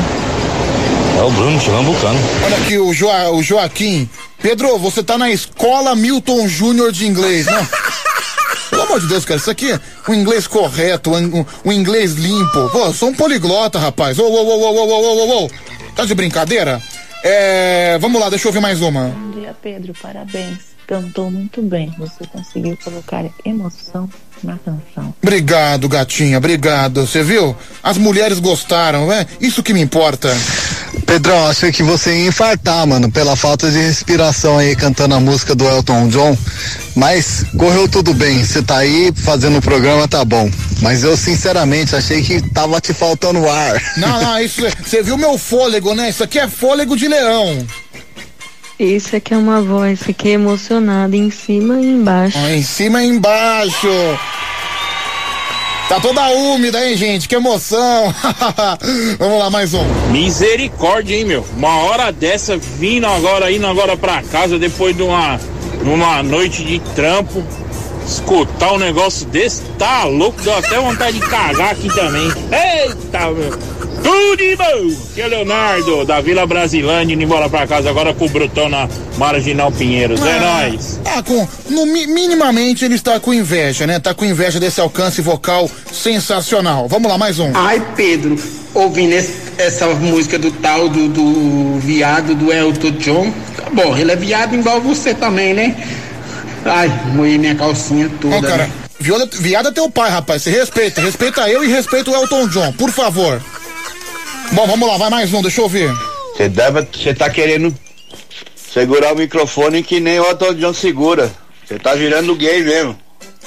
[1.18, 2.20] É o Bruno te lambucando.
[2.44, 4.08] Olha aqui o, Joa, o Joaquim.
[4.40, 7.66] Pedro, você tá na escola Milton Júnior de inglês, não?
[8.70, 12.70] Pelo amor de Deus, cara, isso aqui é um inglês correto, um, um inglês limpo.
[12.70, 14.16] Pô, eu sou um poliglota, rapaz.
[14.16, 15.50] Ô, ô, ô, ô, ô, ô, ô, ô.
[15.96, 16.80] Tá de brincadeira?
[17.24, 17.98] É.
[18.00, 19.08] Vamos lá, deixa eu ouvir mais uma.
[19.08, 19.92] Bom dia, Pedro.
[20.00, 20.68] Parabéns.
[20.86, 21.92] Cantou muito bem.
[21.98, 24.08] Você conseguiu colocar emoção
[24.42, 25.12] na canção.
[25.20, 27.04] Obrigado, gatinha, obrigado.
[27.04, 27.56] Você viu?
[27.82, 29.26] As mulheres gostaram, é?
[29.40, 30.32] Isso que me importa.
[31.06, 35.54] Pedrão, achei que você ia infartar, mano, pela falta de respiração aí cantando a música
[35.54, 36.36] do Elton John.
[36.94, 38.44] Mas correu tudo bem.
[38.44, 40.50] Você tá aí fazendo o programa, tá bom.
[40.82, 43.82] Mas eu, sinceramente, achei que tava te faltando ar.
[43.96, 44.62] Não, não, isso.
[44.84, 46.08] Você viu meu fôlego, né?
[46.08, 47.66] Isso aqui é fôlego de leão.
[48.78, 50.00] Isso aqui é uma voz.
[50.02, 52.38] Fiquei emocionada em cima e embaixo.
[52.38, 53.88] Ó, em cima e embaixo.
[55.88, 57.26] Tá toda úmida, hein, gente?
[57.26, 58.14] Que emoção!
[59.18, 59.82] Vamos lá, mais um.
[60.10, 61.46] Misericórdia, hein, meu?
[61.56, 65.40] Uma hora dessa, vindo agora, indo agora pra casa, depois de uma,
[65.82, 67.42] uma noite de trampo,
[68.06, 70.42] escutar um negócio desse, tá louco?
[70.42, 72.30] Deu até vontade de cagar aqui também.
[72.52, 73.77] Eita, meu!
[74.02, 74.96] Tudo de bom!
[75.10, 78.68] Aqui é o Leonardo, da Vila Brasilândia, indo embora pra casa agora com o Brutão
[78.68, 80.20] na Marginal Pinheiros.
[80.24, 81.00] É Ah, nóis!
[81.04, 83.98] Ah, com, no, mi- minimamente ele está com inveja, né?
[83.98, 86.86] Tá com inveja desse alcance vocal sensacional.
[86.88, 87.50] Vamos lá, mais um.
[87.54, 88.36] Ai, Pedro,
[88.74, 94.12] ouvindo esse- essa música do tal do, do viado do Elton John, tá bom, ele
[94.12, 95.76] é viado igual você também, né?
[96.64, 98.36] Ai, moí minha calcinha toda.
[98.36, 98.70] Ó, cara, né?
[99.00, 100.42] viada, viada é teu pai, rapaz.
[100.42, 101.00] Você respeita.
[101.00, 103.40] Respeita eu e respeita o Elton John, por favor.
[104.52, 105.90] Bom, vamos lá, vai mais um, deixa eu ouvir.
[106.34, 107.74] Você deve, você tá querendo
[108.72, 111.30] segurar o microfone que nem o Elton John segura.
[111.66, 112.98] Você tá virando gay mesmo.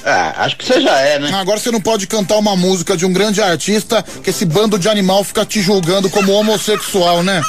[0.05, 1.31] Ah, acho que você já é, né?
[1.33, 4.89] Agora você não pode cantar uma música de um grande artista que esse bando de
[4.89, 7.41] animal fica te julgando como homossexual, né?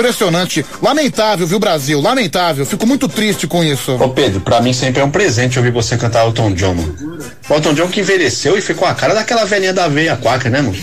[0.00, 0.64] Impressionante.
[0.82, 2.00] Lamentável, viu, Brasil?
[2.00, 2.64] Lamentável.
[2.64, 3.92] Fico muito triste com isso.
[3.96, 7.20] Ô Pedro, pra mim sempre é um presente ouvir você cantar Elton John, mano.
[7.48, 10.62] O Elton John que envelheceu e ficou a cara daquela velhinha da veia quaca, né,
[10.62, 10.76] mano?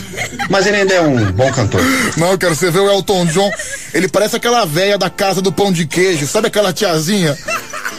[0.50, 1.82] Mas ele ainda é um bom cantor.
[2.16, 3.52] Não, cara, você vê o Elton John,
[3.94, 6.28] ele parece aquela velha da casa do pão de queijo.
[6.28, 7.36] Sabe aquela tiazinha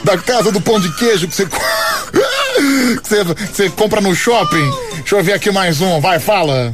[0.05, 1.47] da casa do pão de queijo que você,
[3.03, 4.71] que você, você compra no shopping?
[4.99, 6.01] Deixa eu ver aqui mais um.
[6.01, 6.71] Vai, fala.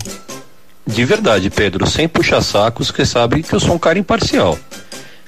[0.86, 4.58] De verdade, Pedro, sem puxar sacos, que sabe que eu sou um cara imparcial.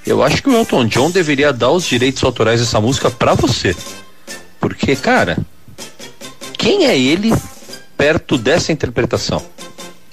[0.06, 3.74] Eu acho que o Elton John deveria dar os direitos autorais dessa música pra você.
[4.60, 5.38] Porque, cara,
[6.56, 7.34] quem é ele
[7.96, 9.42] perto dessa interpretação?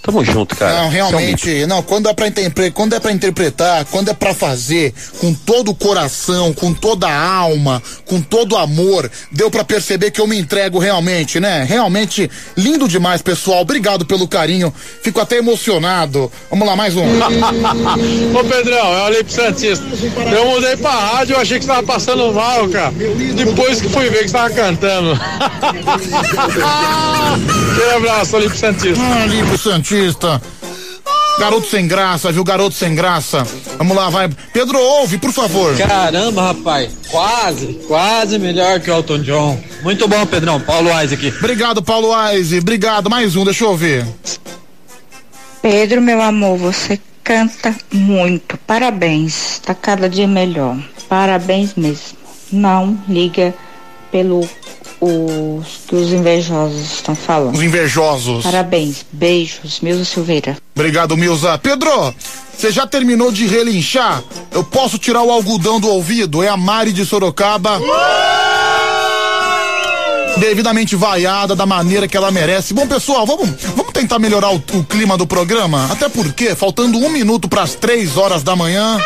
[0.03, 0.73] Tamo junto, cara.
[0.73, 4.13] Não, é um realmente, não, quando é pra interpretar, quando é para interpretar, quando é
[4.13, 9.49] pra fazer com todo o coração, com toda a alma, com todo o amor, deu
[9.49, 11.63] pra perceber que eu me entrego realmente, né?
[11.63, 13.61] Realmente lindo demais, pessoal.
[13.61, 14.73] Obrigado pelo carinho.
[15.01, 16.29] Fico até emocionado.
[16.49, 17.05] Vamos lá, mais um.
[18.37, 19.85] Ô Pedrão, eu olhei pro Santista.
[20.35, 22.91] Eu mudei pra rádio, eu achei que você tava passando mal, cara.
[23.35, 25.13] Depois que fui ver que você tava cantando.
[27.73, 29.01] Aquele abraço pro Santista.
[29.01, 29.57] Ah, ali pro
[31.39, 32.43] Garoto sem graça, viu?
[32.43, 33.45] Garoto sem graça.
[33.77, 34.29] Vamos lá, vai.
[34.53, 35.75] Pedro, ouve, por favor.
[35.77, 39.59] Caramba, rapaz, quase, quase melhor que o Elton John.
[39.81, 40.59] Muito bom, Pedrão.
[40.59, 41.33] Paulo Wise aqui.
[41.39, 42.59] Obrigado, Paulo Aise.
[42.59, 43.09] Obrigado.
[43.09, 44.05] Mais um, deixa eu ouvir.
[45.61, 48.57] Pedro, meu amor, você canta muito.
[48.57, 49.59] Parabéns.
[49.59, 50.77] Tá cada dia melhor.
[51.09, 52.17] Parabéns mesmo.
[52.51, 53.53] Não liga
[54.11, 54.47] pelo
[55.03, 57.55] os que os invejosos estão falando.
[57.55, 58.43] Os invejosos.
[58.43, 59.05] Parabéns.
[59.11, 60.57] Beijos, Milza Silveira.
[60.75, 61.57] Obrigado, Milza.
[61.57, 62.13] Pedro,
[62.57, 64.23] você já terminou de relinchar?
[64.51, 66.41] Eu posso tirar o algodão do ouvido?
[66.41, 67.79] É a Mari de Sorocaba.
[70.37, 72.73] Devidamente vaiada da maneira que ela merece.
[72.73, 75.87] Bom, pessoal, vamos, vamos tentar melhorar o, o clima do programa?
[75.91, 78.99] Até porque, faltando um minuto para as três horas da manhã.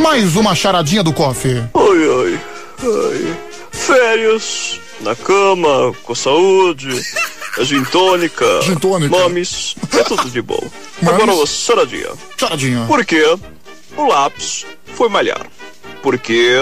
[0.00, 1.64] Mais uma charadinha do coffee.
[1.74, 2.40] Ai, ai,
[2.84, 3.47] ai.
[3.92, 6.90] Férias, na cama, com saúde,
[7.56, 9.16] a gin tônica, Gin tônica.
[9.16, 10.60] mames, é tudo de bom.
[11.00, 11.22] Mames?
[11.22, 12.10] Agora, uma charadinha.
[12.36, 12.84] Charadinha.
[12.86, 13.22] Por que
[13.96, 15.46] o lápis foi malhar?
[16.02, 16.54] Porque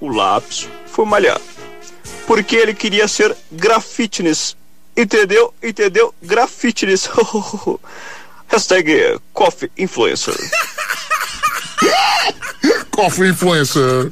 [0.00, 1.38] o lápis foi malhar?
[2.26, 4.56] Porque ele queria ser grafitness.
[4.96, 5.52] Entendeu?
[5.62, 6.14] Entendeu?
[6.22, 7.06] Grafitness.
[8.48, 10.34] Hashtag Coffee Influencer.
[12.90, 14.10] Coffee Influencer.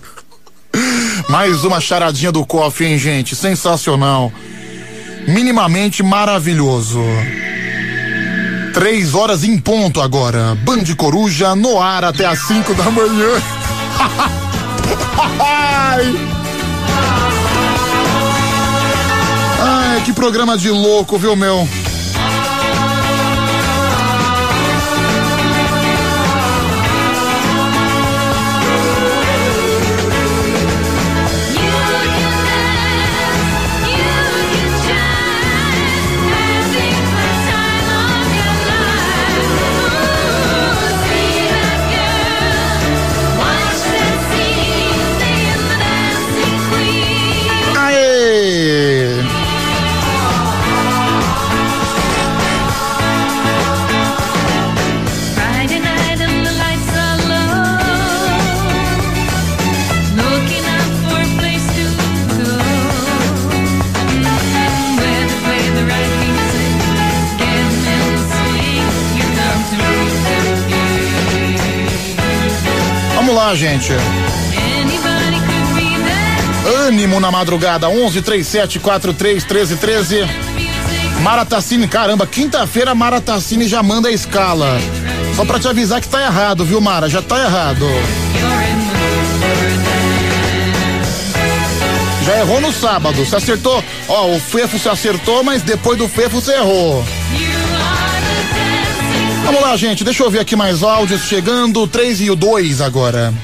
[1.29, 3.37] Mais uma charadinha do Coffee, hein, gente?
[3.37, 4.33] Sensacional.
[5.27, 7.01] Minimamente maravilhoso.
[8.73, 10.57] Três horas em ponto agora.
[10.63, 13.29] Band Coruja no ar até às cinco da manhã.
[19.63, 21.69] Ai, que programa de louco, viu, meu?
[73.41, 73.93] Lá, gente.
[76.87, 80.27] Ânimo na madrugada, 11 37 43 13 13.
[81.23, 84.79] Mara Tassini, caramba, quinta-feira a Mara Tassini já manda a escala.
[85.35, 87.09] Só pra te avisar que tá errado, viu, Mara?
[87.09, 87.87] Já tá errado.
[92.25, 93.25] Já errou no sábado.
[93.25, 93.83] Você acertou.
[94.07, 97.05] Ó, o Fefo você acertou, mas depois do Fefo você errou.
[99.53, 100.05] Vamos lá, gente.
[100.05, 101.85] Deixa eu ver aqui mais áudios chegando.
[101.89, 103.35] 3 e o 2 agora.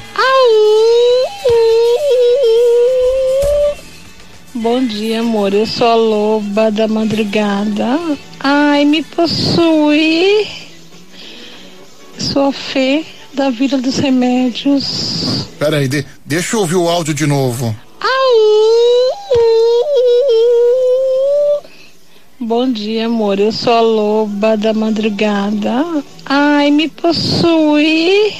[4.55, 5.53] Bom dia, amor.
[5.53, 7.99] Eu sou a loba da madrugada.
[8.39, 10.47] Ai, me possui.
[12.19, 13.05] Sou a Fê
[13.35, 15.47] da Vila dos Remédios.
[15.59, 17.75] Pera aí, de- deixa eu ouvir o áudio de novo.
[22.47, 23.41] Bom dia, amor.
[23.41, 25.85] Eu sou a loba da madrugada.
[26.25, 28.33] Ai, me possui.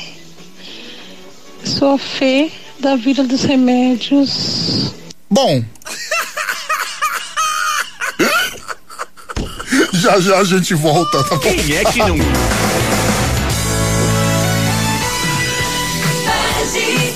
[1.65, 4.93] Sou a Fê da Vila dos Remédios.
[5.29, 5.61] Bom.
[9.95, 11.41] já já a gente volta, tá bom?
[11.41, 12.17] Quem é que não-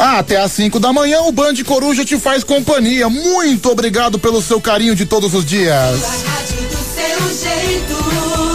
[0.01, 3.09] Ah, até às 5 da manhã o Band Coruja te faz companhia.
[3.09, 6.40] Muito obrigado pelo seu carinho de todos os dias.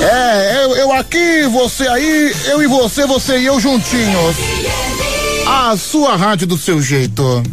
[0.02, 4.36] É, eu, eu aqui, você aí, eu e você, você e eu juntinhos.
[5.48, 7.44] A sua rádio do seu jeito.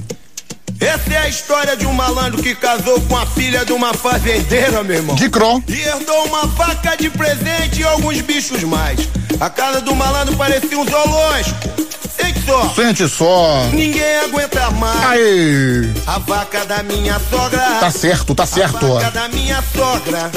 [0.81, 4.83] Essa é a história de um malandro que casou com a filha de uma fazendeira,
[4.83, 5.15] meu irmão.
[5.15, 5.63] De Cro.
[5.69, 8.99] E herdou uma faca de presente e alguns bichos mais.
[9.39, 11.69] A casa do malandro parecia um zoológico.
[12.17, 12.75] Sente só.
[12.75, 13.69] Sente só.
[13.73, 15.05] Ninguém aguenta mais.
[15.05, 15.93] Aê.
[16.07, 17.61] A vaca da minha sogra.
[17.79, 18.85] Tá certo, tá certo.
[18.85, 20.31] A vaca da minha sogra.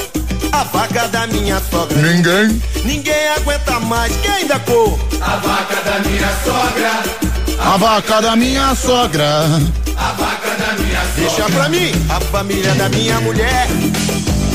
[0.51, 1.97] A vaca da minha sogra.
[1.97, 2.61] Ninguém.
[2.83, 4.15] Ninguém aguenta mais.
[4.17, 4.99] Quem da cor?
[5.21, 6.91] A vaca da minha sogra.
[7.59, 9.45] A vaca da minha sogra.
[9.97, 11.15] A vaca da minha sogra.
[11.15, 13.67] Deixa pra mim, a família da minha mulher.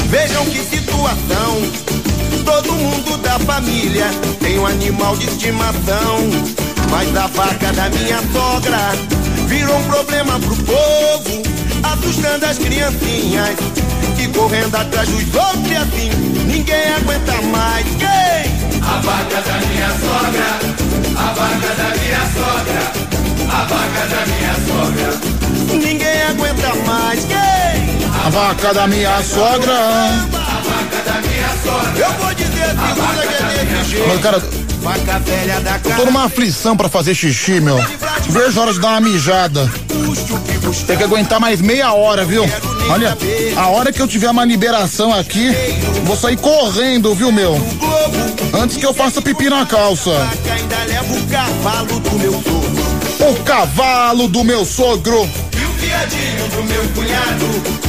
[0.09, 1.63] Vejam que situação.
[2.45, 4.07] Todo mundo da família
[4.41, 6.31] tem um animal de estimação.
[6.91, 8.79] Mas a vaca da minha sogra
[9.47, 11.43] virou um problema pro povo,
[11.83, 13.57] assustando as criancinhas.
[14.21, 16.11] Que correndo atrás dos outros e assim,
[16.45, 17.87] ninguém aguenta mais.
[17.97, 18.83] Quem?
[18.83, 20.45] A vaca da minha sogra.
[21.17, 22.83] A vaca da minha sogra.
[23.49, 25.11] A vaca da minha sogra.
[25.73, 27.25] Ninguém aguenta mais.
[27.25, 27.39] Quem?
[28.27, 29.73] A vaca da minha sogra.
[29.73, 32.07] A vaca da minha sogra.
[32.07, 34.09] Eu vou dizer a segunda que é desse jeito.
[34.09, 34.43] Mas, cara,
[34.81, 37.77] Vaca velha da eu tô numa aflição pra fazer xixi, meu.
[38.29, 39.71] Vejo a hora de dar uma mijada.
[40.87, 42.45] Tem que aguentar mais meia hora, viu?
[42.89, 43.17] Olha,
[43.57, 45.51] a hora que eu tiver uma liberação aqui,
[46.05, 47.57] vou sair correndo, viu, meu?
[48.53, 50.11] Antes que eu faça pipi na calça.
[50.11, 53.31] O cavalo do meu sogro.
[53.31, 55.29] O cavalo do meu sogro.
[55.57, 57.47] E o viadinho do meu cunhado.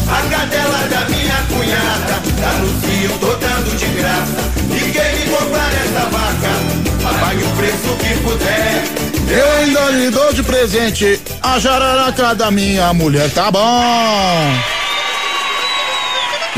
[0.08, 2.22] A cadela da minha cunhada.
[2.42, 4.52] Tá no cio, tô dando de graça.
[4.70, 6.81] E quem me comprar essa vaca,
[7.22, 8.84] pague o preço que puder.
[9.30, 13.62] Eu ainda lhe dou de presente a jararaca da minha mulher, tá bom?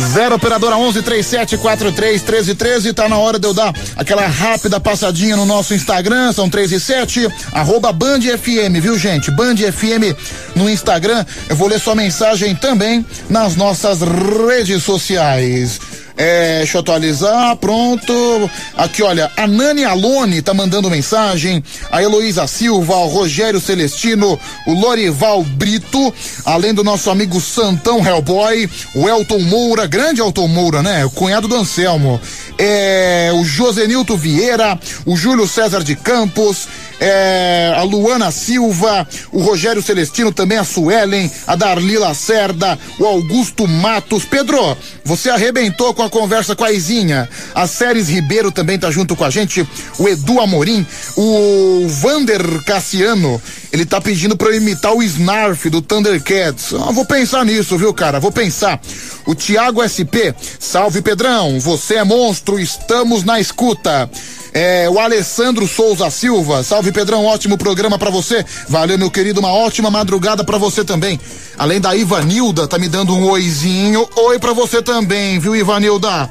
[0.01, 4.79] Zero operadora 11 37 43 13 13 tá na hora de eu dar aquela rápida
[4.79, 9.29] passadinha no nosso Instagram, são 3 e 7, arroba Band FM, viu gente?
[9.29, 10.17] Band FM
[10.55, 11.23] no Instagram.
[11.47, 15.79] Eu vou ler sua mensagem também nas nossas redes sociais.
[16.15, 18.49] É, deixa eu atualizar, pronto.
[18.77, 24.73] Aqui, olha, a Nani Alone tá mandando mensagem, a Heloísa Silva, o Rogério Celestino, o
[24.73, 26.13] Lorival Brito,
[26.45, 31.03] além do nosso amigo Santão Hellboy, o Elton Moura, grande Elton Moura, né?
[31.05, 32.21] O cunhado do Anselmo.
[32.57, 36.67] É, o Josenilton Vieira, o Júlio César de Campos,
[37.05, 43.67] é, a Luana Silva, o Rogério Celestino, também a Suelen, a Darli Lacerda, o Augusto
[43.67, 44.23] Matos.
[44.23, 47.27] Pedro, você arrebentou com a conversa com a Izinha.
[47.53, 49.67] A Séries Ribeiro também tá junto com a gente,
[49.99, 53.41] o Edu Amorim, o Vander Cassiano,
[53.73, 56.73] ele tá pedindo pra eu imitar o Snarf do Thundercats.
[56.73, 58.17] Ah, vou pensar nisso, viu, cara?
[58.17, 58.79] Vou pensar.
[59.25, 64.09] O Tiago SP, salve Pedrão, você é monstro, estamos na escuta.
[64.53, 68.45] É, o Alessandro Souza Silva, salve Pedrão, ótimo programa pra você.
[68.69, 71.19] Valeu, meu querido, uma ótima madrugada pra você também.
[71.57, 74.07] Além da Ivanilda, tá me dando um oizinho.
[74.15, 76.29] Oi pra você também, viu, Ivanilda?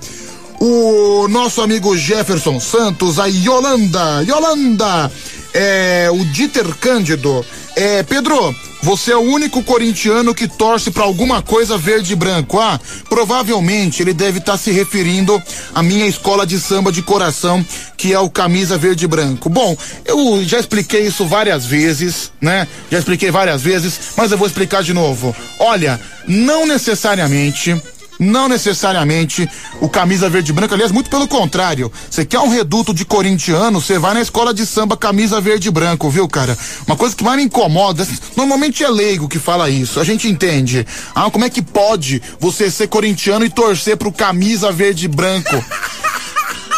[0.60, 5.10] O nosso amigo Jefferson Santos, a Yolanda, Yolanda,
[5.52, 7.44] é, o Dieter Cândido.
[7.75, 12.59] É, Pedro, você é o único corintiano que torce pra alguma coisa verde e branco.
[12.59, 12.78] Ah,
[13.09, 15.41] provavelmente ele deve estar se referindo
[15.75, 17.65] à minha escola de samba de coração,
[17.97, 19.49] que é o camisa verde e branco.
[19.49, 22.68] Bom, eu já expliquei isso várias vezes, né?
[22.91, 25.34] Já expliquei várias vezes, mas eu vou explicar de novo.
[25.59, 27.81] Olha, não necessariamente
[28.23, 29.49] não necessariamente
[29.81, 31.92] o camisa verde e aliás, muito pelo contrário.
[32.09, 35.70] Você quer um reduto de corintiano, você vai na escola de samba camisa verde e
[35.70, 36.57] branco, viu, cara?
[36.86, 40.86] Uma coisa que mais me incomoda, normalmente é leigo que fala isso, a gente entende.
[41.15, 45.62] Ah, como é que pode você ser corintiano e torcer pro camisa verde e branco?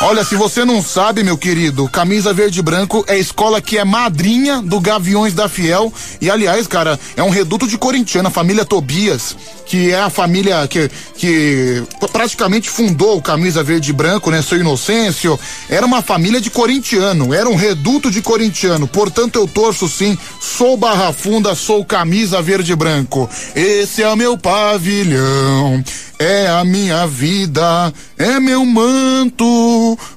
[0.00, 3.78] Olha, se você não sabe, meu querido, camisa verde e branco é a escola que
[3.78, 5.92] é madrinha do Gaviões da Fiel.
[6.20, 10.66] E aliás, cara, é um reduto de corintiano, a família Tobias, que é a família
[10.68, 11.82] que, que
[12.12, 14.42] praticamente fundou o camisa verde e branco, né?
[14.42, 15.38] Seu Inocêncio.
[15.70, 18.86] Era uma família de corintiano, era um reduto de corintiano.
[18.86, 23.30] Portanto, eu torço sim, sou Barra Funda, sou camisa verde e branco.
[23.54, 25.82] Esse é o meu pavilhão.
[26.18, 29.44] É a minha vida, é meu manto,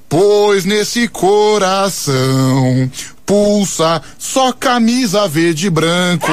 [0.07, 2.89] pois nesse coração
[3.25, 6.31] pulsa só camisa verde e branco.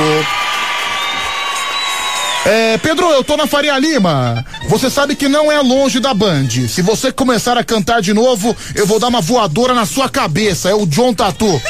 [2.46, 4.44] É, Pedro, eu tô na Faria Lima.
[4.68, 6.48] Você sabe que não é longe da Band.
[6.68, 10.68] Se você começar a cantar de novo, eu vou dar uma voadora na sua cabeça.
[10.68, 11.60] É o John Tatu.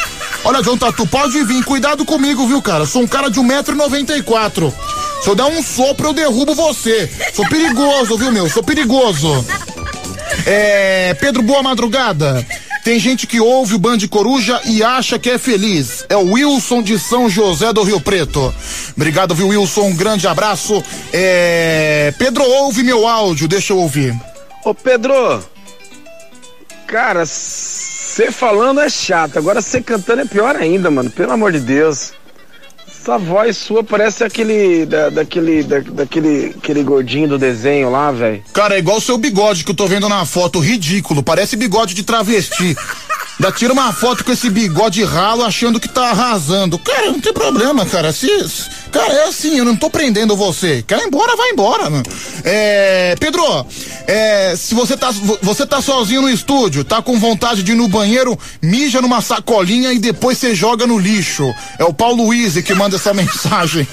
[0.42, 1.64] Olha, John Tatu, pode vir.
[1.64, 2.86] Cuidado comigo, viu, cara?
[2.86, 4.72] Sou um cara de 1,94m.
[5.22, 7.08] Se eu der um sopro, eu derrubo você.
[7.32, 8.50] Sou perigoso, viu, meu?
[8.50, 9.44] Sou perigoso.
[10.46, 12.44] É, Pedro, boa madrugada.
[12.84, 16.04] Tem gente que ouve o Band Coruja e acha que é feliz.
[16.08, 18.54] É o Wilson de São José do Rio Preto.
[18.94, 19.86] Obrigado, viu, Wilson?
[19.86, 20.84] Um grande abraço.
[21.10, 24.14] É, Pedro, ouve meu áudio, deixa eu ouvir.
[24.64, 25.42] Ô Pedro,
[26.86, 31.60] cara, você falando é chato, agora você cantando é pior ainda, mano, pelo amor de
[31.60, 32.12] Deus.
[33.04, 34.86] Essa voz sua parece aquele.
[34.86, 35.62] Da, daquele.
[35.62, 38.42] Da, daquele aquele gordinho do desenho lá, velho.
[38.50, 41.92] Cara, é igual o seu bigode que eu tô vendo na foto, ridículo, parece bigode
[41.92, 42.74] de travesti.
[43.38, 46.78] Ainda tira uma foto com esse bigode ralo achando que tá arrasando.
[46.78, 48.12] Cara, não tem problema, cara.
[48.12, 48.28] Se,
[48.92, 50.84] cara, é assim, eu não tô prendendo você.
[50.86, 52.04] Quer ir embora, vai embora, mano.
[52.44, 53.66] É, Pedro,
[54.06, 55.10] é, se você tá,
[55.42, 59.92] você tá sozinho no estúdio, tá com vontade de ir no banheiro, mija numa sacolinha
[59.92, 61.52] e depois você joga no lixo.
[61.78, 63.86] É o Paulo Luiz que manda essa mensagem.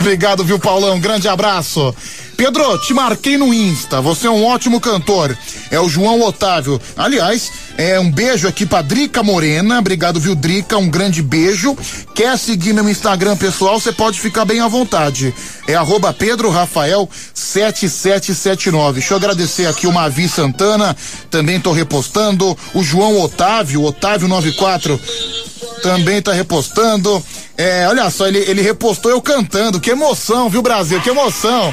[0.00, 1.00] Obrigado, viu, Paulão?
[1.00, 1.94] Grande abraço.
[2.36, 4.00] Pedro, te marquei no Insta.
[4.00, 5.36] Você é um ótimo cantor.
[5.72, 6.80] É o João Otávio.
[6.96, 9.78] Aliás, é um beijo aqui pra Drica Morena.
[9.78, 10.76] Obrigado, viu, Drica?
[10.76, 11.78] Um grande beijo.
[12.12, 13.78] Quer seguir meu Instagram pessoal?
[13.78, 15.32] Você pode ficar bem à vontade.
[15.68, 18.98] É arroba Pedro Rafael 7779.
[18.98, 20.96] Deixa eu agradecer aqui o Mavi Santana.
[21.30, 22.58] Também tô repostando.
[22.74, 25.00] O João Otávio, Otávio 94
[25.80, 27.24] também tá repostando.
[27.56, 29.78] É, olha só, ele, ele repostou eu cantando.
[29.78, 31.00] Que emoção, viu, Brasil?
[31.00, 31.72] Que emoção.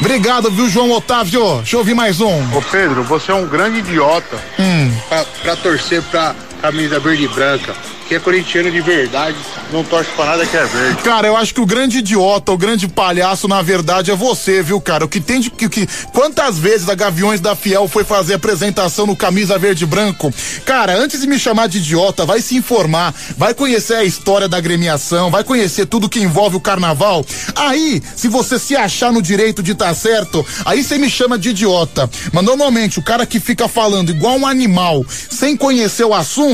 [0.00, 1.56] Obrigado, viu, João Otávio?
[1.56, 2.56] Deixa eu ouvir mais um.
[2.56, 4.92] Ô Pedro, você é um grande idiota Hum.
[5.08, 7.74] pra, pra torcer pra camisa verde e branca.
[8.08, 9.36] Que é corintiano de verdade,
[9.70, 11.02] não torce pra nada que é verde.
[11.02, 14.80] Cara, eu acho que o grande idiota, o grande palhaço, na verdade, é você, viu,
[14.80, 15.04] cara?
[15.04, 15.50] O que tem de.
[15.50, 19.86] Que, que, quantas vezes a Gaviões da Fiel foi fazer apresentação no camisa verde e
[19.86, 20.32] branco?
[20.64, 24.56] Cara, antes de me chamar de idiota, vai se informar, vai conhecer a história da
[24.56, 27.26] agremiação, vai conhecer tudo que envolve o carnaval.
[27.54, 31.50] Aí, se você se achar no direito de estar certo, aí você me chama de
[31.50, 32.08] idiota.
[32.32, 36.47] Mas normalmente, o cara que fica falando igual um animal, sem conhecer o assunto,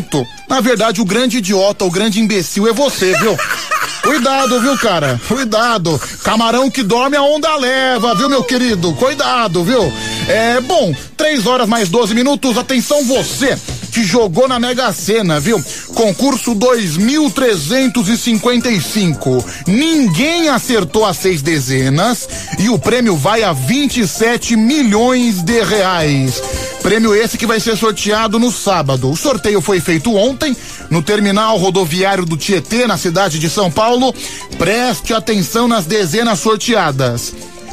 [0.49, 3.37] na verdade, o grande idiota, o grande imbecil é você, viu?
[4.03, 5.21] Cuidado, viu, cara?
[5.27, 6.01] Cuidado.
[6.23, 8.93] Camarão que dorme a onda leva, viu, meu querido?
[8.95, 9.91] Cuidado, viu?
[10.29, 12.59] É, bom, três horas mais 12 minutos.
[12.59, 13.59] Atenção, você
[14.03, 15.63] jogou na Mega Sena, viu?
[15.95, 19.45] Concurso 2355.
[19.67, 26.43] Ninguém acertou as seis dezenas e o prêmio vai a 27 milhões de reais.
[26.83, 29.11] Prêmio esse que vai ser sorteado no sábado.
[29.11, 30.57] O sorteio foi feito ontem
[30.91, 34.13] no terminal rodoviário do Tietê, na cidade de São Paulo.
[34.59, 37.33] Preste atenção nas dezenas sorteadas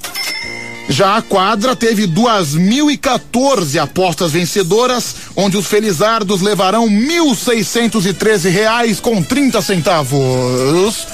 [0.92, 9.62] Já a quadra teve 2.014 apostas vencedoras, onde os felizardos levarão 1.613 reais com 30
[9.62, 11.08] centavos.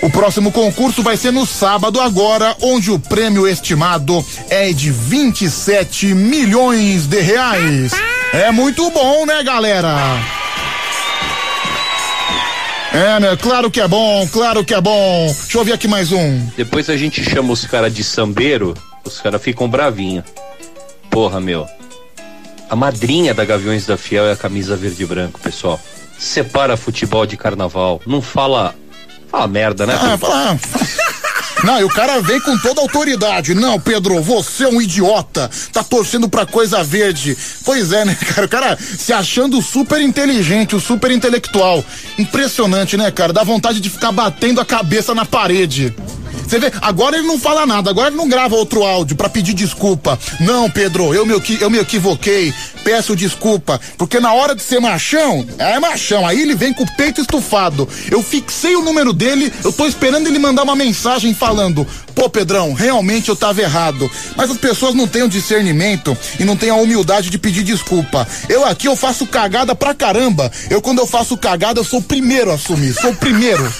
[0.00, 6.14] O próximo concurso vai ser no sábado agora, onde o prêmio estimado é de 27
[6.14, 7.92] milhões de reais.
[8.32, 10.37] É muito bom, né, galera?
[12.98, 15.26] É, meu, claro que é bom, claro que é bom.
[15.26, 16.44] Deixa eu ver aqui mais um.
[16.56, 20.24] Depois a gente chama os caras de sambeiro, os caras ficam bravinhos.
[21.08, 21.64] Porra, meu.
[22.68, 25.78] A madrinha da Gaviões da Fiel é a camisa verde e branco, pessoal.
[26.18, 28.02] Separa futebol de carnaval.
[28.04, 28.74] Não fala.
[29.30, 29.96] Fala merda, né?
[29.96, 30.58] Ah, fala.
[31.64, 33.54] Não, e o cara vem com toda autoridade.
[33.54, 35.50] Não, Pedro, você é um idiota.
[35.72, 37.36] Tá torcendo pra coisa verde.
[37.64, 38.46] Pois é, né, cara?
[38.46, 41.84] O cara se achando super inteligente, o super intelectual.
[42.18, 43.32] Impressionante, né, cara?
[43.32, 45.94] Dá vontade de ficar batendo a cabeça na parede.
[46.48, 49.52] Você vê, agora ele não fala nada, agora ele não grava outro áudio pra pedir
[49.52, 50.18] desculpa.
[50.40, 53.78] Não, Pedro, eu me, eu me equivoquei, peço desculpa.
[53.98, 57.86] Porque na hora de ser machão, é machão, aí ele vem com o peito estufado.
[58.10, 62.72] Eu fixei o número dele, eu tô esperando ele mandar uma mensagem falando: pô, Pedrão,
[62.72, 64.10] realmente eu tava errado.
[64.34, 68.26] Mas as pessoas não têm o discernimento e não têm a humildade de pedir desculpa.
[68.48, 70.50] Eu aqui eu faço cagada pra caramba.
[70.70, 73.70] Eu, quando eu faço cagada, eu sou o primeiro a assumir, sou o primeiro.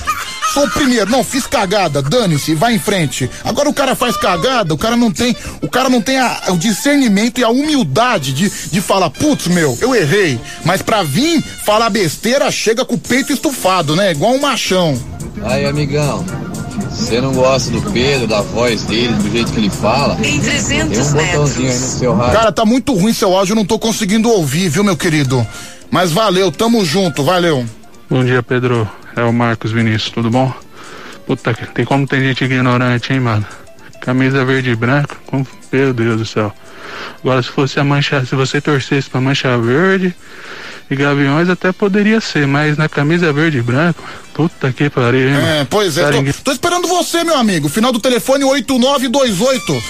[0.55, 3.31] Sou o primeiro, não, fiz cagada, dane-se, vai em frente.
[3.45, 6.57] Agora o cara faz cagada, o cara não tem, o cara não tem a- o
[6.57, 10.41] discernimento e a humildade de, de falar, putz, meu, eu errei.
[10.65, 14.11] Mas pra vir falar besteira, chega com o peito estufado, né?
[14.13, 14.99] Igual um machão.
[15.45, 16.25] Aí, amigão,
[16.91, 20.17] você não gosta do Pedro, da voz dele, do jeito que ele fala?
[20.25, 22.33] Em 300 Tem um botãozinho aí no seu rádio.
[22.39, 25.47] Cara, tá muito ruim seu áudio, eu não tô conseguindo ouvir, viu, meu querido?
[25.91, 27.65] Mas valeu, tamo junto, valeu.
[28.11, 28.89] Bom dia, Pedro.
[29.17, 30.53] É o Marcos Vinícius, tudo bom?
[31.27, 33.45] Puta, que- tem como tem gente ignorante, hein, mano?
[34.01, 36.53] Camisa verde e branca, como, meu Deus do céu.
[37.23, 40.15] Agora, se fosse a mancha, se você torcesse pra mancha verde
[40.91, 45.37] e gaviões, até poderia ser, mas na camisa verde e branco, puta que pariu, hein,
[45.61, 47.69] É, pois é, tô, tô esperando você, meu amigo.
[47.69, 49.83] Final do telefone 8928.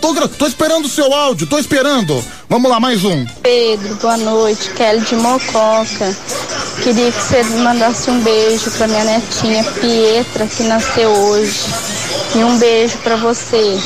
[0.00, 2.22] Tô, tô esperando o seu áudio, tô esperando.
[2.48, 3.26] Vamos lá, mais um.
[3.42, 4.70] Pedro, boa noite.
[4.70, 6.16] Kelly de Mococa.
[6.82, 11.64] Queria que você mandasse um beijo pra minha netinha Pietra, que nasceu hoje.
[12.36, 13.78] E um beijo pra você.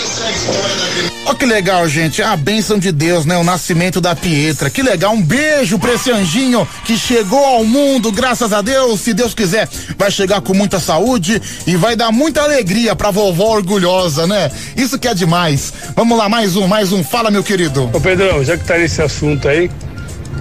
[1.26, 2.22] Ó que legal, gente.
[2.22, 3.36] A bênção de Deus, né?
[3.36, 4.68] O nascimento da Pietra.
[4.68, 5.12] Que legal.
[5.12, 9.00] Um beijo pra esse anjinho que chegou ao mundo, graças a Deus.
[9.00, 13.54] Se Deus quiser, vai chegar com muita saúde e vai dar muita alegria pra vovó
[13.54, 14.50] orgulhosa, né?
[14.76, 15.72] Isso que é demais.
[15.94, 17.04] Vamos lá, mais um, mais um.
[17.04, 17.88] Fala, meu querido.
[17.92, 19.70] Ô Pedrão, já que tá nesse assunto aí,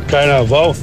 [0.08, 0.76] carnaval,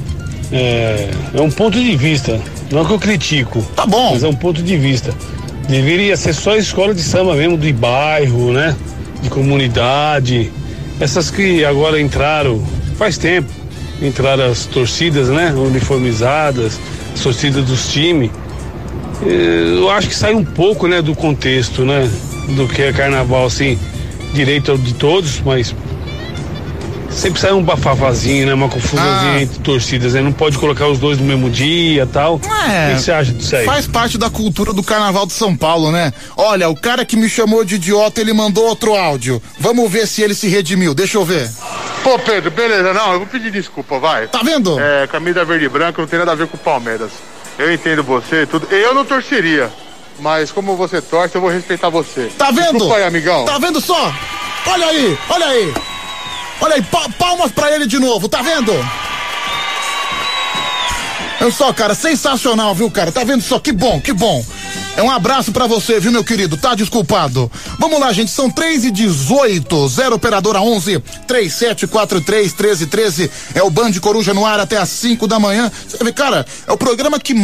[0.49, 2.39] é, é um ponto de vista.
[2.71, 3.61] Não é que eu critico.
[3.75, 4.13] Tá bom.
[4.13, 5.13] Mas é um ponto de vista.
[5.67, 8.73] Deveria ser só escola de samba mesmo, de bairro, né?
[9.21, 10.49] De comunidade.
[11.01, 12.63] Essas que agora entraram
[12.97, 13.49] faz tempo.
[14.01, 15.51] Entraram as torcidas, né?
[15.53, 16.79] Uniformizadas,
[17.13, 18.31] as torcidas dos times.
[19.25, 22.09] eh, eu acho que sai um pouco, né, do contexto, né,
[22.55, 23.77] do que é carnaval, assim,
[24.33, 25.73] direito de todos, mas
[27.17, 29.41] sempre sai um bafafazinho, né, uma confusãozinha Ah.
[29.41, 32.39] entre torcidas, né, não pode colocar os dois no mesmo dia, tal.
[32.69, 33.65] É, o que você acha disso aí?
[33.65, 36.13] Faz parte da cultura do Carnaval de São Paulo, né?
[36.35, 39.41] Olha, o cara que me chamou de idiota, ele mandou outro áudio.
[39.59, 40.93] Vamos ver se ele se redimiu.
[40.93, 41.49] Deixa eu ver.
[42.03, 44.27] Pô, Pedro, beleza, não, eu vou pedir desculpa, vai.
[44.27, 44.79] Tá vendo?
[44.79, 47.11] É, camisa verde e branca não tem nada a ver com o Palmeiras.
[47.57, 48.67] Eu entendo você, tudo.
[48.73, 49.69] Eu não torceria,
[50.19, 52.29] mas como você torce, eu vou respeitar você.
[52.37, 52.73] Tá vendo?
[52.73, 53.45] Desculpa aí, amigão.
[53.45, 54.13] Tá vendo só?
[54.67, 55.73] Olha aí, olha aí.
[56.61, 58.71] Olha aí, pa- palmas pra ele de novo, tá vendo?
[61.39, 63.11] Olha só, cara, sensacional, viu, cara?
[63.11, 63.59] Tá vendo só?
[63.59, 64.43] Que bom, que bom.
[64.95, 66.57] É um abraço pra você, viu, meu querido?
[66.57, 67.51] Tá desculpado.
[67.77, 73.91] Vamos lá, gente, são 3 e 18 0 operadora 11 3743 1313 é o Band
[74.01, 75.71] Coruja no ar até às 5 da manhã.
[75.87, 77.35] Você vê, cara, é o programa que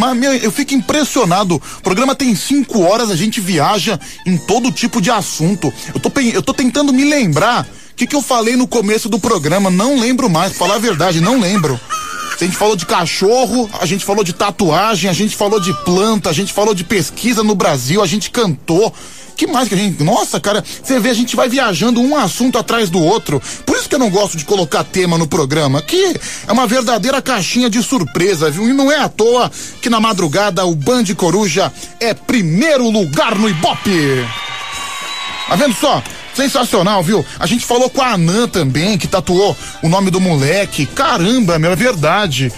[0.42, 1.61] eu fico impressionado.
[1.77, 5.72] O programa tem 5 horas, a gente viaja em todo tipo de assunto.
[5.93, 9.19] Eu tô, eu tô tentando me lembrar o que, que eu falei no começo do
[9.19, 9.69] programa.
[9.69, 11.80] Não lembro mais, falar a verdade, não lembro.
[12.33, 16.31] A gente falou de cachorro, a gente falou de tatuagem, a gente falou de planta,
[16.31, 18.91] a gente falou de pesquisa no Brasil, a gente cantou.
[19.38, 20.03] Que mais que a gente.
[20.03, 23.41] Nossa, cara, você vê, a gente vai viajando um assunto atrás do outro.
[23.65, 26.15] Por isso que eu não gosto de colocar tema no programa, que
[26.47, 28.67] é uma verdadeira caixinha de surpresa, viu?
[28.67, 33.47] E não é à toa que na madrugada o Band Coruja é primeiro lugar no
[33.47, 34.27] Ibope.
[35.47, 36.01] Tá vendo só?
[36.33, 37.25] Sensacional, viu?
[37.39, 40.85] A gente falou com a Anã também, que tatuou o nome do moleque.
[40.85, 42.51] Caramba, meu, é verdade.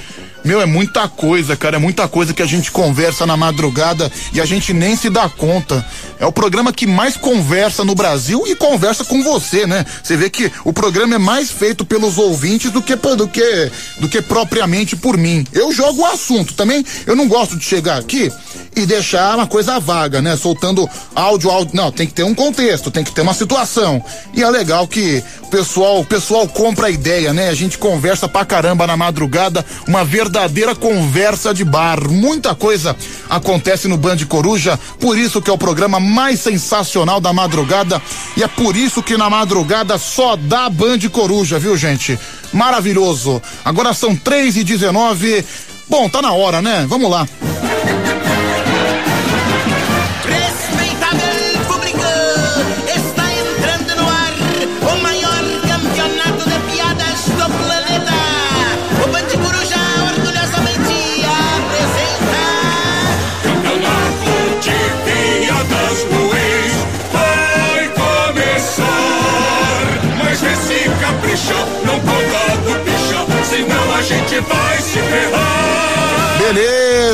[0.46, 4.40] Meu, é muita coisa, cara, é muita coisa que a gente conversa na madrugada e
[4.40, 5.84] a gente nem se dá conta.
[6.20, 9.84] É o programa que mais conversa no Brasil e conversa com você, né?
[10.04, 14.08] Você vê que o programa é mais feito pelos ouvintes do que do que do
[14.08, 15.44] que propriamente por mim.
[15.52, 16.86] Eu jogo o assunto também.
[17.08, 18.32] Eu não gosto de chegar aqui
[18.76, 20.38] e deixar uma coisa vaga, né?
[20.38, 21.76] Soltando áudio, áudio.
[21.76, 24.04] Não, tem que ter um contexto, tem que ter uma situação.
[24.32, 27.50] E é legal que o pessoal, o pessoal compra a ideia, né?
[27.50, 30.35] A gente conversa pra caramba na madrugada, uma verdadeira
[30.80, 32.10] conversa de bar.
[32.10, 32.96] Muita coisa
[33.30, 38.02] acontece no Band Coruja, por isso que é o programa mais sensacional da madrugada
[38.36, 42.20] e é por isso que na madrugada só dá Band Coruja, viu, gente?
[42.52, 43.42] Maravilhoso.
[43.64, 45.44] Agora são três e dezenove.
[45.88, 46.86] Bom, tá na hora, né?
[46.88, 47.28] Vamos lá.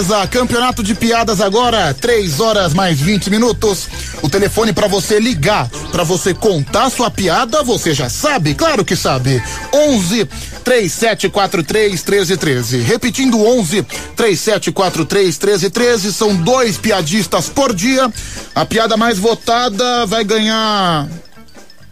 [0.02, 3.88] Beleza, campeonato de piadas agora, 3 horas mais 20 minutos.
[4.24, 8.96] O telefone pra você ligar, pra você contar sua piada, você já sabe, claro que
[8.96, 9.40] sabe.
[9.72, 10.26] 11
[10.64, 12.80] 3743 1313.
[12.80, 13.84] Repetindo 11
[14.16, 18.12] 3743 1313, são dois piadistas por dia.
[18.56, 21.08] A piada mais votada vai ganhar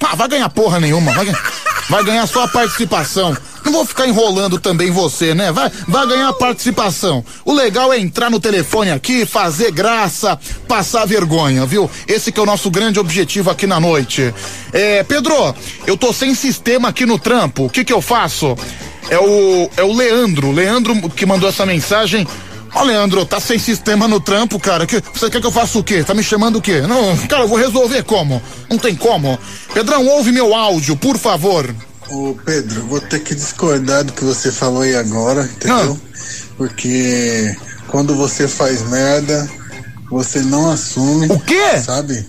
[0.02, 1.14] ah, vai ganhar porra nenhuma.
[1.14, 1.44] Vai, ganhar-
[1.88, 3.38] vai ganhar só a participação.
[3.64, 5.52] Não vou ficar enrolando também você, né?
[5.52, 7.24] Vai, vai ganhar participação.
[7.46, 11.90] O legal é entrar no telefone aqui, fazer graça, passar vergonha, viu?
[12.08, 14.34] Esse que é o nosso grande objetivo aqui na noite.
[14.72, 15.56] É, Pedro,
[15.86, 17.66] eu tô sem sistema aqui no trampo.
[17.66, 18.56] O que que eu faço?
[19.10, 20.52] É o, é o Leandro.
[20.52, 22.28] Leandro que mandou essa mensagem.
[22.74, 24.86] Ó, Leandro, tá sem sistema no trampo, cara.
[24.86, 26.04] Que, você quer que eu faça o quê?
[26.04, 26.82] Tá me chamando o quê?
[26.82, 28.42] Não, cara, eu vou resolver como?
[28.70, 29.40] Não tem como.
[29.74, 31.74] Pedrão, ouve meu áudio, por favor.
[32.12, 36.00] Ô Pedro, vou ter que discordar do que você falou aí agora, entendeu?
[36.58, 37.56] Porque
[37.88, 39.48] quando você faz merda,
[40.10, 41.28] você não assume.
[41.28, 41.78] O quê?
[41.84, 42.26] Sabe?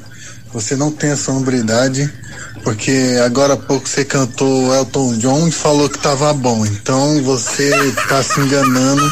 [0.53, 2.13] Você não tem essa hombridade.
[2.63, 6.67] Porque agora há pouco você cantou Elton John e falou que tava bom.
[6.67, 7.71] Então você
[8.09, 9.03] tá se enganando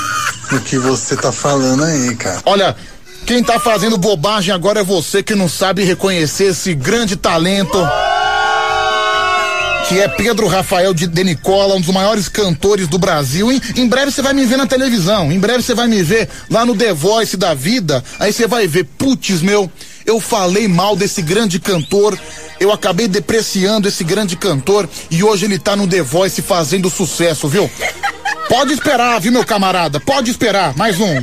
[0.52, 2.42] no que você tá falando aí, cara.
[2.44, 2.76] Olha,
[3.24, 7.78] quem tá fazendo bobagem agora é você que não sabe reconhecer esse grande talento.
[9.88, 13.50] Que é Pedro Rafael de, de Nicola, um dos maiores cantores do Brasil.
[13.50, 15.32] Em, em breve você vai me ver na televisão.
[15.32, 18.04] Em breve você vai me ver lá no The Voice da vida.
[18.20, 19.70] Aí você vai ver, putz, meu,
[20.04, 22.18] eu falei mal desse grande cantor.
[22.60, 27.48] Eu acabei depreciando esse grande cantor e hoje ele tá no The Voice fazendo sucesso,
[27.48, 27.70] viu?
[28.48, 29.98] Pode esperar, viu, meu camarada?
[30.00, 30.76] Pode esperar.
[30.76, 31.18] Mais um.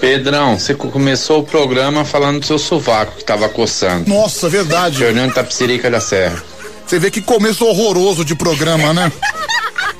[0.00, 4.08] Pedrão, você co- começou o programa falando do seu sovaco que tava coçando.
[4.08, 4.98] Nossa, verdade.
[4.98, 6.53] Fernando Tapsirica da Serra.
[6.86, 9.10] Você vê que começo horroroso de programa, né?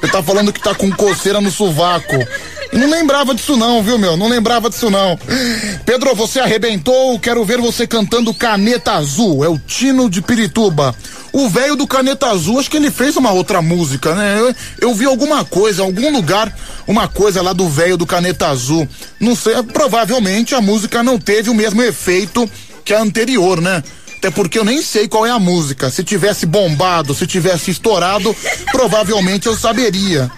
[0.01, 2.17] Você tá falando que tá com coceira no sovaco.
[2.73, 4.17] Não lembrava disso não, viu, meu?
[4.17, 5.19] Não lembrava disso não.
[5.87, 10.95] Pedro, você arrebentou, quero ver você cantando Caneta Azul, é o Tino de Pirituba.
[11.33, 14.39] O velho do Caneta Azul, acho que ele fez uma outra música, né?
[14.39, 16.53] Eu, eu vi alguma coisa, em algum lugar,
[16.87, 18.89] uma coisa lá do velho do Caneta Azul.
[19.19, 22.49] Não sei, provavelmente a música não teve o mesmo efeito
[22.85, 23.83] que a anterior, né?
[24.25, 25.91] Até porque eu nem sei qual é a música.
[25.91, 28.35] Se tivesse bombado, se tivesse estourado,
[28.73, 30.31] provavelmente eu saberia.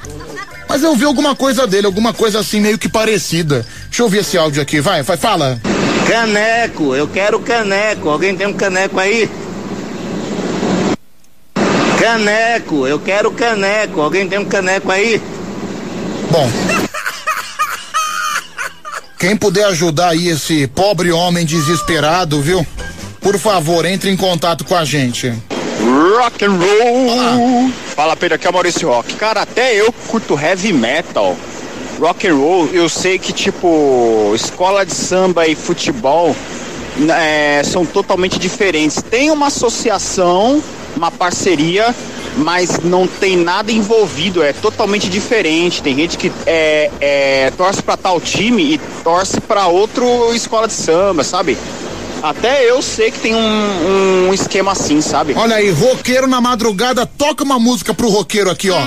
[0.68, 3.64] Mas eu vi alguma coisa dele, alguma coisa assim meio que parecida.
[3.84, 5.60] Deixa eu ouvir esse áudio aqui, vai, vai, fala.
[6.04, 8.08] Caneco, eu quero caneco.
[8.08, 9.30] Alguém tem um caneco aí?
[12.00, 14.00] Caneco, eu quero caneco.
[14.00, 15.22] Alguém tem um caneco aí?
[16.28, 16.50] Bom.
[19.16, 22.66] Quem puder ajudar aí esse pobre homem desesperado, viu?
[23.26, 25.34] Por favor, entre em contato com a gente.
[26.16, 27.72] Rock and roll.
[27.96, 29.14] Fala Pedro, aqui é o Maurício Rock.
[29.14, 31.36] Cara, até eu curto heavy metal.
[31.98, 36.36] Rock and roll, eu sei que tipo escola de samba e futebol
[37.18, 39.02] é, são totalmente diferentes.
[39.02, 40.62] Tem uma associação,
[40.96, 41.92] uma parceria,
[42.36, 44.40] mas não tem nada envolvido.
[44.40, 45.82] É totalmente diferente.
[45.82, 50.74] Tem gente que é, é, torce para tal time e torce para outro escola de
[50.74, 51.58] samba, sabe?
[52.28, 55.32] Até eu sei que tem um, um esquema assim, sabe?
[55.36, 58.80] Olha aí, roqueiro na madrugada, toca uma música pro roqueiro aqui, ó.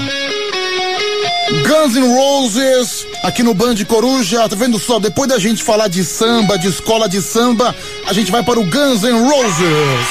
[1.66, 5.00] Guns N' Roses, aqui no Band Coruja, tá vendo só?
[5.00, 7.74] Depois da gente falar de samba, de escola de samba,
[8.06, 10.08] a gente vai para o Guns N' Roses.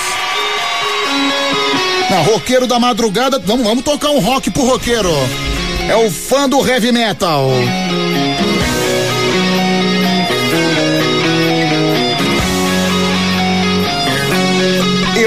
[2.08, 5.12] Na roqueiro da madrugada, vamos, vamos tocar um rock pro roqueiro.
[5.86, 7.50] É o fã do heavy metal.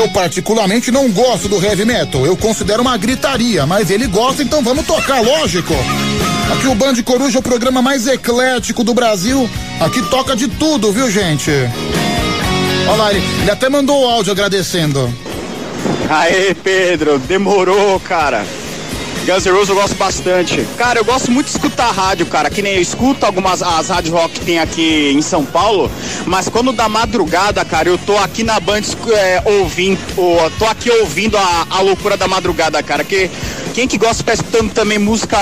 [0.02, 2.26] Eu particularmente não gosto do heavy metal.
[2.26, 5.76] Eu considero uma gritaria, mas ele gosta, então vamos tocar, lógico.
[6.52, 9.48] Aqui o Band Coruja é o programa mais eclético do Brasil.
[9.80, 11.52] Aqui toca de tudo, viu, gente?
[12.88, 15.14] Olha lá, ele, ele até mandou o áudio agradecendo.
[16.10, 18.44] Aê, Pedro, demorou, cara.
[19.25, 20.67] Guns N' Roses eu gosto bastante.
[20.77, 22.50] Cara, eu gosto muito de escutar rádio, cara.
[22.50, 25.91] Que nem eu escuto algumas as rádio rock que tem aqui em São Paulo,
[26.25, 28.82] mas quando da madrugada, cara, eu tô aqui na Band
[29.14, 33.03] é, ouvindo, ó, tô aqui ouvindo a, a loucura da madrugada, cara.
[33.03, 33.30] Que
[33.74, 35.38] quem que gosta ficar escutando também música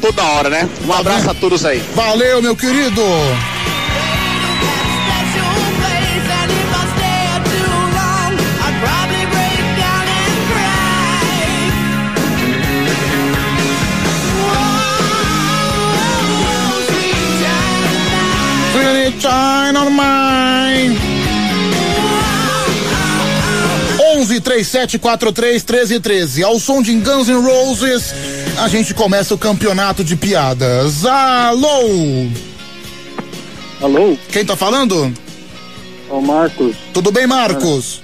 [0.00, 0.68] toda hora, né?
[0.86, 1.82] Um abraço a todos aí.
[1.94, 3.02] Valeu, meu querido.
[19.12, 20.98] Shine on mine.
[24.16, 26.42] 11 37 43 13 13.
[26.42, 28.12] Ao som de Guns N' Roses,
[28.58, 31.04] a gente começa o campeonato de piadas.
[31.04, 32.26] Alô?
[33.80, 34.16] Alô?
[34.32, 35.12] Quem tá falando?
[36.10, 36.74] Ô Marcos.
[36.92, 38.02] Tudo bem, Marcos?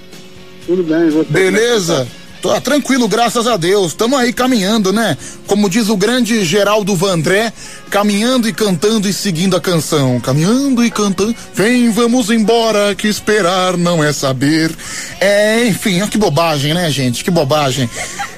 [0.65, 1.29] Tudo bem, você?
[1.29, 2.07] Beleza?
[2.43, 3.93] Tô tranquilo, graças a Deus.
[3.93, 5.17] Tamo aí caminhando, né?
[5.47, 7.53] Como diz o grande Geraldo Vandré,
[7.89, 10.19] caminhando e cantando e seguindo a canção.
[10.19, 11.33] Caminhando e cantando.
[11.53, 14.75] Vem, vamos embora, que esperar não é saber.
[15.21, 17.23] É, enfim, ó, que bobagem, né, gente?
[17.23, 17.89] Que bobagem.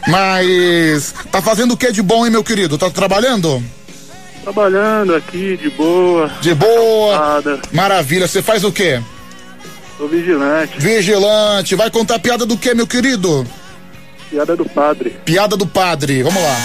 [0.08, 2.78] Mas tá fazendo o que de bom, hein, meu querido?
[2.78, 3.64] Tá trabalhando?
[4.44, 6.32] Trabalhando aqui, de boa.
[6.42, 7.42] De boa.
[7.72, 8.28] Maravilha.
[8.28, 9.02] Você faz o quê?
[9.98, 10.78] Sou vigilante.
[10.78, 11.74] Vigilante.
[11.74, 13.48] Vai contar piada do que, meu querido?
[14.30, 15.10] Piada do padre.
[15.26, 16.24] Piada do padre.
[16.24, 16.56] Vamos lá.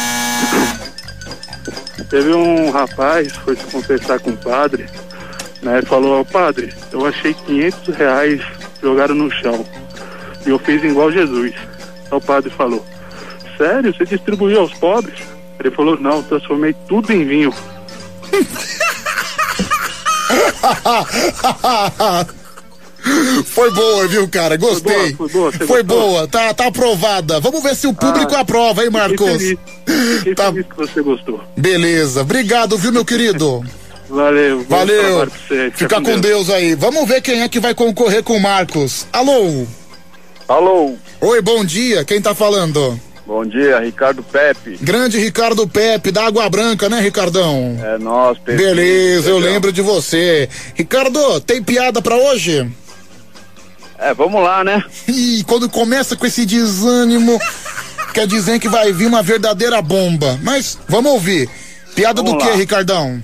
[2.08, 4.86] Teve um rapaz, foi se confessar com o padre,
[5.62, 5.82] né?
[5.82, 8.40] Falou, "Ó, padre, eu achei 500 reais
[8.82, 9.64] jogaram no chão.
[10.46, 11.54] E eu fiz igual Jesus.
[12.10, 12.84] Aí o padre falou,
[13.56, 13.94] sério?
[13.94, 15.20] Você distribuiu aos pobres?
[15.58, 17.54] Ele falou, não, transformei tudo em vinho.
[23.46, 24.56] Foi boa, viu, cara?
[24.56, 25.14] Gostei.
[25.14, 27.40] Foi boa, foi boa, Foi boa, tá, tá aprovada.
[27.40, 29.18] Vamos ver se o público Ah, aprova, hein, Marcos?
[29.42, 30.52] Fiquei feliz, Fiquei Tá.
[30.52, 31.40] feliz que você gostou.
[31.56, 32.20] Beleza.
[32.22, 33.64] Obrigado, viu, meu querido?
[34.08, 34.64] Valeu.
[34.68, 35.26] Valeu.
[35.26, 35.70] você.
[35.74, 36.74] Fica com Deus aí.
[36.74, 39.06] Vamos ver quem é que vai concorrer com o Marcos.
[39.12, 39.64] Alô?
[40.48, 40.94] Alô?
[41.20, 42.04] Oi, bom dia.
[42.04, 42.98] Quem tá falando?
[43.24, 44.76] Bom dia, Ricardo Pepe.
[44.82, 47.78] Grande Ricardo Pepe, da Água Branca, né, Ricardão?
[47.80, 48.58] É nós, Pepe.
[48.60, 50.48] Beleza, eu lembro de você.
[50.74, 52.68] Ricardo, tem piada pra hoje?
[54.00, 54.82] É, vamos lá, né?
[55.06, 57.38] Ih, quando começa com esse desânimo,
[58.14, 60.38] quer dizer que vai vir uma verdadeira bomba.
[60.42, 61.50] Mas vamos ouvir.
[61.94, 62.56] Piada Vamos do que.
[62.56, 63.22] Ricardão?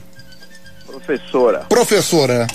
[0.87, 1.61] Professora.
[1.61, 2.47] Professora.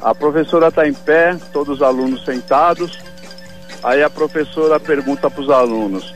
[0.00, 2.98] A professora está em pé, todos os alunos sentados.
[3.82, 6.14] Aí a professora pergunta para os alunos: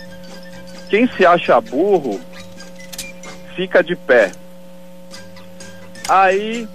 [0.89, 2.19] quem se acha burro
[3.55, 4.33] fica de pé.
[6.09, 6.67] Aí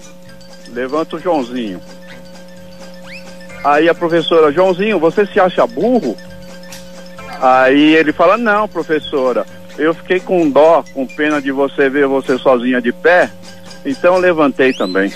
[0.68, 1.82] levanta o Joãozinho.
[3.64, 6.16] Aí a professora, Joãozinho, você se acha burro?
[7.42, 9.46] Aí ele fala, não, professora,
[9.78, 13.30] eu fiquei com dó, com pena de você ver você sozinha de pé,
[13.86, 15.14] então eu levantei também.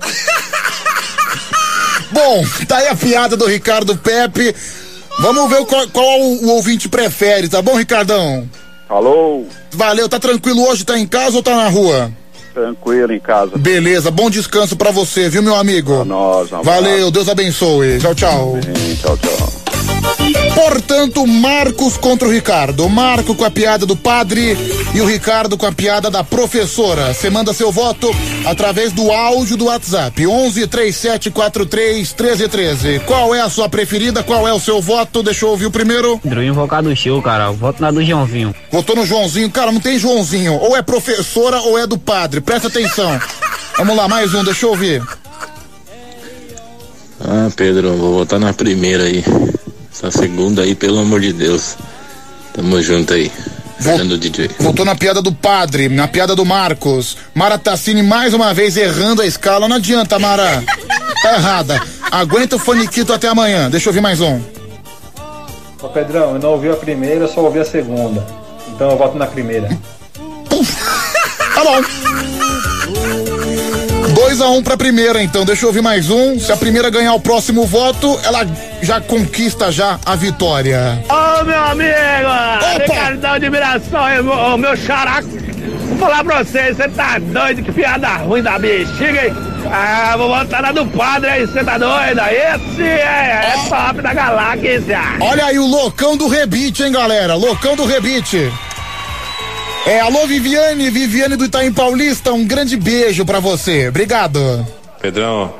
[2.10, 4.54] Bom, tá aí a piada do Ricardo Pepe.
[5.18, 8.48] Vamos ver qual, qual o ouvinte prefere, tá bom, Ricardão?
[8.88, 9.44] Alô?
[9.70, 10.84] Valeu, tá tranquilo hoje?
[10.84, 12.12] Tá em casa ou tá na rua?
[12.54, 13.58] Tranquilo em casa.
[13.58, 16.04] Beleza, bom descanso pra você, viu, meu amigo?
[16.04, 17.98] Nós, um Valeu, Deus abençoe.
[17.98, 18.54] Tchau, tchau.
[19.02, 19.63] Tchau, tchau.
[20.54, 22.88] Portanto, Marcos contra o Ricardo.
[22.88, 24.56] Marco com a piada do padre
[24.94, 27.12] e o Ricardo com a piada da professora.
[27.12, 28.10] Você manda seu voto
[28.46, 30.26] através do áudio do WhatsApp.
[30.26, 33.00] 11 3743 1313.
[33.00, 34.22] Qual é a sua preferida?
[34.22, 35.22] Qual é o seu voto?
[35.22, 36.18] Deixa eu ouvir o primeiro.
[36.18, 37.50] Pedro, invocado do show, cara.
[37.50, 38.54] Voto na do Joãozinho.
[38.70, 39.50] Votou no Joãozinho.
[39.50, 40.54] Cara, não tem Joãozinho.
[40.54, 42.40] Ou é professora ou é do padre.
[42.40, 43.20] Presta atenção.
[43.76, 45.02] Vamos lá, mais um, deixa eu ouvir.
[47.20, 49.24] Ah, Pedro, vou votar na primeira aí.
[49.94, 51.76] Essa segunda aí, pelo amor de Deus.
[52.52, 53.30] Tamo junto aí.
[53.80, 54.50] Fernando DJ.
[54.58, 57.16] Voltou na piada do padre, na piada do Marcos.
[57.32, 59.68] Mara Tassini mais uma vez errando a escala.
[59.68, 60.64] Não adianta, Mara.
[61.22, 61.80] Tá errada.
[62.10, 63.70] Aguenta o faniquito até amanhã.
[63.70, 64.40] Deixa eu ouvir mais um.
[65.80, 68.26] Ô Pedrão, eu não ouvi a primeira, eu só ouvi a segunda.
[68.68, 69.68] Então eu voto na primeira.
[71.54, 73.33] Tá bom.
[74.24, 75.44] 2 a 1 um pra primeira, então.
[75.44, 76.40] Deixa eu ouvir mais um.
[76.40, 78.46] Se a primeira ganhar o próximo voto, ela
[78.80, 81.04] já conquista já a vitória.
[81.10, 81.92] Ô meu amigo,
[82.80, 85.28] Ricardão de Miração, é o meu xaraco.
[85.28, 87.62] Vou falar pra você, você tá doido?
[87.64, 89.34] Que piada ruim da bexiga, hein?
[89.70, 92.20] Ah, vou botar na do padre aí, você tá doido?
[92.20, 95.00] Esse é, é top da galáxia.
[95.20, 97.34] Olha aí o loucão do rebite, hein, galera?
[97.34, 98.50] Loucão do rebite.
[99.86, 103.88] É, alô Viviane, Viviane do Itaim Paulista, um grande beijo pra você.
[103.88, 104.66] Obrigado.
[105.00, 105.54] Pedrão,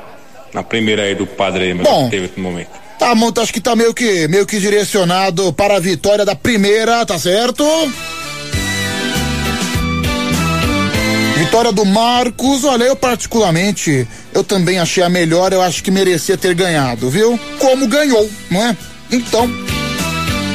[0.51, 2.09] na primeira aí do padre aí, mas Bom.
[2.09, 2.69] teve no momento.
[2.97, 7.05] Tá, monta, acho que tá meio que, meio que direcionado para a vitória da primeira,
[7.05, 7.63] tá certo?
[11.37, 16.35] Vitória do Marcos, olha, eu particularmente, eu também achei a melhor, eu acho que merecia
[16.35, 17.39] ter ganhado, viu?
[17.59, 18.75] Como ganhou, não é?
[19.11, 19.47] Então,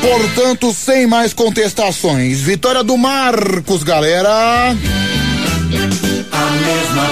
[0.00, 4.30] portanto, sem mais contestações, vitória do Marcos, galera.
[4.30, 5.02] A mesma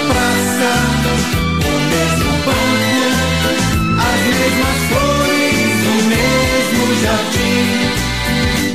[0.09, 0.71] praça,
[1.65, 3.51] o mesmo banco,
[4.01, 7.67] as mesmas flores, o mesmo jardim.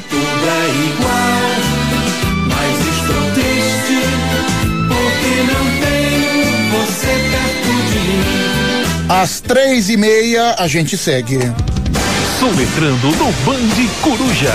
[0.09, 0.51] Tudo é
[0.89, 1.41] igual,
[2.47, 3.99] mas estou triste
[4.87, 8.23] porque não tenho você perto de mim.
[9.09, 11.39] Às três e meia, a gente segue.
[12.43, 14.53] Soletrando no Band Coruja.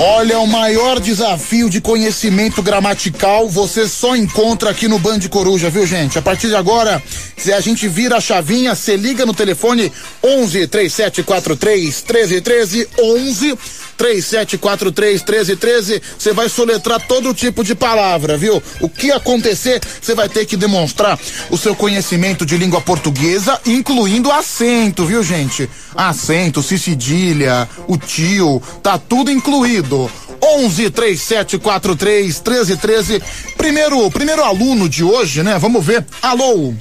[0.00, 5.86] Olha, o maior desafio de conhecimento gramatical você só encontra aqui no Band Coruja, viu,
[5.86, 6.18] gente?
[6.18, 7.00] A partir de agora,
[7.36, 9.92] se a gente vira a chavinha, você liga no telefone
[10.24, 13.58] 11 3743 1313 11
[13.98, 18.62] 3743 1313, você vai soletrar todo tipo de palavra, viu?
[18.80, 21.18] O que acontecer, você vai ter que demonstrar
[21.50, 25.68] o seu conhecimento de língua portuguesa, incluindo acento, viu, gente?
[25.94, 30.10] Acento, cedilha, o tio, tá tudo incluído.
[30.40, 33.22] 11 3743 1313.
[33.56, 35.58] Primeiro, primeiro aluno de hoje, né?
[35.58, 36.06] Vamos ver.
[36.22, 36.72] Alô.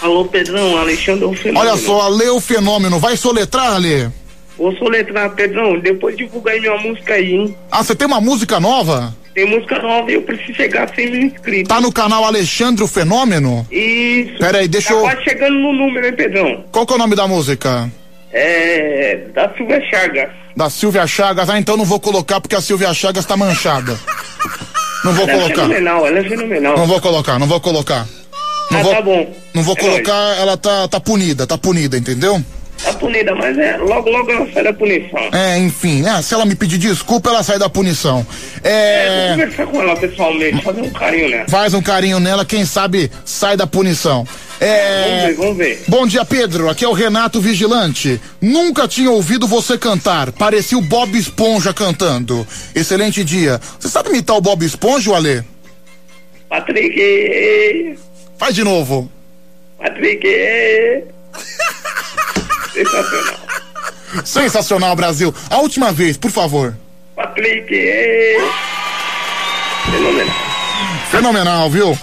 [0.00, 1.60] Alô, Pedrão, Alexandre é o Fenômeno.
[1.60, 2.98] Olha só, Lê o fenômeno.
[2.98, 4.08] Vai soletrar, Lê?
[4.60, 7.56] Vou soletrar, Pedrão, depois divulga aí minha música aí, hein?
[7.72, 9.14] Ah, você tem uma música nova?
[9.34, 11.68] Tem música nova e eu preciso chegar a 100 mil inscritos.
[11.68, 13.66] Tá no canal Alexandre o Fenômeno?
[13.70, 14.36] Isso.
[14.38, 15.00] Pera aí, deixa tá eu.
[15.00, 16.64] quase chegando no número, hein, Pedrão?
[16.70, 17.90] Qual que é o nome da música?
[18.32, 19.20] É.
[19.34, 20.28] Da Silvia Chagas.
[20.54, 21.48] Da Silvia Chagas.
[21.48, 23.98] Ah, então não vou colocar porque a Silvia Chagas tá manchada.
[25.02, 25.62] Não vou ela é colocar.
[25.62, 26.76] fenomenal, ela é fenomenal.
[26.76, 28.06] Não vou colocar, não vou colocar.
[28.70, 29.34] Não Ah, vou, tá bom.
[29.54, 32.44] Não vou É colocar, ela tá, tá punida, tá punida, entendeu?
[32.82, 35.20] Tá punida, mas é, logo, logo ela sai da punição.
[35.32, 36.22] É, enfim, né?
[36.22, 38.26] Se ela me pedir desculpa, ela sai da punição.
[38.64, 39.28] É.
[39.28, 41.48] Vou conversar com ela pessoalmente, fazer um carinho nela.
[41.48, 44.26] Faz um carinho nela, quem sabe sai da punição.
[44.60, 45.04] É...
[45.04, 45.82] Vamos ver, vamos ver.
[45.88, 46.68] Bom dia, Pedro.
[46.68, 48.20] Aqui é o Renato Vigilante.
[48.40, 50.32] Nunca tinha ouvido você cantar.
[50.32, 52.46] Parecia o Bob Esponja cantando.
[52.74, 53.60] Excelente dia.
[53.78, 55.42] Você sabe imitar o Bob Esponja, Alê?
[56.48, 57.98] Patrick.
[58.38, 59.10] Faz de novo.
[59.78, 60.26] Patrick.
[62.72, 63.40] Sensacional.
[64.24, 65.34] Sensacional, Brasil.
[65.48, 66.76] A última vez, por favor.
[67.16, 67.68] Patrick.
[69.90, 70.34] Fenomenal.
[71.10, 71.98] Fenomenal, viu?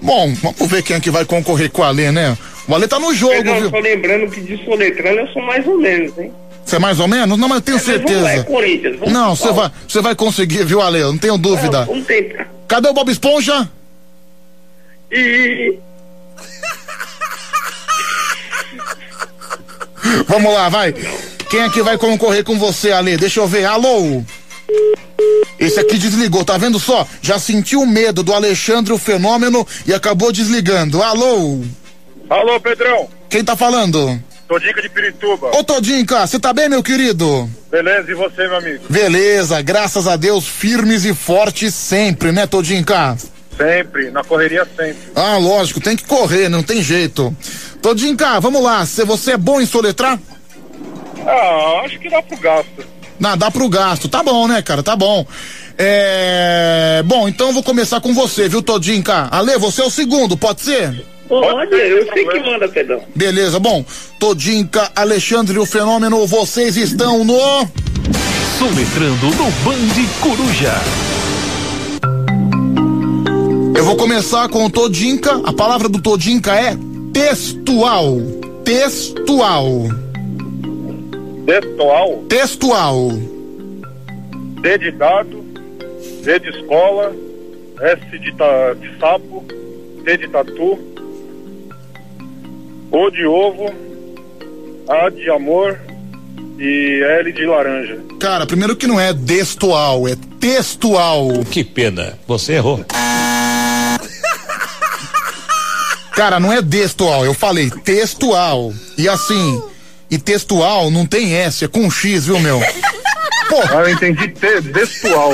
[0.00, 2.36] Bom, vamos ver quem é que vai concorrer com o Alê, né?
[2.66, 3.70] O Alê tá no jogo, Pedrão, viu?
[3.70, 6.32] só lembrando que de soletrando eu sou mais ou menos, hein?
[6.64, 7.38] Você é mais ou menos?
[7.38, 8.44] Não, mas eu tenho Mas vamos lá, é certeza.
[8.44, 8.98] Corinthians.
[8.98, 11.00] Vamos Não, você vai, você vai conseguir, viu, Ale?
[11.00, 11.80] Eu não tenho dúvida.
[11.80, 12.48] Não, vamos tentar.
[12.68, 13.68] Cadê o Bob Esponja?
[15.10, 15.76] E
[20.26, 20.94] Vamos lá, vai.
[21.50, 23.16] Quem é que vai concorrer com você, Ale?
[23.16, 23.64] Deixa eu ver.
[23.64, 24.22] Alô?
[25.58, 27.06] Esse aqui desligou, tá vendo só?
[27.20, 31.02] Já sentiu o medo do Alexandre o Fenômeno e acabou desligando.
[31.02, 31.60] Alô?
[32.28, 33.08] Alô, Pedrão.
[33.28, 34.20] Quem tá falando?
[34.48, 35.50] Todica de Pirituba.
[35.56, 37.48] Ô Todinca, você tá bem, meu querido?
[37.70, 38.84] Beleza, e você, meu amigo?
[38.90, 43.16] Beleza, graças a Deus, firmes e fortes sempre, né, Todinca?
[43.56, 44.98] Sempre, na correria sempre.
[45.14, 47.34] Ah, lógico, tem que correr, não tem jeito.
[47.82, 50.16] Todinca, vamos lá, se você é bom em soletrar?
[51.26, 52.86] Ah, acho que dá pro gasto.
[53.18, 54.08] Não, dá pro gasto.
[54.08, 54.82] Tá bom, né, cara?
[54.82, 55.26] Tá bom.
[55.76, 57.02] É.
[57.04, 59.28] Bom, então eu vou começar com você, viu, Todinca?
[59.30, 61.04] Ale, você é o segundo, pode ser?
[61.28, 63.02] Olha, eu sei que manda, Pedrão.
[63.14, 63.84] Beleza, bom.
[64.18, 67.38] Todinca, Alexandre o Fenômeno, vocês estão no.
[68.58, 70.74] Soletrando no Band Coruja.
[73.74, 75.40] Eu vou começar com o Todinca.
[75.44, 76.76] A palavra do Todinca é
[77.12, 78.18] textual.
[78.64, 79.88] Textual.
[81.46, 83.08] Textual, Textual.
[84.62, 85.44] D de dado,
[86.22, 87.12] D de escola,
[87.80, 89.44] S de, ta, de sapo,
[90.04, 90.78] T de tatu,
[92.92, 93.72] O de ovo,
[94.88, 95.78] A de amor
[96.60, 97.98] e L de laranja.
[98.20, 101.28] Cara, primeiro que não é textual, é textual.
[101.50, 102.84] Que pena, você errou.
[106.14, 108.72] Cara, não é textual, eu falei textual.
[108.98, 109.62] E assim,
[110.10, 112.60] e textual não tem S, é com X, viu, meu?
[113.48, 113.60] Pô.
[113.70, 115.32] Ah, eu entendi te, textual.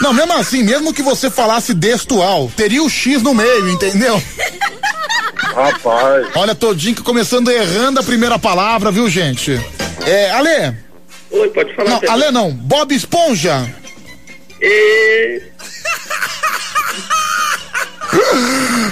[0.00, 4.22] Não, mesmo assim, mesmo que você falasse textual, teria o X no meio, entendeu?
[5.34, 6.28] Rapaz.
[6.36, 9.60] Olha, Todinho começando errando a primeira palavra, viu, gente?
[10.06, 10.76] É, Ale.
[11.30, 12.00] Oi, pode falar.
[12.00, 12.10] Não.
[12.10, 13.68] Ale não, Bob Esponja.
[14.60, 15.42] E...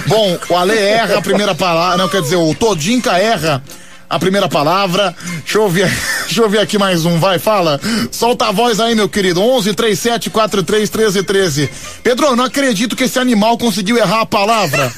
[0.07, 3.63] Bom, o Ale erra a primeira palavra, não, quer dizer, o Todinca erra
[4.09, 5.15] a primeira palavra.
[5.43, 5.91] Deixa eu ver,
[6.25, 7.79] deixa eu ver aqui mais um, vai, fala.
[8.11, 9.41] Solta a voz aí, meu querido.
[9.41, 11.69] 11 37 43 13 13.
[12.03, 14.91] Pedro, não acredito que esse animal conseguiu errar a palavra.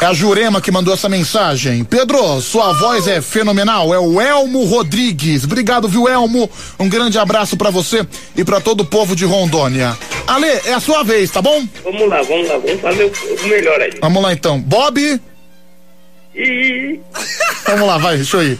[0.00, 1.82] É a Jurema que mandou essa mensagem.
[1.82, 3.92] Pedro, sua voz é fenomenal.
[3.92, 5.42] É o Elmo Rodrigues.
[5.42, 6.48] Obrigado, viu, Elmo?
[6.78, 9.96] Um grande abraço pra você e pra todo o povo de Rondônia.
[10.26, 11.66] Ale, é a sua vez, tá bom?
[11.82, 13.90] Vamos lá, vamos lá, vamos fazer o, o melhor aí.
[14.00, 14.60] Vamos lá então.
[14.60, 15.20] Bob.
[16.34, 17.00] E.
[17.66, 18.58] Vamos lá, vai, deixa eu ir.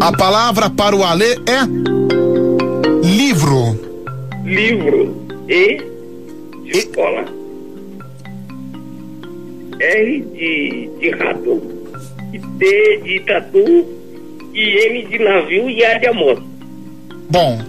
[0.00, 1.64] A palavra para o Ale é
[3.02, 3.78] livro.
[4.44, 5.27] Livro.
[5.48, 5.76] E.
[6.64, 7.24] De escola.
[9.80, 11.62] R de, de rato.
[12.32, 13.86] E T de tatu.
[14.54, 16.42] E M de navio e A de amor.
[17.30, 17.60] Bom,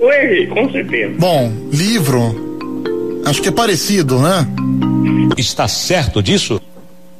[0.00, 1.14] Eu errei, com certeza.
[1.18, 2.20] bom, livro.
[3.24, 4.46] Acho que é parecido, né?
[5.38, 6.60] Está certo disso?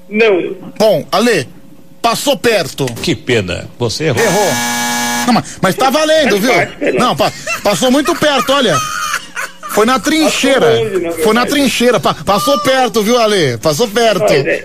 [0.09, 0.55] Não.
[0.79, 1.47] Bom, Ale,
[2.03, 2.85] passou perto.
[2.87, 4.23] Que pena, você errou.
[4.23, 4.51] Errou.
[5.27, 6.53] Não, mas, mas tá valendo, viu?
[6.99, 8.77] Não, pa- passou muito perto, olha.
[9.71, 10.69] Foi na trincheira.
[11.25, 11.99] Foi na trincheira.
[12.01, 13.57] pa- passou perto, viu, Ale?
[13.59, 14.33] Passou perto.
[14.33, 14.65] É-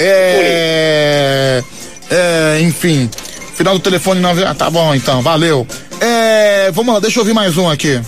[0.00, 1.62] É.
[2.10, 3.08] é, enfim.
[3.54, 4.44] Final do telefone 9.
[4.44, 5.66] Ah, tá bom então, valeu.
[6.00, 6.70] É.
[6.72, 8.00] Vamos lá, deixa eu ouvir mais um aqui.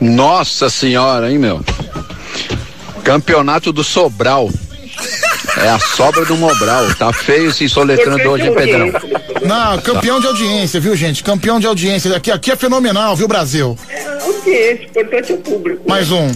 [0.00, 1.60] Nossa senhora, hein, meu?
[3.02, 4.50] Campeonato do Sobral.
[5.58, 6.84] É a sobra do Mobral.
[6.98, 8.92] Tá feio esse soletrando hoje, hein, Pedrão?
[9.42, 11.22] Não, campeão de audiência, viu, gente?
[11.22, 12.14] Campeão de audiência.
[12.16, 13.78] Aqui, aqui é fenomenal, viu, Brasil?
[14.22, 15.88] Audiência, importante é o público.
[15.88, 16.30] Mais um.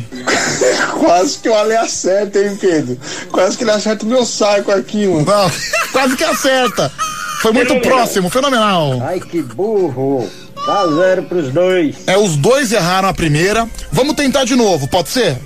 [0.99, 2.99] Quase que o Ale acerta, hein, Pedro?
[3.31, 5.25] Quase que ele acerta o meu saco aqui, mano.
[5.25, 5.51] Não,
[5.93, 6.93] quase que acerta.
[7.41, 9.01] Foi muito próximo, fenomenal.
[9.03, 10.29] Ai, que burro.
[10.67, 11.97] Dá zero pros dois.
[12.07, 13.67] É, os dois erraram a primeira.
[13.91, 15.39] Vamos tentar de novo, pode ser?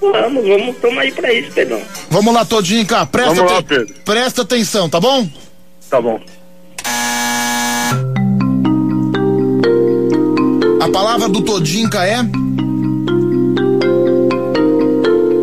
[0.00, 1.80] Vamos, vamos, tamo aí pra isso, Pedrão.
[2.08, 3.04] Vamos lá, Todinho, cá.
[3.04, 3.94] Presta, Vamos lá, Pedro.
[4.04, 5.28] presta atenção, tá bom?
[5.90, 6.20] Tá bom.
[10.80, 12.22] A palavra do Todinca é.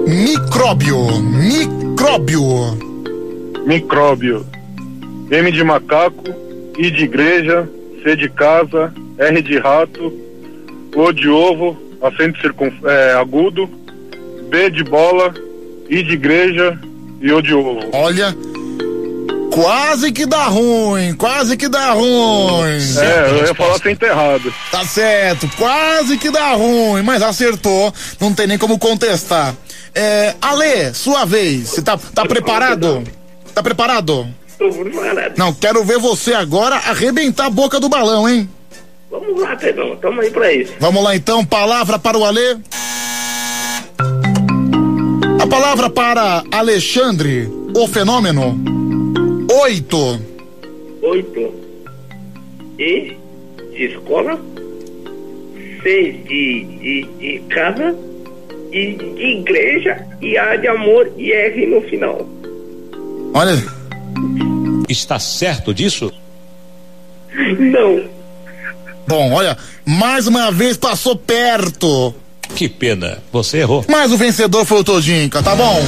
[0.08, 0.98] Micróbio.
[1.22, 2.44] Micróbio.
[3.66, 4.46] Micróbio.
[5.32, 6.24] M de macaco,
[6.78, 7.70] I de igreja,
[8.04, 10.12] C de casa, R de rato,
[10.96, 13.70] O de ovo, acento circun, é, agudo,
[14.50, 15.34] B de bola,
[15.90, 16.80] I de igreja
[17.22, 17.80] e O de ovo.
[17.94, 18.36] Olha,
[19.62, 22.80] Quase que dá ruim, quase que dá ruim.
[22.98, 24.54] É, eu ia falar sem enterrado.
[24.72, 29.54] Tá certo, quase que dá ruim, mas acertou, não tem nem como contestar.
[29.94, 33.04] É, Ale, sua vez, você tá, tá preparado?
[33.54, 34.30] Tá preparado?
[34.58, 35.34] Tô preparado.
[35.36, 38.50] Não, quero ver você agora arrebentar a boca do balão, hein?
[39.12, 40.72] Vamos lá, Pedrão, tamo aí pra isso.
[40.80, 42.62] Vamos lá então, palavra para o Ale.
[45.42, 48.80] A palavra para Alexandre, o fenômeno.
[49.62, 50.22] Oito.
[51.02, 51.54] Oito.
[52.80, 53.18] E
[53.74, 54.40] de escola.
[55.84, 57.94] Seis de, de, de casa.
[58.72, 60.08] E de igreja.
[60.22, 62.26] E A de amor e R no final.
[63.34, 63.62] Olha.
[64.88, 66.12] Está certo disso?
[67.60, 68.10] Não.
[69.06, 72.14] Bom, olha, mais uma vez passou perto.
[72.56, 73.84] Que pena, você errou.
[73.90, 75.82] Mas o vencedor foi o Todinca, tá bom?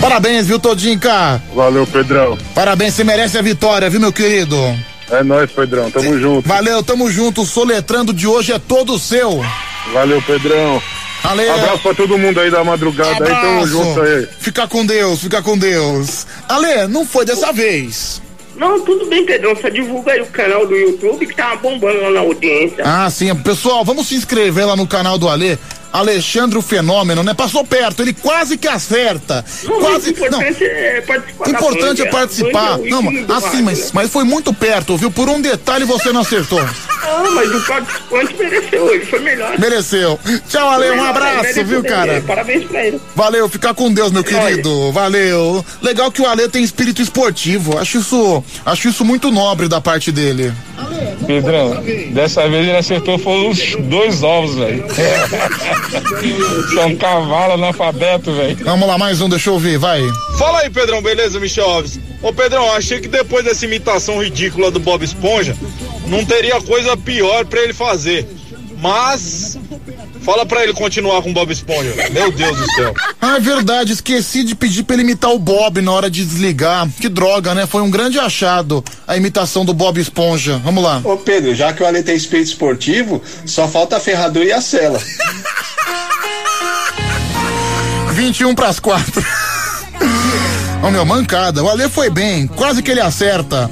[0.00, 1.40] Parabéns, viu, Todinca?
[1.54, 2.38] Valeu, Pedrão.
[2.54, 4.56] Parabéns, você merece a vitória, viu, meu querido?
[5.10, 5.90] É nóis, Pedrão.
[5.90, 6.48] Tamo junto.
[6.48, 7.42] Valeu, tamo junto.
[7.42, 9.44] O soletrando de hoje é todo seu.
[9.92, 10.80] Valeu, Pedrão.
[11.22, 11.52] Valeu.
[11.52, 13.30] Abraço pra todo mundo aí da madrugada aí.
[13.30, 14.26] Tamo junto aí.
[14.38, 16.26] Fica com Deus, fica com Deus.
[16.48, 18.22] Ale, não foi dessa vez.
[18.56, 19.54] Não, tudo bem, Pedrão.
[19.56, 22.84] Só divulga aí o canal do YouTube que tá bombando lá na audiência.
[22.84, 23.34] Ah, sim.
[23.34, 25.58] Pessoal, vamos se inscrever lá no canal do Ale.
[25.92, 27.34] Alexandre o Fenômeno, né?
[27.34, 29.44] Passou perto, ele quase que acerta.
[29.64, 30.10] Não, quase.
[30.10, 31.46] o importante é participar.
[31.46, 32.80] O importante é participar.
[32.80, 35.10] é Não, assim, mas, mas foi muito perto, viu?
[35.10, 36.60] Por um detalhe você não acertou.
[36.60, 39.58] Ah, mas o participante mereceu, ele foi melhor.
[39.58, 40.20] Mereceu.
[40.48, 42.22] Tchau, Ale, um abraço, viu, cara?
[42.26, 43.00] Parabéns pra ele.
[43.16, 44.92] Valeu, fica com Deus, meu querido.
[44.92, 45.64] Valeu.
[45.82, 47.78] Legal que o Ale tem espírito esportivo.
[47.78, 50.52] Acho isso, acho isso muito nobre da parte dele.
[51.26, 54.84] Pedrão, dessa vez ele acertou foram os dois ovos, velho.
[56.74, 58.56] São cavalo analfabeto, velho.
[58.64, 60.02] Vamos lá, mais um, deixa eu ver, vai.
[60.38, 61.98] Fala aí, Pedrão, beleza, Michel Alves?
[62.22, 65.56] Ô, Pedrão, achei que depois dessa imitação ridícula do Bob Esponja,
[66.06, 68.26] não teria coisa pior pra ele fazer.
[68.78, 69.58] Mas,
[70.22, 71.94] fala pra ele continuar com o Bob Esponja.
[72.10, 72.94] Meu Deus do céu.
[73.20, 76.88] Ah, é verdade, esqueci de pedir pra ele imitar o Bob na hora de desligar.
[76.98, 77.66] Que droga, né?
[77.66, 80.58] Foi um grande achado a imitação do Bob Esponja.
[80.64, 81.02] Vamos lá.
[81.04, 84.62] Ô Pedro, já que o Ale tem espírito esportivo, só falta a ferradura e a
[84.62, 85.00] cela.
[88.20, 89.24] 21 pras 4.
[90.86, 91.64] Ô meu, mancada.
[91.64, 93.70] O Ale foi bem, quase que ele acerta.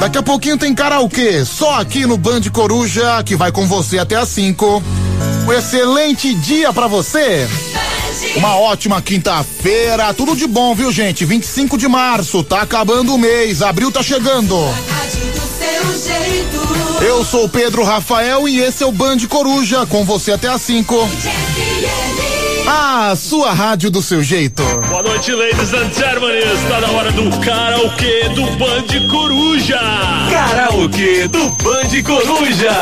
[0.00, 4.16] Daqui a pouquinho tem karaokê, só aqui no Band Coruja, que vai com você até
[4.16, 4.82] às 5.
[5.46, 7.46] Um excelente dia pra você.
[8.36, 11.26] Uma ótima quinta-feira, tudo de bom, viu, gente?
[11.26, 14.56] 25 de março, tá acabando o mês, abril tá chegando.
[17.02, 21.06] Eu sou Pedro Rafael e esse é o Band Coruja, com você até às 5.
[22.70, 24.62] A sua rádio do seu jeito.
[24.90, 26.36] Boa noite, ladies and gentlemen.
[26.36, 29.80] Está na hora do karaokê do Band Coruja.
[30.30, 32.76] Karaokê do Band Coruja.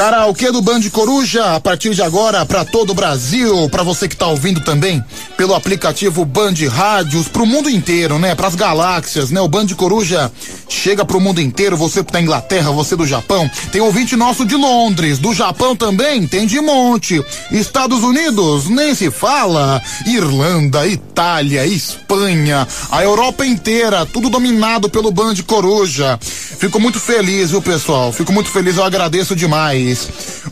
[0.00, 4.16] Karaokê do Band Coruja, a partir de agora para todo o Brasil, para você que
[4.16, 5.04] tá ouvindo também
[5.36, 8.34] pelo aplicativo Band Rádios, pro mundo inteiro, né?
[8.34, 9.42] Pras galáxias, né?
[9.42, 10.32] O Band Coruja
[10.70, 14.56] chega pro mundo inteiro, você que tá Inglaterra, você do Japão, tem ouvinte nosso de
[14.56, 17.22] Londres, do Japão também, tem de monte.
[17.50, 19.82] Estados Unidos, nem se fala.
[20.06, 26.18] Irlanda, Itália, Espanha, a Europa inteira, tudo dominado pelo Band Coruja.
[26.22, 28.12] Fico muito feliz, viu, pessoal?
[28.12, 29.89] Fico muito feliz, eu agradeço demais.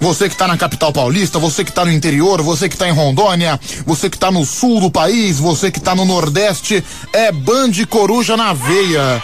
[0.01, 2.93] Você que tá na capital paulista, você que tá no interior, você que tá em
[2.93, 7.73] Rondônia, você que tá no sul do país, você que tá no nordeste, é Band
[7.89, 9.23] Coruja na veia.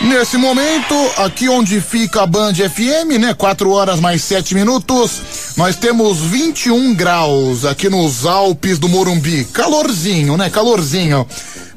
[0.00, 3.32] Nesse momento, aqui onde fica a Band FM, né?
[3.32, 5.22] 4 horas mais 7 minutos,
[5.56, 9.44] nós temos 21 graus aqui nos Alpes do Morumbi.
[9.44, 10.50] Calorzinho, né?
[10.50, 11.26] Calorzinho.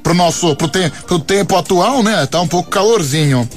[0.03, 2.25] Pro nosso, pro, te, pro tempo atual, né?
[2.25, 3.47] Tá um pouco calorzinho.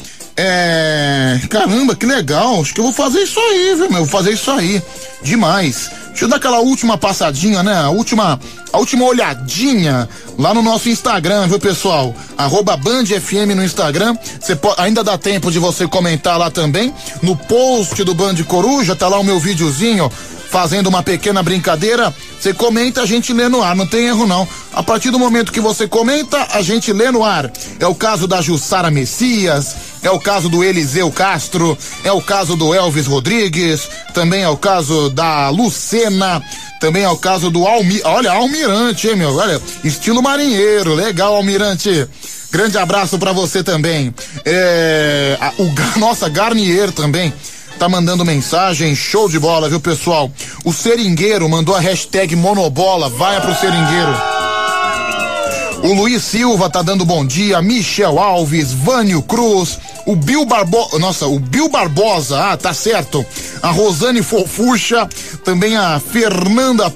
[0.43, 1.39] É.
[1.51, 2.63] Caramba, que legal.
[2.63, 4.05] Acho que eu vou fazer isso aí, viu, meu?
[4.05, 4.83] Vou fazer isso aí.
[5.23, 5.91] Demais.
[6.09, 7.75] Deixa eu dar aquela última passadinha, né?
[7.75, 8.41] A última,
[8.73, 12.15] a última olhadinha lá no nosso Instagram, viu, pessoal?
[12.39, 14.17] Arroba Band FM no Instagram.
[14.41, 16.93] Você ainda dá tempo de você comentar lá também.
[17.23, 20.11] No post do Band Coruja, tá lá o meu videozinho
[20.51, 22.13] fazendo uma pequena brincadeira.
[22.39, 24.47] Você comenta, a gente lê no ar, não tem erro não.
[24.73, 27.51] A partir do momento que você comenta, a gente lê no ar.
[27.79, 32.57] É o caso da Jussara Messias, é o caso do Eliseu Castro, é o caso
[32.57, 36.43] do Elvis Rodrigues, também é o caso da Lucena,
[36.81, 42.09] também é o caso do Almi, olha, Almirante, hein, meu, olha, estilo marinheiro, legal, Almirante.
[42.51, 44.13] Grande abraço pra você também.
[44.45, 47.33] É, a, o, nossa, Garnier também.
[47.79, 50.31] tá mandando mensagem, show de bola, viu, pessoal?
[50.65, 54.50] O Seringueiro mandou a hashtag Monobola, vai pro Seringueiro.
[55.83, 61.27] O Luiz Silva tá dando bom dia, Michel Alves, Vânio Cruz, o Bill Barbosa, nossa,
[61.27, 63.25] o Bill Barbosa, ah, tá certo.
[63.63, 65.09] A Rosane Fofucha,
[65.43, 66.91] também a Fernanda.stg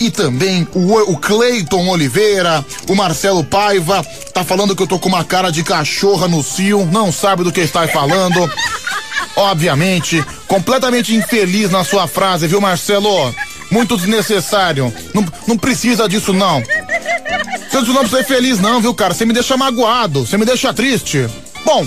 [0.00, 5.08] e também o, o Cleiton Oliveira, o Marcelo Paiva, tá falando que eu tô com
[5.08, 8.48] uma cara de cachorra no cio, não sabe do que está falando.
[9.34, 13.34] Obviamente, completamente infeliz na sua frase, viu, Marcelo?
[13.76, 14.90] Muito desnecessário.
[15.12, 16.62] Não, não precisa disso, não.
[16.62, 19.12] Você não precisa ser feliz, não, viu, cara?
[19.12, 21.28] Você me deixa magoado, você me deixa triste.
[21.62, 21.86] Bom,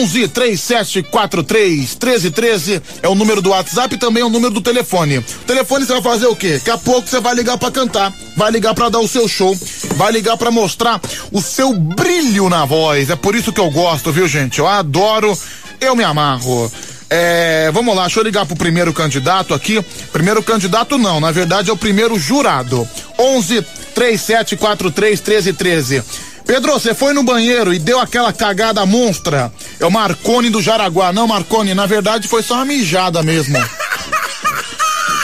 [0.00, 4.52] 11 37 43 13 13 é o número do WhatsApp e também é o número
[4.52, 5.18] do telefone.
[5.18, 6.54] O telefone você vai fazer o quê?
[6.54, 9.56] Daqui a pouco você vai ligar pra cantar, vai ligar pra dar o seu show,
[9.94, 11.00] vai ligar pra mostrar
[11.30, 13.10] o seu brilho na voz.
[13.10, 14.58] É por isso que eu gosto, viu, gente?
[14.58, 15.38] Eu adoro,
[15.80, 16.68] eu me amarro.
[17.10, 19.82] É, vamos lá, deixa eu ligar pro primeiro candidato aqui.
[20.12, 22.88] Primeiro candidato não, na verdade é o primeiro jurado.
[23.18, 23.62] 11
[23.94, 26.02] 3743 1313.
[26.46, 29.52] Pedro, você foi no banheiro e deu aquela cagada monstra.
[29.78, 31.12] É o Marcone do Jaraguá.
[31.12, 33.58] Não, Marcone, na verdade foi só uma mijada mesmo.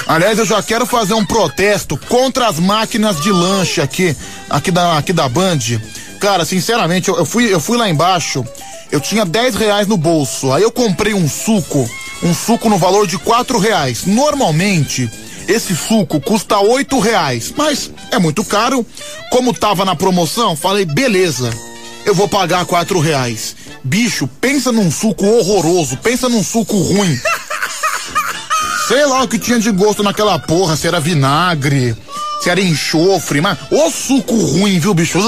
[0.06, 4.14] Aliás, eu já quero fazer um protesto contra as máquinas de lanche aqui,
[4.50, 5.58] aqui da, aqui da Band.
[6.24, 8.42] Cara, sinceramente, eu, eu fui, eu fui lá embaixo,
[8.90, 10.50] eu tinha 10 reais no bolso.
[10.54, 11.86] Aí eu comprei um suco,
[12.22, 14.06] um suco no valor de quatro reais.
[14.06, 15.10] Normalmente,
[15.46, 18.86] esse suco custa oito reais, mas é muito caro.
[19.30, 21.50] Como tava na promoção, falei, beleza,
[22.06, 23.54] eu vou pagar quatro reais.
[23.84, 27.20] Bicho, pensa num suco horroroso, pensa num suco ruim.
[28.88, 31.94] Sei lá o que tinha de gosto naquela porra, se era vinagre,
[32.40, 35.18] se era enxofre, mas ô suco ruim, viu, bicho?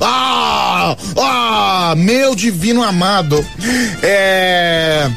[0.00, 3.44] Ah, ah, meu divino amado.
[4.02, 5.10] É.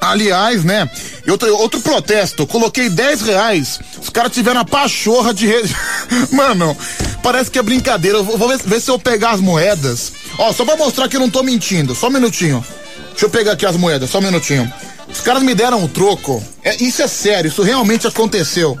[0.00, 0.88] Aliás, né?
[1.26, 5.74] Outro, outro protesto, coloquei 10 reais, os caras tiveram a pachorra de rede.
[6.30, 6.76] Mano,
[7.22, 8.18] parece que é brincadeira.
[8.18, 10.12] Eu vou ver, ver se eu pegar as moedas.
[10.38, 12.64] Ó, só pra mostrar que eu não tô mentindo, só um minutinho.
[13.10, 14.70] Deixa eu pegar aqui as moedas, só um minutinho.
[15.10, 16.42] Os caras me deram o troco.
[16.62, 18.78] É, isso é sério, isso realmente aconteceu.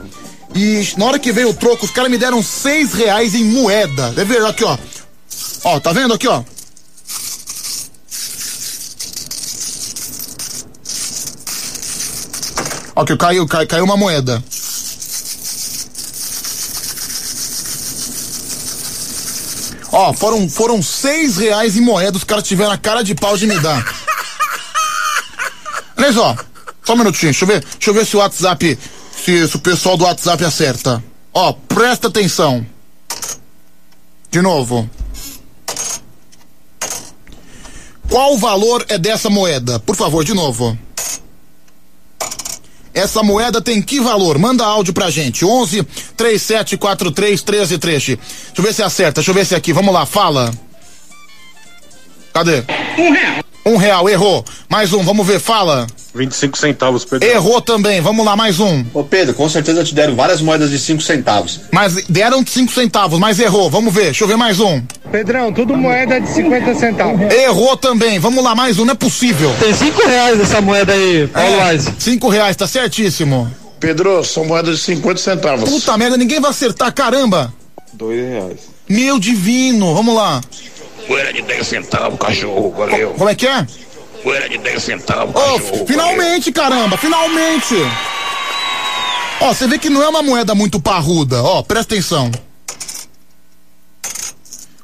[0.54, 4.12] E na hora que veio o troco, os caras me deram seis reais em moeda.
[4.12, 4.78] Deve ver aqui, ó.
[5.64, 6.44] Ó, tá vendo aqui, ó?
[12.96, 14.42] Ó, que caiu, cai, caiu uma moeda.
[19.90, 23.46] Ó, foram, foram seis reais em moeda, os caras tiveram a cara de pau de
[23.46, 23.84] me dar.
[25.96, 26.36] Aliás, ó,
[26.84, 28.78] só um minutinho, deixa eu ver, deixa eu ver se o WhatsApp,
[29.24, 31.02] se, se o pessoal do WhatsApp acerta.
[31.32, 32.64] Ó, presta atenção.
[34.30, 34.88] De novo.
[38.08, 39.80] Qual o valor é dessa moeda?
[39.80, 40.78] Por favor, de novo.
[42.92, 44.38] Essa moeda tem que valor?
[44.38, 45.44] Manda áudio pra gente.
[45.44, 45.82] 11
[46.16, 48.16] 3743 1313.
[48.16, 48.20] Deixa
[48.56, 49.14] eu ver se acerta.
[49.14, 49.72] Deixa eu ver se é aqui.
[49.72, 50.52] Vamos lá, fala.
[52.32, 52.62] Cadê?
[52.98, 53.43] Um real.
[53.66, 54.44] Um real, errou.
[54.68, 55.86] Mais um, vamos ver, fala.
[56.14, 57.26] 25 centavos, Pedro.
[57.26, 58.84] Errou também, vamos lá, mais um.
[58.92, 61.60] Ô Pedro, com certeza te deram várias moedas de 5 centavos.
[61.72, 63.70] Mas deram cinco centavos, mas errou.
[63.70, 64.82] Vamos ver, deixa eu ver mais um.
[65.10, 67.20] Pedrão, tudo moeda de 50 centavos.
[67.32, 69.50] Errou também, vamos lá, mais um, não é possível.
[69.58, 71.90] Tem 5 reais essa moeda aí, Paulo É, Wise.
[71.98, 73.50] cinco reais, tá certíssimo.
[73.80, 75.68] Pedro, são moedas de 50 centavos.
[75.68, 77.52] Puta merda, ninguém vai acertar, caramba.
[77.94, 78.58] Dois reais.
[78.88, 80.40] Meu divino, vamos lá.
[81.08, 83.10] Moeda de 10 centavos, cachorro, valeu.
[83.14, 83.66] Como é que é?
[84.24, 85.86] Moeda de 10 centavos, Ô, cachorro.
[85.86, 87.74] finalmente, caramba, finalmente.
[89.40, 92.30] Ó, você vê que não é uma moeda muito parruda, ó, presta atenção.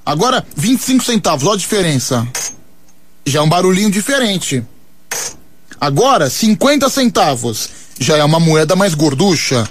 [0.05, 2.27] Agora, 25 centavos, ó a diferença.
[3.25, 4.63] Já é um barulhinho diferente.
[5.81, 9.69] Agora, 50 centavos, já é uma moeda mais gorducha.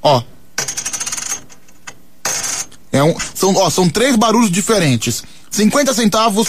[0.00, 0.22] Ó.
[2.92, 5.22] É um, são, ó, são três barulhos diferentes.
[5.50, 6.48] 50 centavos.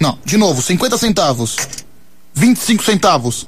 [0.00, 1.56] Não, de novo, 50 centavos.
[2.34, 3.44] 25 centavos.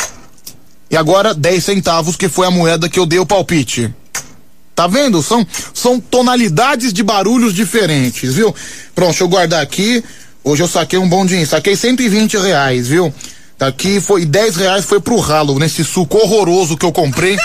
[0.91, 3.94] E agora 10 centavos, que foi a moeda que eu dei o palpite.
[4.75, 5.23] Tá vendo?
[5.23, 8.55] São, são tonalidades de barulhos diferentes, viu?
[8.94, 10.02] Pronto, deixa eu guardar aqui.
[10.42, 11.49] Hoje eu saquei um bom dinheiro.
[11.49, 13.12] Saquei 120 reais, viu?
[13.59, 17.36] Daqui foi 10 reais foi pro ralo, nesse suco horroroso que eu comprei.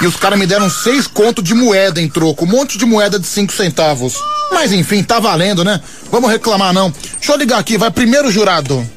[0.00, 2.44] E os caras me deram seis conto de moeda em troco.
[2.44, 4.14] Um monte de moeda de 5 centavos.
[4.52, 5.80] Mas enfim, tá valendo, né?
[6.10, 6.90] Vamos reclamar não.
[6.90, 8.88] Deixa eu ligar aqui, vai primeiro jurado.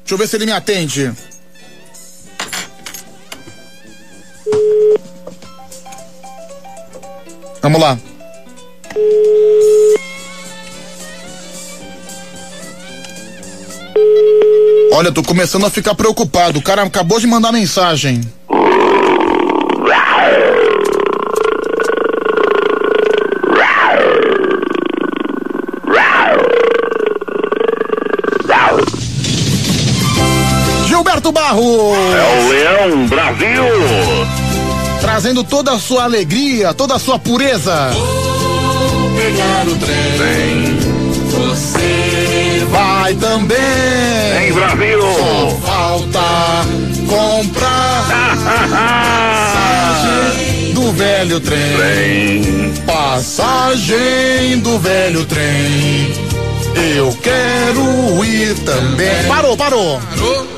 [0.00, 1.12] Deixa eu ver se ele me atende.
[7.62, 7.98] Vamos lá.
[14.92, 16.58] Olha, eu tô começando a ficar preocupado.
[16.58, 18.20] O cara acabou de mandar mensagem.
[30.86, 31.94] Gilberto Barro!
[31.94, 33.64] É o Leão Brasil!
[35.00, 37.90] Trazendo toda a sua alegria, toda a sua pureza.
[39.16, 40.78] Pegar o trem.
[41.30, 42.13] Você
[43.04, 44.48] vai também.
[44.48, 45.00] Em Brasil.
[45.00, 46.20] Só falta
[47.06, 48.06] comprar
[50.00, 52.72] passagem do velho trem.
[52.86, 56.14] Passagem do velho trem.
[56.96, 59.24] Eu quero ir também.
[59.28, 60.00] Parou, parou.
[60.00, 60.53] Parou.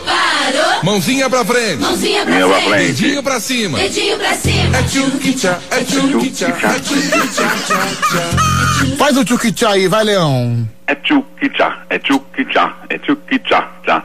[0.86, 1.80] Mãozinha pra frente.
[1.80, 2.70] Mãozinha pra Mãozinha pra frente.
[2.70, 3.02] frente.
[3.02, 3.78] Dedinho pra cima.
[3.78, 4.76] Dedinho pra cima.
[4.76, 8.96] É tchuki-tchá, é tchuki-tchá, é tchuki-tchá, tchá, tchá.
[8.96, 10.64] Faz o tchuki aí, vai, Leão.
[10.86, 14.04] É tchuki-tchá, é tchuki-tchá, é tchuki-tchá, tchá,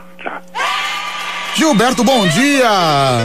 [1.54, 2.68] Gilberto, bom dia.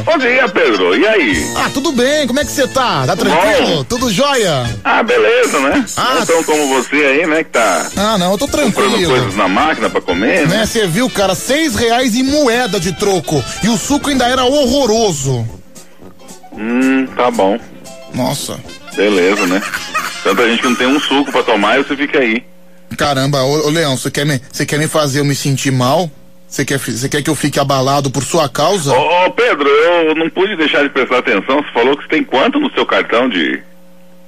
[0.05, 0.95] Bom dia, Pedro.
[0.97, 1.53] E aí?
[1.55, 3.05] Ah, tudo bem, como é que você tá?
[3.07, 3.77] Tá tranquilo?
[3.77, 3.83] Bom.
[3.85, 4.65] Tudo jóia?
[4.83, 5.85] Ah, beleza, né?
[5.95, 9.11] Ah, então, como você aí, né, que tá Ah, não, eu tô comprando tranquilo.
[9.11, 10.57] coisas na máquina pra comer, né?
[10.57, 13.41] Né, você viu, cara, seis reais em moeda de troco.
[13.63, 15.47] E o suco ainda era horroroso.
[16.53, 17.57] Hum, tá bom.
[18.13, 18.57] Nossa.
[18.95, 19.61] Beleza, né?
[20.23, 22.43] Tanta gente que não tem um suco pra tomar e você fica aí.
[22.97, 26.09] Caramba, ô, ô Leão, você quer, me, você quer me fazer eu me sentir mal?
[26.47, 28.93] Você quer, você quer que eu fique abalado por sua causa?
[28.93, 31.57] Ô, ô, Pedro, eu não pude deixar de prestar atenção.
[31.61, 33.61] Você falou que você tem quanto no seu cartão de.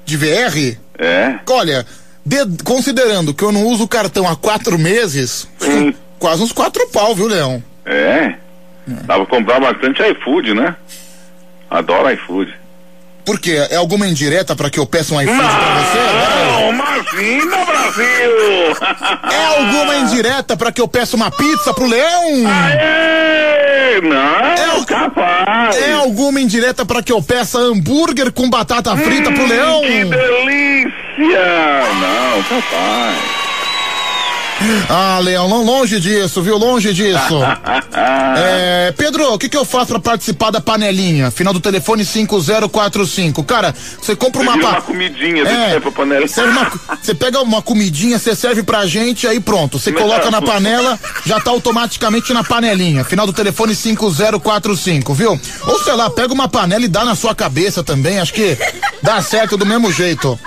[0.05, 0.77] De VR?
[0.97, 1.35] É?
[1.49, 1.85] Olha,
[2.25, 5.93] de- considerando que eu não uso o cartão há quatro meses, Hum.
[6.19, 7.63] quase uns quatro pau, viu, Leão?
[7.85, 8.33] É?
[8.85, 10.75] Dá pra comprar bastante iFood, né?
[11.69, 12.53] Adoro iFood.
[13.23, 13.65] Por quê?
[13.69, 15.99] É alguma indireta pra que eu peça um iFood pra você?
[16.51, 17.57] Não, imagina,
[17.93, 18.29] Brasil!
[19.31, 22.23] É alguma indireta pra que eu peça uma pizza pro Leão?
[22.47, 24.01] Aê!
[24.01, 25.75] Não, É, capaz!
[25.77, 29.81] é alguma indireta pra que eu peça hambúrguer com batata frita pro Leão?
[29.81, 31.39] Hum, Que delícia!
[32.01, 33.48] Não, capaz.
[34.89, 36.57] Ah, Leão, lo- longe disso, viu?
[36.57, 37.39] Longe disso.
[38.41, 41.29] É, Pedro, o que, que eu faço pra participar da panelinha?
[41.31, 43.43] Final do telefone 5045.
[43.43, 44.53] Cara, você compra uma.
[44.53, 46.25] Pediu pa- uma comidinha, É, pra panela.
[46.27, 49.77] Você pega uma comidinha, você serve pra gente, aí pronto.
[49.79, 53.03] Você coloca na panela, já tá automaticamente na panelinha.
[53.03, 55.39] Final do telefone 5045, viu?
[55.65, 58.19] Ou sei lá, pega uma panela e dá na sua cabeça também.
[58.19, 58.57] Acho que
[59.01, 60.39] dá certo do mesmo jeito.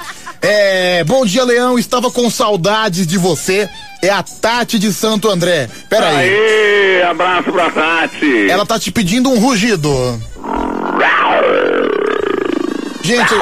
[0.42, 1.78] É, bom dia, Leão.
[1.78, 3.68] Estava com saudades de você.
[4.02, 5.70] É a Tati de Santo André.
[5.88, 6.28] Pera aí.
[6.28, 8.50] Aê, abraço pra Tati.
[8.50, 9.88] Ela tá te pedindo um rugido.
[13.02, 13.34] Gente,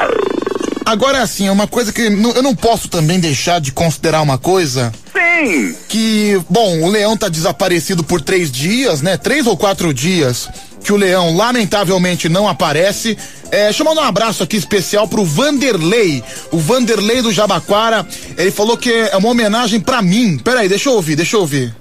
[0.84, 4.36] agora é assim, é uma coisa que eu não posso também deixar de considerar uma
[4.36, 4.92] coisa.
[5.12, 5.74] Sim.
[5.88, 9.16] Que, bom, o leão tá desaparecido por três dias, né?
[9.16, 10.48] Três ou quatro dias
[10.82, 13.16] que o leão lamentavelmente não aparece.
[13.50, 16.22] É, deixa eu mandar um abraço aqui especial pro Vanderlei.
[16.50, 18.06] O Vanderlei do Jabaquara.
[18.36, 20.38] Ele falou que é uma homenagem pra mim.
[20.38, 21.74] Peraí, deixa eu ouvir, deixa eu ouvir.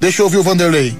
[0.00, 0.96] Deixa eu ouvir o Vanderlei.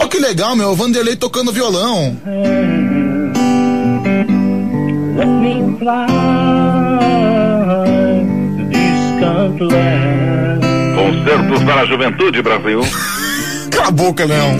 [0.00, 2.16] Ó que legal, meu, o Vanderlei tocando violão.
[5.16, 6.06] Let me fly
[8.56, 10.60] to distant land.
[10.94, 12.80] Concertos para a Juventude, Brasil.
[13.70, 14.56] Cala a boca, Leão.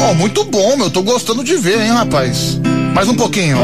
[0.00, 2.60] Ó, muito bom, meu, tô gostando de ver, hein, rapaz.
[2.94, 3.56] Mais um pouquinho.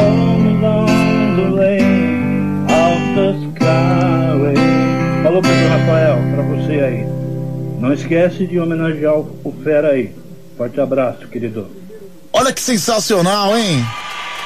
[5.22, 7.06] Falou Pedro Rafael, pra você aí.
[7.80, 10.12] Não esquece de homenagear o Fera aí.
[10.56, 11.66] Forte abraço, querido.
[12.32, 13.84] Olha que sensacional, hein?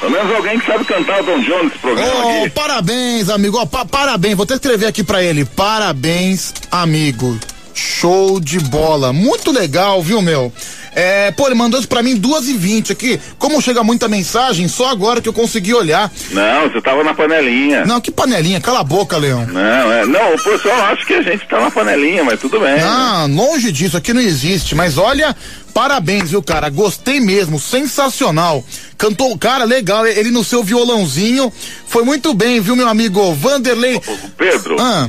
[0.01, 2.51] Pelo menos alguém que sabe cantar o Tom Jones nesse programa Oh, aqui.
[2.51, 3.59] parabéns, amigo.
[3.59, 5.45] Ó, pa- parabéns, vou até escrever aqui pra ele.
[5.45, 7.39] Parabéns, amigo.
[7.75, 9.13] Show de bola.
[9.13, 10.53] Muito legal, viu, meu?
[10.93, 13.21] É, pô, ele mandou isso pra mim duas e vinte aqui.
[13.39, 16.11] Como chega muita mensagem, só agora que eu consegui olhar.
[16.33, 17.85] Não, você tava na panelinha.
[17.85, 19.47] Não, que panelinha, cala a boca, Leão.
[19.47, 22.81] Não, é, não, o pessoal acha que a gente tá na panelinha, mas tudo bem.
[22.81, 24.75] Ah, longe disso, aqui não existe.
[24.75, 25.37] Mas olha,
[25.73, 26.69] parabéns, viu, cara?
[26.69, 28.65] Gostei mesmo, sensacional.
[28.99, 30.05] Cantou, cara, legal.
[30.07, 31.53] Ele no seu violãozinho.
[31.87, 34.01] Foi muito bem, viu, meu amigo Vanderlei?
[34.37, 35.09] Pedro, Ah,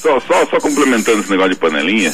[0.00, 2.12] só, só, só complementando esse negócio de panelinha,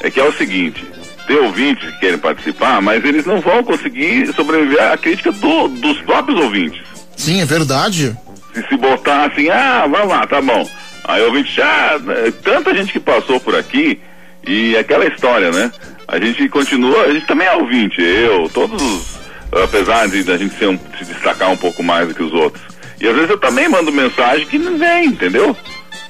[0.00, 0.84] é que é o seguinte,
[1.26, 5.98] tem ouvintes que querem participar, mas eles não vão conseguir sobreviver à crítica do- dos
[6.02, 6.80] próprios ouvintes.
[7.16, 8.16] sim, é verdade.
[8.54, 10.68] Se se botar assim, ah, vamos lá, tá bom.
[11.04, 14.00] Aí o ouvinte, ah, né, tanta gente que passou por aqui,
[14.46, 15.70] e aquela história, né?
[16.08, 19.16] A gente continua, a gente também é ouvinte, eu, todos os
[19.62, 22.62] apesar de a gente ser um- se destacar um pouco mais do que os outros.
[23.00, 25.56] E às vezes eu também mando mensagem que não vem, entendeu?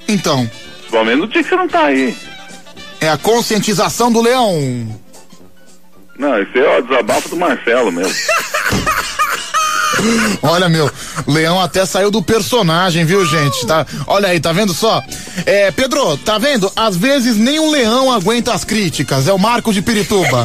[0.09, 0.49] Então,
[0.87, 2.17] Principalmente no dia que você não tá aí.
[3.01, 4.87] é a conscientização do leão.
[6.19, 8.15] Não, isso é o desabafo do Marcelo mesmo.
[10.43, 10.91] Olha, meu,
[11.27, 13.67] Leão até saiu do personagem, viu, gente?
[13.67, 15.03] Tá, olha aí, tá vendo só?
[15.45, 16.71] É, Pedro, tá vendo?
[16.77, 19.27] Às vezes nem um leão aguenta as críticas.
[19.27, 20.45] É o Marco de Pirituba.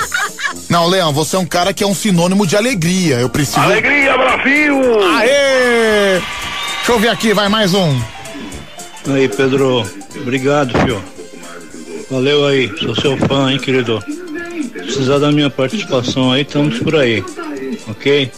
[0.68, 3.16] Não, Leão, você é um cara que é um sinônimo de alegria.
[3.16, 3.60] Eu preciso.
[3.60, 4.80] Alegria, Brasil!
[5.16, 6.20] Aê!
[6.78, 8.00] Deixa eu ver aqui, vai mais um.
[9.08, 9.84] Aí, Pedro.
[10.20, 11.02] Obrigado, filho.
[12.10, 12.70] Valeu aí.
[12.78, 14.02] Sou seu fã, hein, querido.
[14.72, 17.22] Precisar da minha participação aí, estamos por aí.
[17.88, 18.30] Ok?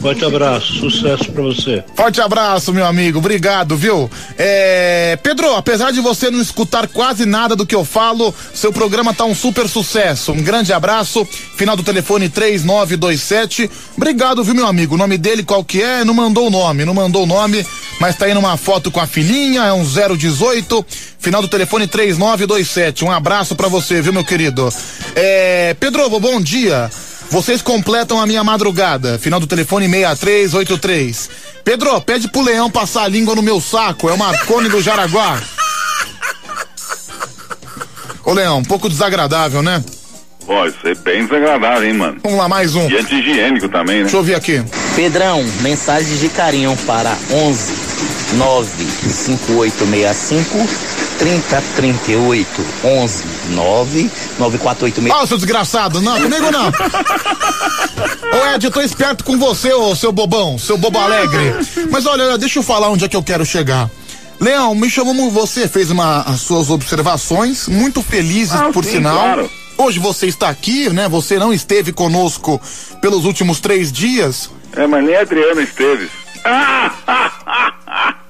[0.00, 0.72] Forte abraço.
[0.74, 1.84] Sucesso pra você.
[1.94, 3.18] Forte abraço, meu amigo.
[3.18, 4.10] Obrigado, viu?
[4.36, 9.14] É, Pedro, apesar de você não escutar quase nada do que eu falo, seu programa
[9.14, 10.32] tá um super sucesso.
[10.32, 11.26] Um grande abraço.
[11.56, 13.70] Final do telefone 3927.
[13.96, 14.94] Obrigado, viu, meu amigo?
[14.94, 16.04] O nome dele qual que é?
[16.04, 17.64] Não mandou o nome, não mandou o nome,
[18.00, 20.84] mas tá aí numa foto com a filhinha, é um 018.
[21.18, 23.04] Final do telefone 3927.
[23.04, 24.68] Um abraço pra você, viu, meu querido?
[25.14, 26.90] É, Pedro, bom dia.
[27.32, 29.18] Vocês completam a minha madrugada.
[29.18, 31.30] Final do telefone 6383.
[31.64, 34.10] Pedro, pede pro leão passar a língua no meu saco.
[34.10, 35.40] É o Marcone do Jaraguá.
[38.22, 39.82] Ô, Leão, um pouco desagradável, né?
[40.44, 42.18] Pô, isso é bem desagradável, hein, mano?
[42.22, 42.86] Vamos lá, mais um.
[42.90, 44.02] E anti-higiênico também, né?
[44.02, 44.62] Deixa eu ver aqui.
[44.94, 47.72] Pedrão, mensagens de carinho para 11
[48.36, 50.68] 95865
[51.22, 52.48] 3038
[52.84, 54.10] 11 9
[54.40, 55.14] 9486.
[55.14, 56.66] Ó, seu desgraçado, não, comigo não.
[58.42, 61.54] Ô Ed, eu tô esperto com você, ô seu bobão, seu bobo alegre.
[61.92, 63.88] Mas olha, deixa eu falar onde é que eu quero chegar.
[64.40, 69.14] Leão, me chamou, você fez uma, as suas observações, muito felizes, Ah, por sim, sinal.
[69.14, 69.50] claro.
[69.78, 71.08] Hoje você está aqui, né?
[71.08, 72.60] Você não esteve conosco
[73.00, 74.50] pelos últimos três dias.
[74.74, 76.10] É, mas nem a Adriana Esteves.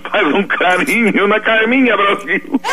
[0.10, 2.60] Faz um carinho na Carminha, Brasil.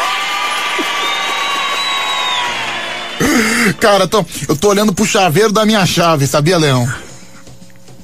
[3.79, 6.87] Cara, tô- eu tô olhando pro chaveiro da minha chave, sabia, Leão?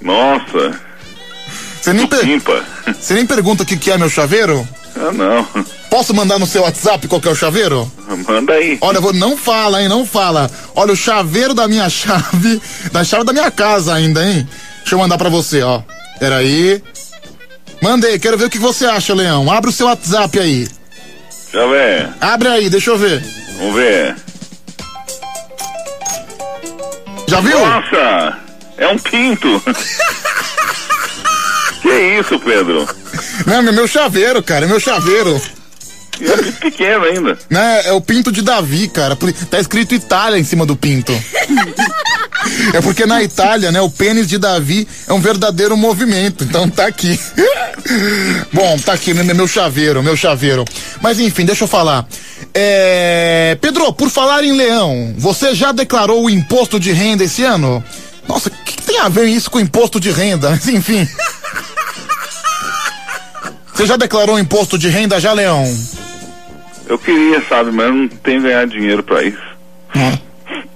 [0.01, 0.79] Nossa,
[1.81, 2.25] Você nem, per-
[2.99, 4.67] você nem pergunta o que, que é meu chaveiro?
[4.95, 5.45] Ah, não.
[5.89, 7.89] Posso mandar no seu WhatsApp qual que é o chaveiro?
[8.27, 8.77] Manda aí.
[8.81, 9.87] Olha, vou, não fala, hein?
[9.89, 10.49] Não fala.
[10.75, 12.61] Olha, o chaveiro da minha chave,
[12.91, 14.47] da chave da minha casa ainda, hein?
[14.79, 15.81] Deixa eu mandar pra você, ó.
[16.19, 16.81] Peraí.
[17.85, 19.51] Mandei, quero ver o que você acha, Leão.
[19.51, 20.67] Abre o seu WhatsApp aí.
[21.29, 22.09] Deixa eu ver.
[22.19, 23.23] Abre aí, deixa eu ver.
[23.59, 24.15] Vamos ver.
[27.27, 27.59] Já viu?
[27.59, 28.39] Nossa,
[28.79, 29.61] é um pinto.
[31.83, 32.87] que isso, Pedro?
[33.45, 35.39] Não, meu chaveiro, cara, meu chaveiro.
[36.21, 37.37] É pinto pequeno ainda.
[37.49, 37.81] Né?
[37.85, 39.17] É o pinto de Davi, cara.
[39.49, 41.13] Tá escrito Itália em cima do pinto.
[42.73, 46.43] É porque na Itália, né, o pênis de Davi é um verdadeiro movimento.
[46.43, 47.19] Então tá aqui.
[48.53, 50.63] Bom, tá aqui, meu meu chaveiro, meu chaveiro.
[51.01, 52.05] Mas enfim, deixa eu falar.
[52.53, 53.57] É...
[53.59, 57.83] Pedro, por falar em leão, você já declarou o imposto de renda esse ano?
[58.27, 60.49] Nossa, o que, que tem a ver isso com imposto de renda?
[60.51, 61.07] Mas enfim.
[63.73, 65.65] Você já declarou o imposto de renda já, Leão?
[66.87, 69.41] Eu queria, sabe, mas não tenho ganhado dinheiro pra isso.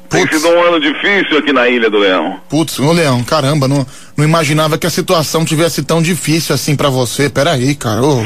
[0.09, 2.39] Tem sido um ano difícil aqui na Ilha do Leão.
[2.49, 3.85] Putz, ô Leão, caramba, não,
[4.17, 7.29] não imaginava que a situação tivesse tão difícil assim pra você.
[7.29, 8.01] Peraí, cara.
[8.01, 8.23] Ô,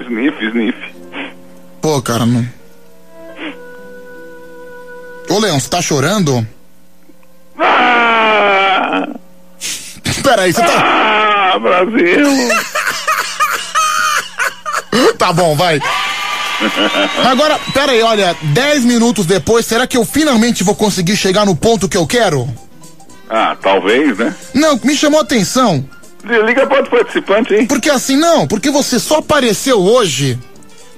[0.00, 0.78] Sniff, sniff.
[1.82, 2.46] pô, cara, não.
[5.28, 6.46] Ô Leão, você tá chorando?
[7.58, 9.06] Ah!
[10.22, 11.52] Peraí, você tá.
[11.54, 12.26] Ah, Brasil!
[15.18, 15.80] Tá bom, vai.
[17.24, 21.88] Agora, peraí, olha, 10 minutos depois, será que eu finalmente vou conseguir chegar no ponto
[21.88, 22.48] que eu quero?
[23.28, 24.34] Ah, talvez, né?
[24.54, 25.84] Não, me chamou a atenção.
[26.24, 27.66] Liga para outro participante, hein?
[27.66, 30.38] Porque assim, não, porque você só apareceu hoje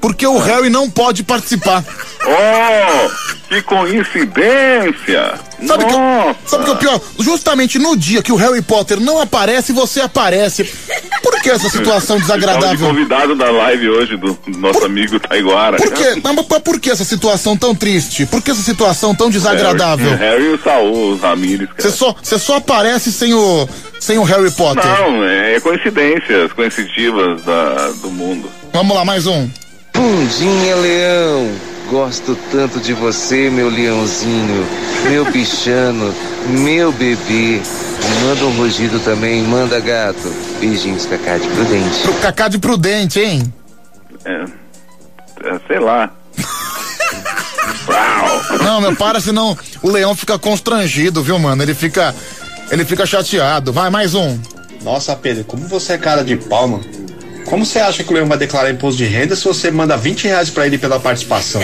[0.01, 1.85] porque o Harry não pode participar.
[2.31, 3.09] Oh,
[3.49, 5.35] que coincidência!
[5.67, 6.37] Sabe que, Nossa!
[6.47, 7.01] sabe que é o pior?
[7.19, 10.65] Justamente no dia que o Harry Potter não aparece, você aparece.
[11.23, 12.89] Por que essa situação Estava de desagradável?
[12.89, 15.79] convidado da live hoje do nosso amigo Taiguara.
[15.79, 18.27] Por que, mas, mas por que essa situação tão triste?
[18.27, 20.11] Por que essa situação tão desagradável?
[20.11, 21.69] Harry, Harry e o Saul, os Ramírez.
[21.79, 23.67] Você só, só aparece sem o,
[23.99, 24.85] sem o Harry Potter.
[24.85, 28.51] Não, é coincidências coinciditivas da, do mundo.
[28.73, 29.49] Vamos lá, mais um.
[29.99, 31.51] Bundinha Leão,
[31.91, 34.65] gosto tanto de você, meu leãozinho,
[35.11, 36.15] meu bichano,
[36.47, 37.61] meu bebê.
[38.23, 40.33] Manda um rugido também, manda gato.
[40.61, 41.99] Beijinhos, Cacá de Prudente.
[42.03, 43.53] Pro Cacá de Prudente, hein?
[44.25, 46.13] É, é, sei lá.
[48.63, 51.61] Não, meu, para, senão o leão fica constrangido, viu, mano?
[51.61, 52.15] Ele fica.
[52.71, 53.73] Ele fica chateado.
[53.73, 54.39] Vai, mais um.
[54.83, 56.85] Nossa, Pedro, como você é cara de pau, mano.
[57.49, 60.25] Como você acha que o Leão vai declarar imposto de renda se você manda 20
[60.29, 61.63] reais pra ele pela participação?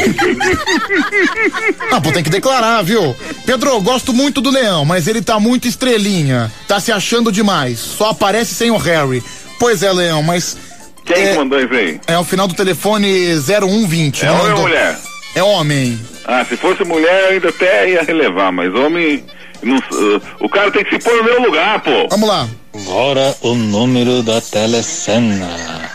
[1.90, 3.14] Ah, pô, tem que declarar, viu?
[3.44, 6.50] Pedro, eu gosto muito do leão, mas ele tá muito estrelinha.
[6.66, 7.78] Tá se achando demais.
[7.78, 9.22] Só aparece sem o Harry.
[9.58, 10.56] Pois é, leão, mas.
[11.04, 12.00] Quem é, mandou isso aí?
[12.06, 14.24] É o final do telefone 0120.
[14.24, 14.98] É homem ou mulher?
[15.34, 16.00] É homem.
[16.24, 19.22] Ah, se fosse mulher eu ainda até ia relevar, mas homem.
[19.62, 22.08] não- uh, o cara tem que se pôr no meu lugar, pô.
[22.08, 22.48] Vamos lá.
[22.74, 25.90] Agora o número da telecena.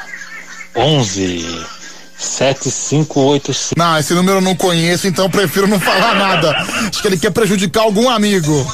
[0.76, 1.66] 11
[2.18, 3.76] 7585.
[3.78, 6.52] Não, esse número eu não conheço, então prefiro não falar nada.
[6.90, 8.66] Acho que ele quer prejudicar algum amigo.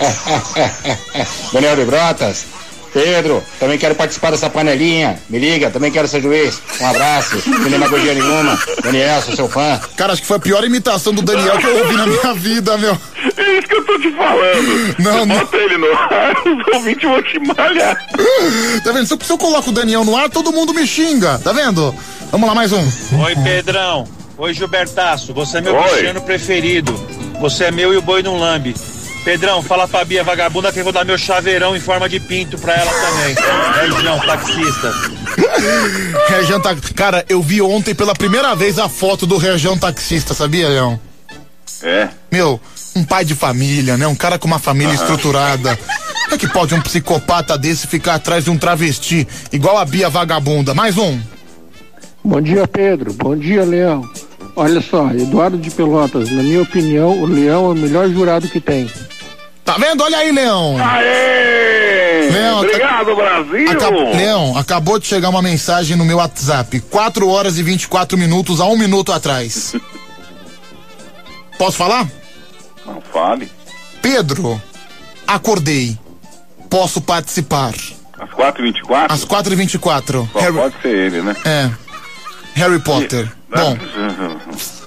[1.52, 2.46] Daniel de Brotas.
[2.92, 5.18] Pedro, também quero participar dessa panelinha.
[5.30, 6.60] Me liga, também quero ser juiz.
[6.80, 8.58] Um abraço, sem demagogia nenhuma.
[8.82, 9.80] Daniel, sou seu fã.
[9.96, 12.76] Cara, acho que foi a pior imitação do Daniel que eu ouvi na minha vida,
[12.76, 12.96] meu.
[13.36, 14.94] É isso que eu tô te falando.
[14.98, 15.38] Não, não.
[15.38, 17.96] Bota ele no ar, os ouvintes vão te malhar.
[18.84, 19.06] Tá vendo?
[19.06, 21.38] Se eu, se eu coloco o Daniel no ar, todo mundo me xinga.
[21.38, 21.94] Tá vendo?
[22.30, 22.82] Vamos lá, mais um.
[23.24, 24.06] Oi, Pedrão.
[24.36, 25.32] Oi, Gilbertaço.
[25.34, 26.00] Você é meu Oi.
[26.00, 26.92] bichano preferido.
[27.40, 28.74] Você é meu e o boi não lambe.
[29.24, 32.58] Pedrão, fala pra Bia vagabunda que eu vou dar meu chaveirão em forma de pinto
[32.58, 33.34] pra ela também.
[33.82, 34.92] Região, taxista.
[36.28, 36.76] Região tá...
[36.94, 41.00] Cara, eu vi ontem pela primeira vez a foto do Região Taxista, sabia, Leão?
[41.82, 42.08] É.
[42.30, 42.60] Meu,
[42.96, 44.06] um pai de família, né?
[44.06, 45.02] Um cara com uma família Aham.
[45.02, 45.78] estruturada.
[46.24, 50.08] Como é que pode um psicopata desse ficar atrás de um travesti, igual a Bia
[50.08, 50.74] vagabunda?
[50.74, 51.20] Mais um.
[52.24, 53.12] Bom dia, Pedro.
[53.12, 54.08] Bom dia, Leão.
[54.54, 58.60] Olha só, Eduardo de Pelotas, na minha opinião, o Leão é o melhor jurado que
[58.60, 58.90] tem.
[59.64, 60.02] Tá vendo?
[60.02, 60.76] Olha aí, Leão.
[60.78, 62.28] Aê!
[62.30, 63.70] Leão, Obrigado, Brasil!
[63.70, 66.80] Aca- Leão, acabou de chegar uma mensagem no meu WhatsApp.
[66.80, 69.74] 4 horas e 24 minutos a um minuto atrás.
[71.58, 72.08] Posso falar?
[72.84, 73.50] Não fale.
[74.00, 74.60] Pedro,
[75.26, 75.96] acordei.
[76.68, 77.72] Posso participar.
[78.18, 79.06] Às 4h24?
[79.10, 80.28] Às 4h24.
[80.32, 81.36] Só Harry, pode ser ele, né?
[81.44, 81.70] é.
[82.54, 83.30] Harry Potter.
[83.48, 83.76] Bom,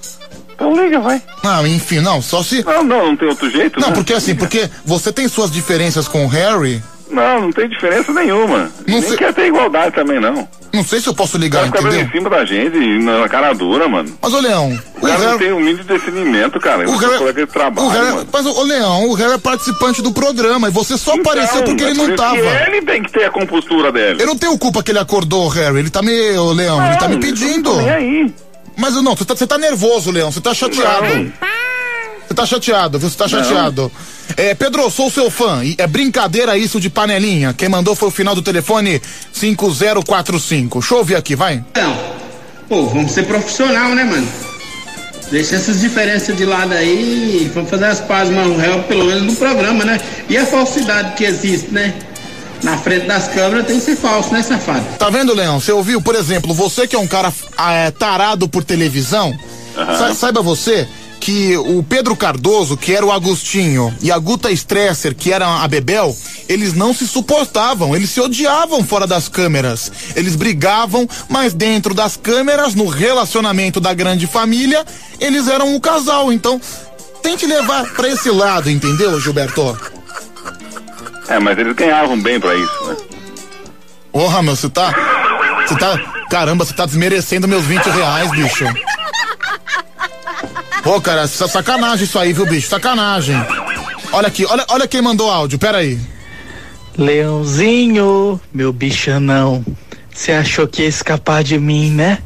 [0.55, 1.21] Então liga, vai.
[1.43, 2.63] não, enfim, não, só se.
[2.63, 3.93] Não, não, não tem outro jeito, Não, né?
[3.93, 6.81] porque assim, porque você tem suas diferenças com o Harry.
[7.11, 8.71] Não, não tem diferença nenhuma.
[8.87, 10.47] Não Nem sei- quer ter igualdade também, não.
[10.73, 12.01] Não sei se eu posso ligar, Vai entendeu?
[12.01, 14.11] em cima da gente, na cara dura, mano.
[14.21, 16.89] Mas, ô Leão, O cara não tem um mínimo de discernimento, cara.
[16.89, 18.27] O colega de trabalho, o Harry, mano.
[18.33, 21.89] mas, ô Leão, o Harry é participante do programa e você só apareceu porque é
[21.91, 22.37] ele por não tava.
[22.37, 24.21] ele tem que ter a compostura dele.
[24.21, 25.77] Eu não tenho culpa que ele acordou, Harry.
[25.79, 26.37] Ele tá me.
[26.37, 27.71] Ô, Leão, ele tá me Não, pedindo.
[27.71, 28.33] não aí.
[28.75, 30.31] Mas não, você tá, você tá nervoso, Leão.
[30.31, 31.31] Você tá chateado.
[32.27, 33.09] Você tá chateado, viu?
[33.09, 33.91] Você tá chateado.
[34.35, 35.63] É, Pedro, eu sou seu fã.
[35.63, 37.53] E é brincadeira isso de panelinha.
[37.53, 40.79] Quem mandou foi o final do telefone 5045.
[40.79, 41.63] Deixa eu ouvir aqui, vai.
[41.71, 41.97] Então,
[42.67, 44.27] pô, vamos ser profissional, né, mano?
[45.31, 49.23] Deixa essas diferenças de lado aí e vamos fazer as pazes, mano, real, pelo menos
[49.23, 49.99] no programa, né?
[50.29, 51.93] E a falsidade que existe, né?
[52.65, 54.83] Na frente das câmeras tem que ser falso, né, safado?
[54.97, 55.59] Tá vendo, Leão?
[55.59, 59.37] Você ouviu, por exemplo, você que é um cara ah, é, tarado por televisão,
[59.97, 60.87] sa- saiba você
[61.19, 65.67] que o Pedro Cardoso, que era o Agostinho, e a Guta Stresser, que era a
[65.67, 66.15] Bebel,
[66.49, 69.91] eles não se suportavam, eles se odiavam fora das câmeras.
[70.15, 74.83] Eles brigavam, mas dentro das câmeras, no relacionamento da grande família,
[75.19, 76.31] eles eram um casal.
[76.33, 76.59] Então,
[77.23, 79.75] tente levar pra esse lado, entendeu, Gilberto?
[81.27, 82.97] É, mas eles ganhavam bem pra isso, né?
[84.11, 84.93] Porra, meu, você tá.
[85.65, 85.97] Você tá.
[86.29, 88.65] Caramba, você tá desmerecendo meus 20 reais, bicho.
[90.83, 92.67] Pô, cara, essa sacanagem isso aí, viu, bicho?
[92.67, 93.35] Sacanagem.
[94.11, 95.99] Olha aqui, olha, olha quem mandou áudio, pera aí.
[96.97, 99.65] Leãozinho, meu bichanão,
[100.13, 102.19] você achou que ia escapar de mim, né?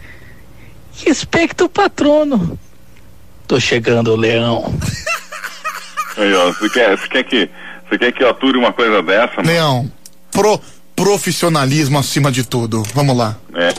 [1.05, 2.59] Respeita o patrono.
[3.47, 4.71] Tô chegando, leão.
[6.17, 7.49] Aí, ó, você quer, você quer que.
[7.89, 9.49] Você quer que eu ature uma coisa dessa, mano?
[9.49, 9.91] Leão,
[10.31, 10.61] pro,
[10.95, 12.83] profissionalismo acima de tudo.
[12.93, 13.35] Vamos lá.
[13.55, 13.73] É.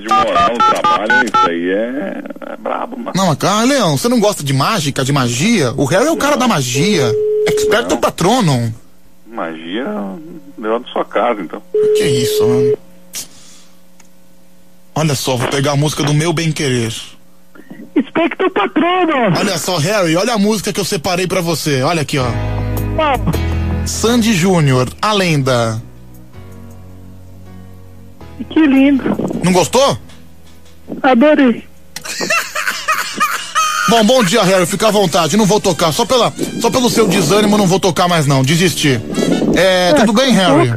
[0.00, 3.12] De moral no trabalho, isso aí é, é brabo, mano.
[3.14, 5.74] Não, ah, Leão, você não gosta de mágica, de magia?
[5.76, 7.12] O Harry é o cara da magia.
[7.46, 8.74] Experto patrono.
[9.26, 9.86] Magia
[10.56, 11.62] deu da sua casa, então.
[11.96, 12.78] Que isso, mano.
[14.94, 16.94] Olha só, vou pegar a música do meu bem querer.
[17.96, 19.36] Espectro patrono!
[19.38, 21.82] Olha só, Harry, olha a música que eu separei pra você.
[21.82, 22.26] Olha aqui, ó.
[23.86, 25.82] Sandy Júnior, a lenda.
[28.48, 29.02] Que lindo.
[29.44, 29.98] Não gostou?
[31.02, 31.64] Adorei.
[33.88, 34.66] Bom, bom dia, Harry.
[34.66, 35.36] Fica à vontade.
[35.36, 35.90] Não vou tocar.
[35.92, 38.44] Só, pela, só pelo seu desânimo, não vou tocar mais, não.
[38.44, 39.00] Desisti.
[39.56, 40.70] É, tudo bem, Harry?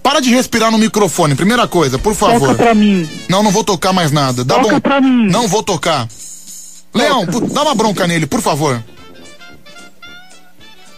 [0.00, 2.50] Para de respirar no microfone, primeira coisa, por favor.
[2.50, 3.08] Toca pra mim.
[3.28, 4.44] Não, não vou tocar mais nada.
[4.44, 4.80] Dá Toca bom.
[4.80, 5.26] pra mim.
[5.30, 6.06] Não vou tocar.
[6.94, 8.82] Leão, dá uma bronca nele, por favor.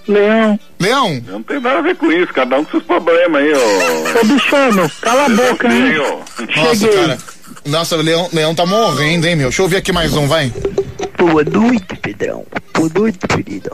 [0.07, 0.59] Leão.
[0.79, 1.23] Leão.
[1.27, 4.21] Não tem nada a ver com isso, cada um com seus problemas aí, ó.
[4.21, 5.95] Ô, bichano, cala a boca, hein?
[6.57, 7.19] Nossa, cara.
[7.65, 9.49] Nossa, o Leão, Leão tá morrendo, hein, meu?
[9.49, 10.53] Deixa eu ouvir aqui mais um, vai.
[11.19, 12.47] Boa noite, Pedrão.
[12.73, 13.71] Boa noite, querido.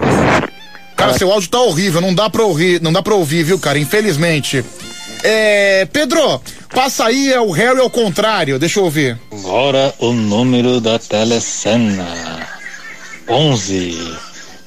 [0.96, 3.78] Cara, seu áudio tá horrível, não dá pra ouvir, não dá pra ouvir, viu, cara?
[3.78, 4.64] Infelizmente.
[5.22, 5.86] É.
[5.92, 6.40] Pedro,
[6.74, 9.18] passa aí, é o Harry ao contrário, deixa eu ouvir.
[9.30, 12.48] Agora o número da telecena.
[13.28, 14.18] 11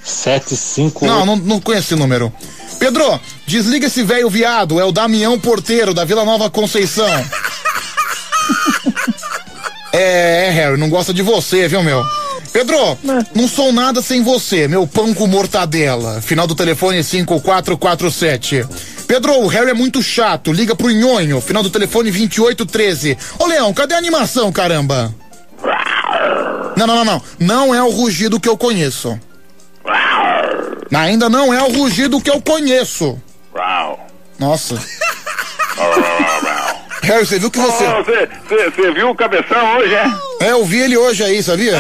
[0.06, 2.32] 75 Não, não, não conheci o número.
[2.78, 7.08] Pedro, desliga esse velho viado, é o Damião Porteiro, da Vila Nova Conceição.
[9.92, 12.04] é, é, Harry, não gosta de você, viu, meu?
[12.54, 12.98] Pedro,
[13.34, 16.22] não sou nada sem você, meu pão com mortadela.
[16.22, 18.66] Final do telefone 5447.
[19.08, 21.40] Pedro, o Harry é muito chato, liga pro Nhonho.
[21.40, 23.18] Final do telefone 2813.
[23.40, 25.14] Ô, Leão, cadê a animação, caramba?
[26.76, 27.22] Não, não, não, não.
[27.40, 29.20] Não é o rugido que eu conheço.
[30.94, 33.22] Ainda não é o rugido que eu conheço.
[34.40, 34.76] Nossa.
[37.04, 37.86] Harry, você viu que você.
[37.86, 40.12] Você viu o cabeção hoje, é?
[40.42, 41.78] É, eu vi ele hoje aí, sabia?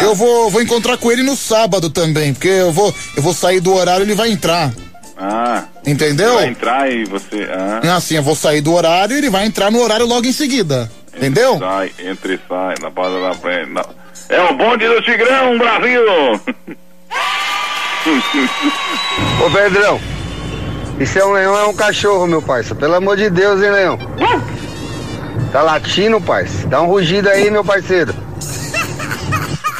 [0.00, 3.60] Eu vou, vou encontrar com ele no sábado também, porque eu vou, eu vou sair
[3.60, 4.72] do horário e ele vai entrar.
[5.16, 5.64] Ah.
[5.86, 6.34] Entendeu?
[6.34, 7.48] Vai entrar e você.
[7.52, 7.96] Ah.
[7.96, 10.90] Assim, eu vou sair do horário e ele vai entrar no horário logo em seguida.
[11.14, 11.58] Entendeu?
[11.58, 13.70] Sai, entra e sai, na porta da frente.
[13.70, 13.84] na-
[14.28, 16.02] É o bonde do Tigrão, Brasil!
[19.44, 20.00] Ô Pedrão,
[20.98, 22.74] isso é um leão, é um cachorro, meu parça.
[22.74, 23.98] Pelo amor de Deus, hein, leão?
[25.52, 26.66] Tá latindo, parça.
[26.66, 28.14] Dá um rugido aí, meu parceiro.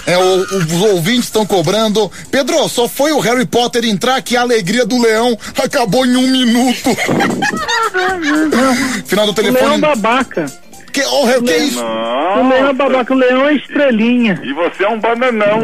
[0.06, 2.10] É, o- os ouvintes estão cobrando.
[2.31, 6.26] Pedro, só foi o Harry Potter entrar que a alegria do leão acabou em um
[6.26, 6.90] minuto.
[9.06, 9.64] Final do telefone.
[9.64, 10.47] O leão babaca.
[10.92, 11.81] Que, oh, Harry, que isso?
[11.81, 14.40] O leão é babaca, o leão é estrelinha.
[14.44, 15.62] E você é um bananão.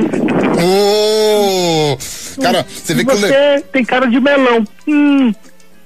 [0.62, 1.99] Ô,
[2.41, 3.62] Cara, você vê que o Você leão.
[3.73, 4.65] tem cara de melão.
[4.86, 5.34] Hum.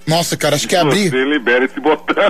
[0.06, 1.10] Nossa, cara, acho que é abrir.
[1.10, 2.14] Você libera esse botão.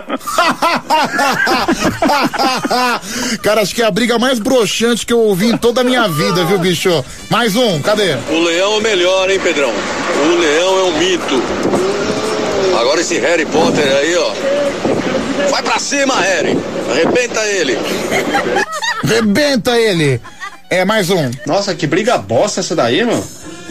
[3.42, 6.06] Cara, acho que é a briga mais broxante que eu ouvi em toda a minha
[6.08, 7.04] vida, viu, bicho?
[7.30, 8.14] Mais um, cadê?
[8.30, 9.70] O leão é o melhor, hein, Pedrão?
[9.70, 11.42] O leão é um mito.
[12.78, 14.32] Agora esse Harry Potter aí, ó.
[15.50, 16.56] Vai pra cima, Harry.
[16.90, 17.78] Arrebenta ele.
[19.02, 20.20] Rebenta ele.
[20.70, 21.30] É, mais um.
[21.46, 23.24] Nossa, que briga bosta essa daí, mano.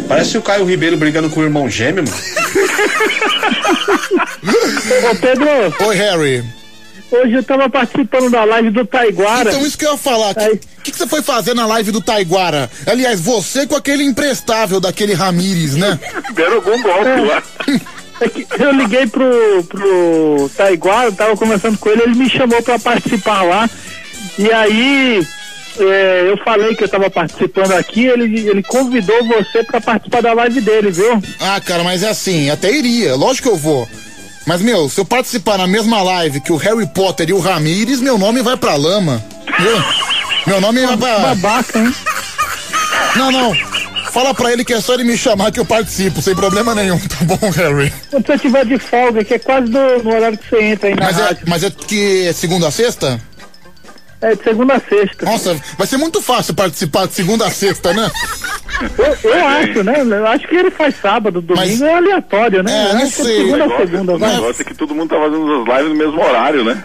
[0.07, 2.17] Parece o Caio Ribeiro brigando com o irmão gêmeo, mano.
[5.09, 5.47] Ô Pedro.
[5.87, 6.43] Oi, Harry.
[7.11, 9.49] Hoje eu tava participando da live do Taiguara.
[9.49, 10.31] Então, isso que eu ia falar.
[10.31, 12.71] O que, que, que você foi fazer na live do Taiguara?
[12.87, 15.99] Aliás, você com aquele imprestável daquele Ramires, né?
[16.33, 17.43] Deram algum golpe lá.
[18.21, 22.79] É que eu liguei pro, pro Taiguara, tava conversando com ele, ele me chamou pra
[22.79, 23.69] participar lá.
[24.39, 25.27] E aí
[25.79, 30.33] é, eu falei que eu tava participando aqui, ele, ele convidou você pra participar da
[30.33, 31.21] live dele, viu?
[31.39, 33.87] Ah, cara, mas é assim, até iria, lógico que eu vou.
[34.45, 38.01] Mas, meu, se eu participar na mesma live que o Harry Potter e o Ramires,
[38.01, 39.23] meu nome vai pra lama.
[39.59, 39.83] Viu?
[40.47, 41.19] Meu nome vai pra.
[41.19, 41.93] Babaca, hein?
[43.15, 43.53] Não, não.
[44.11, 46.99] Fala pra ele que é só ele me chamar que eu participo, sem problema nenhum,
[46.99, 47.93] tá bom, Harry?
[48.09, 50.95] Quando você tiver de folga, que é quase do, no horário que você entra aí
[50.95, 51.43] na Mas é, rádio.
[51.47, 53.21] mas é que é segunda a sexta?
[54.21, 55.25] É de segunda a sexta.
[55.25, 58.09] Nossa, vai ser muito fácil participar de segunda a sexta, né?
[58.97, 60.01] Eu, eu acho, né?
[60.01, 62.71] Eu acho que ele faz sábado, domingo é aleatório, né?
[62.71, 63.37] É, Eu não é sei.
[63.37, 64.33] Segunda O a negócio, segunda, o vai.
[64.35, 66.83] negócio é que todo mundo tá fazendo as lives no mesmo horário, né?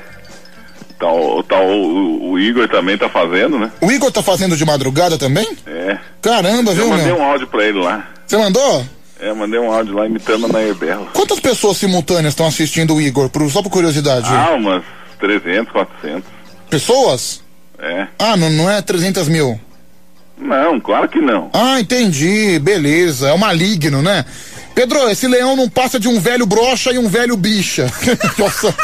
[0.99, 3.71] Tá, o, tá, o, o Igor também tá fazendo, né?
[3.83, 5.47] O Igor tá fazendo de madrugada também?
[5.67, 5.99] É.
[6.23, 7.19] Caramba, Eu viu, mandei meu?
[7.19, 8.09] um áudio pra ele lá.
[8.27, 8.85] Você mandou?
[9.21, 11.09] É, mandei um áudio lá imitando a Nair Bela.
[11.13, 13.29] Quantas pessoas simultâneas estão assistindo o Igor?
[13.29, 14.27] Por- só por curiosidade.
[14.31, 14.83] Ah, umas
[15.21, 16.36] 300, 400.
[16.71, 17.43] Pessoas?
[17.79, 18.07] É.
[18.19, 19.61] Ah, não, não é 300 mil.
[20.39, 21.51] Não, claro que não.
[21.53, 22.59] Ah, entendi.
[22.59, 23.29] Beleza.
[23.29, 24.25] É o maligno, né?
[24.75, 27.87] Pedro, esse leão não passa de um velho brocha e um velho bicha.
[28.37, 28.75] Nossa.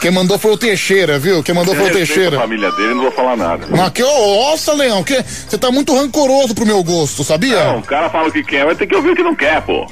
[0.00, 1.42] Quem mandou foi o Teixeira, viu?
[1.42, 2.38] Quem mandou Eu foi o Teixeira.
[2.38, 3.66] a família dele, não vou falar nada.
[3.68, 7.64] Mas que, nossa, Leão, que você tá muito rancoroso pro meu gosto, sabia?
[7.64, 9.60] Não, o cara fala o que quer, vai ter que ouvir o que não quer,
[9.62, 9.86] pô.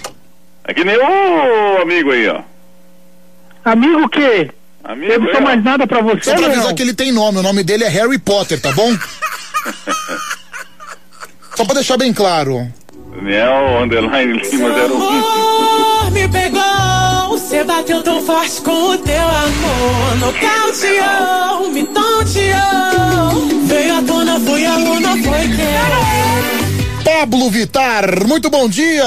[0.65, 2.41] É que nem o amigo aí, ó.
[3.65, 4.51] Amigo o quê?
[4.89, 5.45] Amigo Eu não sou ó.
[5.45, 6.75] mais nada pra você, Só pra avisar Leão?
[6.75, 8.91] que ele tem nome, o nome dele é Harry Potter, tá bom?
[11.55, 12.73] Só pra deixar bem claro.
[13.15, 14.73] Daniel, underline Lima 01.
[14.85, 16.63] amor me pegou.
[17.31, 20.17] Você bateu tão forte com o teu amor.
[20.21, 23.65] Nocauteou, me tonteou.
[23.67, 25.69] Veio à tona, fui aluna, foi que
[27.05, 29.05] Pablo Vitar, muito bom dia!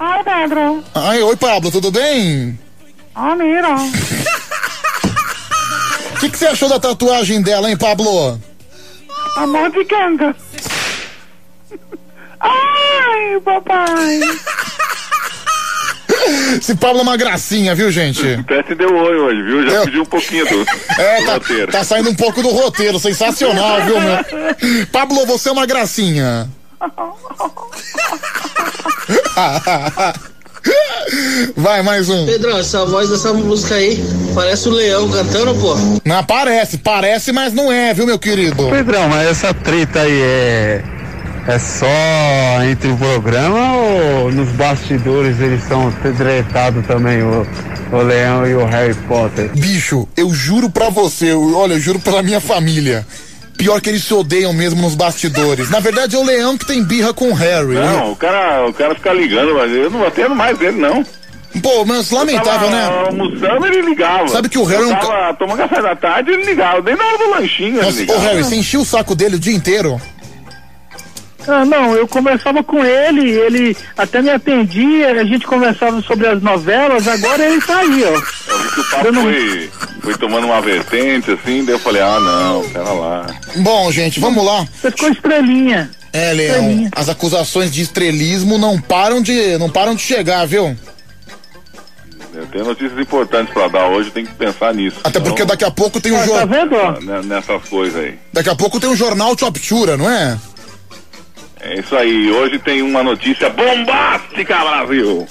[0.00, 0.82] Oi, Pedro.
[0.94, 2.58] Ai, oi, Pablo, tudo bem?
[3.14, 3.68] Ah, mira.
[6.38, 8.40] O que, você achou da tatuagem dela, hein, Pablo?
[9.38, 10.36] Amor de ganga.
[12.38, 14.20] Ai, papai.
[16.56, 18.24] Esse Pablo é uma gracinha, viu, gente?
[18.34, 19.68] Até se deu oi hoje, viu?
[19.68, 20.60] Já pediu um pouquinho do,
[20.96, 21.72] É, do tá, roteiro.
[21.72, 24.86] tá saindo um pouco do roteiro, sensacional, viu, meu?
[24.92, 26.48] Pablo, você é uma gracinha.
[31.56, 32.26] Vai, mais um.
[32.26, 34.02] Pedrão, essa voz dessa música aí
[34.34, 35.74] parece o leão cantando, pô.
[36.04, 38.68] Não parece, parece, mas não é, viu, meu querido?
[38.70, 40.82] Pedrão, mas essa treta aí é.
[41.46, 41.86] É só
[42.70, 47.46] entre o programa ou nos bastidores eles estão tretados também, o,
[47.90, 49.50] o Leão e o Harry Potter?
[49.56, 53.06] Bicho, eu juro pra você, eu- olha, eu juro pela minha família.
[53.58, 55.68] Pior que eles se odeiam mesmo nos bastidores.
[55.68, 57.74] Na verdade, é o Leão que tem birra com o Harry.
[57.74, 57.92] né?
[57.92, 61.04] Não, o cara, o cara fica ligando, mas eu não atendo mais dele, não.
[61.60, 62.84] Pô, mas lamentável, né?
[63.08, 64.28] almoçando, ele ligava.
[64.28, 66.80] Sabe que o Harry é eu um tava tomando café da tarde, ele ligava.
[66.82, 68.20] Nem na hora do lanchinho ele Nossa, ô ligava.
[68.20, 70.00] Harry, você encheu o saco dele o dia inteiro?
[71.48, 76.42] Ah, não, eu conversava com ele, ele até me atendia, a gente conversava sobre as
[76.42, 78.52] novelas, agora ele tá aí, ó.
[78.52, 79.70] Eu vi que o papo foi,
[80.02, 83.26] foi tomando uma vertente, assim, daí eu falei, ah, não, pera lá.
[83.56, 84.66] Bom, gente, vamos lá.
[84.80, 85.90] Você ficou estrelinha.
[86.12, 90.76] É, Leão, as acusações de estrelismo não param de, não param de chegar, viu?
[92.34, 94.98] Eu tenho notícias importantes pra dar hoje, tem que pensar nisso.
[95.02, 97.22] Até porque daqui a pouco tem um tá jornal.
[97.24, 98.18] Nessas coisas aí.
[98.32, 100.38] Daqui a pouco tem um jornal Choptura, não é?
[101.60, 105.26] É isso aí, hoje tem uma notícia bombástica, Brasil!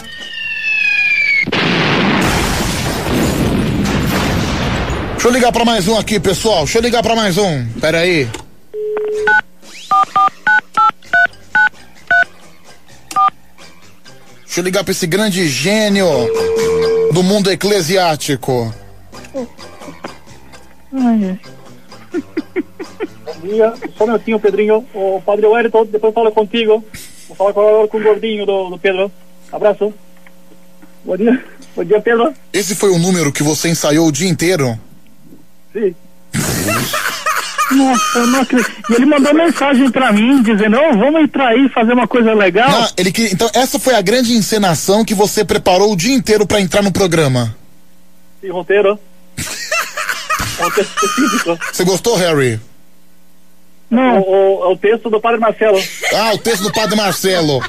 [5.14, 6.60] Deixa eu ligar pra mais um aqui, pessoal.
[6.60, 7.66] Deixa eu ligar pra mais um.
[7.82, 8.30] Pera aí.
[14.46, 16.08] Deixa eu ligar pra esse grande gênio
[17.14, 18.74] do mundo eclesiástico.
[20.94, 21.40] Ai,
[23.40, 24.86] Bom dia, só um minutinho, Pedrinho.
[24.94, 26.84] O Padre Wellington, depois fala contigo.
[27.28, 29.12] Vou falar agora com o gordinho do, do Pedro.
[29.52, 29.94] Abraço.
[31.04, 31.44] Bom dia.
[31.76, 32.34] Bom dia, Pedro.
[32.52, 34.78] Esse foi o número que você ensaiou o dia inteiro?
[35.72, 35.96] Sim.
[37.72, 38.72] Nossa, eu não acredito.
[38.90, 42.70] E ele mandou mensagem pra mim dizendo, ô, vamos entrar aí fazer uma coisa legal.
[42.70, 46.48] Ah, ele que, então essa foi a grande encenação que você preparou o dia inteiro
[46.48, 47.56] pra entrar no programa.
[48.42, 48.98] Sim, roteiro.
[50.58, 51.60] roteiro específico.
[51.72, 52.60] Você gostou, Harry?
[53.90, 54.20] Não.
[54.20, 55.82] O, o, o texto do Padre Marcelo.
[56.14, 57.62] Ah, o texto do Padre Marcelo.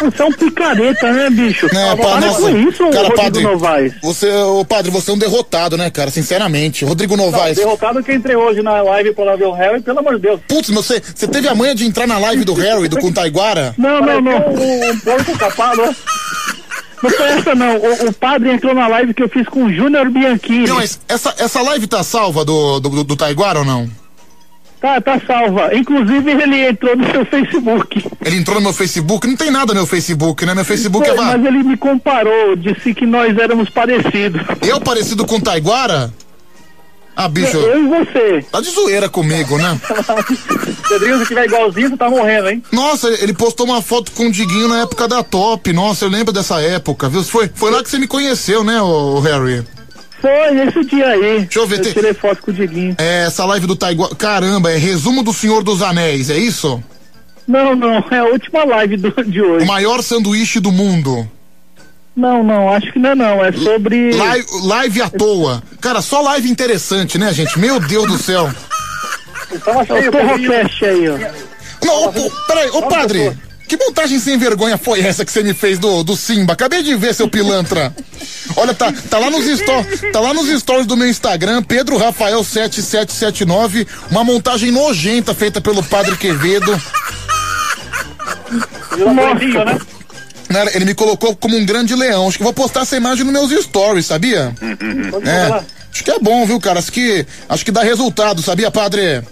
[0.00, 1.66] Você é um picareta, né, bicho?
[1.72, 3.94] Né, Para pá, nossa, com isso, cara, Rodrigo padre, Novaes.
[4.02, 6.10] Você, ô padre, você é um derrotado, né, cara?
[6.10, 6.84] Sinceramente.
[6.84, 7.58] Rodrigo Novaes.
[7.58, 10.22] Não, derrotado que entrei hoje na live pra lá ver o Harry, pelo amor de
[10.22, 10.40] Deus.
[10.48, 13.12] Putz, meu, você, você teve a manha de entrar na live do Harry, do com
[13.12, 13.74] Taiguara?
[13.76, 14.48] Não, não, não.
[14.48, 15.94] Um, um porco capado, ó.
[17.02, 17.76] Não foi essa, não.
[17.76, 20.66] O, o padre entrou na live que eu fiz com o Júnior Bianchini.
[20.66, 23.88] Não, mas essa, essa live tá salva do, do, do, do Taiguara ou não?
[24.80, 25.74] Tá, tá salva.
[25.74, 28.04] Inclusive, ele entrou no seu Facebook.
[28.24, 29.26] Ele entrou no meu Facebook?
[29.26, 30.54] Não tem nada no meu Facebook, né?
[30.54, 34.40] Meu Facebook Foi, é va- Mas ele me comparou, disse que nós éramos parecidos.
[34.62, 36.12] Eu parecido com o Taiguara?
[37.16, 37.56] Ah, bicho.
[37.56, 38.46] Eu e você.
[38.52, 39.76] Tá de zoeira comigo, né?
[40.88, 42.62] Pedrinho, se tiver igualzinho, você tá morrendo, hein?
[42.70, 45.72] Nossa, ele postou uma foto com o Diguinho na época da Top.
[45.72, 47.24] Nossa, eu lembro dessa época, viu?
[47.24, 49.64] Foi, foi lá que você me conheceu, né, ô, Harry?
[50.20, 51.40] Foi nesse dia aí.
[51.40, 51.80] Deixa eu ver.
[51.80, 52.94] tem- tirei foto com o Diguinho.
[52.98, 54.14] É, essa live do Taiguara.
[54.14, 56.82] Caramba, é resumo do Senhor dos Anéis, é isso?
[57.46, 59.64] Não, não, é a última live do, de hoje.
[59.64, 61.28] O maior sanduíche do mundo.
[62.16, 63.44] Não, não, acho que não é não.
[63.44, 64.12] É sobre.
[64.12, 65.62] Live, live à toa.
[65.80, 67.56] Cara, só live interessante, né, gente?
[67.58, 68.50] Meu Deus do céu.
[69.64, 71.16] Tava É o Torrocast aí, ó.
[71.86, 72.12] Não, ô,
[72.48, 73.32] peraí, ô padre.
[73.68, 76.54] Que montagem sem vergonha foi essa que você me fez do, do Simba?
[76.54, 77.94] Acabei de ver, seu pilantra.
[78.56, 82.42] Olha, tá, tá lá nos stories, tá lá nos stories do meu Instagram, Pedro Rafael
[82.42, 86.70] 7779, uma montagem nojenta feita pelo Padre Quevedo.
[88.96, 89.64] Nossa.
[89.64, 89.78] né?
[90.48, 92.26] Né, Ele me colocou como um grande leão.
[92.26, 94.54] Acho que vou postar essa imagem nos meus stories, sabia?
[95.24, 95.62] É.
[95.92, 96.78] Acho que é bom, viu, cara?
[96.78, 99.22] Acho que, acho que dá resultado, sabia, padre?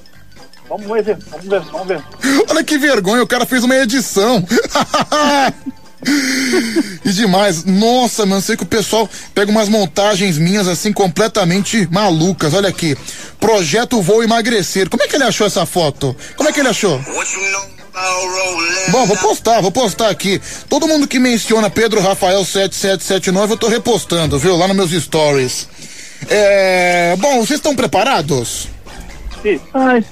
[0.69, 2.03] Vamos ver, vamos ver, vamos ver.
[2.49, 4.45] Olha que vergonha, o cara fez uma edição.
[7.05, 7.65] e demais.
[7.65, 12.55] Nossa, mano, sei que o pessoal pega umas montagens minhas assim completamente malucas.
[12.55, 12.97] Olha aqui.
[13.41, 14.89] Projeto Vou Emagrecer.
[14.89, 16.17] Como é que ele achou essa foto?
[16.37, 17.01] Como é que ele achou?
[18.91, 20.41] Bom, vou postar, vou postar aqui.
[20.69, 24.57] Todo mundo que menciona Pedro Rafael 7779, eu tô repostando, viu?
[24.57, 25.69] Lá nos meus stories.
[26.29, 27.17] É.
[27.19, 28.69] Bom, vocês estão preparados?
[29.43, 29.61] Sim.
[29.73, 30.05] Ai,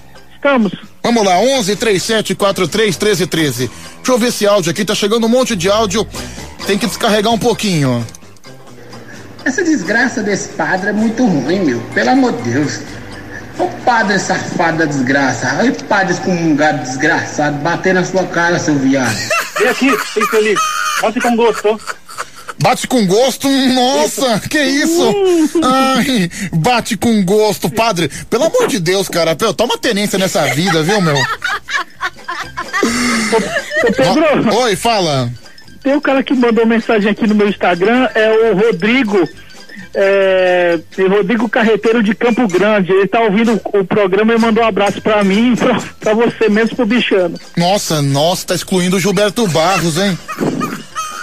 [0.44, 0.72] estamos.
[1.02, 3.70] Vamos lá, 11 37 43 13 13.
[3.96, 6.06] Deixa eu ver esse áudio aqui, tá chegando um monte de áudio.
[6.66, 8.06] Tem que descarregar um pouquinho.
[9.44, 11.80] Essa desgraça desse padre é muito ruim, meu.
[11.94, 12.80] Pelo amor de Deus.
[13.58, 15.56] O padre safado da desgraça.
[15.58, 19.16] Olha o padre excomungado desgraçado bater na sua cara, seu viado.
[19.58, 20.58] Vem aqui, infeliz.
[21.00, 21.78] Bate com gosto.
[22.58, 23.48] Bate com gosto?
[23.48, 25.14] Nossa, que isso?
[25.62, 28.08] Ai, bate com gosto, padre.
[28.30, 29.34] Pelo amor de Deus, cara.
[29.34, 31.16] Pô, toma tenência nessa vida, viu, meu?
[31.16, 31.22] Ô,
[33.92, 35.30] Pedro, Oi, fala.
[35.82, 39.28] tem um cara que mandou mensagem aqui no meu Instagram, é o Rodrigo.
[39.96, 42.90] É, Rodrigo Carreteiro de Campo Grande.
[42.90, 46.48] Ele tá ouvindo o, programa e mandou um abraço pra mim e pra, pra você
[46.48, 47.38] mesmo, pro bichano.
[47.56, 50.18] Nossa, nossa, tá excluindo o Gilberto Barros, hein?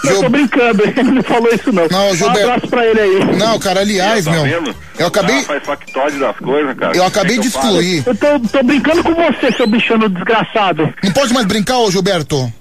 [0.03, 1.87] Eu tô brincando, ele não falou isso não.
[1.89, 2.43] Não, Um Gilberto.
[2.49, 3.37] abraço pra ele aí.
[3.37, 4.43] Não, cara, aliás, Tá meu.
[4.43, 4.75] vendo?
[4.97, 5.37] Eu acabei.
[5.39, 6.95] Ah, faz factóide das coisas, cara.
[6.97, 8.03] Eu acabei de excluir.
[8.05, 10.93] Eu tô, tô brincando com você, seu bichano desgraçado.
[11.03, 12.51] Não pode mais brincar, ô Gilberto?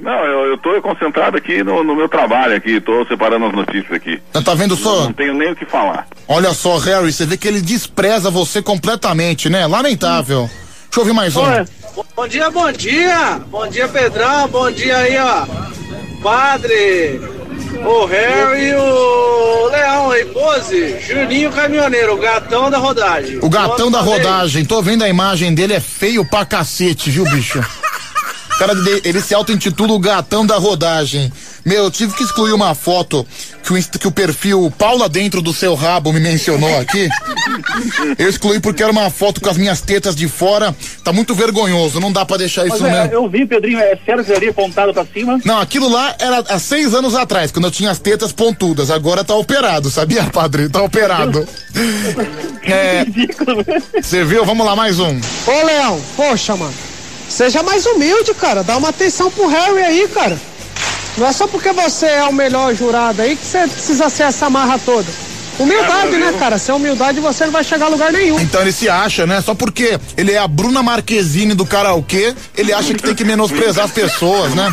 [0.00, 3.90] Não, eu, eu tô concentrado aqui no, no meu trabalho aqui, tô separando as notícias
[3.92, 4.20] aqui.
[4.32, 5.04] Tá, tá vendo só?
[5.06, 6.06] Não tenho nem o que falar.
[6.28, 9.66] Olha só, Harry, você vê que ele despreza você completamente, né?
[9.66, 10.48] Lamentável.
[10.90, 11.42] Deixa eu ouvir mais um.
[12.16, 13.40] Bom dia, bom dia!
[13.50, 14.48] Bom dia, Pedrão!
[14.48, 15.46] Bom dia aí, ó!
[16.22, 17.20] Padre!
[17.84, 20.98] O Harry e o Leão aí, pose!
[21.00, 23.38] Juninho Caminhoneiro, o gatão da rodagem.
[23.42, 27.60] O gatão da rodagem, tô vendo a imagem dele, é feio pra cacete, viu, bicho?
[27.60, 28.72] O cara,
[29.04, 31.32] ele se auto-intitula o gatão da rodagem.
[31.64, 33.26] Meu, eu tive que excluir uma foto
[33.62, 37.08] que o, que o perfil Paula dentro do seu rabo me mencionou aqui.
[38.18, 40.74] Eu excluí porque era uma foto com as minhas tetas de fora.
[41.04, 43.12] Tá muito vergonhoso, não dá pra deixar Mas isso é, mesmo.
[43.14, 45.40] eu vi, Pedrinho, é sério que ali apontado pra cima?
[45.44, 48.90] Não, aquilo lá era há seis anos atrás, quando eu tinha as tetas pontudas.
[48.90, 50.68] Agora tá operado, sabia, padre?
[50.68, 51.46] Tá operado.
[52.70, 53.02] É.
[54.02, 54.44] Você viu?
[54.44, 55.18] Vamos lá, mais um.
[55.46, 56.74] Ô, Leão, poxa, mano.
[57.28, 58.62] Seja mais humilde, cara.
[58.62, 60.38] Dá uma atenção pro Harry aí, cara.
[61.18, 64.48] Não é só porque você é o melhor jurado aí que você precisa ser essa
[64.48, 65.06] marra toda.
[65.58, 66.56] Humildade, né, cara?
[66.56, 68.38] Sem humildade você não vai chegar a lugar nenhum.
[68.38, 69.40] Então ele se acha, né?
[69.40, 73.86] Só porque ele é a Bruna Marquezine do karaokê, ele acha que tem que menosprezar
[73.86, 74.72] as pessoas, né?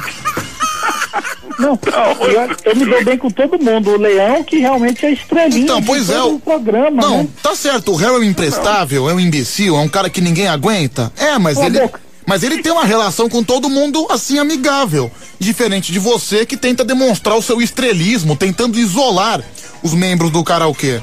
[1.58, 1.80] Não,
[2.20, 3.92] eu, eu me dou bem com todo mundo.
[3.92, 7.28] O Leão, que realmente é estrelinha Então, pois é, o- programa, Não, né?
[7.42, 10.48] tá certo, o Harry é um imprestável, é um imbecil, é um cara que ninguém
[10.48, 11.12] aguenta.
[11.18, 11.80] É, mas ele.
[11.80, 12.05] boca.
[12.26, 15.12] Mas ele tem uma relação com todo mundo assim amigável.
[15.40, 19.44] Diferente de você que tenta demonstrar o seu estrelismo, tentando isolar
[19.84, 21.02] os membros do karaokê.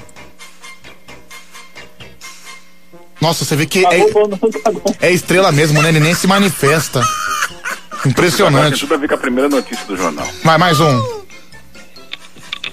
[3.21, 4.01] Nossa, você vê que é,
[5.01, 5.91] é estrela mesmo, né?
[5.91, 7.07] Ele nem se manifesta.
[8.05, 8.81] Impressionante.
[8.81, 10.27] tudo a ver com a primeira notícia do jornal.
[10.43, 11.23] Vai, mais um.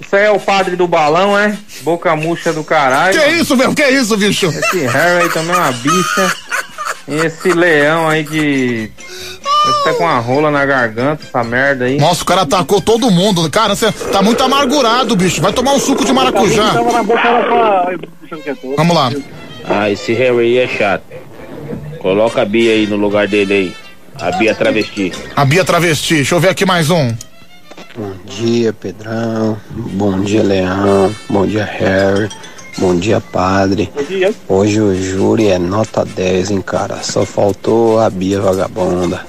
[0.02, 1.56] Isso aí é o padre do balão, é?
[1.82, 3.20] Boca murcha do caralho.
[3.20, 3.76] Que isso, meu?
[3.76, 4.48] Que isso, bicho?
[4.48, 6.36] Esse Harry também é uma bicha.
[7.10, 8.92] E esse leão aí que.
[9.70, 11.98] Esse tá com uma rola na garganta, essa merda aí.
[11.98, 13.50] Nossa, o cara atacou todo mundo.
[13.50, 15.42] Cara, você tá muito amargurado, bicho.
[15.42, 16.72] Vai tomar um suco de maracujá.
[16.72, 17.88] Pra...
[18.78, 19.12] Vamos lá.
[19.66, 21.04] Ah, esse Harry aí é chato.
[22.00, 23.76] Coloca a Bia aí no lugar dele aí.
[24.20, 25.12] A Bia travesti.
[25.36, 26.16] A Bia Travesti.
[26.16, 27.14] Deixa eu ver aqui mais um.
[27.98, 29.58] Bom dia, Pedrão.
[29.72, 31.14] Bom dia, Leão.
[31.30, 32.30] Bom dia, Harry.
[32.78, 33.92] Bom dia, padre.
[34.48, 37.02] Hoje o júri é nota 10, hein, cara.
[37.04, 39.26] Só faltou a Bia Vagabunda.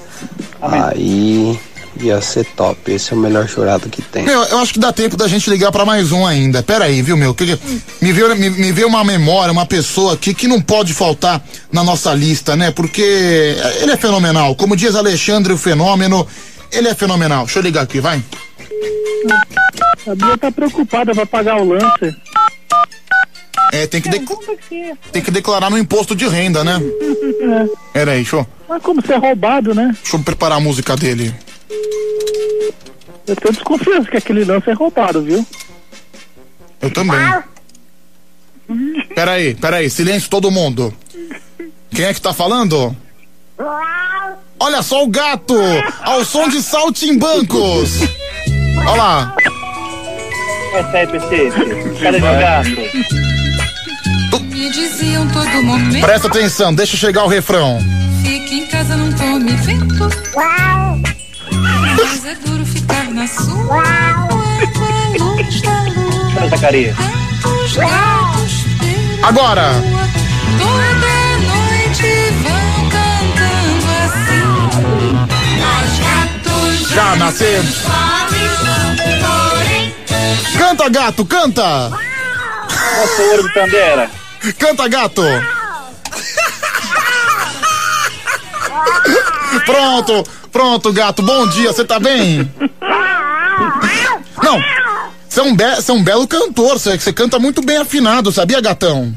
[0.61, 1.59] Aí
[1.99, 2.91] ia ser top.
[2.93, 4.23] Esse é o melhor jurado que tem.
[4.23, 6.63] Meu, eu acho que dá tempo da gente ligar pra mais um ainda.
[6.63, 7.33] Pera aí, viu, meu?
[7.33, 10.93] Que que- me, veio, me, me veio uma memória, uma pessoa aqui que não pode
[10.93, 12.71] faltar na nossa lista, né?
[12.71, 13.01] Porque
[13.81, 14.55] ele é fenomenal.
[14.55, 16.25] Como diz Alexandre, o fenômeno,
[16.71, 17.43] ele é fenomenal.
[17.45, 18.23] Deixa eu ligar aqui, vai.
[20.07, 22.15] A Bia tá preocupada, vai pagar o lance.
[23.73, 24.25] É, tem que, de-
[25.11, 26.79] tem que declarar no imposto de renda, né?
[27.93, 29.91] Pera aí, deixa eu, Mas como ser roubado, né?
[30.01, 31.33] deixa eu preparar a música dele.
[33.27, 35.45] Eu tenho desconfiança que aquele lance é roubado, viu?
[36.81, 37.17] Eu também.
[39.15, 40.93] Pera aí, pera aí, silêncio todo mundo.
[41.93, 42.95] Quem é que tá falando?
[44.59, 45.55] Olha só o gato!
[46.01, 47.99] Ao som de saltimbancos!
[48.87, 49.35] Olha lá!
[50.73, 51.51] Essa aí, PC.
[52.01, 52.69] Cadê meu gato?
[54.71, 56.05] Diziam todo momento.
[56.05, 57.79] Presta atenção, deixa chegar o refrão.
[58.21, 60.09] Fique em casa, não tome vento.
[61.95, 63.83] Mas é duro ficar na sua.
[63.83, 64.27] A
[65.19, 66.49] luz da lua.
[67.77, 68.65] Gatos
[69.23, 69.73] Agora!
[70.57, 71.11] toda
[71.47, 72.09] noite
[72.41, 74.45] vão cantando assim.
[75.59, 77.75] Nós gatos Já nascemos.
[79.21, 79.95] Porém,
[80.57, 81.89] Canta, gato, canta!
[81.89, 84.20] Nossa, o ouro do Tandera.
[84.57, 85.21] Canta, gato!
[89.65, 92.51] Pronto, pronto, gato, bom dia, você tá bem?
[94.41, 94.59] Não,
[95.29, 98.59] Você é um, be é um belo cantor, você, você canta muito bem afinado, sabia,
[98.61, 99.15] gatão?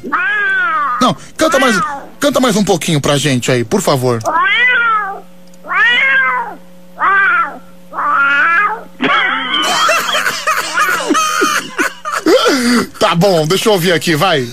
[1.00, 1.80] Não, canta mais,
[2.20, 4.20] canta mais um pouquinho pra gente aí, por favor.
[12.98, 14.48] Tá bom, deixa eu ouvir aqui, vai.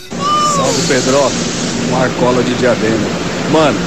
[0.61, 1.31] Salve Pedro,
[1.89, 3.07] Marcola de Diadema.
[3.51, 3.79] Mano,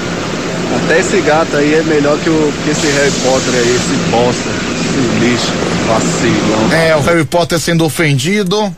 [0.83, 4.51] até esse gato aí é melhor que, o, que esse Harry Potter aí, esse bosta,
[4.81, 5.53] esse lixo,
[5.87, 6.73] vacilão.
[6.73, 8.75] É, o Harry Potter sendo ofendido.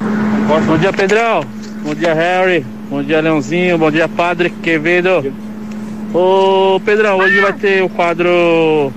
[0.47, 1.42] Bom dia, Pedrão.
[1.83, 2.66] Bom dia, Harry.
[2.91, 3.78] Bom dia, Leãozinho.
[3.78, 5.33] Bom dia, Padre Quevedo.
[6.12, 8.92] Ô, Pedrão, hoje vai ter o quadro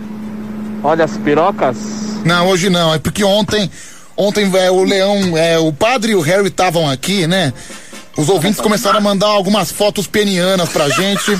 [0.83, 1.77] Olha as pirocas.
[2.25, 3.71] Não, hoje não, é porque ontem,
[4.17, 7.53] ontem é, o Leão, é, o padre e o Harry estavam aqui, né?
[8.19, 11.31] Os ouvintes começaram a mandar algumas fotos penianas pra gente.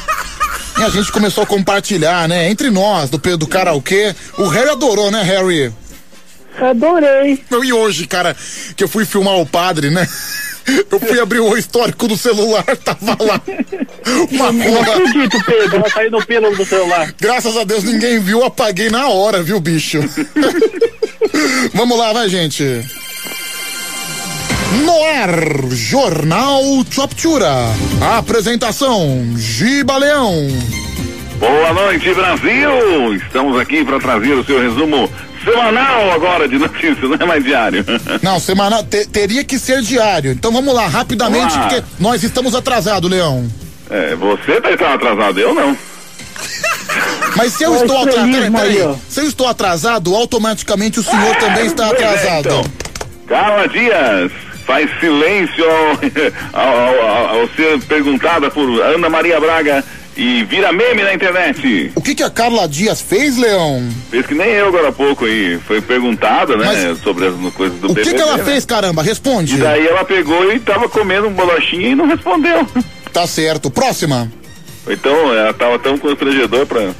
[0.79, 2.49] E a gente começou a compartilhar, né?
[2.49, 4.15] Entre nós, do, do karaokê.
[4.37, 5.73] O Harry adorou, né, Harry?
[6.57, 7.43] Adorei.
[7.65, 8.33] E hoje, cara,
[8.77, 10.07] que eu fui filmar o padre, né?
[10.89, 13.41] Eu fui abrir o histórico do celular, tava lá.
[14.31, 14.95] Uma Não rola.
[14.95, 15.81] acredito, Pedro.
[15.81, 17.13] Vai sair no pelo do celular.
[17.19, 19.99] Graças a Deus ninguém viu, apaguei na hora, viu, bicho?
[21.73, 22.63] Vamos lá, vai, gente.
[24.71, 25.29] No ar,
[25.71, 27.49] Jornal Choptura.
[28.17, 30.35] Apresentação, Giba Leão.
[31.39, 33.15] Boa noite, Brasil!
[33.15, 35.09] Estamos aqui para trazer o seu resumo
[35.43, 37.83] semanal agora de notícias, não é mais diário.
[38.21, 40.31] Não, semana te- teria que ser diário.
[40.31, 41.61] Então vamos lá, rapidamente, Vamos lá.
[41.69, 43.49] porque nós estamos atrasados, Leão.
[43.89, 45.75] É, você tá atrasado, eu não.
[47.35, 51.87] Mas se eu estou atrasado, peraí, se eu estou atrasado, automaticamente o senhor também está
[51.87, 52.39] é, atrasado.
[52.47, 52.63] então.
[53.27, 54.31] Carla Dias
[54.69, 55.65] faz silêncio
[56.53, 59.83] ao, ao- ao- ao ser perguntada por Ana Maria Braga
[60.15, 61.91] e vira meme na internet.
[61.95, 63.89] O que que a Carla Dias fez, Leão?
[64.11, 65.57] Fez que nem eu agora há pouco aí.
[65.65, 68.15] Foi perguntada, né, sobre as coisas do O que BBB.
[68.17, 68.43] que ela né?
[68.43, 69.01] fez, caramba?
[69.01, 69.55] Responde.
[69.55, 72.67] E daí ela pegou e tava comendo um bolachinha e não respondeu.
[73.11, 73.71] Tá certo.
[73.71, 74.31] Próxima.
[74.87, 76.91] Então, ela tava tão constrangedor pra.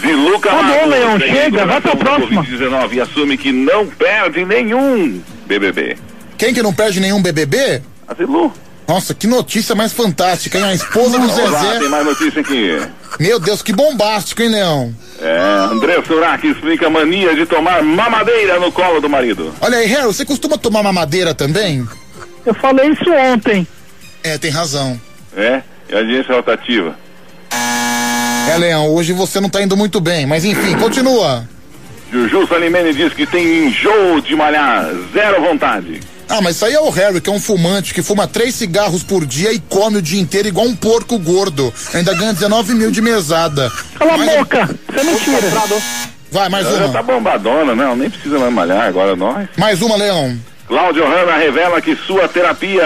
[0.00, 0.80] Zilu Camargo.
[0.80, 2.42] bom, Leão, chega, vai pra próxima.
[2.42, 5.98] Covid-19 e assume que não perde nenhum BBB.
[6.42, 7.80] Quem que não perde nenhum BBB?
[8.08, 8.52] A Zilu.
[8.88, 10.64] Nossa, que notícia mais fantástica, hein?
[10.64, 11.78] A esposa do Zezé.
[11.78, 12.80] tem mais notícia aqui.
[13.20, 14.92] Meu Deus, que bombástico, hein, Leão?
[15.20, 15.38] É,
[15.70, 19.54] André Surak explica a mania de tomar mamadeira no colo do marido.
[19.60, 21.86] Olha aí, Harry, você costuma tomar mamadeira também?
[22.44, 23.64] Eu falei isso ontem.
[24.24, 25.00] É, tem razão.
[25.36, 26.96] É, e a audiência rotativa.
[28.52, 31.48] É, Leão, hoje você não tá indo muito bem, mas enfim, continua.
[32.12, 36.00] Juju Salimene diz que tem enjoo de malhar, zero vontade.
[36.34, 39.02] Ah, mas isso aí é o Harry, que é um fumante que fuma três cigarros
[39.02, 41.70] por dia e come o dia inteiro igual um porco gordo.
[41.92, 43.70] Ainda ganha 19 mil de mesada.
[43.98, 44.66] Cala Mais a boca.
[44.88, 45.38] Você é mentira.
[46.30, 46.92] Vai, mais Ela já uma.
[46.94, 49.46] tá bombadona, não, nem precisa mais malhar agora nós.
[49.58, 50.34] Mais uma, Leão.
[50.66, 52.82] Cláudio Hanna revela que sua terapia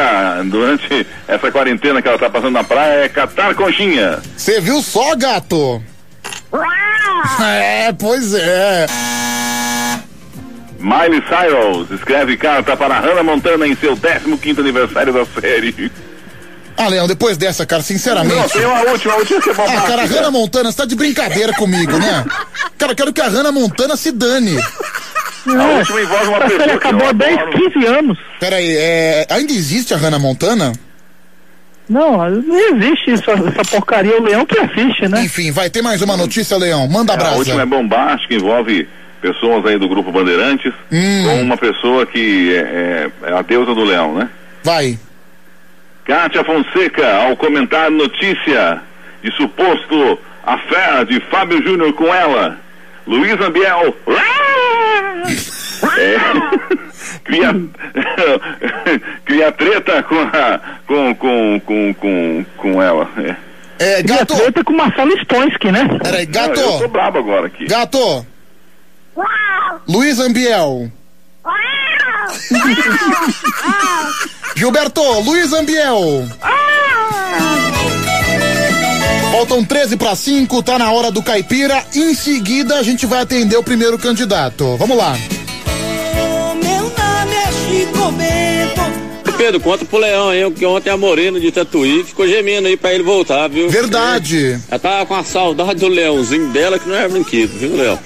[0.47, 4.19] durante essa quarentena que ela tá passando na praia é catar conchinha.
[4.37, 5.81] Você viu só, gato?
[7.41, 8.87] É, pois é.
[10.79, 15.91] Miley Cyrus escreve carta para Hannah Montana em seu 15 aniversário da série.
[16.77, 18.37] Ah, Leão, depois dessa, cara, sinceramente.
[18.37, 20.07] Não, tem uma última, a última que é Ah, cara, a.
[20.07, 22.25] Hannah Montana, você tá de brincadeira comigo, né?
[22.77, 24.59] Cara, quero que a Hannah Montana se dane.
[24.59, 27.73] A última envolve uma Essa série pessoa acabou há 10, adoro.
[27.73, 28.19] 15 anos.
[28.39, 30.73] Peraí, é, ainda existe a Hannah Montana?
[31.89, 34.21] Não, não existe isso, essa porcaria.
[34.21, 35.23] O leão que assiste, né?
[35.25, 36.87] Enfim, vai ter mais uma notícia, Leão.
[36.89, 37.37] Manda É, a brasa.
[37.37, 38.87] última é bombástica, envolve
[39.33, 41.25] pessoas aí do grupo Bandeirantes Hum.
[41.25, 44.29] com uma pessoa que é, é- é a deusa do leão, né?
[44.63, 44.99] Vai.
[46.05, 48.81] Kátia Fonseca, ao comentar notícia
[49.23, 52.57] de suposto affair de Fábio Júnior com ela,
[53.07, 53.95] Luiz Ambiel
[55.99, 56.17] é,
[57.25, 57.53] cria,
[59.25, 63.09] cria treta com, a, com, com, com, com, com ela.
[63.19, 63.35] É.
[63.79, 64.35] É, gato.
[64.37, 65.87] treta com Marcelo Stonski, né?
[66.03, 66.61] Peraí, Não, gato.
[66.61, 67.67] eu tô brabo agora aqui.
[67.67, 68.25] Gato.
[69.89, 70.91] Luiz Ambiel.
[74.57, 76.29] Gilberto, Luiz Ambiel.
[79.33, 81.83] Faltam 13 para 5, tá na hora do caipira.
[81.95, 84.77] Em seguida, a gente vai atender o primeiro candidato.
[84.77, 85.17] Vamos lá.
[86.63, 86.93] Meu
[87.93, 88.47] nome é.
[89.37, 92.95] Pedro, conta pro Leão aí, que ontem a Morena de Tatuí ficou gemendo aí pra
[92.95, 93.69] ele voltar, viu?
[93.69, 94.59] Verdade.
[94.69, 97.99] Ela tava com a saudade do leãozinho dela, que não é brinquedo, viu, Leão?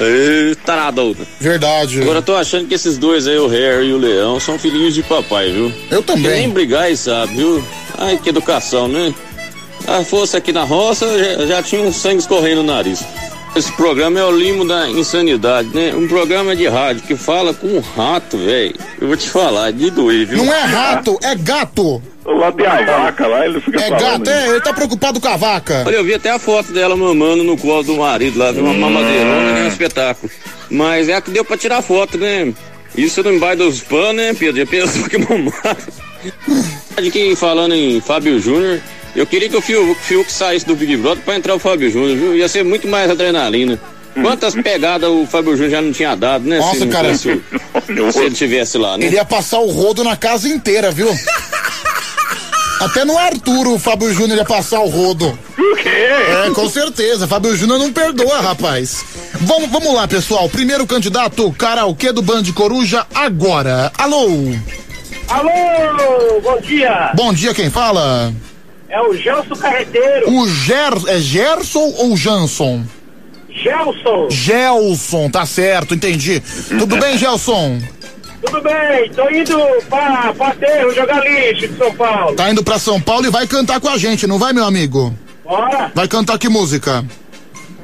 [0.00, 1.14] Ei, taradão.
[1.40, 2.02] Verdade.
[2.02, 4.94] Agora eu tô achando que esses dois aí, o Harry e o Leão, são filhinhos
[4.94, 5.72] de papai, viu?
[5.90, 6.22] Eu também.
[6.22, 7.64] Que nem brigar e sabe, viu?
[7.96, 9.14] Ai, que educação, né?
[9.86, 13.04] Ah, fosse aqui na roça, já, já tinha um sangue escorrendo no nariz.
[13.54, 15.94] Esse programa é o limo da insanidade, né?
[15.94, 18.74] Um programa de rádio que fala com um rato, velho.
[19.00, 20.44] Eu vou te falar, de doer, viu?
[20.44, 22.02] Não é rato, é gato.
[22.26, 24.00] Lá tem a vaca lá, ele fica É falando.
[24.00, 25.84] gato, é, ele tá preocupado com a vaca.
[25.86, 28.64] Olha, eu vi até a foto dela mamando no colo do marido lá, viu?
[28.64, 29.64] Uma mamadeirona, né?
[29.64, 30.32] Um espetáculo.
[30.70, 32.52] Mas é a que deu pra tirar foto, né?
[32.96, 34.56] Isso não embaixo dos panos, né, Pedro?
[34.56, 35.76] Já pensou que mamar.
[37.00, 38.80] De quem falando em Fábio Júnior,
[39.14, 42.16] eu queria que o Fiuk, Fiuk saísse do Big Brother pra entrar o Fábio Júnior,
[42.16, 42.36] viu?
[42.36, 43.78] Ia ser muito mais adrenalina.
[44.14, 46.58] Quantas pegadas o Fábio Júnior já não tinha dado, né?
[46.58, 47.08] Nossa, se, cara.
[47.10, 47.42] fosse
[48.12, 49.06] se ele tivesse lá, né?
[49.06, 51.08] Ele ia passar o rodo na casa inteira, viu?
[52.80, 55.38] Até no Arthur o Fábio Júnior ia passar o rodo.
[55.56, 55.88] Por quê?
[55.88, 57.26] É, com certeza.
[57.26, 59.04] Fábio Júnior não perdoa, rapaz.
[59.40, 60.48] Vamos, vamos lá, pessoal.
[60.48, 63.90] Primeiro candidato, karaokê do Band Coruja, agora.
[63.96, 64.28] Alô?
[65.28, 67.12] Alô, bom dia.
[67.14, 68.32] Bom dia, quem fala?
[68.88, 70.30] É o Gelson Carreteiro.
[70.30, 70.92] O Ger...
[71.08, 72.84] É Gerson ou Janson?
[73.48, 74.28] Gelson.
[74.30, 76.40] Gelson, tá certo, entendi.
[76.68, 77.80] Tudo bem, Gelson?
[78.44, 79.58] Tudo bem, tô indo
[79.88, 82.36] pra, pra aterro jogar lixo de São Paulo.
[82.36, 85.14] Tá indo pra São Paulo e vai cantar com a gente, não vai, meu amigo?
[85.42, 85.90] Bora.
[85.94, 87.04] Vai cantar que música?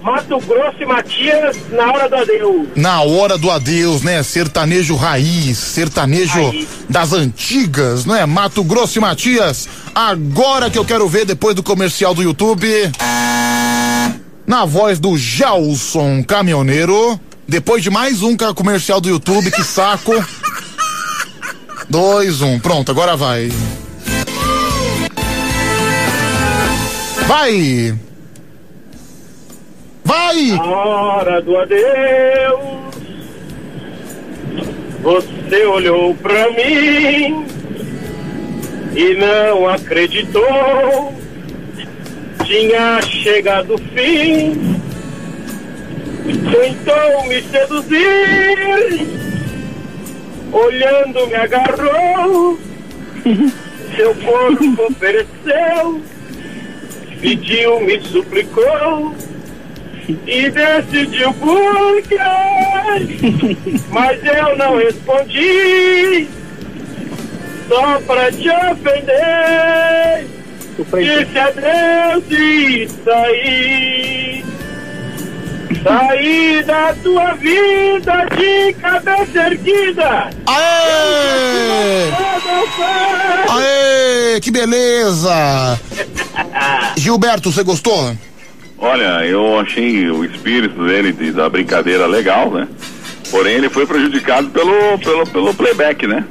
[0.02, 2.68] Mato Grosso e Matias na hora do adeus.
[2.74, 4.22] Na hora do adeus, né?
[4.22, 6.52] Sertanejo raiz, sertanejo
[6.88, 8.24] das antigas, não é?
[8.24, 9.68] Mato Grosso e Matias.
[9.94, 12.66] Agora que eu quero ver depois do comercial do YouTube.
[14.46, 17.20] Na voz do Gelson Caminhoneiro.
[17.46, 20.12] Depois de mais um comercial do YouTube, que saco.
[21.90, 22.56] Dois, um.
[22.60, 23.48] Pronto, agora vai.
[27.26, 27.98] Vai!
[30.04, 30.46] Vai!
[30.52, 31.80] Na hora do adeus.
[35.02, 37.44] Você olhou pra mim
[38.94, 41.12] e não acreditou.
[42.44, 44.80] Tinha chegado o fim.
[46.24, 49.39] Tentou me seduzir.
[50.52, 52.58] Olhando me agarrou.
[53.96, 56.00] Seu corpo ofereceu.
[57.20, 59.14] Pediu, me suplicou
[60.26, 62.16] e decidiu por quê.
[63.90, 66.28] Mas eu não respondi,
[67.68, 70.26] só pra te ofender.
[70.78, 74.44] Disse adeus e saí.
[75.82, 80.30] Saí da tua vida de cabeça erguida.
[80.46, 82.10] Aê!
[83.48, 85.30] Aê, que beleza!
[86.96, 88.16] Gilberto, você gostou?
[88.78, 92.66] Olha, eu achei o espírito dele de- da brincadeira legal, né?
[93.30, 96.24] Porém, ele foi prejudicado pelo, pelo, pelo playback, né?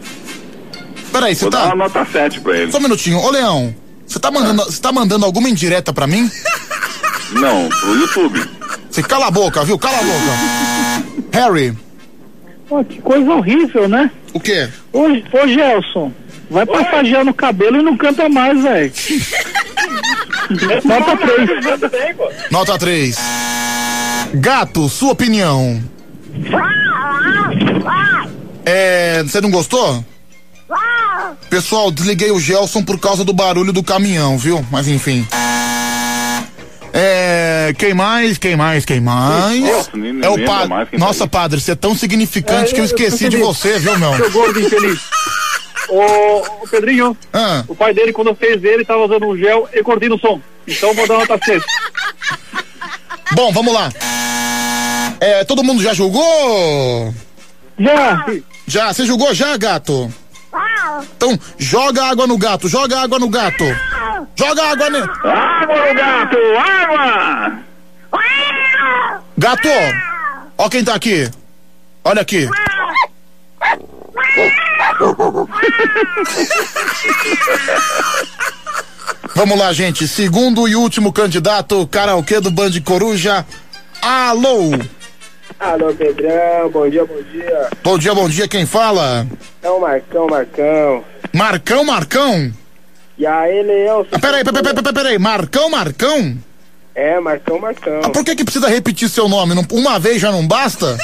[1.11, 1.59] Peraí, você Vou tá.
[1.59, 2.71] dar uma nota 7 pra ele.
[2.71, 3.17] Só um minutinho.
[3.19, 3.73] Ô, Leão,
[4.05, 6.29] você tá mandando, você tá mandando alguma indireta pra mim?
[7.31, 8.58] Não, pro YouTube.
[8.99, 9.79] Você cala a boca, viu?
[9.79, 11.29] Cala a boca.
[11.31, 11.73] Harry,
[12.67, 14.11] Pô, que coisa horrível, né?
[14.33, 14.67] o quê?
[14.91, 16.11] Ô, ô Gelson,
[16.51, 18.91] vai passagear no cabelo e não canta mais, velho.
[20.83, 22.51] Nota 3.
[22.51, 23.17] Nota 3.
[24.33, 25.81] Gato, sua opinião.
[28.65, 29.23] É.
[29.23, 30.03] Você não gostou?
[31.49, 34.63] Pessoal, desliguei o Gelson por causa do barulho do caminhão, viu?
[34.69, 35.25] Mas enfim.
[37.01, 37.73] É.
[37.77, 38.37] Quem mais?
[38.37, 38.83] Quem mais?
[38.85, 39.61] Quem mais?
[39.61, 40.67] Nossa, nem- nem é o padre.
[40.69, 43.97] mais quem tá Nossa, padre, você é tão significante que eu esqueci de você, viu,
[43.97, 44.15] meu?
[44.17, 44.99] Seu gordo infeliz.
[45.89, 46.01] Ô,
[46.61, 47.63] ô, Pedrinho, Ah.
[47.67, 50.39] o pai dele, quando fez ele, tava usando um gel e cortando o som.
[50.67, 51.63] Então vou dar nota 6.
[53.33, 53.91] Bom, vamos lá.
[55.19, 57.13] É, todo mundo já julgou?
[57.79, 58.25] Já.
[58.67, 60.13] Já, você julgou já, gato?
[61.15, 63.65] Então, joga água no gato, joga água no gato.
[64.35, 65.09] Joga água nele.
[65.23, 67.59] Água no gato, água!
[69.37, 69.69] Gato,
[70.57, 71.29] ó quem tá aqui.
[72.03, 72.49] Olha aqui.
[79.35, 80.07] Vamos lá, gente.
[80.07, 83.45] Segundo e último candidato, karaokê do Band Coruja.
[84.01, 84.71] Alô.
[85.59, 87.69] Alô, Pedrão, bom dia, bom dia.
[87.83, 88.47] Bom dia, bom dia.
[88.47, 89.27] Quem fala?
[89.61, 91.03] É o Marcão, Marcão.
[91.33, 92.53] Marcão, Marcão.
[93.17, 94.05] E aí, Leão?
[94.11, 95.19] Ah, peraí, peraí, peraí, peraí, peraí.
[95.19, 96.37] Marcão, Marcão?
[96.95, 97.99] É, Marcão, Marcão.
[98.03, 99.53] Ah, por que que precisa repetir seu nome?
[99.53, 100.97] Não- uma vez já não basta?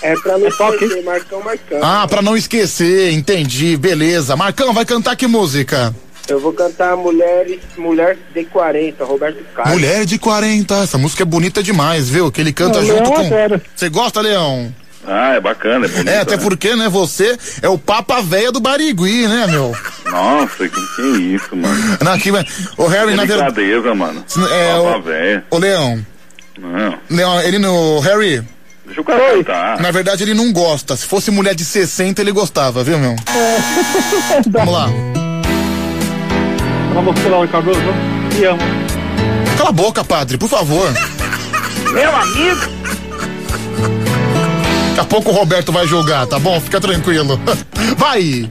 [0.00, 1.78] É pra não esquecer, Marcão, Marcão.
[1.82, 4.34] Ah, pra não esquecer, entendi, beleza.
[4.34, 5.94] Marcão, vai cantar que música?
[6.28, 9.74] Eu vou cantar Mulheres, Mulher de 40, Roberto Carlos.
[9.74, 12.30] Mulher de 40, essa música é bonita demais, viu?
[12.32, 13.60] Que ele canta Não, junto Leão com.
[13.76, 14.74] Você gosta, Leão?
[15.06, 16.08] Ah, é bacana, é bonito.
[16.08, 16.42] É, até né?
[16.42, 19.74] porque, né, você é o papa véia do Barigui, né, meu?
[20.06, 21.98] Nossa, que, que isso, mano.
[22.02, 22.30] Não, aqui,
[22.78, 23.54] ô Harry, Que na verdade.
[23.54, 24.24] delicadeza, mano.
[24.50, 25.44] É, Papa o- véia.
[25.50, 26.06] Ô, Leão,
[26.58, 26.98] Não.
[27.10, 28.00] Leão, ele no.
[28.00, 28.42] Harry.
[28.86, 29.78] Deixa o cara cantar.
[29.80, 30.96] Na verdade, ele não gosta.
[30.96, 33.14] Se fosse mulher de 60, ele gostava, viu, meu?
[34.50, 34.88] Vamos lá.
[36.94, 37.80] Vamos pular o Cardoso.
[38.30, 38.62] Te amo.
[39.58, 40.88] Cala a boca, padre, por favor.
[41.92, 42.60] Meu amigo.
[44.90, 46.60] Daqui a pouco o Roberto vai jogar, tá bom?
[46.60, 47.38] Fica tranquilo.
[47.98, 48.48] Vai!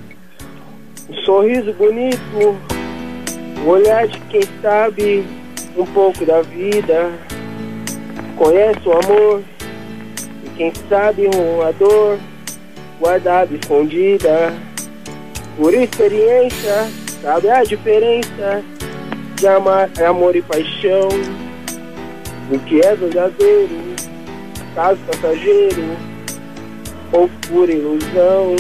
[1.10, 2.60] Um sorriso bonito,
[3.64, 5.26] um olhar de quem sabe
[5.78, 7.12] um pouco da vida,
[8.36, 9.42] conhece o amor
[10.44, 12.20] e quem sabe uma dor
[13.00, 14.54] guardada, escondida.
[15.56, 16.90] Por experiência,
[17.24, 18.62] sabe a diferença
[19.38, 21.08] de amar, amor e paixão,
[22.50, 23.96] do que é verdadeiro,
[24.76, 25.98] caso passageiro
[27.14, 28.56] ou pura ilusão.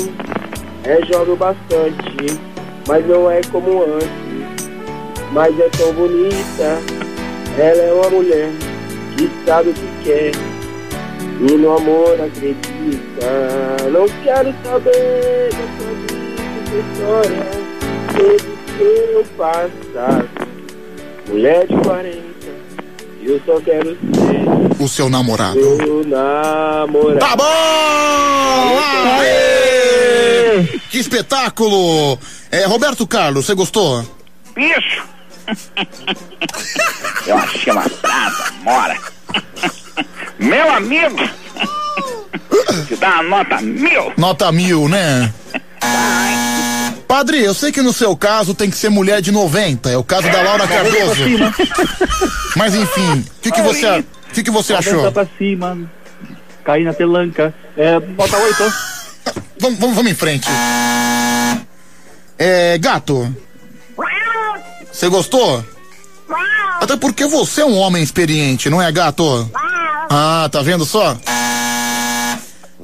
[0.85, 2.39] É jovem bastante,
[2.87, 4.67] mas não é como antes.
[5.31, 6.79] Mas é tão bonita,
[7.57, 8.49] ela é uma mulher
[9.17, 10.31] que sabe o que quer.
[11.39, 13.27] E no amor acredita.
[13.91, 16.43] Não quero saber da sua vida,
[16.91, 20.29] história, seu passado.
[21.27, 22.21] Mulher de 40,
[23.23, 25.59] eu só quero ser O seu namorado.
[25.77, 27.19] seu namorado.
[27.19, 27.43] Tá bom!
[29.19, 30.63] Aê!
[30.89, 32.19] Que espetáculo!
[32.51, 34.05] É, Roberto Carlos, você gostou?
[34.53, 35.03] Bicho!
[37.25, 38.97] Eu achei uma brava, mora.
[40.37, 41.17] Meu amigo!
[42.87, 44.13] Te dá uma nota mil!
[44.17, 45.33] Nota mil, né?
[47.07, 50.03] Padre, eu sei que no seu caso tem que ser mulher de 90, é o
[50.03, 51.23] caso da Laura Cardoso.
[52.55, 54.03] Mas enfim, o que, que você,
[54.33, 55.11] que, que você achou?
[55.11, 55.77] Pra cima.
[56.63, 57.53] Cair na telanca.
[57.77, 58.73] É, bota oito.
[59.59, 60.47] Vamos, vamos, vamos em frente.
[62.37, 63.33] É, gato.
[64.91, 65.63] Você gostou?
[66.81, 69.49] Até porque você é um homem experiente, não é, gato?
[70.09, 71.17] Ah, tá vendo só?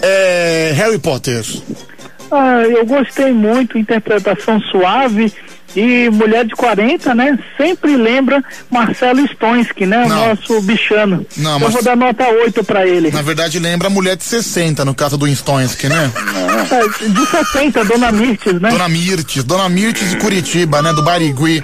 [0.02, 1.44] É, Harry Potter.
[2.32, 5.32] Ah, eu gostei muito, interpretação suave.
[5.75, 7.38] E mulher de 40, né?
[7.56, 10.03] Sempre lembra Marcelo Stonski, né?
[10.03, 11.24] O nosso bichano.
[11.38, 13.11] Não, eu mas- vou dar nota 8 pra ele.
[13.11, 16.11] Na verdade, lembra a mulher de 60, no caso do Instonski, né?
[16.72, 18.69] É, de 70, Dona Mirtes, né?
[18.69, 20.91] Dona Mirtes, Dona Mirtes de Curitiba, né?
[20.93, 21.64] Do Barigui.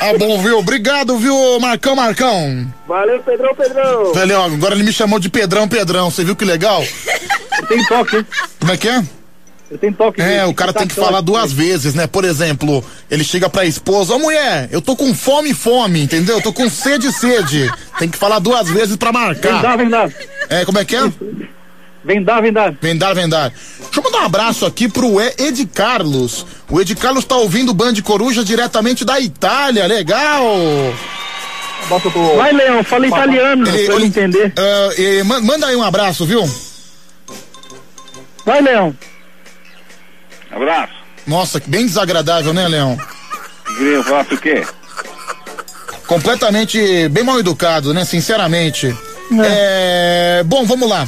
[0.00, 0.58] Ah, bom, viu?
[0.58, 2.66] Obrigado, viu, Marcão, Marcão.
[2.86, 4.12] Valeu, Pedrão, Pedrão.
[4.12, 6.10] Valeu, agora ele me chamou de Pedrão, Pedrão.
[6.10, 6.82] Você viu que legal?
[7.68, 8.24] Tem toque.
[8.58, 9.02] Como é que é?
[9.70, 10.20] Eu tenho toque.
[10.20, 12.06] É, de- o cara tem que falar duas vezes, né?
[12.06, 16.36] Por exemplo, ele chega pra esposa, ô mulher, eu tô com fome, fome, entendeu?
[16.36, 17.70] Eu tô com sede, sede.
[17.98, 19.56] Tem que falar duas vezes pra marcar.
[19.56, 20.12] Vendar, vendar.
[20.48, 21.12] É, como é que é?
[22.02, 22.74] Vendar, vendar.
[22.80, 23.50] Vendar, vendar.
[23.50, 26.46] Deixa eu mandar um abraço aqui pro Ed Carlos.
[26.70, 30.46] O Ed Carlos tá ouvindo o Band Coruja diretamente da Itália, legal!
[32.36, 34.52] Vai, Leão, fala italiano, pra ele entender.
[35.24, 36.48] Ma- manda aí um abraço, viu?
[38.46, 38.94] Vai, Leão.
[40.58, 40.92] Abraço.
[41.24, 42.98] Nossa, que bem desagradável, né, Leão?
[43.76, 44.66] Queria falar o quê?
[46.06, 48.04] Completamente bem mal educado, né?
[48.04, 48.94] Sinceramente.
[49.44, 51.06] É, Bom, vamos lá.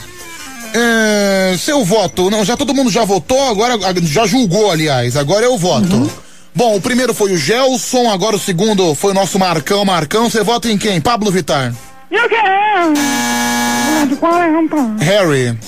[0.72, 5.16] É, seu voto, não, já todo mundo já votou, agora já julgou, aliás.
[5.16, 6.08] Agora eu voto.
[6.54, 9.84] Bom, o primeiro foi o Gelson, agora o segundo foi o nosso Marcão.
[9.84, 11.00] Marcão, você vota em quem?
[11.00, 11.74] Pablo Vittar.
[12.08, 12.92] Eu quero.
[14.08, 15.04] De 40.
[15.04, 15.58] Harry.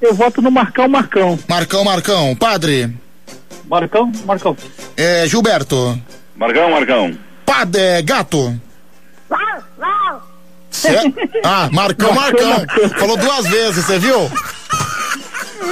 [0.00, 1.38] Eu voto no Marcão, Marcão.
[1.48, 2.34] Marcão, Marcão.
[2.36, 2.92] Padre.
[3.68, 4.56] Marcão, Marcão.
[4.96, 6.00] É, Gilberto.
[6.36, 7.18] Marcão, Marcão.
[7.44, 8.58] Padre, é, gato.
[10.70, 10.96] Cê-
[11.44, 12.64] Ah, Marcão, Marcão.
[12.98, 14.30] Falou duas vezes, você viu?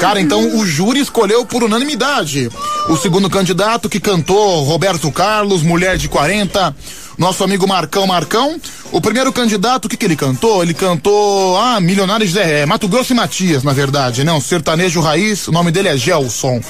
[0.01, 2.51] Cara, então o júri escolheu por unanimidade.
[2.89, 6.75] O segundo candidato que cantou, Roberto Carlos, mulher de 40,
[7.17, 8.61] nosso amigo Marcão Marcão.
[8.93, 10.63] O primeiro candidato, o que, que ele cantou?
[10.63, 14.33] Ele cantou, ah, Milionários de é, Mato Grosso e Matias, na verdade, né?
[14.33, 16.61] Um sertanejo raiz, o nome dele é Gelson.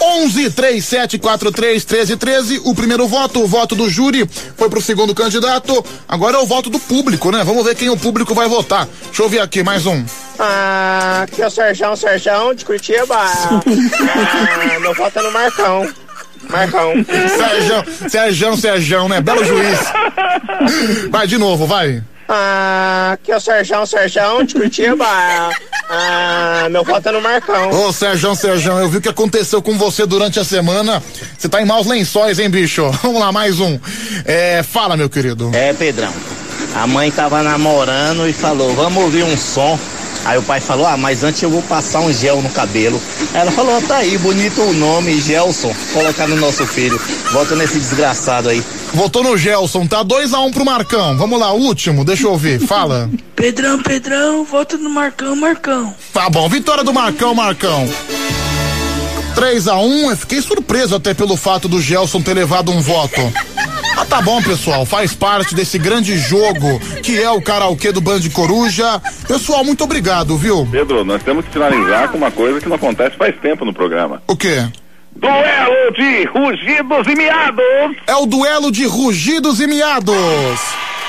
[0.00, 2.60] 11 37 43 13 13.
[2.64, 5.84] O primeiro voto, o voto do júri, foi pro segundo candidato.
[6.08, 7.42] Agora é o voto do público, né?
[7.42, 8.88] Vamos ver quem o público vai votar.
[9.06, 10.04] Deixa eu ver aqui, mais um.
[10.38, 13.16] Ah, aqui é o Serjão, Serjão de Curitiba.
[14.14, 15.88] Ah, meu voto é no Marcão.
[16.48, 16.92] Marcão.
[17.04, 19.20] Sérgio, Sérgio, Sérgio, né?
[19.20, 19.78] Belo juiz.
[21.10, 22.02] Vai de novo, vai.
[22.28, 25.04] Ah, aqui é o Serjão, Serjão de Curitiba.
[25.90, 27.70] Ah, meu voto é no Marcão.
[27.70, 31.02] Ô, Sérgio, Sérgio, eu vi o que aconteceu com você durante a semana.
[31.36, 32.90] Você tá em maus lençóis, hein, bicho?
[33.02, 33.78] Vamos lá, mais um.
[34.24, 35.50] É, fala, meu querido.
[35.52, 36.12] É, Pedrão.
[36.74, 39.78] A mãe tava namorando e falou, vamos ouvir um som.
[40.24, 43.00] Aí o pai falou, ah, mas antes eu vou passar um gel no cabelo.
[43.34, 45.74] Ela falou, tá aí, bonito o nome, Gelson.
[45.92, 47.00] Colocar no nosso filho.
[47.32, 48.62] Volta nesse desgraçado aí.
[48.94, 51.16] Votou no Gelson, tá 2 a 1 um pro Marcão.
[51.16, 52.60] Vamos lá, último, deixa eu ouvir.
[52.60, 53.10] Fala.
[53.34, 55.94] Pedrão, Pedrão, volta no Marcão, Marcão.
[56.12, 57.88] Tá bom, vitória do Marcão, Marcão.
[59.34, 63.20] 3 a 1 eu fiquei surpreso até pelo fato do Gelson ter levado um voto.
[63.96, 68.20] Ah, tá bom, pessoal, faz parte desse grande jogo que é o karaokê do Band
[68.32, 69.00] Coruja.
[69.28, 70.66] Pessoal, muito obrigado, viu?
[70.70, 74.22] Pedro, nós temos que finalizar com uma coisa que não acontece faz tempo no programa.
[74.26, 74.66] O quê?
[75.14, 77.96] Duelo de rugidos e miados.
[78.06, 80.60] É o duelo de rugidos e miados.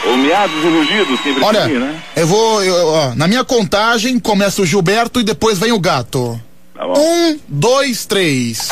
[0.06, 1.96] O miados e rugidos, sempre Olha, assim, né?
[2.18, 6.40] eu vou, eu, ó, na minha contagem começa o Gilberto e depois vem o gato.
[6.76, 6.94] Tá bom.
[6.98, 8.68] Um, dois, três.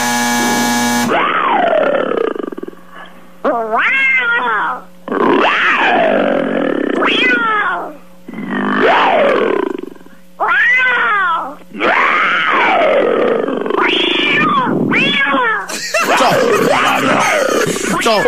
[18.02, 18.20] Tchau.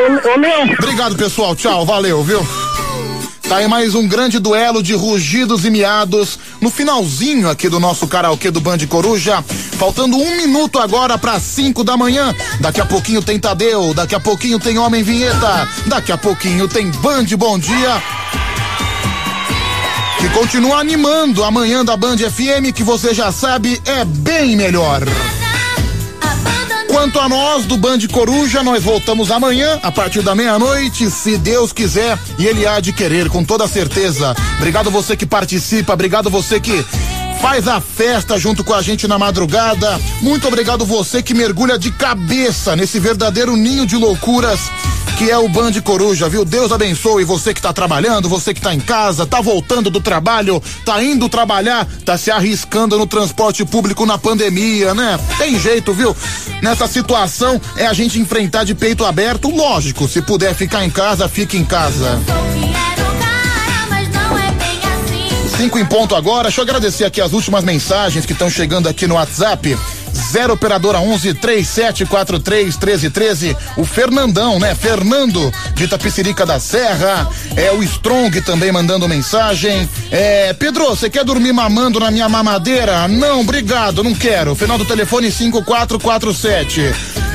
[0.80, 1.56] Obrigado, pessoal.
[1.56, 2.62] Tchau, valeu, viu?
[3.47, 8.07] Tá aí mais um grande duelo de rugidos e miados no finalzinho aqui do nosso
[8.07, 9.43] karaokê do Band Coruja.
[9.77, 12.33] Faltando um minuto agora para cinco da manhã.
[12.61, 16.89] Daqui a pouquinho tem Tadeu, daqui a pouquinho tem Homem Vinheta, daqui a pouquinho tem
[16.89, 18.01] Band Bom Dia.
[20.19, 25.01] Que continua animando a manhã da Band FM, que você já sabe é bem melhor.
[26.93, 31.73] Quanto a nós do Band Coruja, nós voltamos amanhã, a partir da meia-noite, se Deus
[31.73, 34.35] quiser, e Ele há de querer, com toda certeza.
[34.57, 36.85] Obrigado você que participa, obrigado você que
[37.43, 39.99] faz a festa junto com a gente na madrugada.
[40.22, 44.61] Muito obrigado você que mergulha de cabeça nesse verdadeiro ninho de loucuras
[45.17, 46.45] que é o Band Coruja, viu?
[46.45, 50.63] Deus abençoe você que tá trabalhando, você que tá em casa, tá voltando do trabalho,
[50.85, 55.19] tá indo trabalhar, tá se arriscando no transporte público na pandemia, né?
[55.38, 56.15] Tem jeito, viu?
[56.61, 60.07] Nessa situação é a gente enfrentar de peito aberto, lógico.
[60.07, 62.19] Se puder ficar em casa, fique em casa.
[65.57, 66.43] Cinco em ponto agora.
[66.43, 69.77] Deixa eu agradecer aqui as últimas mensagens que estão chegando aqui no WhatsApp.
[70.14, 73.57] 0 operadora 11 3743 1313.
[73.77, 74.73] O Fernandão, né?
[74.75, 77.30] Fernando de Itapicirica da Serra.
[77.56, 79.88] É o Strong também mandando mensagem.
[80.11, 83.07] É, Pedro, você quer dormir mamando na minha mamadeira?
[83.07, 84.56] Não, obrigado, não quero.
[84.56, 86.82] Final do telefone 5447.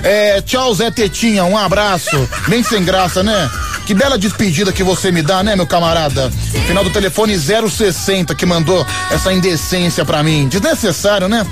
[0.03, 2.29] É, tchau, Zé Tetinha, um abraço.
[2.49, 3.51] Bem sem graça, né?
[3.89, 6.31] Que bela despedida que você me dá, né, meu camarada?
[6.67, 10.47] Final do telefone 060 que mandou essa indecência pra mim.
[10.47, 11.47] Desnecessário, né?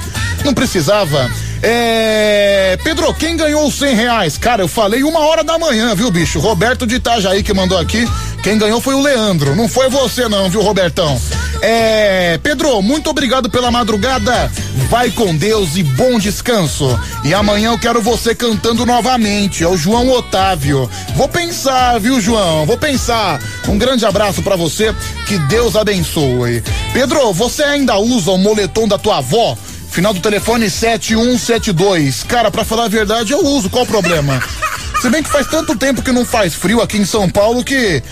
[0.45, 1.31] Não precisava.
[1.63, 2.79] É.
[2.83, 4.39] Pedro, quem ganhou os 100 reais?
[4.39, 6.39] Cara, eu falei uma hora da manhã, viu, bicho?
[6.39, 8.07] Roberto de Itajaí que mandou aqui.
[8.43, 9.57] Quem ganhou foi o Leandro.
[9.57, 11.21] Não foi você, não, viu, Robertão?
[11.61, 12.39] É.
[12.43, 14.51] Pedro, muito obrigado pela madrugada.
[14.89, 16.99] Vai com Deus e bom descanso.
[17.25, 19.65] E amanhã eu quero você cantando novamente.
[19.65, 20.89] É o João Otávio.
[21.17, 22.67] Vou pensar, viu, João?
[22.67, 23.41] Vou pensar.
[23.67, 24.95] Um grande abraço para você.
[25.27, 26.63] Que Deus abençoe.
[26.93, 29.57] Pedro, você ainda usa o moletom da tua avó?
[29.97, 32.23] Final do telefone 7172.
[32.25, 34.43] Cara, pra falar a verdade, eu uso, qual o problema?
[35.01, 38.03] Se bem que faz tanto tempo que não faz frio aqui em São Paulo que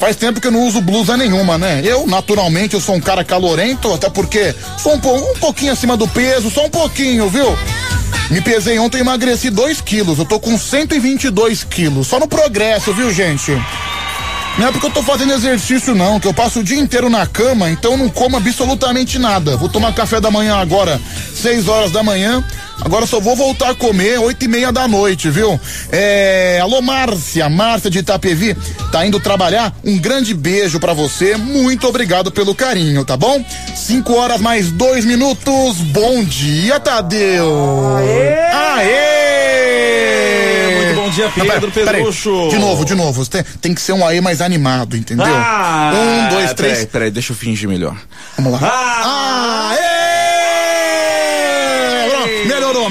[0.00, 1.82] faz tempo que eu não uso blusa nenhuma, né?
[1.84, 5.98] Eu, naturalmente, eu sou um cara calorento, até porque sou um, po- um pouquinho acima
[5.98, 7.54] do peso, só um pouquinho, viu?
[8.30, 10.18] Me pesei ontem e emagreci 2 quilos.
[10.18, 12.06] Eu tô com 122 quilos.
[12.06, 13.52] Só no progresso, viu, gente?
[14.58, 17.26] Não é porque eu tô fazendo exercício, não, que eu passo o dia inteiro na
[17.26, 19.56] cama, então eu não como absolutamente nada.
[19.56, 21.00] Vou tomar café da manhã agora,
[21.34, 22.42] 6 horas da manhã.
[22.80, 25.58] Agora só vou voltar a comer oito e meia da noite, viu?
[25.92, 28.56] É, alô Márcia, Márcia de Itapevi,
[28.90, 29.72] tá indo trabalhar?
[29.84, 33.44] Um grande beijo pra você, muito obrigado pelo carinho, tá bom?
[33.76, 37.96] Cinco horas mais dois minutos, bom dia, Tadeu!
[37.96, 38.44] Aê!
[38.52, 39.53] Bom
[41.14, 41.72] dia, Pedro aí.
[41.72, 42.48] Pedrucho.
[42.48, 45.26] De novo, de novo, tem, tem que ser um aê mais animado, entendeu?
[45.26, 46.74] Ah, um, dois, três.
[46.78, 47.96] Peraí, peraí, deixa eu fingir melhor.
[48.36, 49.70] Vamos lá.
[49.70, 49.93] Aê!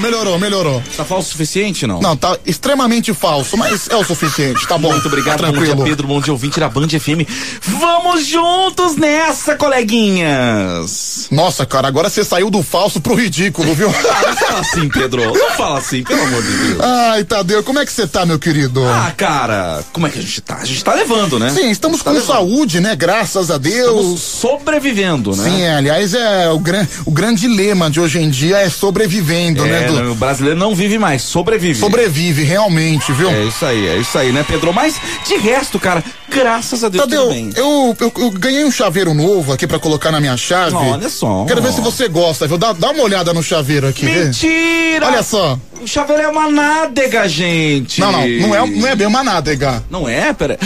[0.00, 0.82] melhorou, melhorou.
[0.96, 2.00] Tá falso o suficiente, não?
[2.00, 4.90] Não, tá extremamente falso, mas é o suficiente, tá bom.
[4.92, 5.76] Muito obrigado, tá bom tranquilo.
[5.76, 7.28] dia, Pedro, bom dia, ouvinte da Band FM.
[7.62, 11.28] Vamos juntos nessa, coleguinhas!
[11.30, 13.88] Nossa, cara, agora você saiu do falso pro ridículo, viu?
[14.14, 16.80] Ah, não fala assim, Pedro, não fala assim, pelo amor de Deus.
[16.80, 18.84] Ai, Tadeu, como é que você tá, meu querido?
[18.86, 20.56] Ah, cara, como é que a gente tá?
[20.60, 21.50] A gente tá levando, né?
[21.50, 22.26] Sim, estamos Tá com levando.
[22.28, 22.94] saúde, né?
[22.94, 23.96] Graças a Deus.
[23.96, 25.44] Estamos sobrevivendo, né?
[25.44, 29.60] Sim, é, aliás, é o, gran, o grande lema de hoje em dia é sobrevivendo,
[29.62, 31.78] complicado, né, É, não, o brasileiro não vive mais, sobrevive.
[31.78, 33.28] Sobrevive, realmente, viu?
[33.28, 34.72] É isso aí, é isso aí, né, Pedro?
[34.72, 37.50] Mas de resto, cara, graças a Deus, Tadeu, tudo bem.
[37.56, 40.74] eu, eu, eu ganhei um chaveiro novo aqui pra colocar na minha chave.
[40.74, 41.44] Olha só.
[41.46, 42.58] Quero ver se você gosta, viu?
[42.58, 44.06] Dá, dá uma olhada no chaveiro aqui.
[44.06, 44.24] vê.
[44.24, 45.06] Mentira!
[45.06, 45.58] Olha só.
[45.80, 48.00] O chaveiro é uma nádega, gente.
[48.00, 49.82] Não, não, não é, não é bem uma nádega.
[49.90, 50.32] Não é?
[50.32, 50.58] Pera.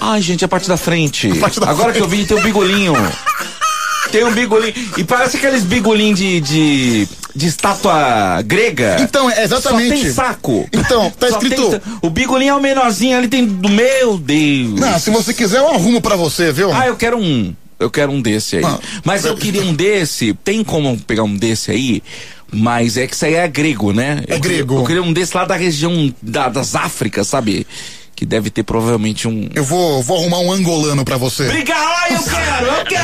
[0.00, 1.32] Ai, gente, é a parte da frente.
[1.38, 1.96] parte da Agora frente.
[1.96, 2.94] que eu vi, tem um bigolinho.
[4.10, 4.74] tem um bigolinho.
[4.96, 8.96] E parece aqueles bigolinhos de, de, de estátua grega.
[9.00, 9.96] Então, é exatamente.
[9.96, 10.68] Só tem saco.
[10.72, 13.44] Então, tá escrito- tem- o bigolinho é o menorzinho, ali tem.
[13.46, 14.78] do Meu Deus.
[14.80, 16.72] Não, se você quiser, eu arrumo pra você, viu?
[16.72, 17.54] Ah, eu quero um.
[17.78, 18.64] Eu quero um desse aí.
[18.64, 18.78] Ah.
[19.04, 20.32] Mas eu queria um desse.
[20.44, 22.02] Tem como pegar um desse aí?
[22.52, 24.22] Mas é que isso aí é grego, né?
[24.28, 24.76] É Eu grego.
[24.78, 27.66] Eu queria um desse lá da região da- das Áfricas, sabe?
[28.14, 29.48] Que deve ter provavelmente um.
[29.56, 31.48] Eu vou, vou arrumar um angolano pra você.
[31.48, 33.02] Obrigado, eu quero, eu quero.